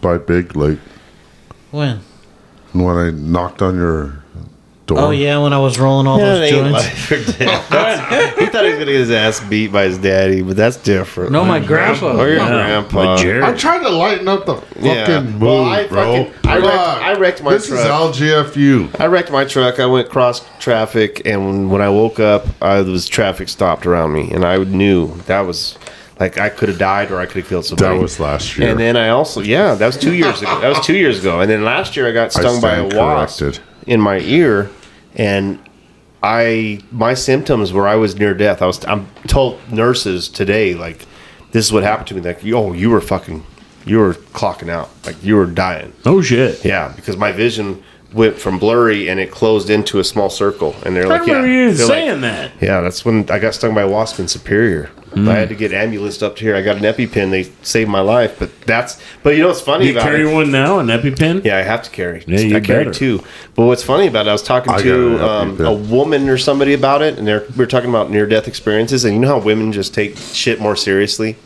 by 0.00 0.16
Big 0.18 0.54
Lake 0.56 0.78
when. 1.70 2.00
when 2.72 2.96
I 2.96 3.10
knocked 3.10 3.60
on 3.62 3.76
your 3.76 4.22
door. 4.88 4.98
Oh 4.98 5.10
yeah, 5.10 5.38
when 5.38 5.52
I 5.52 5.58
was 5.58 5.78
rolling 5.78 6.06
all 6.08 6.18
Yeah, 6.18 6.34
those 6.34 6.52
ain't 6.52 6.56
joints. 6.72 6.72
life 6.72 7.12
or 7.12 7.38
death. 7.38 8.38
He 8.38 8.46
thought 8.46 8.64
he 8.64 8.70
was 8.70 8.78
gonna 8.78 8.86
get 8.86 8.88
his 8.88 9.10
ass 9.10 9.40
beat 9.48 9.70
by 9.72 9.84
his 9.84 9.98
daddy, 9.98 10.42
but 10.42 10.56
that's 10.56 10.76
different. 10.76 11.30
no, 11.32 11.44
my 11.44 11.60
grandpa. 11.60 12.16
or 12.18 12.26
your 12.28 12.36
Yeah, 12.38 12.48
grandpa. 12.48 13.16
but 13.16 13.16
Jared- 13.22 13.42
I'm 13.44 13.56
trying 13.56 13.82
to 13.82 13.88
lighten 13.90 14.26
up 14.28 14.46
the 14.46 14.56
fucking 14.56 14.84
Yeah. 14.84 15.20
mood, 15.20 15.40
Well, 15.40 15.64
I 15.64 15.86
bro. 15.86 16.02
fucking- 16.24 16.32
I 16.50 16.56
wrecked- 16.56 16.66
Fuck. 16.74 17.02
I 17.02 17.12
wrecked 17.14 17.42
my 17.42 17.52
This 17.52 17.68
truck. 17.68 17.80
is 17.80 17.86
LGFU. 17.86 18.88
I 18.98 19.06
wrecked 19.06 19.30
my 19.30 19.44
truck. 19.44 19.78
I 19.80 19.86
went 19.86 20.08
cross 20.08 20.42
traffic, 20.58 21.22
and 21.26 21.70
when 21.70 21.80
I 21.82 21.88
woke 21.90 22.18
up, 22.20 22.46
I 22.62 22.80
was 22.80 23.06
traffic 23.08 23.48
stopped 23.48 23.86
around 23.86 24.12
me, 24.12 24.30
and 24.32 24.44
I 24.44 24.56
knew 24.58 25.12
that 25.26 25.40
was 25.46 25.76
like 26.20 26.38
I 26.38 26.48
could 26.48 26.68
have 26.68 26.78
died 26.78 27.10
or 27.12 27.20
I 27.20 27.26
could 27.26 27.36
have 27.42 27.48
killed 27.48 27.64
somebody. 27.66 27.94
That 27.96 28.02
was 28.02 28.18
last 28.18 28.56
year. 28.58 28.70
And 28.70 28.80
then 28.80 28.96
I 28.96 29.10
also, 29.10 29.40
yeah, 29.40 29.74
that 29.74 29.86
was 29.86 29.96
two 29.96 30.14
years 30.14 30.40
ago. 30.42 30.60
That 30.60 30.68
was 30.68 30.80
two 30.84 30.96
years 30.96 31.20
ago. 31.20 31.40
And 31.40 31.50
then 31.50 31.64
last 31.64 31.96
year 31.96 32.08
I 32.08 32.12
got 32.12 32.36
I 32.36 32.40
stung 32.40 32.60
by 32.60 32.76
a 32.76 32.84
wasp 32.84 33.38
corrected. 33.40 33.60
in 33.86 34.00
my 34.00 34.18
ear, 34.20 34.70
and 35.18 35.58
I 36.22 36.80
my 36.90 37.14
symptoms 37.14 37.72
were 37.72 37.86
I 37.86 37.96
was 37.96 38.16
near 38.16 38.34
death. 38.34 38.62
I 38.62 38.66
was 38.66 38.84
I'm 38.86 39.08
told 39.26 39.60
nurses 39.70 40.28
today 40.28 40.74
like 40.74 41.06
this 41.52 41.66
is 41.66 41.72
what 41.72 41.82
happened 41.82 42.08
to 42.08 42.14
me. 42.14 42.20
Like 42.20 42.44
oh 42.46 42.72
you 42.72 42.90
were 42.90 43.00
fucking 43.00 43.44
you 43.84 43.98
were 43.98 44.14
clocking 44.14 44.70
out 44.70 44.90
like 45.04 45.22
you 45.22 45.36
were 45.36 45.46
dying. 45.46 45.92
Oh 46.04 46.20
shit! 46.22 46.64
Yeah, 46.64 46.92
because 46.94 47.16
my 47.16 47.32
vision 47.32 47.82
went 48.12 48.38
from 48.38 48.58
blurry 48.58 49.08
and 49.08 49.20
it 49.20 49.30
closed 49.30 49.68
into 49.70 49.98
a 49.98 50.04
small 50.04 50.30
circle. 50.30 50.74
And 50.84 50.96
they're 50.96 51.06
I 51.06 51.18
like, 51.18 51.26
yeah, 51.26 51.44
you 51.44 51.72
They're 51.72 51.86
like, 51.86 51.94
saying 51.94 52.20
that. 52.22 52.52
yeah, 52.60 52.80
that's 52.80 53.04
when 53.04 53.28
I 53.30 53.38
got 53.38 53.54
stung 53.54 53.74
by 53.74 53.82
a 53.82 53.88
wasp 53.88 54.18
in 54.18 54.28
Superior. 54.28 54.90
I 55.16 55.32
had 55.32 55.48
to 55.48 55.54
get 55.56 55.72
ambulanced 55.72 56.22
up 56.22 56.38
here. 56.38 56.54
I 56.54 56.62
got 56.62 56.76
an 56.76 56.82
EpiPen. 56.82 57.30
They 57.30 57.44
saved 57.62 57.90
my 57.90 58.00
life. 58.00 58.38
But 58.38 58.60
that's 58.60 59.00
but 59.22 59.30
you 59.34 59.42
know 59.42 59.48
what's 59.48 59.60
funny 59.60 59.86
You 59.86 59.92
about 59.92 60.02
carry 60.04 60.30
it? 60.30 60.32
one 60.32 60.52
now, 60.52 60.78
an 60.78 60.86
EpiPen. 60.88 61.44
Yeah, 61.44 61.56
I 61.56 61.62
have 61.62 61.82
to 61.82 61.90
carry. 61.90 62.22
Yeah, 62.26 62.38
you 62.38 62.56
I 62.56 62.60
carry 62.60 62.92
two. 62.92 63.24
But 63.54 63.66
what's 63.66 63.82
funny 63.82 64.06
about 64.06 64.26
it, 64.26 64.28
I 64.28 64.32
was 64.32 64.42
talking 64.42 64.72
I 64.74 64.82
to 64.82 65.26
um, 65.26 65.60
a 65.60 65.72
woman 65.72 66.28
or 66.28 66.38
somebody 66.38 66.72
about 66.74 67.02
it, 67.02 67.18
and 67.18 67.26
they're, 67.26 67.40
we 67.50 67.56
were 67.56 67.66
talking 67.66 67.88
about 67.88 68.10
near 68.10 68.26
death 68.26 68.46
experiences. 68.46 69.04
And 69.04 69.14
you 69.14 69.20
know 69.20 69.28
how 69.28 69.40
women 69.40 69.72
just 69.72 69.92
take 69.92 70.16
shit 70.16 70.60
more 70.60 70.76
seriously? 70.76 71.36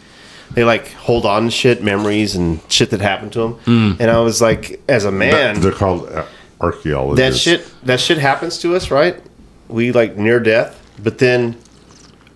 They 0.55 0.65
like 0.65 0.93
hold 0.93 1.25
on 1.25 1.45
to 1.45 1.51
shit, 1.51 1.83
memories, 1.83 2.35
and 2.35 2.61
shit 2.69 2.91
that 2.91 3.01
happened 3.01 3.33
to 3.35 3.39
them. 3.39 3.53
Hmm. 3.65 3.93
And 4.03 4.11
I 4.11 4.21
was 4.21 4.43
like, 4.43 4.83
as 4.89 5.05
a 5.07 5.13
man, 5.13 5.61
They're 5.61 5.73
called 5.73 6.11
uh, 6.11 6.27
archaeologists. 6.63 7.45
that 7.45 7.51
shit 7.51 7.75
that 7.85 8.01
shit 8.01 8.19
happens 8.19 8.59
to 8.59 8.75
us 8.75 8.91
right 8.91 9.21
we 9.69 9.93
like 9.93 10.17
near 10.17 10.39
death 10.41 10.81
but 11.03 11.19
then 11.19 11.57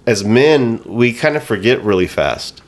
as 0.06 0.24
men 0.24 0.80
we 0.84 1.12
kind 1.12 1.36
of 1.36 1.42
forget 1.44 1.82
really 1.82 2.06
fast 2.06 2.62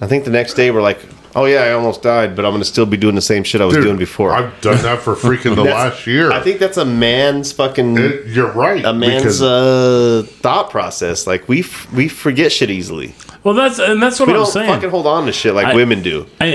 i 0.00 0.06
think 0.06 0.24
the 0.24 0.30
next 0.30 0.54
day 0.54 0.70
we're 0.70 0.82
like 0.82 0.98
oh 1.36 1.44
yeah 1.44 1.60
i 1.62 1.70
almost 1.72 2.02
died 2.02 2.34
but 2.34 2.44
i'm 2.44 2.52
gonna 2.52 2.64
still 2.64 2.86
be 2.86 2.96
doing 2.96 3.14
the 3.14 3.20
same 3.20 3.44
shit 3.44 3.60
i 3.60 3.64
was 3.64 3.74
Dude, 3.74 3.84
doing 3.84 3.96
before 3.96 4.32
I've 4.32 4.58
done 4.60 4.82
that 4.82 5.00
for 5.02 5.14
freaking 5.14 5.54
the 5.54 5.62
last 5.78 6.06
year. 6.06 6.32
i 6.32 6.40
think 6.40 6.58
that's 6.58 6.76
a 6.78 6.84
man's 6.84 7.52
fucking 7.52 7.96
It- 7.98 8.26
you're 8.26 8.50
right. 8.52 8.84
a 8.84 8.92
man's 8.92 9.22
because 9.22 9.42
uh, 9.42 10.26
thought 10.40 10.70
process 10.70 11.26
like 11.26 11.48
we 11.48 11.60
f- 11.60 11.92
we 11.92 12.08
forget 12.08 12.50
shit 12.50 12.70
easily 12.70 13.14
Well, 13.44 13.54
that's 13.54 13.78
and 13.78 14.02
that's 14.02 14.18
what 14.18 14.26
we 14.28 14.34
I'm 14.34 14.40
don't 14.40 14.46
saying. 14.52 14.68
fucking 14.72 14.90
hold 14.90 15.06
on 15.06 15.26
to 15.26 15.32
shit 15.32 15.54
like 15.54 15.66
I- 15.68 15.74
women 15.76 16.02
do 16.02 16.26
I, 16.40 16.46
I, 16.46 16.48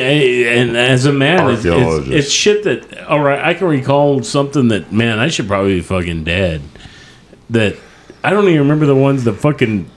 and 0.60 0.76
as 0.76 1.06
a 1.06 1.14
man, 1.14 1.50
it's, 1.52 1.64
it's, 1.66 2.08
it's 2.10 2.32
shit 2.32 2.64
that. 2.64 3.08
All 3.08 3.22
right, 3.22 3.40
I 3.40 3.54
can 3.54 3.68
recall 3.68 4.22
something 4.24 4.68
that 4.70 4.92
man, 4.92 5.18
I 5.20 5.30
should 5.30 5.48
probably 5.48 5.76
be 5.76 5.82
fucking 5.82 6.24
dead. 6.26 6.62
That 7.50 7.76
I 8.24 8.32
don't 8.32 8.46
even 8.50 8.60
remember 8.60 8.86
the 8.86 8.96
ones 8.96 9.24
that 9.24 9.34
fucking 9.34 9.90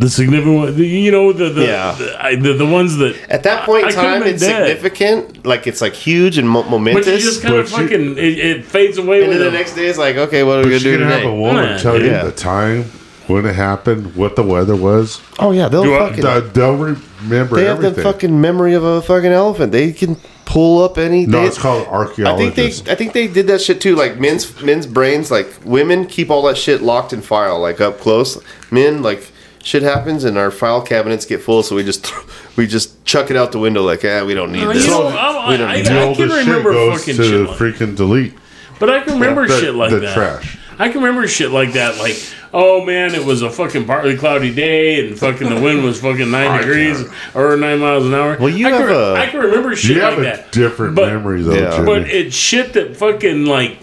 the 0.00 0.08
significant. 0.10 0.76
the- 0.76 0.86
You 0.86 1.10
know 1.12 1.32
the 1.32 1.48
the 1.50 1.64
Yeah. 1.66 1.94
the, 1.98 2.24
I, 2.24 2.34
the, 2.36 2.52
the 2.54 2.66
ones 2.66 2.96
that 2.96 3.14
at 3.28 3.42
that 3.44 3.64
point 3.66 3.86
in 3.86 3.92
time 3.92 4.22
it's 4.22 4.42
dead. 4.42 4.66
significant 4.80 5.46
like 5.46 5.66
it's 5.66 5.80
like 5.80 5.94
huge 5.94 6.38
and 6.38 6.48
mo- 6.48 6.62
But 6.64 7.06
you 7.06 7.18
just 7.18 7.42
kind 7.42 7.54
of 7.56 7.70
but 7.70 7.78
you- 7.82 7.88
fucking 7.88 8.18
it, 8.18 8.38
it 8.50 8.64
fades 8.64 8.98
away 8.98 9.20
and 9.20 9.28
with 9.28 9.38
then 9.38 9.52
the 9.52 9.58
next 9.58 9.74
day 9.74 9.86
it's 9.86 9.98
like 9.98 10.16
okay 10.16 10.42
what 10.42 10.54
are 10.58 10.64
we 10.64 10.70
gonna 10.70 10.74
you 10.76 10.80
do 10.80 10.98
can 10.98 11.08
have 11.08 11.24
a 11.24 11.34
woman 11.34 11.64
Yeah. 11.70 11.78
tell 11.78 11.98
you 12.00 12.06
Yeah. 12.10 12.24
the 12.24 12.32
time 12.32 12.84
when 13.26 13.46
it 13.46 13.54
happened, 13.54 14.16
what 14.16 14.34
the 14.34 14.42
weather 14.42 14.74
was. 14.74 15.20
oh 15.38 15.52
yeah 15.52 15.68
they'll 15.68 15.84
Do 15.84 15.96
fucking 15.96 16.22
They'll- 16.24 16.40
They'll 16.56 16.76
remember 17.22 17.56
They 17.56 17.64
have 17.66 17.80
the 17.82 17.92
fucking 17.94 18.40
memory 18.40 18.74
of 18.74 18.82
a 18.82 19.02
fucking 19.02 19.30
elephant. 19.30 19.70
They 19.72 19.92
can 19.92 20.16
pull 20.46 20.82
up 20.82 20.98
any. 20.98 21.26
no, 21.26 21.40
they- 21.42 21.46
it's 21.46 21.58
called 21.58 21.82
I 21.82 22.04
think 22.06 22.16
they. 22.16 22.24
archaeologists. 22.24 22.88
I 22.88 22.94
think 22.96 23.12
they 23.12 23.28
did 23.28 23.46
that 23.46 23.60
shit 23.60 23.80
too. 23.80 23.94
Like 23.94 24.18
men's 24.18 24.44
men's 24.62 24.86
brains. 24.86 25.30
Like 25.30 25.48
women 25.64 26.06
keep 26.06 26.28
all 26.30 26.42
that 26.48 26.56
shit 26.56 26.82
locked 26.82 27.12
in 27.12 27.20
file, 27.20 27.60
like 27.60 27.80
up 27.80 28.00
close. 28.00 28.36
Men 28.72 29.02
like 29.02 29.22
shit 29.62 29.82
happens 29.82 30.24
and 30.24 30.36
our 30.38 30.50
file 30.50 30.82
cabinets 30.82 31.24
get 31.26 31.40
full, 31.42 31.62
so 31.62 31.76
we 31.76 31.84
just 31.84 32.12
we 32.56 32.66
just 32.66 33.04
chuck 33.04 33.30
it 33.30 33.36
out 33.36 33.52
the 33.52 33.58
window. 33.58 33.82
Like, 33.82 34.04
ah, 34.04 34.24
we 34.24 34.34
don't 34.34 34.52
need 34.52 34.62
You 34.62 34.72
this. 34.72 34.86
know, 34.86 35.06
I'm- 35.08 35.50
We 35.50 35.56
don't 35.56 35.68
I, 35.68 35.72
I, 35.74 35.76
need 35.76 35.86
I 35.86 35.88
can 35.90 36.08
oldest 36.08 36.34
shit 36.34 36.46
remember 36.46 36.72
goes 36.72 36.98
fucking 37.00 37.16
to 37.16 37.22
shit 37.24 37.48
like 37.48 37.58
freaking 37.58 37.96
delete. 37.96 38.34
But 38.78 38.90
I 38.90 39.00
can 39.02 39.14
remember 39.14 39.46
the- 39.46 39.60
shit 39.60 39.74
like 39.74 39.90
that. 39.90 39.96
the 40.00 40.06
that. 40.06 40.14
trash. 40.14 40.58
I 40.78 40.88
can 40.88 41.02
remember 41.02 41.28
shit 41.28 41.50
like 41.50 41.74
that. 41.74 41.98
Like, 41.98 42.16
oh 42.54 42.82
man, 42.86 43.14
it 43.14 43.22
was 43.22 43.42
a 43.42 43.50
fucking 43.50 43.84
partly 43.84 44.16
cloudy 44.16 44.54
day, 44.54 45.06
and 45.06 45.18
fucking 45.18 45.50
the 45.54 45.60
wind 45.60 45.84
was 45.84 46.00
fucking 46.00 46.30
nine 46.38 46.58
degrees 46.58 46.96
can't. 47.02 47.36
or 47.36 47.54
nine 47.58 47.80
miles 47.80 48.06
an 48.06 48.14
hour. 48.14 48.38
Well, 48.40 48.48
you 48.48 48.66
I 48.66 48.70
have 48.70 48.88
can, 48.88 48.96
a- 48.96 49.12
I 49.14 49.26
can 49.26 49.40
remember 49.40 49.76
shit 49.76 49.96
You 49.96 50.02
like 50.02 50.18
a 50.18 50.22
that. 50.22 50.52
different 50.52 50.94
But- 50.94 51.08
memory 51.12 51.42
though, 51.42 51.52
Yeah. 51.52 51.70
Jimmy. 51.76 51.84
But 51.86 52.08
it's 52.08 52.34
shit 52.34 52.72
that 52.72 52.96
fucking 52.96 53.44
like 53.44 53.78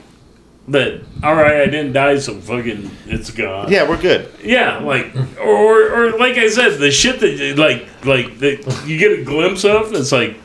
that. 0.68 1.02
All 1.24 1.36
right, 1.36 1.62
I 1.62 1.66
didn't 1.66 1.94
die, 1.94 2.18
so 2.20 2.40
fucking 2.40 2.90
it's 3.06 3.32
gone. 3.32 3.72
Yeah, 3.72 3.88
we're 3.88 4.02
good. 4.02 4.32
Yeah, 4.44 4.80
like 4.80 5.16
or 5.40 5.90
or 5.94 6.18
like 6.18 6.36
I 6.38 6.50
said, 6.50 6.78
the 6.78 6.92
shit 6.92 7.20
that 7.22 7.58
like 7.58 7.88
like 8.06 8.40
that 8.40 8.84
you 8.86 8.98
get 8.98 9.18
a 9.20 9.24
glimpse 9.24 9.64
of. 9.66 9.94
It's 9.94 10.12
like, 10.12 10.36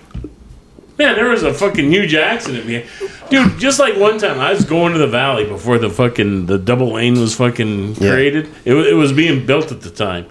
man, 0.98 1.16
there 1.16 1.28
was 1.28 1.42
a 1.42 1.52
fucking 1.52 1.90
huge 1.90 2.14
accident, 2.14 2.66
man. 2.66 2.84
Dude, 3.30 3.58
just 3.58 3.78
like 3.78 3.96
one 3.96 4.18
time, 4.18 4.38
I 4.38 4.52
was 4.52 4.64
going 4.64 4.92
to 4.92 4.98
the 4.98 5.06
valley 5.06 5.44
before 5.46 5.78
the 5.78 5.90
fucking 5.90 6.46
the 6.46 6.58
double 6.58 6.92
lane 6.92 7.18
was 7.18 7.34
fucking 7.34 7.94
Yeah. 7.94 8.12
created. 8.12 8.48
It, 8.64 8.74
it 8.74 8.94
was 8.94 9.12
being 9.12 9.46
built 9.46 9.72
at 9.72 9.80
the 9.80 9.90
time, 9.90 10.26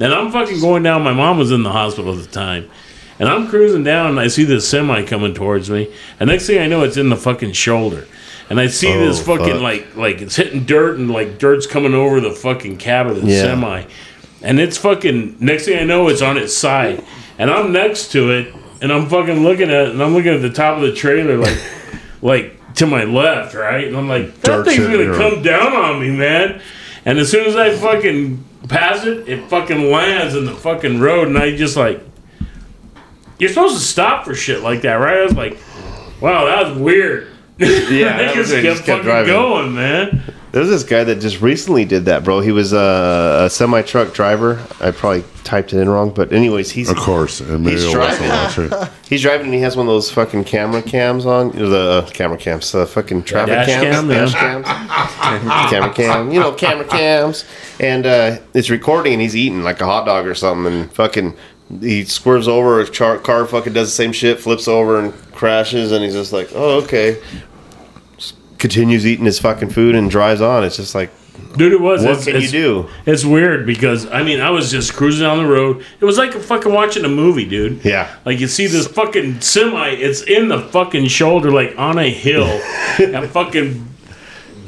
and 0.00 0.12
I'm 0.12 0.32
fucking 0.32 0.60
going 0.60 0.82
down. 0.82 1.02
My 1.02 1.12
mom 1.12 1.38
was 1.38 1.52
in 1.52 1.62
the 1.62 1.72
hospital 1.72 2.12
at 2.18 2.24
the 2.24 2.30
time. 2.30 2.70
And 3.20 3.28
I'm 3.28 3.48
cruising 3.48 3.82
down, 3.82 4.10
and 4.10 4.20
I 4.20 4.28
see 4.28 4.44
this 4.44 4.68
semi 4.68 5.02
coming 5.02 5.34
towards 5.34 5.68
me. 5.68 5.92
And 6.20 6.28
next 6.30 6.46
thing 6.46 6.60
I 6.60 6.68
know, 6.68 6.84
it's 6.84 6.96
in 6.96 7.08
the 7.08 7.16
fucking 7.16 7.50
shoulder. 7.50 8.06
And 8.50 8.58
I 8.58 8.66
see 8.68 8.90
this 8.92 9.20
Oh, 9.20 9.36
fucking 9.36 9.54
fuck. 9.54 9.62
like 9.62 9.96
like 9.96 10.20
it's 10.22 10.36
hitting 10.36 10.64
dirt, 10.64 10.98
and 10.98 11.10
like 11.10 11.38
dirt's 11.38 11.66
coming 11.66 11.94
over 11.94 12.20
the 12.20 12.30
fucking 12.30 12.78
cab 12.78 13.06
of 13.06 13.20
the 13.22 13.30
Yeah. 13.30 13.42
semi. 13.42 13.82
And 14.42 14.58
it's 14.60 14.78
fucking. 14.78 15.36
Next 15.40 15.64
thing 15.66 15.78
I 15.78 15.84
know, 15.84 16.08
it's 16.08 16.22
on 16.22 16.36
its 16.38 16.56
side, 16.56 17.02
and 17.38 17.50
I'm 17.50 17.72
next 17.72 18.12
to 18.12 18.30
it, 18.30 18.54
and 18.80 18.92
I'm 18.92 19.06
fucking 19.06 19.42
looking 19.42 19.70
at 19.70 19.88
it, 19.88 19.90
and 19.90 20.02
I'm 20.02 20.14
looking 20.14 20.32
at 20.32 20.40
the 20.42 20.50
top 20.50 20.76
of 20.76 20.82
the 20.82 20.92
trailer, 20.92 21.36
like, 21.36 21.58
like 22.22 22.74
to 22.76 22.86
my 22.86 23.04
left, 23.04 23.54
right? 23.54 23.86
And 23.88 23.96
I'm 23.96 24.08
like, 24.08 24.34
that 24.40 24.46
Darts 24.46 24.68
thing's 24.74 24.86
gonna 24.86 25.14
come 25.16 25.42
down 25.42 25.72
on 25.74 26.00
me, 26.00 26.10
man. 26.10 26.60
And 27.04 27.18
as 27.18 27.30
soon 27.30 27.46
as 27.46 27.56
I 27.56 27.74
fucking 27.74 28.44
pass 28.68 29.04
it, 29.04 29.28
it 29.28 29.48
fucking 29.48 29.90
lands 29.90 30.34
in 30.36 30.44
the 30.44 30.54
fucking 30.54 31.00
road, 31.00 31.26
and 31.28 31.36
I 31.36 31.56
just 31.56 31.76
like, 31.76 32.00
you're 33.38 33.48
supposed 33.50 33.76
to 33.76 33.82
stop 33.82 34.24
for 34.24 34.34
shit 34.34 34.62
like 34.62 34.82
that, 34.82 34.94
right? 34.94 35.18
I 35.18 35.22
was 35.24 35.34
like, 35.36 35.58
wow, 36.20 36.44
that 36.46 36.68
was 36.70 36.78
weird. 36.78 37.28
Yeah, 37.90 38.14
I 38.14 38.22
that 38.22 38.36
was 38.36 38.48
just 38.48 38.50
weird. 38.52 38.64
kept, 38.64 38.76
Just 38.76 38.84
kept 38.86 39.04
fucking 39.04 39.04
driving. 39.04 39.32
going, 39.32 39.74
man. 39.74 40.22
There's 40.52 40.68
this 40.68 40.82
guy 40.84 41.04
that 41.04 41.16
just 41.20 41.42
recently 41.42 41.84
did 41.84 42.06
that, 42.06 42.24
bro. 42.24 42.40
He 42.40 42.52
was 42.52 42.72
a, 42.72 43.42
a 43.46 43.50
semi 43.50 43.82
truck 43.82 44.14
driver. 44.14 44.64
I 44.80 44.92
probably 44.92 45.22
typed 45.44 45.74
it 45.74 45.78
in 45.80 45.88
wrong, 45.90 46.10
but 46.10 46.32
anyways, 46.32 46.70
he's 46.70 46.88
Of 46.88 46.96
course, 46.96 47.40
Emilio 47.40 47.76
He's 47.78 47.90
driving. 47.92 48.28
watch 48.28 48.58
it. 48.58 48.90
he's 49.08 49.22
driving 49.22 49.46
and 49.46 49.54
he 49.54 49.60
has 49.60 49.76
one 49.76 49.86
of 49.86 49.92
those 49.92 50.10
fucking 50.10 50.44
camera 50.44 50.80
cams 50.82 51.26
on. 51.26 51.52
You 51.52 51.60
know, 51.60 51.68
the 51.68 52.06
uh, 52.06 52.10
camera 52.10 52.38
cams, 52.38 52.72
the 52.72 52.86
fucking 52.86 53.24
traffic 53.24 53.52
dash 53.54 53.66
cams, 53.66 53.96
cam, 53.96 54.08
dash 54.08 54.34
cams, 54.34 55.70
camera 55.70 55.92
cam. 55.94 56.30
You 56.32 56.40
know, 56.40 56.52
camera 56.52 56.86
cams, 56.86 57.44
and 57.80 58.06
uh, 58.06 58.38
it's 58.54 58.70
recording 58.70 59.14
and 59.14 59.22
he's 59.22 59.36
eating 59.36 59.62
like 59.62 59.80
a 59.80 59.84
hot 59.84 60.06
dog 60.06 60.26
or 60.26 60.34
something, 60.34 60.72
and 60.72 60.92
fucking. 60.92 61.36
He 61.82 62.04
swerves 62.04 62.48
over, 62.48 62.80
a 62.80 62.88
char- 62.88 63.18
car 63.18 63.44
fucking 63.44 63.74
does 63.74 63.88
the 63.88 63.94
same 63.94 64.12
shit, 64.12 64.40
flips 64.40 64.68
over 64.68 64.98
and 64.98 65.12
crashes, 65.32 65.92
and 65.92 66.02
he's 66.02 66.14
just 66.14 66.32
like, 66.32 66.48
"Oh, 66.54 66.78
okay." 66.84 67.20
Continues 68.58 69.06
eating 69.06 69.24
his 69.24 69.38
fucking 69.38 69.70
food 69.70 69.94
and 69.94 70.10
drives 70.10 70.40
on. 70.40 70.64
It's 70.64 70.76
just 70.76 70.94
like, 70.94 71.10
Dude, 71.56 71.72
it 71.72 71.80
was. 71.80 72.04
what 72.04 72.16
it's, 72.16 72.24
can 72.24 72.40
you 72.40 72.48
do? 72.48 72.88
It's 73.06 73.24
weird 73.24 73.66
because 73.66 74.06
I 74.06 74.22
mean 74.22 74.40
I 74.40 74.50
was 74.50 74.70
just 74.70 74.94
cruising 74.94 75.26
down 75.26 75.38
the 75.38 75.48
road. 75.48 75.84
It 76.00 76.04
was 76.04 76.18
like 76.18 76.32
fucking 76.32 76.72
watching 76.72 77.04
a 77.04 77.08
movie, 77.08 77.44
dude. 77.44 77.84
Yeah. 77.84 78.14
Like 78.24 78.38
you 78.38 78.48
see 78.48 78.66
this 78.66 78.86
fucking 78.86 79.40
semi, 79.40 79.88
it's 79.90 80.22
in 80.22 80.48
the 80.48 80.60
fucking 80.60 81.06
shoulder, 81.06 81.50
like 81.50 81.76
on 81.78 81.98
a 81.98 82.10
hill, 82.10 82.44
and 82.98 83.28
fucking 83.30 83.87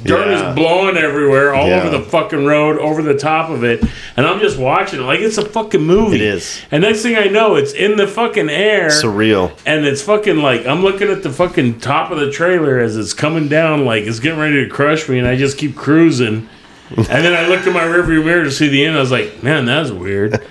dirt 0.04 0.28
Yeah. 0.30 0.50
is 0.50 0.54
blowing 0.56 0.96
everywhere, 0.96 1.54
all 1.54 1.68
Yeah. 1.68 1.80
over 1.82 1.90
the 1.90 2.02
fucking 2.02 2.44
road, 2.44 2.78
over 2.78 3.02
the 3.02 3.14
top 3.14 3.50
of 3.50 3.64
it, 3.64 3.82
and 4.16 4.26
I'm 4.26 4.40
just 4.40 4.58
watching 4.58 5.00
it 5.00 5.04
like 5.04 5.20
it's 5.20 5.38
a 5.38 5.44
fucking 5.44 5.82
movie. 5.82 6.16
It 6.16 6.22
is. 6.22 6.60
And 6.70 6.82
next 6.82 7.02
thing 7.02 7.16
I 7.16 7.26
know, 7.26 7.56
it's 7.56 7.72
in 7.72 7.96
the 7.96 8.06
fucking 8.06 8.48
air. 8.50 8.88
Surreal. 8.88 9.52
and 9.66 9.84
it's 9.86 10.02
fucking 10.02 10.38
like 10.38 10.66
I'm 10.66 10.82
looking 10.82 11.08
at 11.10 11.22
the 11.22 11.30
fucking 11.30 11.80
top 11.80 12.10
of 12.10 12.18
the 12.18 12.30
trailer 12.30 12.78
as 12.78 12.96
it's 12.96 13.12
coming 13.12 13.48
down, 13.48 13.84
like 13.84 14.04
it's 14.04 14.20
getting 14.20 14.38
ready 14.40 14.64
to 14.64 14.70
crush 14.70 15.08
me, 15.08 15.18
and 15.18 15.26
I 15.28 15.36
just 15.36 15.58
keep 15.58 15.76
cruising. 15.76 16.48
and 16.96 17.06
then 17.06 17.32
I 17.34 17.46
looked 17.48 17.66
in 17.68 17.72
my 17.72 17.82
rearview 17.84 18.24
mirror 18.24 18.42
to 18.44 18.50
see 18.50 18.66
the 18.68 18.84
end. 18.84 18.96
I 18.96 19.00
was 19.00 19.12
like, 19.12 19.42
man, 19.44 19.64
that's 19.64 19.90
weird. 19.90 20.40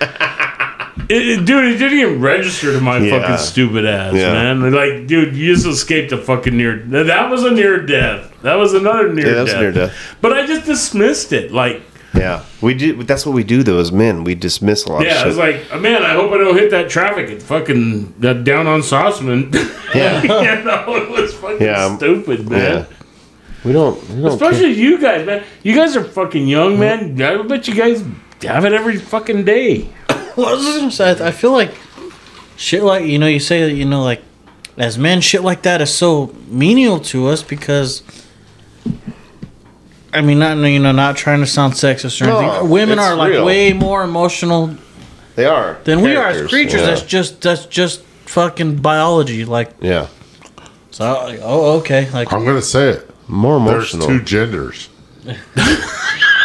It, 1.10 1.44
dude, 1.44 1.64
it 1.74 1.78
didn't 1.78 1.98
even 1.98 2.20
register 2.20 2.72
to 2.72 2.80
my 2.80 2.98
Yeah. 2.98 3.18
fucking 3.20 3.38
stupid 3.38 3.84
ass, 3.84 4.14
Yeah. 4.14 4.32
man. 4.32 4.72
Like, 4.72 5.06
dude, 5.06 5.34
you 5.36 5.52
just 5.54 5.66
escaped 5.66 6.12
a 6.12 6.18
fucking 6.18 6.56
near. 6.56 6.82
That 6.86 7.30
was 7.30 7.42
a 7.44 7.50
near 7.50 7.84
death. 7.84 8.32
That 8.42 8.54
was 8.56 8.74
another 8.74 9.12
near 9.12 9.26
Yeah, 9.26 9.34
that 9.34 9.42
was 9.42 9.52
death. 9.52 9.60
near 9.60 9.72
death. 9.72 9.92
But 10.20 10.32
I 10.32 10.46
just 10.46 10.64
dismissed 10.66 11.32
it. 11.32 11.52
Like, 11.52 11.82
Yeah, 12.14 12.40
we 12.60 12.74
do. 12.74 13.02
That's 13.04 13.24
what 13.24 13.36
we 13.36 13.44
do, 13.44 13.62
though, 13.62 13.78
as 13.78 13.92
men. 13.92 14.24
We 14.24 14.34
dismiss 14.34 14.84
a 14.84 14.92
lot 14.92 15.04
yeah, 15.04 15.10
of 15.12 15.16
I 15.16 15.18
shit. 15.18 15.26
was 15.28 15.36
like, 15.36 15.80
man, 15.80 16.02
I 16.02 16.12
hope 16.14 16.32
I 16.32 16.38
don't 16.38 16.56
hit 16.56 16.70
that 16.72 16.88
traffic 16.90 17.30
at 17.30 17.40
fucking 17.40 18.14
uh, 18.24 18.32
down 18.32 18.66
on 18.66 18.80
Sauceman. 18.80 19.54
Yeah. 19.94 20.22
you 20.58 20.64
know, 20.64 20.96
it 20.96 21.10
was 21.10 21.34
fucking 21.34 21.62
Yeah. 21.66 21.96
stupid, 21.96 22.48
man. 22.48 22.60
yeah, 22.60 22.84
we 23.64 23.72
don't. 23.72 23.96
We 24.10 24.22
don't. 24.22 24.38
care. 24.38 24.50
Especially 24.50 24.72
you 24.72 24.98
guys, 25.00 25.26
man. 25.26 25.42
You 25.64 25.74
guys 25.74 25.96
are 25.96 26.04
fucking 26.04 26.46
young, 26.46 26.78
man. 26.78 27.20
I 27.20 27.42
bet 27.42 27.66
you 27.66 27.74
guys 27.74 28.02
have 28.42 28.64
it 28.64 28.72
every 28.72 28.96
fucking 28.98 29.44
day. 29.44 29.88
Well, 30.40 30.48
I 30.48 30.52
was 30.54 30.64
just 30.64 30.78
gonna 30.78 30.90
say, 30.90 31.24
I 31.24 31.28
I 31.28 31.30
feel 31.32 31.52
like 31.52 31.74
shit 32.56 32.82
like 32.82 33.04
you 33.04 33.18
know 33.18 33.26
you 33.26 33.40
say 33.40 33.62
that 33.66 33.72
you 33.74 33.84
know 33.84 34.02
like 34.02 34.22
as 34.76 34.96
men 34.98 35.20
shit 35.20 35.42
like 35.42 35.62
that 35.62 35.80
is 35.80 35.92
so 35.92 36.34
menial 36.48 36.98
to 37.00 37.26
us 37.28 37.42
because 37.42 38.02
I 40.12 40.20
mean 40.22 40.38
not 40.38 40.56
you 40.56 40.78
know 40.78 40.92
not 40.92 41.16
trying 41.16 41.40
to 41.40 41.46
sound 41.46 41.74
sexist 41.74 42.20
or 42.22 42.26
No, 42.26 42.38
anything. 42.40 42.70
Women 42.70 42.98
are 42.98 43.14
like 43.14 43.30
real. 43.30 43.44
way 43.44 43.72
more 43.72 44.02
emotional 44.02 44.76
They 45.36 45.44
are 45.46 45.78
than 45.84 46.00
we 46.00 46.16
are 46.16 46.26
as 46.28 46.48
creatures. 46.48 46.80
yeah. 46.80 46.86
That's 46.86 47.02
just 47.02 47.40
that's 47.42 47.66
just 47.66 48.02
fucking 48.26 48.76
biology. 48.76 49.44
Like 49.44 49.72
yeah, 49.80 50.06
so, 50.90 51.38
oh 51.42 51.78
okay, 51.80 52.10
like 52.10 52.32
I'm 52.32 52.44
gonna 52.44 52.62
say 52.62 52.90
it. 52.90 53.10
more 53.28 53.56
emotional. 53.58 54.06
There's 54.06 54.20
two 54.20 54.24
genders, 54.24 54.88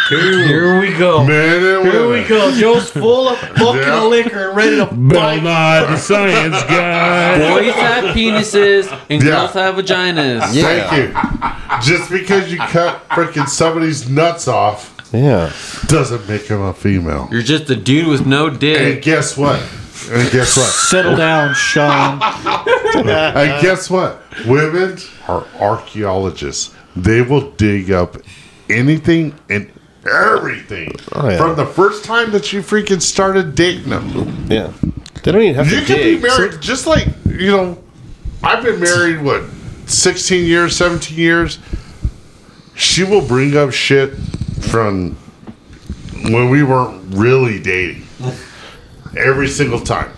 here 0.09 0.79
we 0.79 0.93
go. 0.97 1.23
men 1.25 1.55
and 1.55 1.61
Here 1.63 1.81
women. 2.03 2.09
we 2.23 2.27
go. 2.27 2.51
Joe's 2.51 2.89
full 2.91 3.29
of 3.29 3.37
fucking 3.57 3.75
Yeah. 3.81 4.03
liquor 4.03 4.47
and 4.49 4.57
ready 4.57 4.75
to 4.77 4.85
Bill 4.85 5.19
bite. 5.19 5.43
Nye, 5.43 5.79
the 5.91 5.97
science 5.97 6.61
guy. 6.63 7.39
Boys 7.39 7.73
have 7.73 8.03
penises 8.15 8.91
and 9.09 9.23
Yeah. 9.23 9.29
girls 9.29 9.53
have 9.53 9.75
vaginas. 9.75 10.41
Thank 10.53 10.91
you. 10.91 11.81
Just 11.81 12.09
because 12.09 12.51
you 12.51 12.57
cut 12.57 13.07
freaking 13.09 13.47
somebody's 13.49 14.07
nuts 14.09 14.47
off 14.47 14.91
yeah, 15.11 15.51
doesn't 15.87 16.27
make 16.27 16.45
him 16.47 16.61
a 16.61 16.73
female. 16.73 17.29
You're 17.31 17.41
just 17.41 17.69
a 17.69 17.75
dude 17.75 18.07
with 18.07 18.25
no 18.25 18.47
And 18.47 18.59
dick. 18.59 19.01
guess 19.01 19.37
what? 19.37 19.59
And 20.11 20.29
guess 20.31 20.55
what? 20.57 20.67
Settle 20.67 21.15
down, 21.15 21.53
Sean. 21.55 22.21
And 22.95 23.61
guess 23.61 23.89
what? 23.89 24.21
Women 24.45 24.97
are 25.27 25.45
archaeologists. 25.59 26.73
They 26.95 27.21
will 27.21 27.51
dig 27.51 27.91
up 27.91 28.17
anything 28.69 29.33
and 29.49 29.69
everything 30.11 30.91
Oh, 31.13 31.29
yeah. 31.29 31.37
from 31.37 31.55
the 31.55 31.65
first 31.65 32.03
time 32.03 32.31
that 32.31 32.53
you 32.53 32.61
freaking 32.61 33.01
started 33.01 33.55
dating 33.55 33.89
them. 33.89 34.45
yeah. 34.49 34.71
They 35.23 35.31
don't 35.31 35.41
even 35.41 35.55
have 35.55 35.71
You 35.71 35.79
to 35.79 35.85
can 35.85 35.95
dig. 35.97 36.21
be 36.21 36.27
married 36.27 36.61
just 36.61 36.85
like 36.85 37.07
you 37.27 37.51
know. 37.51 37.77
I've 38.43 38.63
been 38.63 38.79
married 38.79 39.21
what, 39.23 39.43
sixteen 39.87 40.45
years, 40.45 40.75
seventeen 40.75 41.17
years. 41.17 41.57
She 42.75 43.03
will 43.03 43.25
bring 43.25 43.57
up 43.57 43.71
shit 43.71 44.11
from 44.69 45.15
when 46.29 46.49
we 46.51 46.61
weren't 46.63 47.15
really 47.15 47.59
dating. 47.59 48.03
Every 49.17 49.47
single 49.47 49.79
time. 49.79 50.11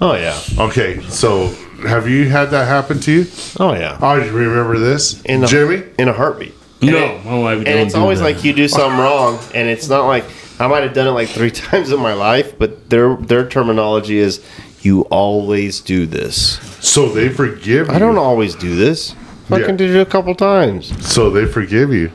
oh 0.00 0.14
yeah, 0.14 0.38
Okay, 0.58 1.00
so 1.08 1.48
have 1.86 2.08
you 2.08 2.28
had 2.30 2.46
that 2.46 2.66
happen 2.68 3.00
to 3.00 3.12
you? 3.12 3.26
oh 3.60 3.74
yeah. 3.74 3.98
Oh, 4.00 4.16
remember 4.16 4.78
this, 4.78 5.20
In 5.24 5.44
a, 5.44 5.46
Jimmy? 5.46 5.82
in 5.98 6.08
a 6.08 6.12
heartbeat. 6.14 6.53
No, 6.92 7.18
my 7.24 7.38
wife 7.38 7.58
And 7.66 7.68
it's 7.80 7.94
always 7.94 8.18
that. 8.20 8.24
like 8.24 8.44
you 8.44 8.52
do 8.52 8.68
something 8.68 8.98
wrong, 8.98 9.38
and 9.54 9.68
it's 9.68 9.88
not 9.88 10.06
like 10.06 10.24
I 10.60 10.66
might 10.68 10.82
have 10.84 10.92
done 10.94 11.06
it 11.08 11.10
like 11.12 11.28
three 11.28 11.50
times 11.64 11.90
in 11.90 12.00
my 12.00 12.14
life, 12.14 12.58
but 12.58 12.90
their 12.90 13.16
their 13.16 13.48
terminology 13.48 14.18
is 14.18 14.40
you 14.82 15.02
always 15.10 15.80
do 15.80 16.06
this. 16.06 16.58
So 16.80 17.08
they 17.08 17.28
forgive 17.30 17.88
you. 17.88 17.94
I 17.94 17.98
don't 17.98 18.18
always 18.18 18.54
do 18.54 18.74
this. 18.76 19.14
Fucking 19.48 19.64
Yeah. 19.70 19.76
did 19.76 19.90
it 19.90 20.00
a 20.00 20.06
couple 20.06 20.34
times. 20.34 20.92
So 21.06 21.30
they 21.30 21.46
forgive 21.46 21.92
you, 21.92 22.10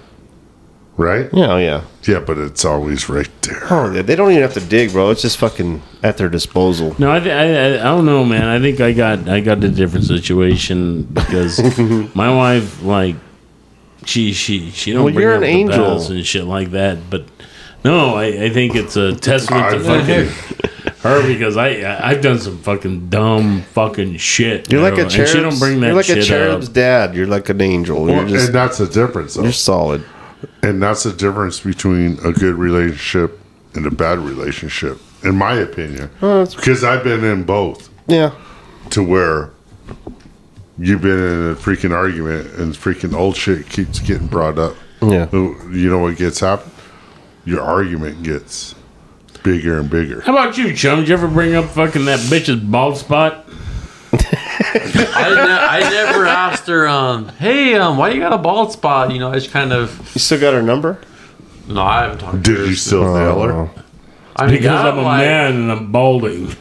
right? 0.97 1.29
Yeah, 1.33 1.53
oh, 1.53 1.57
yeah. 1.57 1.81
Yeah, 2.03 2.19
but 2.19 2.37
it's 2.37 2.65
always 2.65 3.07
right 3.09 3.29
there. 3.41 3.61
Oh, 3.69 3.89
they- 3.89 4.01
they 4.01 4.15
don't 4.15 4.31
even 4.31 4.41
have 4.41 4.53
to 4.53 4.61
dig, 4.61 4.91
bro. 4.91 5.09
It's 5.11 5.21
just 5.21 5.37
fucking 5.37 5.81
at 6.03 6.17
their 6.17 6.29
disposal. 6.29 6.95
No, 6.97 7.11
I, 7.11 7.19
th- 7.19 7.31
I, 7.33 7.43
I 7.43 7.79
I 7.81 7.83
don't 7.95 8.05
know, 8.05 8.23
man. 8.23 8.45
I 8.45 8.59
think 8.59 8.79
I 8.81 8.93
got 8.93 9.27
I 9.29 9.41
got 9.41 9.63
a 9.63 9.69
different 9.69 10.05
situation 10.05 11.03
because 11.03 11.59
my 12.15 12.33
wife 12.33 12.81
like 12.83 13.15
she 14.05 14.33
she 14.33 14.69
she 14.71 14.91
don't 14.91 15.03
Well, 15.05 15.13
bring 15.13 15.23
you're 15.23 15.33
up 15.33 15.37
an 15.37 15.41
the 15.43 15.47
angel. 15.47 15.77
bells 15.77 16.09
and 16.09 16.25
shit 16.25 16.45
like 16.45 16.71
that. 16.71 17.09
But 17.09 17.25
no, 17.83 18.15
I, 18.15 18.45
I 18.45 18.49
think 18.49 18.75
it's 18.75 18.95
a 18.95 19.15
testament 19.29 19.71
to 19.71 19.79
fucking 19.79 20.93
her 21.01 21.25
because 21.27 21.57
I 21.57 21.69
I- 21.81 22.09
I've 22.09 22.21
done 22.21 22.39
some 22.39 22.57
fucking 22.59 23.09
dumb 23.09 23.61
fucking 23.73 24.17
shit. 24.17 24.71
You're 24.71 24.81
like 24.81 24.95
know, 24.97 25.05
a 25.05 25.09
cherub. 25.09 25.29
she 25.29 25.39
don't 25.39 25.59
bring 25.59 25.79
that 25.81 25.87
You're 25.87 25.95
like 25.95 26.05
shit 26.05 26.17
a 26.19 26.23
cherub's 26.23 26.67
up. 26.69 26.73
dad. 26.73 27.15
You're 27.15 27.27
like 27.27 27.49
an 27.49 27.61
angel. 27.61 28.03
Well, 28.05 28.15
You're 28.15 28.27
just 28.29 28.45
and 28.47 28.55
that's 28.55 28.77
the 28.79 28.87
difference, 28.87 29.35
though. 29.35 29.43
you're 29.43 29.51
solid. 29.51 30.03
And 30.63 30.81
that's 30.81 31.03
the 31.03 31.11
difference 31.13 31.59
between 31.59 32.17
a 32.23 32.31
good 32.31 32.55
relationship 32.55 33.39
and 33.75 33.85
a 33.85 33.91
bad 33.91 34.19
relationship, 34.19 34.97
in 35.23 35.35
my 35.35 35.53
opinion. 35.53 36.09
Oh, 36.21 36.39
that's- 36.39 36.55
Because 36.55 36.83
I've 36.83 37.03
been 37.03 37.23
in 37.23 37.43
both 37.43 37.89
Yeah. 38.07 38.31
to 38.91 39.03
where 39.03 39.51
you've 40.79 41.01
been 41.01 41.19
in 41.19 41.51
a 41.51 41.55
freaking 41.55 41.93
argument 41.93 42.53
and 42.55 42.73
freaking 42.73 43.13
old 43.13 43.35
shit 43.35 43.69
keeps 43.69 43.99
getting 43.99 44.27
brought 44.27 44.57
up. 44.57 44.75
Yeah. 45.01 45.27
You 45.31 45.89
know 45.89 45.99
what 45.99 46.17
gets 46.17 46.39
happen? 46.39 46.71
Your 47.45 47.61
argument 47.61 48.23
gets 48.23 48.75
bigger 49.43 49.79
and 49.79 49.89
bigger. 49.89 50.21
How 50.21 50.33
about 50.33 50.57
you, 50.57 50.73
chum? 50.75 50.99
Did 50.99 51.07
you 51.09 51.13
ever 51.15 51.27
bring 51.27 51.55
up 51.55 51.65
fucking 51.65 52.05
that 52.05 52.19
bitch's 52.21 52.61
bald 52.61 52.97
spot? 52.97 53.45
I, 54.13 55.29
ne- 55.29 55.85
I 55.85 55.89
never 55.89 56.25
asked 56.25 56.67
her, 56.67 56.87
um, 56.87 57.29
hey, 57.29 57.75
um, 57.75 57.97
why 57.97 58.09
you 58.09 58.19
got 58.19 58.33
a 58.33 58.37
bald 58.37 58.71
spot? 58.71 59.11
You 59.11 59.19
know, 59.19 59.31
I 59.31 59.35
just 59.35 59.51
kind 59.51 59.71
of, 59.71 59.97
You 60.13 60.19
still 60.19 60.39
got 60.39 60.53
her 60.53 60.61
number? 60.61 60.99
no, 61.67 61.81
I 61.81 62.03
haven't 62.03 62.19
talked 62.19 62.43
to 62.45 62.55
Did 62.55 62.67
you 62.69 62.75
still 62.75 63.03
nail 63.13 63.41
her? 63.41 63.69
I 64.35 64.47
mean, 64.47 64.55
Because 64.57 64.85
I'm 64.85 64.97
a 64.97 65.01
like- 65.01 65.19
man 65.21 65.55
and 65.55 65.71
I'm 65.71 65.91
balding. 65.91 66.55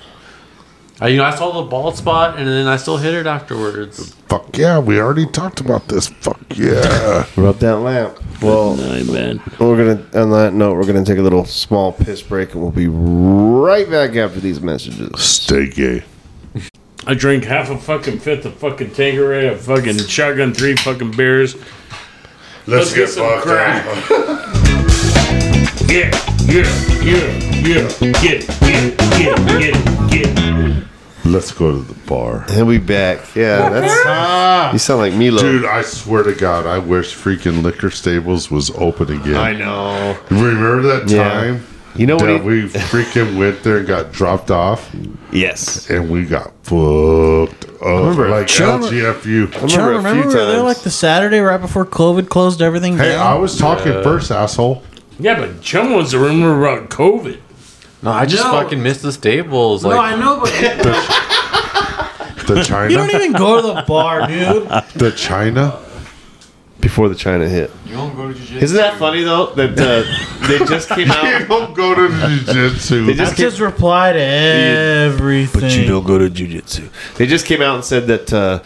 I, 1.01 1.09
you 1.09 1.17
know, 1.19 1.25
I 1.25 1.35
saw 1.35 1.63
the 1.63 1.69
bald 1.69 1.97
spot, 1.97 2.39
and 2.39 2.49
then 2.49 2.67
I 2.67 2.77
still 2.77 2.97
hit 2.97 3.15
it 3.15 3.27
afterwards. 3.27 4.15
Fuck 4.29 4.59
yeah, 4.59 4.81
we 4.81 4.99
already 4.99 5.27
talked 5.27 5.61
about 5.61 5.87
this. 5.87 6.09
Fuck 6.09 6.41
yeah. 6.57 7.25
Rub 7.37 7.59
that 7.61 7.77
lamp. 7.77 8.19
Well, 8.43 8.73
I 8.81 9.05
man. 9.05 9.41
we're 9.61 9.77
gonna 9.77 10.21
on 10.21 10.31
that 10.31 10.55
note, 10.55 10.75
we're 10.75 10.87
gonna 10.87 11.05
take 11.05 11.19
a 11.19 11.23
little 11.23 11.45
small 11.45 11.93
piss 11.93 12.21
break, 12.21 12.53
and 12.53 12.63
we'll 12.63 12.73
be 12.73 12.89
right 12.89 13.89
back 13.89 14.17
after 14.17 14.41
these 14.41 14.61
messages. 14.61 15.21
Stay 15.21 15.69
gay. 15.69 16.03
I 17.07 17.15
drink 17.15 17.45
half 17.45 17.71
a 17.71 17.79
fucking 17.79 18.19
fifth 18.19 18.45
of 18.45 18.55
fucking 18.57 18.91
Tanqueray, 18.91 19.49
a 19.49 19.57
fucking 19.57 19.99
shotgun, 19.99 20.53
three 20.53 20.75
fucking 20.77 21.13
beers. 21.13 21.55
Let's, 22.67 22.95
Let's 22.95 22.95
get 22.95 23.09
some 23.09 23.41
crack. 23.41 23.87
Yeah, 25.89 26.11
yeah, 26.45 26.67
yeah, 27.03 27.33
yeah. 27.65 27.89
Get 28.21 28.45
it, 28.45 28.99
get 28.99 29.75
it, 29.75 29.98
Let's 31.33 31.53
go 31.53 31.72
to 31.72 31.79
the 31.83 31.95
bar. 32.09 32.47
And 32.49 32.66
we 32.66 32.79
back. 32.79 33.35
Yeah, 33.35 33.68
that's. 33.68 33.93
Ah! 34.07 34.72
You 34.72 34.79
sound 34.79 35.01
like 35.01 35.12
Milo. 35.14 35.39
Dude, 35.41 35.64
I 35.64 35.83
swear 35.83 36.22
to 36.22 36.33
God, 36.35 36.66
I 36.66 36.79
wish 36.79 37.14
freaking 37.14 37.62
Liquor 37.62 37.91
Stables 37.91 38.51
was 38.51 38.70
open 38.70 39.12
again. 39.20 39.35
I 39.37 39.53
know. 39.53 40.16
Remember 40.31 40.83
that 40.83 41.09
Yeah. 41.11 41.29
time? 41.29 41.66
You 41.97 42.07
know 42.07 42.16
what? 42.16 42.26
that 42.26 42.43
he- 42.43 42.47
we 42.47 42.62
freaking 42.68 43.37
went 43.37 43.62
there 43.64 43.79
and 43.79 43.87
got 43.87 44.12
dropped 44.12 44.51
off, 44.53 44.89
yes. 45.33 45.91
and 45.91 46.09
we 46.09 46.24
got 46.24 46.53
fucked 46.62 47.64
up 47.64 47.83
remember- 47.83 48.29
like 48.29 48.47
Chum- 48.47 48.83
LGFU. 48.83 49.49
I 49.62 49.66
John, 49.66 49.81
remember 49.81 49.93
a 49.93 49.97
remember 49.97 50.22
few 50.22 50.29
we 50.31 50.35
were 50.35 50.47
there 50.47 50.55
times. 50.57 50.62
like 50.64 50.83
the 50.83 50.91
Saturday 50.91 51.41
right 51.41 51.61
before 51.61 51.85
COVID 51.85 52.29
closed 52.29 52.62
everything 52.62 52.97
down? 52.97 53.05
Hey, 53.05 53.12
down? 53.12 53.26
I 53.26 53.35
was 53.39 53.59
talking 53.59 53.93
first, 54.05 54.31
asshole. 54.31 54.83
Yeah, 55.18 55.41
but 55.41 55.61
Chum 55.61 55.91
wants 55.93 56.12
to 56.12 56.18
remember 56.20 56.64
about 56.64 56.89
COVID. 56.91 57.39
No, 58.03 58.11
I 58.13 58.27
just 58.27 58.45
No. 58.45 58.53
fucking 58.53 58.83
missed 58.83 59.03
the 59.03 59.13
stables. 59.13 59.85
no, 59.85 59.99
I 59.99 60.15
know, 60.17 60.41
but 60.41 60.53
The 62.47 62.63
China, 62.65 62.91
you 62.91 62.97
don't 62.97 63.11
even 63.15 63.33
go 63.33 63.61
to 63.61 63.67
the 63.75 63.83
bar, 63.87 64.27
dude. 64.27 64.69
the 64.95 65.13
China. 65.17 65.79
Before 66.81 67.09
the 67.09 67.17
China 67.17 67.49
hit. 67.49 67.73
you 67.87 67.95
don't 67.95 68.15
go 68.15 68.29
to 68.29 68.35
jiu-jitsu. 68.35 68.65
Isn't 68.65 68.77
that 68.77 68.99
funny 68.99 69.25
though? 69.25 69.47
That 69.47 69.73
uh, 69.73 70.47
they 70.47 70.59
just 70.65 70.89
came 70.89 71.09
You 71.09 71.13
out. 71.13 71.49
don't 71.49 71.75
go 71.75 71.93
to 71.95 72.09
jiu-jitsu. 72.09 73.05
They 73.05 73.15
just 73.15 73.31
That's 73.33 73.41
his 73.55 73.61
reply 73.61 74.13
to 74.13 74.21
everything. 74.21 75.87
go 76.05 76.19
to 76.19 76.31
jujitsu. 76.31 76.89
They 77.17 77.27
just 77.27 77.47
came 77.47 77.63
out 77.63 77.75
and 77.75 77.85
said 77.85 78.07
that 78.07 78.33
uh, 78.33 78.63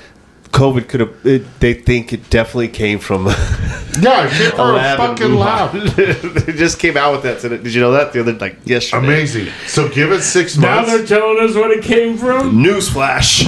COVID 0.52 0.88
could 0.88 1.00
have. 1.00 1.14
It, 1.26 1.60
they 1.60 1.74
think 1.74 2.12
it 2.12 2.30
definitely 2.30 2.68
came 2.68 2.98
from 2.98 3.26
yeah, 4.00 4.28
get 4.38 4.52
a 4.52 4.56
for 4.56 4.62
a 4.70 4.72
lab 4.74 4.98
fucking 4.98 5.34
lab. 5.34 5.70
Wuhan. 5.72 6.44
they 6.46 6.52
just 6.52 6.78
came 6.78 6.96
out 6.96 7.12
with 7.12 7.22
that. 7.24 7.40
Today. 7.40 7.56
Did 7.58 7.74
you 7.74 7.80
know 7.80 7.92
that 7.92 8.12
the 8.12 8.20
other 8.20 8.34
like 8.34 8.58
yesterday? 8.64 9.04
Amazing. 9.06 9.48
So 9.66 9.88
give 9.88 10.12
it 10.12 10.22
six 10.22 10.56
months. 10.56 10.88
Now 10.88 10.94
months. 10.94 11.08
they're 11.10 11.18
telling 11.18 11.48
us 11.48 11.54
what 11.56 11.70
it 11.70 11.82
came 11.82 12.16
from. 12.16 12.52
Newsflash. 12.62 13.44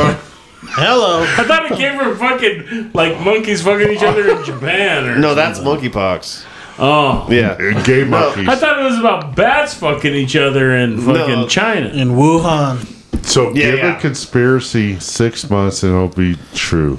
Hello. 0.67 1.23
I 1.23 1.45
thought 1.47 1.71
it 1.71 1.77
came 1.77 1.99
from 1.99 2.17
fucking 2.17 2.93
like 2.95 3.21
monkeys 3.21 3.61
fucking 3.63 3.91
each 3.91 4.03
other 4.03 4.31
in 4.37 4.45
Japan 4.45 5.05
or 5.07 5.19
no, 5.19 5.35
that's 5.35 5.59
monkeypox. 5.61 6.45
oh. 6.79 7.27
Yeah. 7.31 7.83
Gay 7.85 8.05
monkeys. 8.05 8.49
I 8.49 8.57
thought 8.57 8.81
it 8.81 8.85
was 8.85 8.99
about 8.99 9.37
bats 9.37 9.75
fucking 9.75 10.15
each 10.15 10.37
other 10.37 10.75
in 10.75 10.99
fucking 11.03 11.35
No. 11.43 11.49
China. 11.49 11.89
In 11.89 12.13
Wuhan. 12.13 12.91
So 13.27 13.49
Yeah, 13.55 13.71
give 13.71 13.79
yeah. 13.79 13.97
a 13.97 14.01
conspiracy 14.01 14.99
six 15.01 15.49
months 15.51 15.83
and 15.83 15.93
it'll 15.93 16.09
be 16.09 16.37
true. 16.55 16.99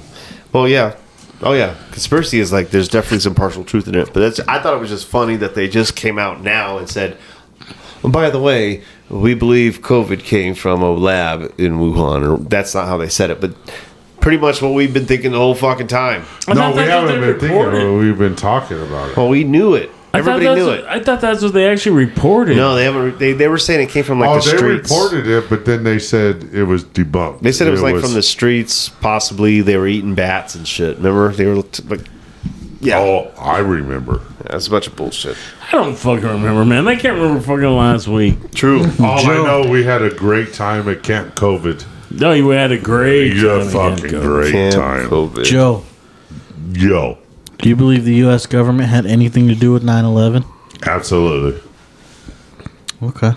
Well, 0.54 0.68
yeah. 0.68 0.96
Oh 1.42 1.54
yeah, 1.54 1.76
conspiracy 1.92 2.40
is 2.40 2.52
like 2.54 2.70
there's 2.70 2.88
definitely 2.88 3.20
some 3.20 3.36
partial 3.36 3.64
truth 3.66 3.88
in 3.88 3.96
it, 3.96 4.12
but 4.14 4.22
that's 4.22 4.40
I 4.48 4.60
thought 4.60 4.74
it 4.74 4.80
was 4.80 4.90
just 4.90 5.06
funny 5.08 5.36
that 5.38 5.54
they 5.54 5.68
just 5.68 5.96
came 5.96 6.18
out 6.18 6.42
now 6.42 6.78
and 6.78 6.90
said, 6.90 7.18
oh, 8.04 8.10
"By 8.10 8.30
the 8.30 8.40
way, 8.40 8.84
we 9.10 9.36
believe 9.36 9.82
COVID 9.82 10.24
came 10.24 10.56
from 10.56 10.82
a 10.82 10.92
lab 10.92 11.54
in 11.60 11.74
Wuhan." 11.74 12.24
Or 12.28 12.38
that's 12.42 12.74
not 12.74 12.88
how 12.88 12.96
they 12.98 13.10
said 13.10 13.30
it, 13.32 13.42
but 13.42 13.54
pretty 14.22 14.38
much 14.38 14.62
what 14.62 14.74
we've 14.74 14.94
been 14.94 15.06
thinking 15.06 15.32
the 15.34 15.38
whole 15.38 15.56
fucking 15.56 15.88
time. 15.88 16.24
I 16.48 16.54
no, 16.54 16.72
we 16.72 16.84
haven't 16.84 17.20
been 17.20 17.38
thinking 17.40 17.50
reported. 17.58 17.82
about 17.82 17.94
it. 17.94 17.98
We've 18.00 18.18
been 18.18 18.36
talking 18.38 18.82
about 18.82 19.10
it. 19.10 19.18
Well, 19.18 19.28
we 19.28 19.44
knew 19.44 19.76
it. 19.76 19.92
I 20.16 20.20
Everybody 20.20 20.56
knew 20.56 20.70
it. 20.70 20.86
I 20.86 21.00
thought 21.02 21.20
that's 21.20 21.42
what 21.44 21.54
they 21.54 21.68
actually 21.68 22.06
reported. 22.06 22.56
No, 22.56 22.76
they 22.76 22.86
haven't. 22.86 23.20
They, 23.20 23.34
they 23.34 23.48
were 23.50 23.58
saying 23.58 23.82
it 23.88 23.92
came 23.92 24.04
from 24.04 24.20
like 24.20 24.30
oh, 24.30 24.40
the 24.40 24.52
they 24.52 24.58
streets. 24.58 24.90
reported 24.90 25.28
it, 25.28 25.50
but 25.50 25.66
then 25.66 25.84
they 25.84 26.00
said 26.00 26.44
it 26.54 26.64
was 26.64 26.84
debunked. 26.86 27.42
They 27.42 27.52
said 27.52 27.68
it 27.68 27.72
was 27.72 27.82
like 27.82 27.98
from 28.00 28.14
the 28.14 28.24
streets. 28.24 28.88
Possibly 28.90 29.62
they 29.62 29.76
were 29.78 29.88
eating 29.88 30.16
bats 30.16 30.56
and 30.56 30.68
shit. 30.68 30.98
Remember? 30.98 31.32
They 31.34 31.46
were 31.46 31.62
t- 31.64 31.84
like, 31.88 32.02
yeah, 32.80 33.00
Oh, 33.00 33.32
I 33.38 33.60
remember. 33.60 34.22
that's 34.50 34.68
a 34.68 34.72
bunch 34.72 34.88
of 34.88 34.96
bullshit. 34.96 35.36
I 35.68 35.72
don't 35.72 35.96
fucking 35.96 36.24
remember, 36.28 36.64
man. 36.64 36.88
I 36.88 36.96
can't 36.96 37.16
remember 37.18 37.42
fucking 37.42 37.64
last 37.64 38.08
week. 38.08 38.52
True. 38.54 38.82
All 39.04 39.22
Joe. 39.22 39.44
I 39.44 39.64
know, 39.64 39.70
we 39.70 39.84
had 39.84 40.02
a 40.02 40.14
great 40.14 40.54
time 40.54 40.88
at 40.88 41.04
Camp 41.04 41.36
COVID. 41.36 41.84
No, 42.12 42.32
you 42.32 42.48
had 42.50 42.72
a 42.72 42.78
great 42.78 43.34
You 43.34 43.48
had 43.48 43.62
a 43.62 43.70
fucking 43.70 44.12
great 44.22 44.52
Camp 44.54 44.76
time. 44.76 45.10
COVID. 45.10 45.44
Joe, 45.44 45.84
Yo, 46.72 47.18
do 47.66 47.70
you 47.70 47.76
believe 47.76 48.06
the 48.06 48.14
U.S. 48.30 48.46
government 48.46 48.90
had 48.90 49.08
anything 49.08 49.48
to 49.48 49.56
do 49.56 49.72
with 49.74 49.84
9 49.84 50.06
11? 50.06 50.46
absolutely. 50.86 51.60
Okay. 53.02 53.32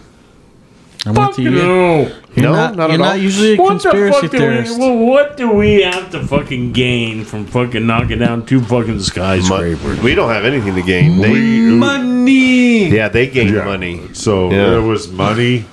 I'm 1.06 1.14
Fuck 1.14 1.30
with 1.30 1.38
you. 1.38 1.50
no. 1.52 2.00
You're 2.34 2.42
No, 2.44 2.52
not, 2.52 2.76
not 2.76 2.90
you're 2.90 2.94
at 2.94 2.98
not 3.00 3.08
all. 3.12 3.16
usually 3.16 3.54
a 3.54 3.56
What 3.56 3.82
the 3.82 3.88
conspiracy 3.90 4.20
fuck 4.28 4.30
do 4.32 4.38
we? 4.74 4.78
Well, 4.78 4.98
what 5.06 5.36
do 5.38 5.50
we 5.52 5.80
have 5.80 6.10
to 6.10 6.26
fucking 6.26 6.72
gain 6.72 7.24
from 7.24 7.46
fucking 7.46 7.86
knocking 7.86 8.18
down 8.18 8.44
two 8.44 8.60
fucking 8.60 9.00
skyscrapers? 9.00 9.98
We 10.00 10.14
don't 10.14 10.28
have 10.28 10.44
anything 10.44 10.74
to 10.74 10.82
gain. 10.82 11.22
They, 11.22 11.70
money. 11.70 12.88
yeah, 12.94 13.08
they 13.08 13.28
gained 13.28 13.54
Yeah. 13.54 13.64
money. 13.64 14.08
So 14.12 14.50
Yeah. 14.50 14.76
it 14.76 14.82
was 14.82 15.10
money, 15.10 15.64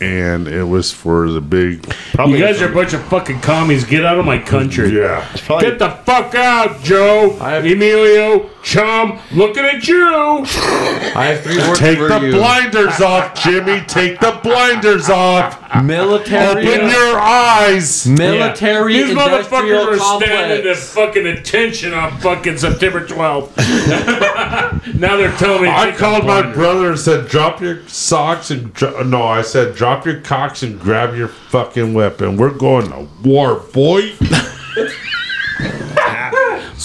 and 0.00 0.48
it 0.48 0.64
was 0.64 0.92
for 0.92 1.30
the 1.30 1.40
big. 1.40 1.82
Probably 2.12 2.38
You 2.38 2.44
guys 2.44 2.60
are 2.62 2.70
a 2.70 2.74
bunch 2.74 2.92
of 2.92 3.02
fucking 3.04 3.40
commies. 3.40 3.84
Get 3.84 4.04
out 4.04 4.18
of 4.18 4.24
my 4.24 4.38
country. 4.38 4.96
Yeah. 4.96 5.26
probably, 5.44 5.70
Get 5.70 5.78
the 5.78 5.90
fuck 5.90 6.34
out, 6.34 6.82
Joe. 6.82 7.36
Have, 7.40 7.64
Emilio, 7.66 8.48
chum, 8.68 9.18
looking 9.32 9.64
at 9.64 9.88
you. 9.88 10.04
I 10.04 11.32
have 11.32 11.42
three 11.42 11.56
words 11.56 11.78
Take 11.78 11.96
for 11.98 12.08
the 12.08 12.20
you. 12.20 12.32
blinders 12.32 13.00
off, 13.00 13.34
Jimmy. 13.42 13.80
Take 13.86 14.20
the 14.20 14.38
blinders 14.42 15.08
off. 15.08 15.58
Military. 15.82 16.66
Open 16.68 16.88
your 16.90 17.18
eyes. 17.18 18.06
Military 18.06 18.92
These 18.94 19.10
industrial 19.10 19.44
motherfuckers 19.44 20.00
are 20.00 20.20
standing 20.20 20.58
at 20.58 20.64
complex. 20.64 20.92
fucking 20.92 21.26
attention 21.26 21.94
on 21.94 22.18
fucking 22.20 22.58
September 22.58 23.06
12th. 23.06 23.56
now 24.98 25.16
they're 25.16 25.32
telling 25.32 25.62
me. 25.62 25.68
I 25.68 25.92
called 25.92 26.26
my 26.26 26.42
brother 26.52 26.90
and 26.90 26.98
said, 26.98 27.28
"Drop 27.28 27.60
your 27.62 27.86
socks 27.88 28.50
and 28.50 28.72
dro- 28.74 29.02
no." 29.02 29.22
I 29.22 29.42
said, 29.42 29.74
"Drop 29.76 30.04
your 30.04 30.20
cocks 30.20 30.62
and 30.62 30.78
grab 30.78 31.16
your 31.16 31.28
fucking 31.28 31.94
weapon. 31.94 32.36
We're 32.36 32.50
going 32.52 32.90
to 32.90 33.08
war, 33.26 33.60
boy." 33.72 34.12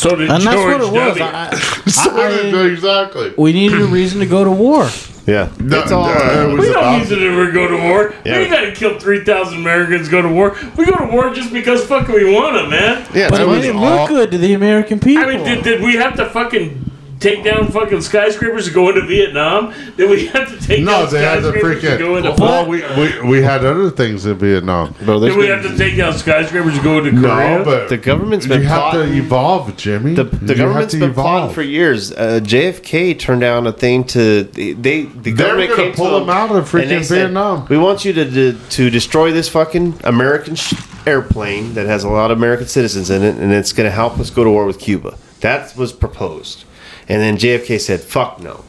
So 0.03 0.15
did 0.15 0.29
and 0.29 0.43
that's 0.43 0.55
George 0.55 0.81
what 0.81 0.81
it 0.81 0.91
was. 0.93 1.17
W. 1.17 1.23
I, 1.23 1.49
So 1.89 2.11
I- 2.15 2.67
exactly. 2.71 3.33
we 3.37 3.53
needed 3.53 3.81
a 3.81 3.85
reason 3.85 4.19
to 4.19 4.25
go 4.25 4.43
to 4.43 4.51
war. 4.51 4.89
yeah. 5.25 5.49
No, 5.59 5.79
it's 5.79 5.91
all. 5.91 6.05
no, 6.05 6.49
it 6.49 6.53
was 6.53 6.59
we 6.67 6.73
don't 6.73 6.77
about- 6.83 6.99
need 6.99 7.07
to 7.09 7.27
ever 7.31 7.51
go 7.51 7.67
to 7.69 7.77
war. 7.77 8.13
Yeah. 8.25 8.39
We 8.39 8.47
got 8.49 8.61
to 8.61 8.71
kill 8.73 8.99
3,000 8.99 9.57
Americans 9.57 10.09
go 10.09 10.21
to 10.21 10.27
war. 10.29 10.57
We 10.75 10.85
go 10.85 10.95
to 10.97 11.05
war 11.05 11.33
just 11.33 11.53
because 11.53 11.85
fucking 11.85 12.13
we 12.13 12.25
want 12.33 12.57
to, 12.57 12.67
man. 12.69 13.07
yeah, 13.13 13.29
But 13.29 13.41
it 13.41 13.47
was 13.47 13.61
made 13.61 13.69
it 13.69 13.75
all- 13.75 13.99
look 14.01 14.09
good 14.09 14.31
to 14.31 14.37
the 14.37 14.53
American 14.53 14.99
people. 14.99 15.23
I 15.23 15.27
mean, 15.35 15.43
did, 15.45 15.63
did 15.63 15.81
we 15.81 15.95
have 15.95 16.15
to 16.17 16.29
fucking 16.29 16.82
take 17.23 17.43
down 17.43 17.67
fucking 17.71 18.01
skyscrapers 18.01 18.67
to 18.67 18.73
go 18.73 18.89
into 18.89 19.01
Vietnam? 19.07 19.73
Did 19.97 20.09
we 20.09 20.27
have 20.27 20.49
to 20.49 20.65
take 20.67 20.83
No, 20.83 21.03
down 21.03 21.11
they 21.13 21.21
had 21.23 21.35
to 21.37 21.41
skyscrapers 21.49 21.81
to 21.81 21.97
go 21.97 22.17
into. 22.17 22.35
Well, 22.39 22.67
we, 22.67 22.81
we 22.97 23.29
we 23.29 23.41
had 23.41 23.63
other 23.65 23.89
things 23.89 24.25
in 24.25 24.37
Vietnam. 24.37 24.93
Bro, 25.05 25.19
there's 25.19 25.33
Did 25.33 25.39
we 25.39 25.47
have 25.47 25.63
to 25.63 25.77
take 25.77 25.97
down 25.97 26.13
skyscrapers 26.13 26.77
to 26.77 26.83
go 26.83 26.97
into 26.99 27.11
Korea? 27.11 27.57
No, 27.59 27.63
but 27.65 27.89
the 27.89 27.97
government's 27.97 28.45
you 28.45 28.53
been 28.53 28.63
have 28.63 28.91
to 28.93 28.97
plotting. 28.99 29.13
evolve, 29.15 29.77
Jimmy. 29.77 30.13
The, 30.13 30.25
the 30.25 30.53
You 30.53 30.57
government's 30.57 30.93
have 30.93 31.01
to 31.01 31.07
been 31.07 31.13
plotting 31.15 31.53
for 31.55 31.61
years. 31.61 32.11
Uh, 32.11 32.39
JFK 32.43 33.17
turned 33.17 33.41
down 33.41 33.65
a 33.67 33.71
thing 33.71 34.03
to 34.05 34.43
they. 34.43 34.73
they 34.73 35.03
the 35.03 35.31
They 35.31 35.31
were 35.31 35.37
government 35.37 35.69
gonna 35.69 35.83
came 35.83 35.93
pull 35.93 36.09
to 36.19 36.23
him 36.23 36.29
out 36.29 36.49
of 36.51 36.57
and 36.57 36.65
freaking 36.65 36.89
they 36.89 37.03
said, 37.03 37.17
Vietnam. 37.19 37.65
We 37.69 37.77
want 37.77 38.05
you 38.05 38.13
to, 38.13 38.29
to 38.31 38.53
to 38.69 38.89
destroy 38.89 39.31
this 39.31 39.47
fucking 39.49 40.01
American 40.03 40.55
sh- 40.55 40.73
airplane 41.05 41.73
that 41.73 41.85
has 41.85 42.03
a 42.03 42.09
lot 42.09 42.31
of 42.31 42.37
American 42.37 42.67
citizens 42.67 43.09
in 43.09 43.23
it, 43.23 43.35
and 43.37 43.51
it's 43.51 43.71
going 43.73 43.85
to 43.89 43.91
help 43.95 44.19
us 44.19 44.29
go 44.29 44.43
to 44.43 44.49
war 44.49 44.65
with 44.65 44.79
Cuba. 44.79 45.17
That 45.41 45.75
was 45.75 45.91
proposed, 45.91 46.63
and 47.09 47.21
then 47.21 47.37
JFK 47.37 47.79
said, 47.79 48.01
"Fuck 48.01 48.39
no." 48.41 48.63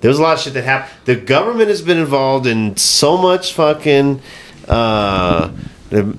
There 0.00 0.08
was 0.10 0.18
a 0.18 0.22
lot 0.22 0.34
of 0.34 0.40
shit 0.40 0.54
that 0.54 0.64
happened. 0.64 0.92
The 1.06 1.16
government 1.16 1.68
has 1.68 1.82
been 1.82 1.98
involved 1.98 2.46
in 2.46 2.76
so 2.76 3.16
much 3.16 3.52
fucking. 3.54 4.20
Uh, 4.68 5.50
there's 5.90 6.12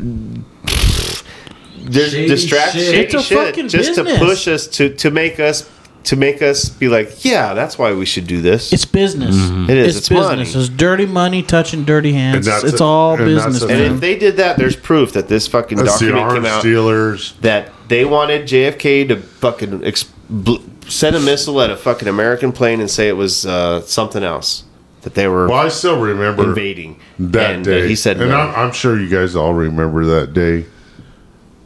Shady 2.11 2.27
distraction, 2.27 2.79
shit. 2.81 2.89
shady 2.89 3.03
It's 3.05 3.13
a 3.13 3.21
shit, 3.21 3.37
fucking 3.37 3.67
just 3.69 3.95
to 3.95 4.03
push 4.17 4.47
us 4.47 4.67
to 4.67 4.89
to 4.95 5.11
make 5.11 5.39
us 5.39 5.69
to 6.05 6.15
make 6.15 6.41
us 6.41 6.69
be 6.69 6.87
like, 6.87 7.25
yeah, 7.25 7.53
that's 7.53 7.77
why 7.77 7.93
we 7.93 8.05
should 8.05 8.27
do 8.27 8.41
this. 8.41 8.71
It's 8.71 8.85
business. 8.85 9.35
It 9.69 9.77
is. 9.77 9.97
It's, 9.97 10.07
It's 10.09 10.11
money. 10.11 10.43
business. 10.43 10.69
It's 10.69 10.75
dirty 10.75 11.05
money 11.05 11.43
touching 11.43 11.83
dirty 11.83 12.13
hands. 12.13 12.45
that's 12.45 12.63
It's 12.63 12.79
a- 12.79 12.83
all 12.83 13.15
and 13.15 13.25
business, 13.25 13.61
and 13.61 13.71
if 13.71 13.99
they 13.99 14.17
did 14.17 14.37
that, 14.37 14.57
there's 14.57 14.75
proof 14.77 15.13
that 15.13 15.27
this 15.27 15.47
fucking 15.47 15.77
That's 15.77 15.99
the 15.99 16.11
document 16.11 16.43
came 16.43 16.45
out 16.45 16.63
dealers. 16.63 17.33
that 17.41 17.71
they 17.89 18.05
wanted 18.05 18.47
JFK 18.47 19.09
to 19.09 19.17
fucking 19.17 19.83
ex- 19.83 20.05
bl- 20.29 20.55
send 20.89 21.15
a 21.15 21.19
missile 21.19 21.61
at 21.61 21.69
a 21.69 21.77
fucking 21.77 22.07
American 22.07 22.51
plane 22.51 22.79
and 22.79 22.89
say 22.89 23.07
it 23.07 23.15
was 23.17 23.45
uh, 23.45 23.81
something 23.81 24.23
else 24.23 24.63
that 25.01 25.13
they 25.15 25.27
were 25.27 25.47
Well, 25.47 25.65
I 25.65 25.69
still 25.69 25.99
remember 26.01 26.43
invading. 26.43 26.99
that 27.19 27.55
and, 27.55 27.67
uh, 27.67 27.71
day. 27.71 27.87
he 27.87 27.95
said 27.95 28.19
and 28.19 28.29
no. 28.31 28.37
I'm, 28.37 28.67
I'm 28.67 28.71
sure 28.73 28.99
you 28.99 29.09
guys 29.09 29.35
all 29.35 29.53
remember 29.53 30.05
that 30.05 30.33
day. 30.33 30.65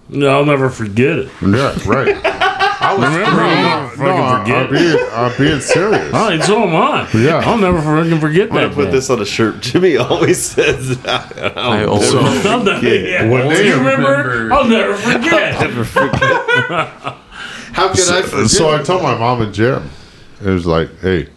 no, 0.09 0.27
I'll 0.29 0.45
never 0.45 0.69
forget 0.69 1.17
it. 1.19 1.29
Yeah, 1.41 1.75
right. 1.85 2.19
I 2.83 2.95
Remember, 2.95 3.41
I'll 3.41 3.89
never 3.89 4.03
No, 4.03 4.37
fucking 4.37 4.53
I'm 4.55 4.67
forget. 4.67 4.71
being, 4.71 5.07
I'm 5.13 5.37
being 5.37 5.59
serious. 5.61 6.11
Oh, 6.15 6.29
and 6.29 6.43
so 6.43 6.63
am 6.63 6.75
I. 6.75 7.07
Yeah. 7.13 7.37
I'll 7.45 7.57
never 7.59 7.79
fucking 7.79 8.19
forget 8.19 8.49
I'm 8.49 8.55
that. 8.55 8.73
put 8.73 8.85
day. 8.85 8.91
this 8.91 9.09
on 9.11 9.21
a 9.21 9.25
shirt. 9.25 9.59
Jimmy 9.61 9.97
always 9.97 10.41
says 10.43 10.97
that. 11.03 11.57
I 11.57 11.85
also 11.85 12.19
I'll 12.23 12.63
never, 12.63 12.83
yeah. 12.87 13.29
When 13.29 13.47
Do 13.49 13.55
they 13.55 13.67
you 13.67 13.75
remember? 13.77 14.27
remember- 14.29 14.53
I'll 14.55 14.67
never 14.67 14.95
forget. 14.95 15.61
Never 15.61 15.83
forget. 15.85 17.15
How 17.73 17.89
could 17.89 18.09
I 18.09 18.21
forget? 18.21 18.49
So 18.49 18.69
I 18.69 18.81
told 18.83 19.01
my 19.03 19.17
mom 19.17 19.41
and 19.41 19.53
Jim, 19.53 19.89
it 20.43 20.49
was 20.49 20.65
like, 20.65 20.89
hey, 20.99 21.29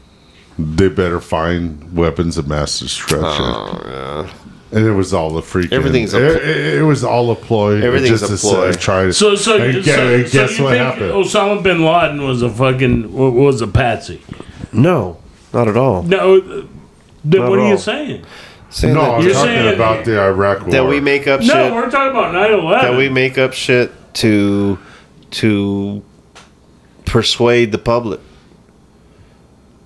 they 0.59 0.89
better 0.89 1.21
find 1.21 1.97
weapons 1.97 2.37
of 2.39 2.49
mass 2.49 2.79
destruction. 2.81 4.31
And 4.73 4.85
it 4.85 4.93
was 4.93 5.15
all 5.15 5.39
a 5.39 5.43
freaking. 5.43 5.73
Everything's 5.73 6.15
a 6.15 6.25
it, 6.37 6.43
it, 6.49 6.75
it 6.79 6.83
was 6.83 7.05
all 7.05 7.31
a 7.31 7.37
ploy. 7.37 7.81
Everything's 7.81 8.21
just 8.21 8.33
a 8.33 8.37
to 8.37 8.41
ploy. 8.41 8.73
say- 8.73 8.79
try 8.81 9.05
to. 9.05 9.13
So, 9.13 9.37
so, 9.37 9.57
and 9.63 9.75
so, 9.75 9.83
guess, 9.83 10.33
so 10.33 10.39
guess 10.39 10.59
you 10.59 10.65
what 10.65 10.71
think 10.73 10.83
happened? 10.85 11.13
Osama 11.13 11.63
bin 11.63 11.85
Laden 11.85 12.23
was 12.25 12.43
a 12.43 12.51
fucking 12.51 13.13
was 13.13 13.61
a 13.61 13.69
patsy? 13.69 14.21
no, 14.73 15.19
not 15.53 15.69
at 15.69 15.77
all. 15.77 16.03
No. 16.03 16.39
uh, 16.39 16.67
Then 17.25 17.41
Not 17.43 17.51
what 17.51 17.59
at 17.61 17.63
are 17.63 17.67
you 17.67 17.73
all. 17.73 17.79
saying? 17.79 18.23
no, 18.23 18.95
that, 18.95 18.99
I'm 18.99 19.23
You're 19.23 19.33
talking 19.33 19.33
saying- 19.55 19.75
about 19.77 20.05
the 20.05 20.21
Iraq 20.21 20.63
War. 20.63 20.71
that 20.73 20.87
we 20.89 20.99
make 20.99 21.29
up 21.29 21.41
No, 21.41 21.47
shit. 21.47 21.73
we're 21.73 21.91
talking 21.91 22.11
about 22.11 22.35
9/11. 22.35 22.81
That 22.83 22.97
we 22.97 23.09
make 23.09 23.39
up 23.39 23.53
shit 23.53 23.93
to 24.15 24.77
to 25.33 26.03
persuade 27.15 27.71
the 27.71 27.79
public. 27.79 28.19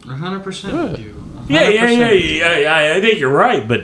100 0.05 0.41
percent 0.41 0.73
with 0.93 0.99
you. 0.99 1.15
yeah, 1.47 1.69
yeah, 1.69 1.91
yeah, 1.91 2.11
yeah, 2.13 2.57
yeah. 2.59 2.75
I, 2.75 2.97
I 2.97 3.01
think 3.03 3.19
you're 3.21 3.29
right, 3.31 3.69
but 3.69 3.83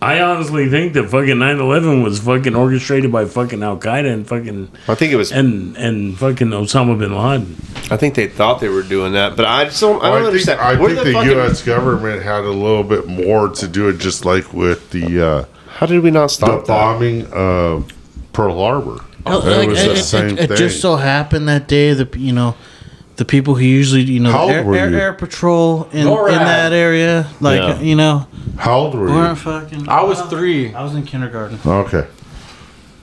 I 0.00 0.20
honestly 0.20 0.68
think 0.68 0.92
that 0.92 1.08
fucking 1.08 1.34
9/11 1.34 2.04
was 2.04 2.20
fucking 2.20 2.54
orchestrated 2.54 3.10
by 3.10 3.24
fucking 3.24 3.64
Al 3.64 3.78
Qaeda 3.78 4.12
and 4.12 4.28
fucking 4.28 4.70
I 4.86 4.94
think 4.94 5.12
it 5.12 5.16
was. 5.16 5.32
and 5.32 5.76
and 5.76 6.16
fucking 6.16 6.50
Osama 6.50 6.96
bin 6.96 7.16
Laden. 7.16 7.56
I 7.90 7.96
think 7.96 8.14
they 8.14 8.28
thought 8.28 8.60
they 8.60 8.68
were 8.68 8.84
doing 8.84 9.14
that, 9.14 9.34
but 9.34 9.44
I 9.46 9.64
just 9.64 9.80
don't. 9.80 10.00
I 10.00 10.10
don't 10.10 10.12
I 10.12 10.16
think, 10.18 10.26
understand. 10.28 10.60
I 10.60 10.78
Where 10.80 10.94
think 10.94 11.04
the, 11.06 11.12
fucking- 11.14 11.30
U.S. 11.32 11.62
government 11.64 12.22
had 12.22 12.44
a 12.44 12.50
little 12.50 12.84
bit 12.84 13.08
more 13.08 13.48
to 13.48 13.66
do 13.66 13.88
it, 13.88 13.98
just 13.98 14.24
like 14.24 14.52
with 14.52 14.90
the 14.90 15.20
uh, 15.26 15.44
How 15.66 15.86
did 15.86 16.00
we 16.04 16.12
not 16.12 16.26
the 16.26 16.28
stop 16.28 16.60
that? 16.60 16.68
bombing 16.68 17.26
of 17.32 17.92
Pearl 18.32 18.56
Harbor. 18.56 19.04
Like, 19.26 19.68
it 19.68 19.68
was 19.70 19.82
it, 19.82 19.86
the 19.88 19.92
it- 19.94 19.96
same 20.04 20.38
it 20.38 20.48
thing. 20.48 20.56
just 20.56 20.80
so 20.80 20.94
happened 20.94 21.48
that 21.48 21.66
day 21.66 21.92
that 21.92 22.14
you 22.14 22.32
know 22.32 22.54
the 23.16 23.24
people 23.24 23.54
who 23.54 23.64
usually 23.64 24.02
you 24.02 24.20
know 24.20 24.32
How 24.32 24.42
old 24.42 24.50
air, 24.52 24.64
were 24.64 24.74
air, 24.76 24.90
you? 24.90 24.98
air 24.98 25.12
patrol 25.12 25.84
in, 25.92 26.06
in 26.08 26.38
that 26.38 26.72
area, 26.72 27.28
like 27.40 27.58
Yeah. 27.60 27.80
you 27.80 27.94
know, 27.94 28.26
How 28.56 28.76
old 28.78 28.94
were 28.94 29.06
weren't 29.06 29.38
you? 29.38 29.44
fucking. 29.44 29.88
I 29.88 30.02
was 30.02 30.20
three. 30.22 30.74
I 30.74 30.82
was 30.82 30.94
in 30.94 31.04
kindergarten. 31.04 31.58
Okay. 31.64 32.06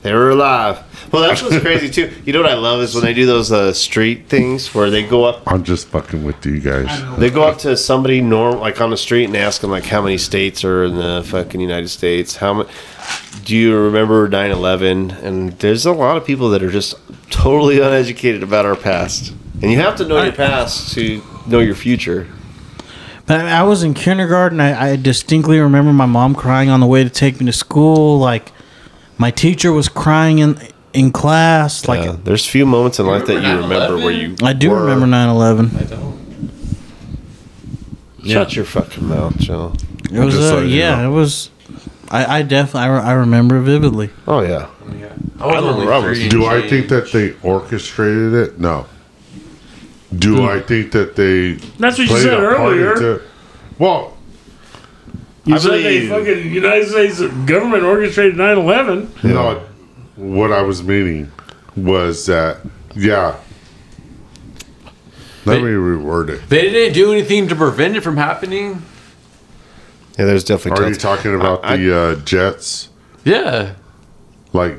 They 0.02 0.14
were 0.16 0.32
alive. 0.32 0.80
Well, 1.12 1.22
that's 1.22 1.44
what's 1.44 1.60
crazy 1.60 1.88
too. 1.88 2.12
You 2.26 2.34
know 2.34 2.42
what 2.42 2.50
I 2.50 2.56
love 2.56 2.82
is 2.82 2.96
when 2.96 3.04
they 3.04 3.14
do 3.14 3.28
those 3.28 3.52
uh, 3.52 3.72
street 3.72 4.28
things 4.30 4.74
where 4.74 4.90
they 4.90 5.04
go 5.04 5.26
up, 5.26 5.44
I'm 5.46 5.64
just 5.64 5.90
fucking 5.90 6.24
with 6.24 6.44
you 6.44 6.60
guys. 6.60 6.90
they 7.20 7.30
go 7.30 7.44
up 7.44 7.60
to 7.60 7.78
somebody 7.78 8.20
norm 8.20 8.60
like 8.60 8.82
on 8.82 8.90
the 8.90 8.98
street 8.98 9.26
and 9.26 9.36
ask 9.38 9.62
them 9.62 9.70
like 9.70 9.84
how 9.86 10.02
many 10.02 10.18
states 10.18 10.66
are 10.66 10.86
in 10.86 10.96
the 10.96 11.24
fucking 11.28 11.62
United 11.62 11.90
States. 11.90 12.36
How 12.36 12.54
much? 12.54 12.70
Do 13.45 13.56
you 13.56 13.76
remember 13.78 14.30
9/11? 14.30 15.23
And 15.23 15.52
there's 15.60 15.86
a 15.86 15.91
lot 15.91 16.18
of 16.18 16.26
people 16.26 16.49
that 16.52 16.61
are 16.64 16.69
just 16.72 16.95
totally 17.30 17.80
uneducated 17.80 18.44
about 18.44 18.65
our 18.65 18.76
past, 18.76 19.34
and 19.61 19.72
you 19.72 19.78
have 19.80 19.95
to 19.98 20.06
know 20.07 20.22
your 20.23 20.34
past 20.34 20.94
to 20.95 21.22
know 21.48 21.60
your 21.60 21.76
future. 21.76 22.28
But 23.26 23.41
I, 23.45 23.60
I 23.60 23.64
was 23.64 23.84
in 23.84 23.94
kindergarten. 23.94 24.60
I, 24.60 24.91
I 24.91 24.95
distinctly 24.95 25.60
remember 25.60 25.94
my 25.94 26.06
mom 26.06 26.36
crying 26.36 26.69
on 26.69 26.80
the 26.80 26.86
way 26.88 27.03
to 27.03 27.10
take 27.10 27.40
me 27.40 27.45
to 27.45 27.53
school. 27.53 28.19
Like 28.19 28.52
my 29.18 29.32
teacher 29.32 29.72
was 29.72 29.88
crying 29.90 30.40
in 30.40 30.57
in 30.94 31.11
class. 31.11 31.88
Like 31.88 32.07
Uh, 32.07 32.18
there's 32.23 32.45
few 32.45 32.65
moments 32.65 32.99
in 32.99 33.06
life 33.06 33.26
that 33.28 33.41
you 33.44 33.57
remember 33.57 33.98
where 33.98 34.11
you. 34.11 34.36
I 34.44 34.53
do 34.53 34.69
were- 34.72 34.82
remember 34.82 35.06
9/11. 35.07 35.80
I 35.80 35.84
don't. 35.86 36.11
Shut 38.26 38.56
your 38.56 38.65
fucking 38.65 39.07
mouth, 39.07 39.38
Joe. 39.38 39.73
It 40.11 40.19
was 40.19 40.36
uh, 40.38 40.57
yeah, 40.60 41.02
know. 41.02 41.11
it 41.11 41.15
was. 41.15 41.51
I, 42.12 42.40
I 42.40 42.42
definitely 42.44 42.82
I, 42.82 42.88
re- 42.88 43.02
I 43.04 43.12
remember 43.14 43.60
vividly. 43.62 44.10
Oh 44.28 44.42
yeah. 44.42 44.68
I 45.40 45.46
was 45.48 45.64
only 45.64 45.88
I 45.88 45.98
was- 45.98 46.18
three. 46.20 46.30
Do 46.30 46.46
I 46.46 46.68
think 46.68 46.90
that 46.90 47.12
they 47.12 47.34
orchestrated 47.42 48.34
it? 48.34 48.60
No. 48.60 48.86
Do 50.16 50.38
hmm. 50.42 50.46
I 50.46 50.60
think 50.60 50.92
that 50.92 51.16
they 51.16 51.54
That's 51.80 51.98
what 51.98 52.04
you 52.04 52.08
played 52.10 52.24
said 52.24 52.34
a 52.34 52.42
part 52.42 52.60
earlier. 52.60 52.94
into? 52.94 53.22
Well, 53.80 54.18
You 55.46 55.56
I 55.56 55.58
said 55.58 55.72
they 55.72 56.08
believe- 56.08 56.10
fucking 56.10 56.54
United 56.54 56.90
States 56.90 57.22
government 57.46 57.84
orchestrated 57.84 58.36
9/11. 58.36 59.24
no. 59.24 59.64
What 60.18 60.52
I 60.52 60.62
was 60.62 60.84
meaning 60.84 61.32
was 61.78 62.26
that 62.26 62.58
yeah. 62.94 63.38
Let 65.46 65.56
They- 65.56 65.62
me 65.64 65.70
reword 65.72 66.30
it. 66.30 66.42
They 66.50 66.70
didn't 66.70 66.94
do 66.94 67.12
anything 67.14 67.48
to 67.48 67.56
prevent 67.56 67.96
it 67.96 68.02
from 68.02 68.18
happening. 68.18 68.84
Yeah, 70.22 70.27
there's 70.27 70.43
definitely. 70.43 70.85
Are 70.85 70.89
you 70.89 70.93
talking 70.95 71.34
about 71.34 71.65
I- 71.65 71.77
the 71.77 71.98
uh, 71.98 72.15
jets, 72.18 72.89
Yeah. 73.23 73.73
like 74.53 74.77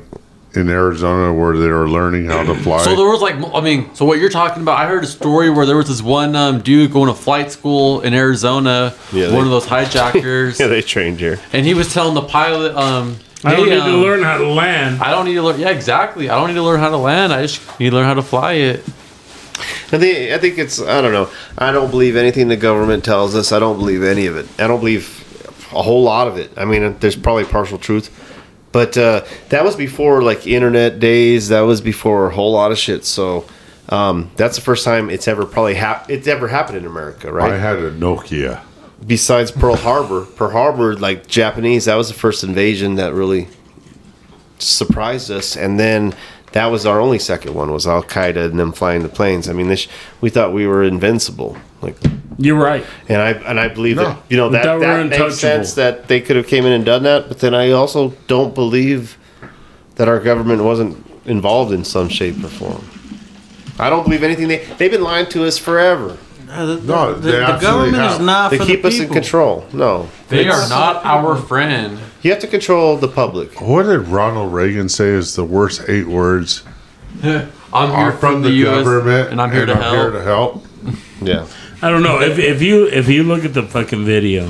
in 0.53 0.69
Arizona, 0.69 1.33
where 1.33 1.57
they 1.57 1.67
were 1.67 1.89
learning 1.89 2.27
how 2.27 2.43
to 2.43 2.55
fly? 2.55 2.81
So 2.81 2.95
there 2.95 3.07
was 3.07 3.19
like, 3.21 3.35
I 3.53 3.59
mean, 3.59 3.93
so 3.93 4.05
what 4.05 4.19
you're 4.19 4.29
talking 4.29 4.61
about? 4.61 4.79
I 4.79 4.87
heard 4.87 5.03
a 5.03 5.07
story 5.07 5.49
where 5.49 5.65
there 5.65 5.75
was 5.75 5.89
this 5.89 6.01
one 6.01 6.33
um, 6.37 6.61
dude 6.61 6.93
going 6.93 7.09
to 7.09 7.13
flight 7.13 7.51
school 7.51 7.99
in 8.01 8.13
Arizona, 8.13 8.93
Yeah, 9.11 9.25
one 9.25 9.33
they- 9.33 9.39
of 9.41 9.49
those 9.49 9.65
hijackers, 9.65 10.57
Yeah, 10.61 10.67
they 10.67 10.81
trained 10.81 11.19
here. 11.19 11.39
and 11.51 11.65
he 11.65 11.73
was 11.73 11.93
telling 11.93 12.13
the 12.13 12.21
pilot, 12.21 12.73
um, 12.77 13.17
I 13.43 13.51
don't 13.57 13.67
"Hey, 13.67 13.71
need 13.75 13.81
to 13.83 13.95
um, 13.95 14.01
learn 14.01 14.23
how 14.23 14.37
to 14.37 14.47
land. 14.47 15.01
I 15.01 15.11
don't 15.11 15.25
need 15.25 15.33
to 15.33 15.41
learn. 15.41 15.59
Yeah, 15.59 15.71
exactly. 15.71 16.29
I 16.29 16.35
don't 16.35 16.47
need 16.47 16.53
to 16.53 16.63
learn 16.63 16.79
how 16.79 16.89
to 16.91 16.95
land. 16.95 17.33
I 17.33 17.41
just 17.41 17.59
need 17.81 17.89
to 17.89 17.95
learn 17.97 18.05
how 18.05 18.13
to 18.13 18.21
fly 18.21 18.53
it. 18.53 18.85
I 19.91 19.97
think 19.99 20.31
I 20.31 20.37
think 20.37 20.57
it's 20.57 20.81
I 20.81 21.01
don't 21.01 21.11
know. 21.11 21.29
I 21.57 21.73
don't 21.73 21.91
believe 21.91 22.15
anything 22.15 22.47
the 22.47 22.55
government 22.55 23.03
tells 23.03 23.35
us. 23.35 23.51
I 23.51 23.59
don't 23.59 23.77
believe 23.77 24.01
any 24.01 24.27
of 24.27 24.37
it. 24.37 24.47
I 24.57 24.67
don't 24.67 24.79
believe 24.79 25.22
a 25.75 25.81
whole 25.81 26.03
lot 26.03 26.27
of 26.27 26.37
it. 26.37 26.51
I 26.57 26.65
mean, 26.65 26.97
there's 26.99 27.15
probably 27.15 27.45
partial 27.45 27.77
truth, 27.77 28.09
but 28.71 28.97
uh, 28.97 29.25
that 29.49 29.63
was 29.63 29.75
before 29.75 30.21
like 30.21 30.47
internet 30.47 30.99
days. 30.99 31.49
That 31.49 31.61
was 31.61 31.81
before 31.81 32.27
a 32.27 32.33
whole 32.33 32.51
lot 32.53 32.71
of 32.71 32.77
shit. 32.77 33.05
So 33.05 33.45
um, 33.89 34.31
that's 34.35 34.55
the 34.55 34.61
first 34.61 34.85
time 34.85 35.09
it's 35.09 35.27
ever 35.27 35.45
probably 35.45 35.75
hap- 35.75 36.09
it's 36.09 36.27
ever 36.27 36.47
happened 36.47 36.77
in 36.77 36.85
America, 36.85 37.31
right? 37.31 37.51
I 37.51 37.57
had 37.57 37.77
a 37.77 37.91
Nokia. 37.91 38.61
Besides 39.05 39.51
Pearl 39.51 39.75
Harbor, 39.75 40.25
Pearl 40.25 40.51
Harbor, 40.51 40.95
like 40.95 41.27
Japanese, 41.27 41.85
that 41.85 41.95
was 41.95 42.07
the 42.07 42.13
first 42.13 42.43
invasion 42.43 42.95
that 42.95 43.13
really 43.13 43.47
surprised 44.59 45.31
us, 45.31 45.55
and 45.55 45.79
then. 45.79 46.15
That 46.53 46.67
was 46.67 46.85
our 46.85 46.99
only 46.99 47.17
second 47.17 47.55
one 47.55 47.71
was 47.71 47.87
Al 47.87 48.03
Qaeda 48.03 48.51
and 48.51 48.59
them 48.59 48.73
flying 48.73 49.01
the 49.01 49.09
planes. 49.09 49.49
I 49.49 49.53
mean, 49.53 49.69
this 49.69 49.87
we 50.21 50.29
thought 50.29 50.53
we 50.53 50.67
were 50.67 50.83
invincible. 50.83 51.57
Like 51.83 51.97
You're 52.37 52.57
right. 52.57 52.85
and 53.09 53.21
I 53.21 53.31
and 53.31 53.59
I 53.59 53.67
believe 53.67 53.97
No. 53.97 54.05
that 54.05 54.17
you 54.29 54.37
know 54.37 54.49
that 54.49 54.63
That 54.63 54.79
that, 54.79 55.19
makes 55.19 55.35
sense 55.35 55.73
that 55.75 56.07
they 56.07 56.21
could 56.21 56.35
have 56.37 56.47
came 56.47 56.65
in 56.65 56.71
and 56.71 56.85
done 56.85 57.03
that. 57.03 57.27
But 57.27 57.39
then 57.39 57.53
I 57.53 57.71
also 57.71 58.13
don't 58.27 58.55
believe 58.55 59.17
that 59.95 60.07
our 60.07 60.19
government 60.19 60.63
wasn't 60.63 61.05
involved 61.25 61.71
in 61.71 61.83
some 61.83 62.09
shape 62.09 62.43
or 62.43 62.47
form. 62.47 62.83
I 63.79 63.89
don't 63.89 64.03
believe 64.03 64.23
anything 64.23 64.47
they 64.47 64.65
they've 64.77 64.91
been 64.91 65.03
lying 65.03 65.27
to 65.27 65.45
us 65.45 65.57
forever. 65.57 66.17
Uh, 66.49 66.65
the, 66.67 66.75
No, 66.81 67.13
the- 67.15 67.31
the 67.31 67.57
government 67.59 67.95
have. 67.95 68.11
is 68.19 68.25
not 68.25 68.51
They 68.51 68.57
for 68.59 68.65
keep 68.65 68.81
the 68.83 68.87
us 68.89 68.99
in 68.99 69.09
control. 69.09 69.65
No, 69.73 70.07
They 70.29 70.41
It's- 70.41 70.55
are 70.55 70.69
not 70.69 71.03
our 71.03 71.35
friend. 71.35 71.97
You 72.21 72.29
have 72.31 72.39
to 72.41 72.47
control 72.47 72.95
the 72.97 73.07
public. 73.07 73.59
What 73.59 73.83
did 73.83 74.07
Ronald 74.07 74.53
Reagan 74.53 74.87
say 74.87 75.07
is 75.09 75.35
the 75.35 75.43
worst 75.43 75.81
eight 75.89 76.07
words? 76.07 76.61
I'm 77.23 77.89
here 77.89 77.97
Are 77.97 78.11
from, 78.11 78.43
the, 78.43 78.51
U.S. 78.51 78.83
government, 78.85 79.29
and 79.31 79.41
I'm 79.41 79.51
here 79.51 79.65
to 79.65 79.75
help. 79.75 79.95
here 79.95 80.11
to 80.11 80.21
help. 80.23 80.65
Yeah, 81.21 81.45
I 81.83 81.89
don't 81.89 82.01
know 82.03 82.21
if 82.21 82.39
if 82.39 82.61
you 82.61 82.87
if 82.87 83.09
you 83.09 83.23
look 83.23 83.43
at 83.45 83.53
the 83.53 83.63
fucking 83.63 84.05
video, 84.05 84.47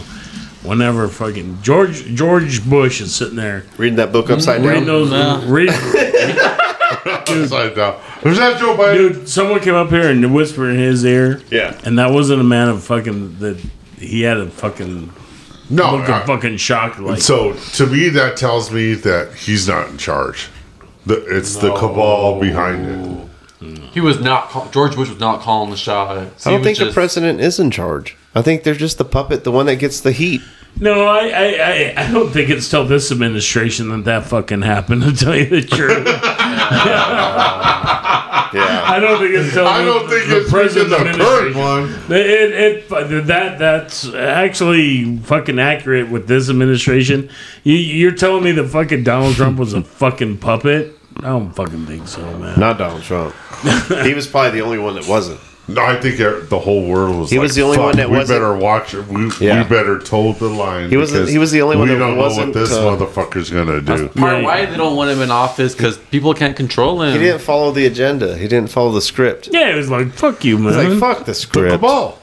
whenever 0.62 1.08
fucking 1.08 1.60
George 1.64 2.06
George 2.14 2.64
Bush 2.70 3.02
is 3.02 3.14
sitting 3.14 3.36
there 3.38 3.66
reading 3.78 3.98
that 3.98 4.12
book 4.12 4.30
upside 4.30 4.62
reading 4.62 4.86
down. 4.86 4.86
those 4.86 5.10
No. 5.12 5.44
reading, 5.48 5.76
Upside 7.06 7.76
down. 7.76 8.00
Is 8.24 8.38
that 8.38 8.60
Joe 8.60 8.78
Biden? 8.78 8.94
dude, 9.14 9.30
someone 9.30 9.60
came 9.60 9.74
up 9.76 9.90
here 9.90 10.10
and 10.10 10.34
whispered 10.34 10.70
in 10.70 10.78
his 10.78 11.04
ear, 11.04 11.42
Yeah. 11.50 11.78
and 11.84 11.98
that 12.00 12.12
wasn't 12.12 12.40
a 12.42 12.44
man 12.44 12.70
of 12.70 12.84
fucking 12.84 13.40
that 13.40 13.58
he 13.98 14.22
had 14.22 14.38
a 14.38 14.50
fucking 14.50 15.12
no. 15.70 15.96
look 15.98 16.10
I- 16.10 16.20
of 16.22 16.26
fucking 16.28 16.58
shock 16.58 17.00
like 17.00 17.20
so 17.22 17.54
to 17.54 17.88
me, 17.88 18.10
that 18.10 18.38
tells 18.38 18.72
me 18.72 18.94
that 18.94 19.34
he's 19.34 19.68
not 19.68 19.90
in 19.90 19.98
charge. 19.98 20.50
The, 21.06 21.16
it's 21.36 21.56
the 21.58 21.74
cabal 21.74 22.40
behind 22.40 22.86
it. 22.86 23.23
He 23.94 24.02
was 24.02 24.20
not. 24.20 24.50
Call- 24.50 24.70
George 24.72 24.96
Bush 24.96 25.10
was 25.10 25.20
not 25.20 25.42
calling 25.42 25.70
the 25.70 25.78
shots. 25.78 26.46
I 26.48 26.52
don't 26.52 26.60
was 26.62 26.66
think 26.66 26.78
the 26.80 26.86
just- 26.86 26.94
president 26.96 27.40
is 27.40 27.60
in 27.60 27.72
charge. 27.72 28.16
I 28.36 28.42
think 28.42 28.64
they're 28.64 28.74
just 28.74 28.98
the 28.98 29.06
puppet, 29.06 29.44
the 29.44 29.52
one 29.52 29.66
that 29.68 29.76
gets 29.76 30.00
the 30.02 30.12
heat. 30.12 30.42
No, 30.80 31.06
I, 31.06 31.28
I, 31.28 31.44
I, 31.46 31.94
I 31.98 32.12
don't 32.12 32.32
think 32.32 32.50
it's 32.50 32.68
till 32.68 32.84
this 32.84 33.12
administration 33.12 33.90
that 33.90 34.06
that 34.06 34.26
fucking 34.26 34.64
happened. 34.64 35.04
To 35.04 35.14
tell 35.14 35.36
you 35.36 35.46
the 35.46 35.62
truth, 35.62 36.08
Yeah. 38.54 38.84
I 38.86 39.00
don't 39.00 39.20
think 39.20 39.34
it's 39.34 39.54
till 39.54 39.66
I 39.68 39.80
the- 39.84 39.86
don't 39.86 40.10
think 40.10 40.28
the 40.30 40.38
it's 40.42 40.52
because 40.52 40.74
the 40.76 40.86
current 40.86 41.10
administration. 41.10 41.60
one. 41.60 41.90
It, 42.18 42.90
it 42.90 43.28
that 43.28 43.58
that's 43.60 44.14
actually 44.14 45.18
fucking 45.20 45.60
accurate 45.60 46.10
with 46.10 46.28
this 46.28 46.50
administration. 46.50 47.30
You, 47.64 47.76
you're 47.76 48.12
telling 48.12 48.44
me 48.44 48.52
that 48.54 48.68
fucking 48.68 49.04
Donald 49.04 49.36
Trump 49.36 49.58
was 49.60 49.74
a 49.74 49.82
fucking 49.84 50.38
puppet? 50.38 50.96
I 51.18 51.22
don't 51.30 51.52
fucking 51.54 51.86
think 51.86 52.08
so, 52.08 52.22
man. 52.38 52.60
Not 52.60 52.78
Donald 52.78 53.04
Trump. 53.04 53.34
he 54.04 54.14
was 54.14 54.28
probably 54.28 54.60
the 54.60 54.66
only 54.66 54.80
one 54.80 54.96
that 54.96 55.08
wasn't. 55.08 55.40
No, 55.66 55.82
I 55.82 55.98
think 55.98 56.18
the 56.18 56.60
whole 56.60 56.86
world 56.90 57.16
was. 57.18 57.30
He 57.30 57.38
like, 57.38 57.44
was 57.44 57.56
the 57.56 57.62
only 57.62 57.78
one 57.78 57.96
that 57.96 58.10
we 58.10 58.18
wasn't- 58.18 58.38
We 58.42 58.46
better 58.46 58.58
watch 58.58 58.94
it. 58.94 59.08
We, 59.08 59.32
Yeah. 59.40 59.64
we 59.64 59.70
better 59.70 59.98
toe 59.98 60.34
the 60.34 60.50
line. 60.50 60.90
He 60.90 60.98
was 60.98 61.14
the- 61.14 61.26
he 61.26 61.38
was 61.38 61.52
the 61.52 61.62
only 61.62 61.78
one 61.78 61.88
We 61.88 61.94
that 61.94 62.00
don't 62.00 62.18
wasn't, 62.18 62.54
know 62.54 62.62
what 62.62 62.70
this 62.70 62.78
uh, 62.78 62.84
motherfucker's 62.84 63.50
gonna 63.50 63.80
do. 63.80 64.10
Part 64.10 64.40
Yeah. 64.40 64.44
why 64.44 64.66
they 64.66 64.76
don't 64.76 64.98
want 64.98 65.12
him 65.12 65.22
in 65.22 65.32
office 65.32 65.74
because 65.74 65.98
people 66.12 66.34
can't 66.34 66.58
control 66.58 67.02
him. 67.02 67.14
He 67.14 67.20
didn't 67.20 67.40
follow 67.42 67.72
the 67.72 67.86
agenda. 67.86 68.36
He 68.38 68.50
didn't 68.50 68.72
follow 68.72 68.92
the 68.92 69.02
script. 69.02 69.48
Yeah, 69.54 69.70
it 69.70 69.76
was 69.78 69.90
like, 69.90 70.12
fuck 70.12 70.44
you, 70.44 70.58
man. 70.58 70.74
He's 70.74 71.00
like, 71.00 71.00
fuck 71.00 71.20
the 71.20 71.26
Took 71.26 71.26
the 71.28 71.34
script. 71.36 71.82
ball. 71.82 72.20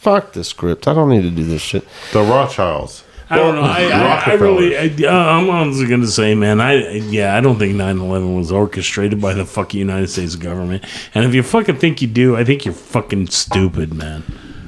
Fuck 0.00 0.32
the 0.34 0.44
script. 0.44 0.86
I 0.86 0.94
don't 0.94 1.08
need 1.08 1.22
to 1.22 1.30
do 1.30 1.42
this 1.42 1.62
shit. 1.62 1.84
The 2.12 2.22
Rothschilds. 2.22 3.02
I 3.28 3.36
don't 3.36 3.56
know. 3.56 3.62
I, 3.62 3.82
I, 3.82 3.90
I 3.90 4.04
Rockefeller. 4.04 4.38
really, 4.38 4.76
I, 4.78 5.08
uh, 5.08 5.12
I'm 5.12 5.50
honestly 5.50 5.86
going 5.86 6.02
to 6.02 6.06
say, 6.06 6.34
man, 6.34 6.60
I, 6.60 6.92
yeah, 6.92 7.36
I 7.36 7.40
don't 7.40 7.58
think 7.58 7.74
9 7.74 7.98
11 7.98 8.36
was 8.36 8.52
orchestrated 8.52 9.20
by 9.20 9.34
the 9.34 9.44
fucking 9.44 9.78
United 9.80 10.08
States 10.08 10.36
government. 10.36 10.84
And 11.14 11.24
if 11.24 11.34
you 11.34 11.42
fucking 11.42 11.78
think 11.78 12.00
you 12.02 12.08
do, 12.08 12.36
I 12.36 12.44
think 12.44 12.64
you're 12.64 12.74
fucking 12.74 13.26
stupid, 13.28 13.92
man. 13.94 14.22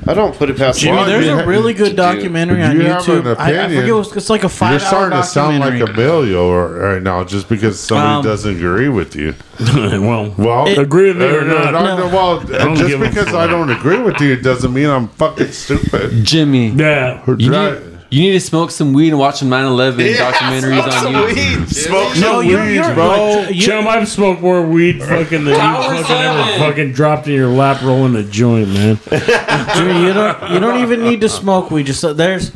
I 0.07 0.15
don't 0.15 0.35
put 0.35 0.49
it 0.49 0.57
past 0.57 0.81
Jimmy, 0.81 0.97
Well, 0.97 1.07
There's 1.07 1.27
you 1.27 1.33
a 1.33 1.47
really 1.47 1.75
good 1.75 1.91
do- 1.91 1.97
documentary 1.97 2.63
on 2.63 2.77
you 2.77 2.87
have 2.87 3.03
YouTube. 3.03 3.27
an 3.31 3.37
I, 3.37 3.47
I 3.47 3.51
opinion. 3.51 3.81
forget. 3.83 3.95
What, 3.95 4.17
it's 4.17 4.31
like 4.31 4.45
a 4.45 4.49
five 4.49 4.71
You're 4.71 4.81
starting 4.81 5.13
hour 5.13 5.23
to 5.23 5.29
sound 5.29 5.59
like 5.59 5.81
a 5.81 5.85
Emilio 5.85 6.67
right 6.67 7.03
now 7.03 7.25
just 7.25 7.49
because 7.49 7.79
somebody 7.79 8.09
Um, 8.15 8.25
doesn't 8.25 8.57
agree 8.57 8.89
with 8.89 9.15
you. 9.17 9.35
well, 9.61 10.35
Well, 10.39 10.67
It- 10.69 10.79
agree 10.79 11.09
with 11.09 11.19
me 11.19 11.27
or 11.27 11.41
uh, 11.41 11.45
no, 11.45 11.71
not. 11.71 11.99
no, 11.99 12.07
well, 12.09 12.41
just 12.77 12.99
because 13.01 13.35
I 13.35 13.47
don't 13.47 13.71
agree 13.71 13.99
with 14.01 14.21
you 14.21 14.37
doesn't 14.37 14.73
mean 14.73 14.87
I'm 14.89 15.09
fucking 15.09 15.53
stupid. 15.53 16.25
Jimmy, 16.25 16.69
yeah. 16.71 17.23
you 17.37 17.53
Right. 17.53 17.83
Need, 18.11 18.17
you 18.17 18.23
need 18.23 18.33
to 18.33 18.41
smoke 18.41 18.71
some 18.71 18.93
weed 18.93 19.11
and 19.11 19.19
watch 19.19 19.39
some 19.39 19.49
9/11 19.49 20.15
documentaries 20.15 20.83
on 21.05 21.13
YouTube. 21.13 21.69
Smoke 21.73 22.17
No, 22.19 22.41
you're, 22.41 22.65
weed, 22.65 22.75
you're 22.75 22.95
bro. 22.95 23.09
like, 23.09 23.55
you- 23.55 23.63
Chum, 23.63 23.89
I've 23.89 24.09
smoked 24.09 24.41
more 24.41 24.63
weed 24.67 25.03
fucking 25.03 25.45
than 25.45 25.55
you 25.55 25.55
fucking 25.55 26.17
ever 26.17 26.59
fucking 26.59 26.93
dropped 26.93 27.27
in 27.27 27.35
your 27.35 27.49
lap 27.49 27.83
rolling 27.83 28.17
a 28.17 28.23
joint, 28.23 28.69
man. 28.69 28.99
Jimmy, 29.11 30.07
you 30.07 30.13
don't 30.13 30.51
you 30.53 30.61
don't 30.61 30.83
even 30.83 31.03
need 31.03 31.21
to 31.21 31.29
smoke 31.29 31.71
weed. 31.71 31.87
Just 31.87 32.05
uh, 32.05 32.13
there's 32.13 32.53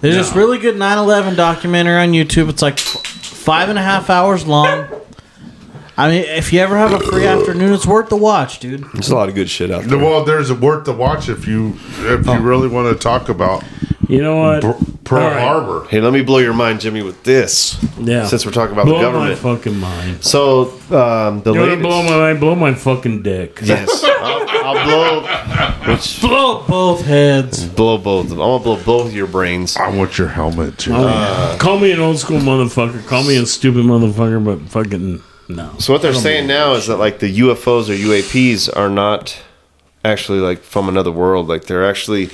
there's 0.00 0.16
this 0.16 0.34
really 0.34 0.58
good 0.58 0.76
9/11 0.76 1.36
documentary 1.36 1.96
on 1.96 2.12
YouTube. 2.12 2.48
It's 2.48 2.62
like 2.62 2.78
five 2.78 3.68
and 3.68 3.78
a 3.78 3.82
half 3.82 4.10
hours 4.10 4.46
long. 4.46 4.86
I 5.96 6.08
mean, 6.08 6.24
if 6.26 6.52
you 6.52 6.60
ever 6.60 6.76
have 6.76 6.92
a 6.92 7.00
free 7.00 7.26
afternoon, 7.26 7.72
it's 7.72 7.84
worth 7.84 8.08
the 8.08 8.16
watch, 8.16 8.60
dude. 8.60 8.84
There's 8.92 9.10
a 9.10 9.16
lot 9.16 9.28
of 9.28 9.34
good 9.34 9.50
shit 9.50 9.72
out 9.72 9.82
there. 9.82 9.98
Well, 9.98 10.22
there's 10.22 10.48
a 10.48 10.54
worth 10.54 10.84
to 10.84 10.92
watch 10.92 11.28
if 11.28 11.48
you 11.48 11.76
if 11.98 12.24
you 12.24 12.32
oh. 12.32 12.38
really 12.38 12.68
want 12.68 12.96
to 12.96 13.02
talk 13.02 13.28
about 13.28 13.64
You 14.08 14.22
know 14.22 14.36
what? 14.36 14.62
Br- 14.62 14.84
Pearl 15.04 15.22
All 15.22 15.30
right. 15.30 15.40
Harbor. 15.40 15.86
Hey, 15.88 16.00
let 16.00 16.12
me 16.12 16.22
blow 16.22 16.38
your 16.38 16.54
mind, 16.54 16.80
Jimmy, 16.80 17.02
with 17.02 17.22
this. 17.24 17.76
Yeah. 17.98 18.26
Since 18.26 18.46
we're 18.46 18.52
talking 18.52 18.72
about 18.72 18.86
blow 18.86 18.96
the 18.98 19.02
government. 19.04 19.42
my 19.42 19.56
fucking 19.56 19.78
mind. 19.78 20.24
So, 20.24 20.70
um, 20.90 21.42
the 21.42 21.52
You 21.52 21.60
want 21.60 21.70
latest. 21.72 21.82
blow 21.82 22.02
my 22.02 22.16
mind? 22.16 22.40
Blow 22.40 22.54
my 22.54 22.74
fucking 22.74 23.22
dick. 23.22 23.60
yes. 23.62 24.02
I'll, 24.04 24.48
I'll 24.48 24.84
blow. 24.86 25.92
Which. 25.94 26.20
Blow 26.22 26.64
both 26.66 27.04
heads. 27.04 27.66
Blow 27.68 27.98
both. 27.98 28.30
I'm 28.30 28.36
going 28.38 28.58
to 28.58 28.64
blow 28.64 28.82
both 28.82 29.12
your 29.12 29.26
brains. 29.26 29.76
I 29.76 29.94
want 29.94 30.16
your 30.18 30.28
helmet, 30.28 30.78
Jim. 30.78 30.94
Oh, 30.96 31.56
Call 31.60 31.78
me 31.78 31.92
an 31.92 32.00
old 32.00 32.18
school 32.18 32.38
motherfucker. 32.40 33.06
Call 33.06 33.24
me 33.24 33.36
a 33.36 33.44
stupid 33.46 33.84
motherfucker, 33.84 34.42
but 34.44 34.60
fucking 34.70 35.22
no. 35.48 35.74
So 35.78 35.92
what 35.92 36.00
they're 36.02 36.14
saying 36.14 36.46
now 36.46 36.74
is 36.74 36.86
that 36.86 36.96
like 36.96 37.18
the 37.20 37.38
UFOs 37.40 37.88
or 37.88 37.94
UAPs 37.94 38.74
are 38.74 38.88
not 38.90 39.38
actually 40.04 40.40
like 40.40 40.60
from 40.60 40.88
another 40.88 41.12
world. 41.12 41.48
Like 41.48 41.64
they're 41.64 41.88
actually, 41.88 42.30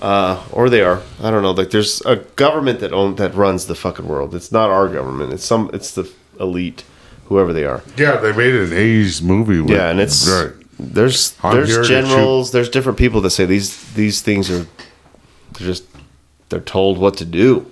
uh, 0.00 0.42
or 0.52 0.68
they 0.70 0.82
are. 0.82 1.02
I 1.22 1.30
don't 1.30 1.42
know. 1.42 1.52
Like 1.52 1.70
there's 1.70 2.00
a 2.02 2.16
government 2.36 2.80
that 2.80 2.92
own 2.92 3.16
that 3.16 3.34
runs 3.34 3.66
the 3.66 3.74
fucking 3.74 4.06
world. 4.08 4.34
It's 4.34 4.50
not 4.52 4.70
our 4.70 4.88
government. 4.88 5.32
It's 5.32 5.44
some. 5.44 5.70
It's 5.72 5.94
the 5.94 6.10
elite, 6.38 6.84
whoever 7.26 7.52
they 7.52 7.64
are. 7.64 7.82
yeah, 7.96 8.16
they 8.16 8.32
made 8.32 8.54
an 8.54 8.70
'80s 8.70 9.22
movie. 9.22 9.60
With, 9.60 9.70
Yeah, 9.70 9.90
and 9.90 10.00
it's 10.00 10.28
right. 10.28 10.52
there's 10.78 11.34
I'm 11.42 11.54
there's 11.56 11.76
to 11.76 11.82
generals. 11.84 12.52
There's 12.52 12.68
different 12.70 12.98
people 12.98 13.20
that 13.22 13.30
say 13.30 13.44
these 13.44 13.92
these 13.94 14.22
things 14.22 14.50
are 14.50 14.66
they're 15.52 15.66
just 15.66 15.84
they're 16.48 16.60
told 16.60 16.98
what 16.98 17.16
to 17.18 17.24
do 17.24 17.66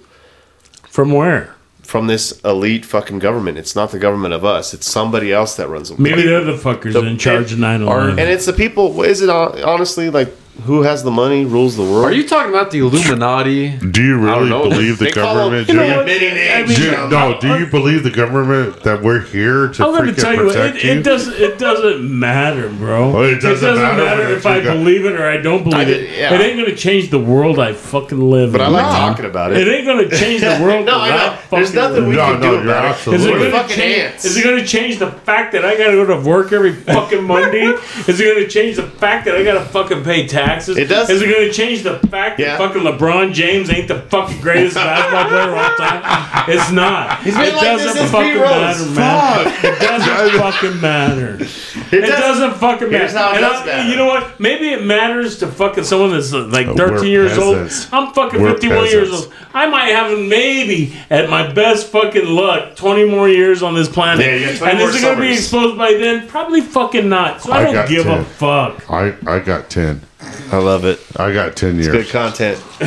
From 0.88 1.12
where? 1.12 1.54
from 1.82 2.06
this 2.06 2.38
elite 2.44 2.84
fucking 2.84 3.18
government. 3.18 3.56
It's 3.56 3.74
not 3.74 3.90
the 3.92 3.98
government 3.98 4.34
of 4.34 4.44
us. 4.44 4.74
It's 4.74 4.86
somebody 4.86 5.32
else 5.32 5.56
that 5.56 5.68
runs 5.68 5.88
them. 5.88 6.02
Maybe 6.02 6.20
they're 6.20 6.44
the 6.44 6.52
fuckers 6.52 6.92
The- 6.92 7.02
in 7.06 7.16
charge 7.16 7.50
of 7.50 7.58
9 7.58 7.80
And 7.80 8.20
it's 8.20 8.44
the 8.44 8.52
people. 8.52 9.02
Is 9.02 9.22
it 9.22 9.30
honestly 9.30 10.10
like 10.10 10.28
who 10.64 10.82
has 10.82 11.02
the 11.02 11.10
money 11.10 11.44
rules 11.44 11.76
the 11.76 11.82
world? 11.82 12.04
Are 12.06 12.12
you 12.12 12.26
talking 12.26 12.50
about 12.52 12.70
the 12.70 12.78
Illuminati? 12.80 13.76
Do 13.78 14.02
you 14.02 14.18
really 14.18 14.48
know. 14.50 14.68
believe 14.68 14.98
the 14.98 15.10
government? 15.10 15.66
them- 15.66 15.76
You 15.76 15.82
know 15.82 15.96
what? 15.98 16.08
I 16.10 16.64
mean, 16.66 16.76
Do 16.76 17.08
no, 17.08 17.38
do 17.40 17.58
you 17.58 17.66
believe 17.66 18.02
the 18.02 18.10
government 18.10 18.82
that 18.82 19.02
we're 19.02 19.20
here 19.20 19.68
to 19.68 19.86
I'm 19.86 19.94
freaking 20.08 20.16
tell 20.20 20.34
you, 20.34 20.40
protect 20.48 20.76
it, 20.78 20.84
you? 20.84 20.90
it 20.92 21.02
doesn't. 21.04 21.34
It 21.34 21.58
doesn't 21.58 22.18
matter, 22.18 22.68
bro. 22.68 23.10
Well, 23.10 23.22
it 23.24 23.40
doesn't 23.40 23.74
matter 23.76 24.04
matter 24.04 24.34
if 24.34 24.44
I 24.46 24.56
your 24.56 24.64
go- 24.64 24.72
believe 24.74 25.04
it 25.06 25.12
or 25.18 25.26
I 25.28 25.36
don't 25.38 25.62
believe 25.64 25.78
I 25.88 25.90
it. 25.90 26.10
yeah. 26.18 26.34
It 26.34 26.40
ain't 26.40 26.56
going 26.56 26.70
to 26.70 26.76
change 26.76 27.10
the 27.10 27.18
world 27.18 27.58
I 27.58 27.72
fucking 27.72 28.18
live 28.20 28.52
But 28.52 28.60
in. 28.60 28.66
I 28.66 28.70
like 28.70 28.84
No. 28.86 28.90
talking 28.90 29.24
about 29.26 29.52
It 29.52 29.66
it. 29.66 29.72
ain't 29.72 29.86
going 29.86 30.08
to 30.08 30.16
change 30.16 30.40
the 30.40 30.58
world. 30.62 30.84
No, 30.86 30.98
I 30.98 31.08
that 31.08 31.32
know. 31.50 31.58
There's 31.58 31.74
nothing 31.74 32.08
we 32.08 32.16
No, 32.16 32.32
can 32.32 32.40
no, 32.40 32.50
do 32.62 32.68
about 32.68 32.84
it. 32.84 32.90
Is 32.90 33.24
it 33.24 33.32
absolutely. 33.32 33.46
We're 33.46 33.50
going 33.52 33.68
to 33.68 33.74
change? 33.74 34.14
Is 34.24 34.36
it 34.36 34.44
going 34.44 34.58
to 34.58 34.66
change 34.66 34.98
the 34.98 35.10
fact 35.10 35.52
that 35.52 35.64
I 35.64 35.76
got 35.78 35.86
to 35.90 35.92
go 35.92 36.06
to 36.06 36.28
work 36.28 36.52
every 36.52 36.72
fucking 36.94 37.22
Monday? 37.24 37.64
is 38.06 38.20
it 38.20 38.24
going 38.24 38.44
to 38.44 38.48
change 38.48 38.76
the 38.76 38.82
fact 38.86 39.24
that 39.26 39.36
I 39.36 39.44
got 39.44 39.54
to 39.54 39.60
fucking 39.64 40.02
pay 40.04 40.26
taxes? 40.48 40.76
It 40.78 40.88
does. 40.88 41.10
Is 41.10 41.22
it 41.22 41.26
going 41.28 41.46
to 41.48 41.52
change 41.52 41.82
the 41.82 41.98
fact 42.08 42.38
Yeah. 42.40 42.56
that 42.56 42.58
fucking 42.58 42.82
LeBron 42.82 43.32
James 43.32 43.70
ain't 43.70 43.88
the 43.88 44.00
fucking 44.02 44.40
greatest 44.40 44.74
basketball 44.76 45.28
player 45.28 45.52
of 45.52 45.58
all 45.58 45.76
time? 45.76 46.44
It's 46.50 46.70
not. 46.72 47.22
been 47.24 47.34
it 47.34 47.36
like 47.54 47.60
doesn't 47.62 47.92
since 47.96 48.10
fucking 48.10 48.32
D. 48.34 48.38
Rose. 48.40 48.94
matter, 48.94 48.94
man. 48.94 49.64
It 49.64 49.80
doesn't 49.80 50.40
fucking 50.40 50.80
matter. 50.80 51.34
It, 51.34 52.00
doesn't- 52.00 52.20
doesn't 52.20 52.54
fucking 52.54 52.90
Here's 52.90 53.14
matter. 53.14 53.18
how 53.18 53.30
it 53.32 53.36
And 53.36 53.40
does 53.42 53.62
I- 53.62 53.66
matter. 53.66 53.88
You 53.90 53.96
know 53.96 54.06
what? 54.06 54.40
Maybe 54.40 54.68
it 54.70 54.84
matters 54.84 55.38
to 55.38 55.46
fucking 55.48 55.84
someone 55.84 56.10
that's 56.10 56.32
uh, 56.32 56.44
like 56.46 56.66
Uh, 56.68 56.74
13 56.74 56.98
we're 57.00 57.04
years 57.06 57.32
peasants. 57.36 57.92
old. 57.92 58.06
I'm 58.08 58.14
fucking 58.14 58.40
We're 58.42 58.52
51 58.52 58.86
years 58.86 59.10
old. 59.12 59.32
I 59.54 59.66
might 59.68 59.88
have 59.90 60.18
maybe 60.18 60.94
at 61.10 61.28
my 61.30 61.52
best 61.52 61.88
fucking 61.88 62.26
luck 62.26 62.76
20 62.76 63.04
more 63.06 63.28
years 63.28 63.62
on 63.62 63.74
this 63.74 63.88
planet. 63.88 64.24
Yeah, 64.24 64.34
you 64.52 64.58
got 64.58 64.68
and 64.70 64.78
more 64.78 64.88
is 64.90 64.96
it 64.96 65.02
going 65.02 65.16
to 65.16 65.20
be 65.22 65.32
exposed 65.32 65.76
by 65.78 65.92
then? 65.94 66.28
Probably 66.28 66.60
fucking 66.60 67.08
not. 67.08 67.42
So 67.42 67.52
I, 67.52 67.58
I 67.58 67.64
don't 67.64 67.74
got 67.74 67.88
give 67.88 68.06
a 68.06 68.24
fuck. 68.24 68.90
I, 68.90 69.14
I 69.26 69.38
got 69.40 69.68
10. 69.70 70.00
I 70.20 70.56
love 70.56 70.84
it. 70.84 71.00
I 71.16 71.32
got 71.32 71.56
10 71.56 71.76
years. 71.76 71.88
Good 71.88 72.08
content. 72.08 72.58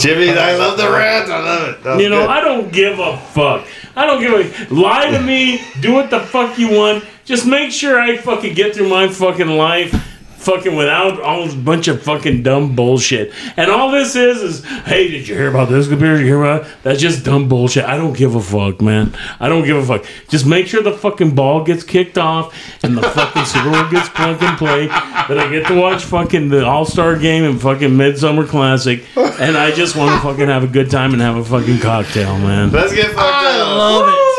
Jimmy, 0.00 0.30
I 0.30 0.56
love 0.56 0.76
the 0.76 0.90
rant. 0.90 1.30
I 1.30 1.40
love 1.40 1.68
it. 1.68 2.02
You 2.02 2.08
know, 2.08 2.20
good. 2.20 2.30
I 2.30 2.40
don't 2.40 2.72
give 2.72 2.98
a 2.98 3.16
fuck. 3.16 3.66
I 3.96 4.06
don't 4.06 4.20
give 4.20 4.32
a 4.70 4.74
lie 4.74 5.10
to 5.10 5.20
me. 5.22 5.62
Do 5.80 5.92
what 5.92 6.10
the 6.10 6.20
fuck 6.20 6.58
you 6.58 6.70
want. 6.70 7.04
Just 7.24 7.46
make 7.46 7.70
sure 7.70 7.98
I 7.98 8.16
fucking 8.18 8.54
get 8.54 8.74
through 8.74 8.88
my 8.88 9.08
fucking 9.08 9.48
life. 9.48 9.94
Fucking 10.40 10.74
without 10.74 11.20
all 11.20 11.44
this 11.44 11.54
bunch 11.54 11.86
of 11.88 12.02
fucking 12.02 12.42
dumb 12.42 12.74
bullshit. 12.74 13.30
And 13.58 13.70
all 13.70 13.90
this 13.90 14.16
is 14.16 14.40
is, 14.42 14.64
hey, 14.64 15.08
did 15.10 15.28
you 15.28 15.34
hear 15.34 15.48
about 15.48 15.68
this 15.68 15.86
computer? 15.86 16.14
Did 16.16 16.20
you 16.22 16.26
hear 16.28 16.42
about 16.42 16.62
it? 16.66 16.76
That's 16.82 16.98
just 16.98 17.26
dumb 17.26 17.46
bullshit. 17.46 17.84
I 17.84 17.98
don't 17.98 18.16
give 18.16 18.34
a 18.34 18.40
fuck, 18.40 18.80
man. 18.80 19.14
I 19.38 19.50
don't 19.50 19.64
give 19.66 19.76
a 19.76 19.84
fuck. 19.84 20.06
Just 20.28 20.46
make 20.46 20.66
sure 20.66 20.82
the 20.82 20.92
fucking 20.92 21.34
ball 21.34 21.62
gets 21.64 21.84
kicked 21.84 22.16
off 22.16 22.54
and 22.82 22.96
the 22.96 23.02
fucking 23.02 23.44
Super 23.44 23.70
Bowl 23.70 23.90
gets 23.90 24.08
plunk 24.08 24.40
and 24.40 24.56
played. 24.56 24.88
That 24.88 25.38
I 25.38 25.50
get 25.50 25.66
to 25.66 25.78
watch 25.78 26.04
fucking 26.04 26.48
the 26.48 26.64
All 26.66 26.86
Star 26.86 27.16
game 27.18 27.44
and 27.44 27.60
fucking 27.60 27.94
Midsummer 27.94 28.46
Classic. 28.46 29.04
And 29.16 29.58
I 29.58 29.70
just 29.72 29.94
want 29.94 30.10
to 30.14 30.26
fucking 30.26 30.48
have 30.48 30.64
a 30.64 30.68
good 30.68 30.90
time 30.90 31.12
and 31.12 31.20
have 31.20 31.36
a 31.36 31.44
fucking 31.44 31.80
cocktail, 31.80 32.38
man. 32.38 32.72
Let's 32.72 32.94
get 32.94 33.08
fucked 33.08 33.18
I 33.18 33.60
up. 33.60 33.76
love 33.76 34.08
it. 34.08 34.29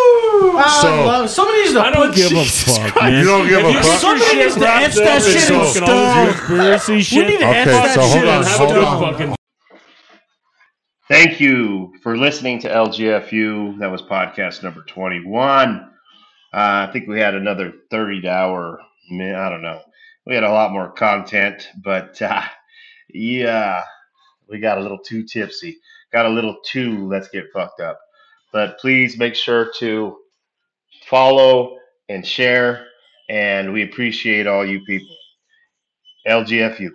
I 0.63 0.81
So- 0.81 1.05
love. 1.05 1.29
Somebody 1.29 1.59
needs 1.61 1.73
to 1.73 1.81
I 1.81 1.91
don't 1.91 2.07
put 2.07 2.15
give 2.15 2.31
a 2.31 2.45
fuck, 2.45 2.91
Christ. 2.93 2.95
man. 3.01 3.19
You 3.19 3.25
don't 3.27 3.47
give 3.47 3.59
If 3.59 3.65
a 3.65 3.83
fuck? 3.83 3.99
Somebody 3.99 4.35
needs 4.35 4.53
to 4.55 4.59
wrapped 4.61 4.83
etch 4.85 4.95
that 4.95 5.15
in 5.25 5.31
shit 5.31 5.49
in 5.49 5.59
fucking 5.59 5.61
all 5.61 5.67
stone. 5.67 7.17
We 7.19 7.27
need 7.27 7.39
to 7.39 7.47
Okay, 7.47 7.57
etch 7.59 7.65
that 7.67 7.93
so 7.95 8.01
hold 8.01 8.13
shit 8.13 8.27
on, 8.27 8.38
in 8.38 8.43
have 8.43 8.53
a 8.53 8.57
hold 8.57 8.69
good 8.73 8.81
stone. 8.83 9.03
on. 9.03 9.13
fucking 9.13 9.35
Thank 11.07 11.39
you 11.41 11.93
for 12.03 12.17
listening 12.17 12.59
to 12.59 12.69
LGFU. 12.69 13.79
That 13.79 13.91
was 13.91 14.01
podcast 14.01 14.63
number 14.63 14.81
21. 14.83 15.79
Uh, 16.53 16.88
I 16.88 16.89
think 16.93 17.07
we 17.07 17.19
had 17.19 17.35
another 17.35 17.73
30 17.89 18.27
hour, 18.27 18.79
mi- 19.09 19.33
I 19.33 19.49
don't 19.49 19.61
know. 19.61 19.81
We 20.25 20.35
had 20.35 20.43
a 20.43 20.51
lot 20.51 20.71
more 20.71 20.91
content, 20.91 21.67
but 21.83 22.21
uh, 22.21 22.43
yeah, 23.13 23.83
we 24.49 24.59
got 24.59 24.77
a 24.77 24.81
little 24.81 24.99
too 24.99 25.23
tipsy. 25.23 25.77
Got 26.13 26.25
a 26.27 26.29
little 26.29 26.57
too 26.65 27.07
let's 27.09 27.27
get 27.29 27.45
fucked 27.53 27.79
up. 27.81 27.99
But 28.53 28.79
please 28.79 29.17
make 29.17 29.35
sure 29.35 29.71
to 29.79 30.17
follow 31.11 31.77
and 32.09 32.25
share, 32.25 32.88
and 33.29 33.71
we 33.71 33.83
appreciate 33.83 34.47
all 34.47 34.65
you 34.65 34.79
people. 34.85 35.15
LGFU. 36.25 36.89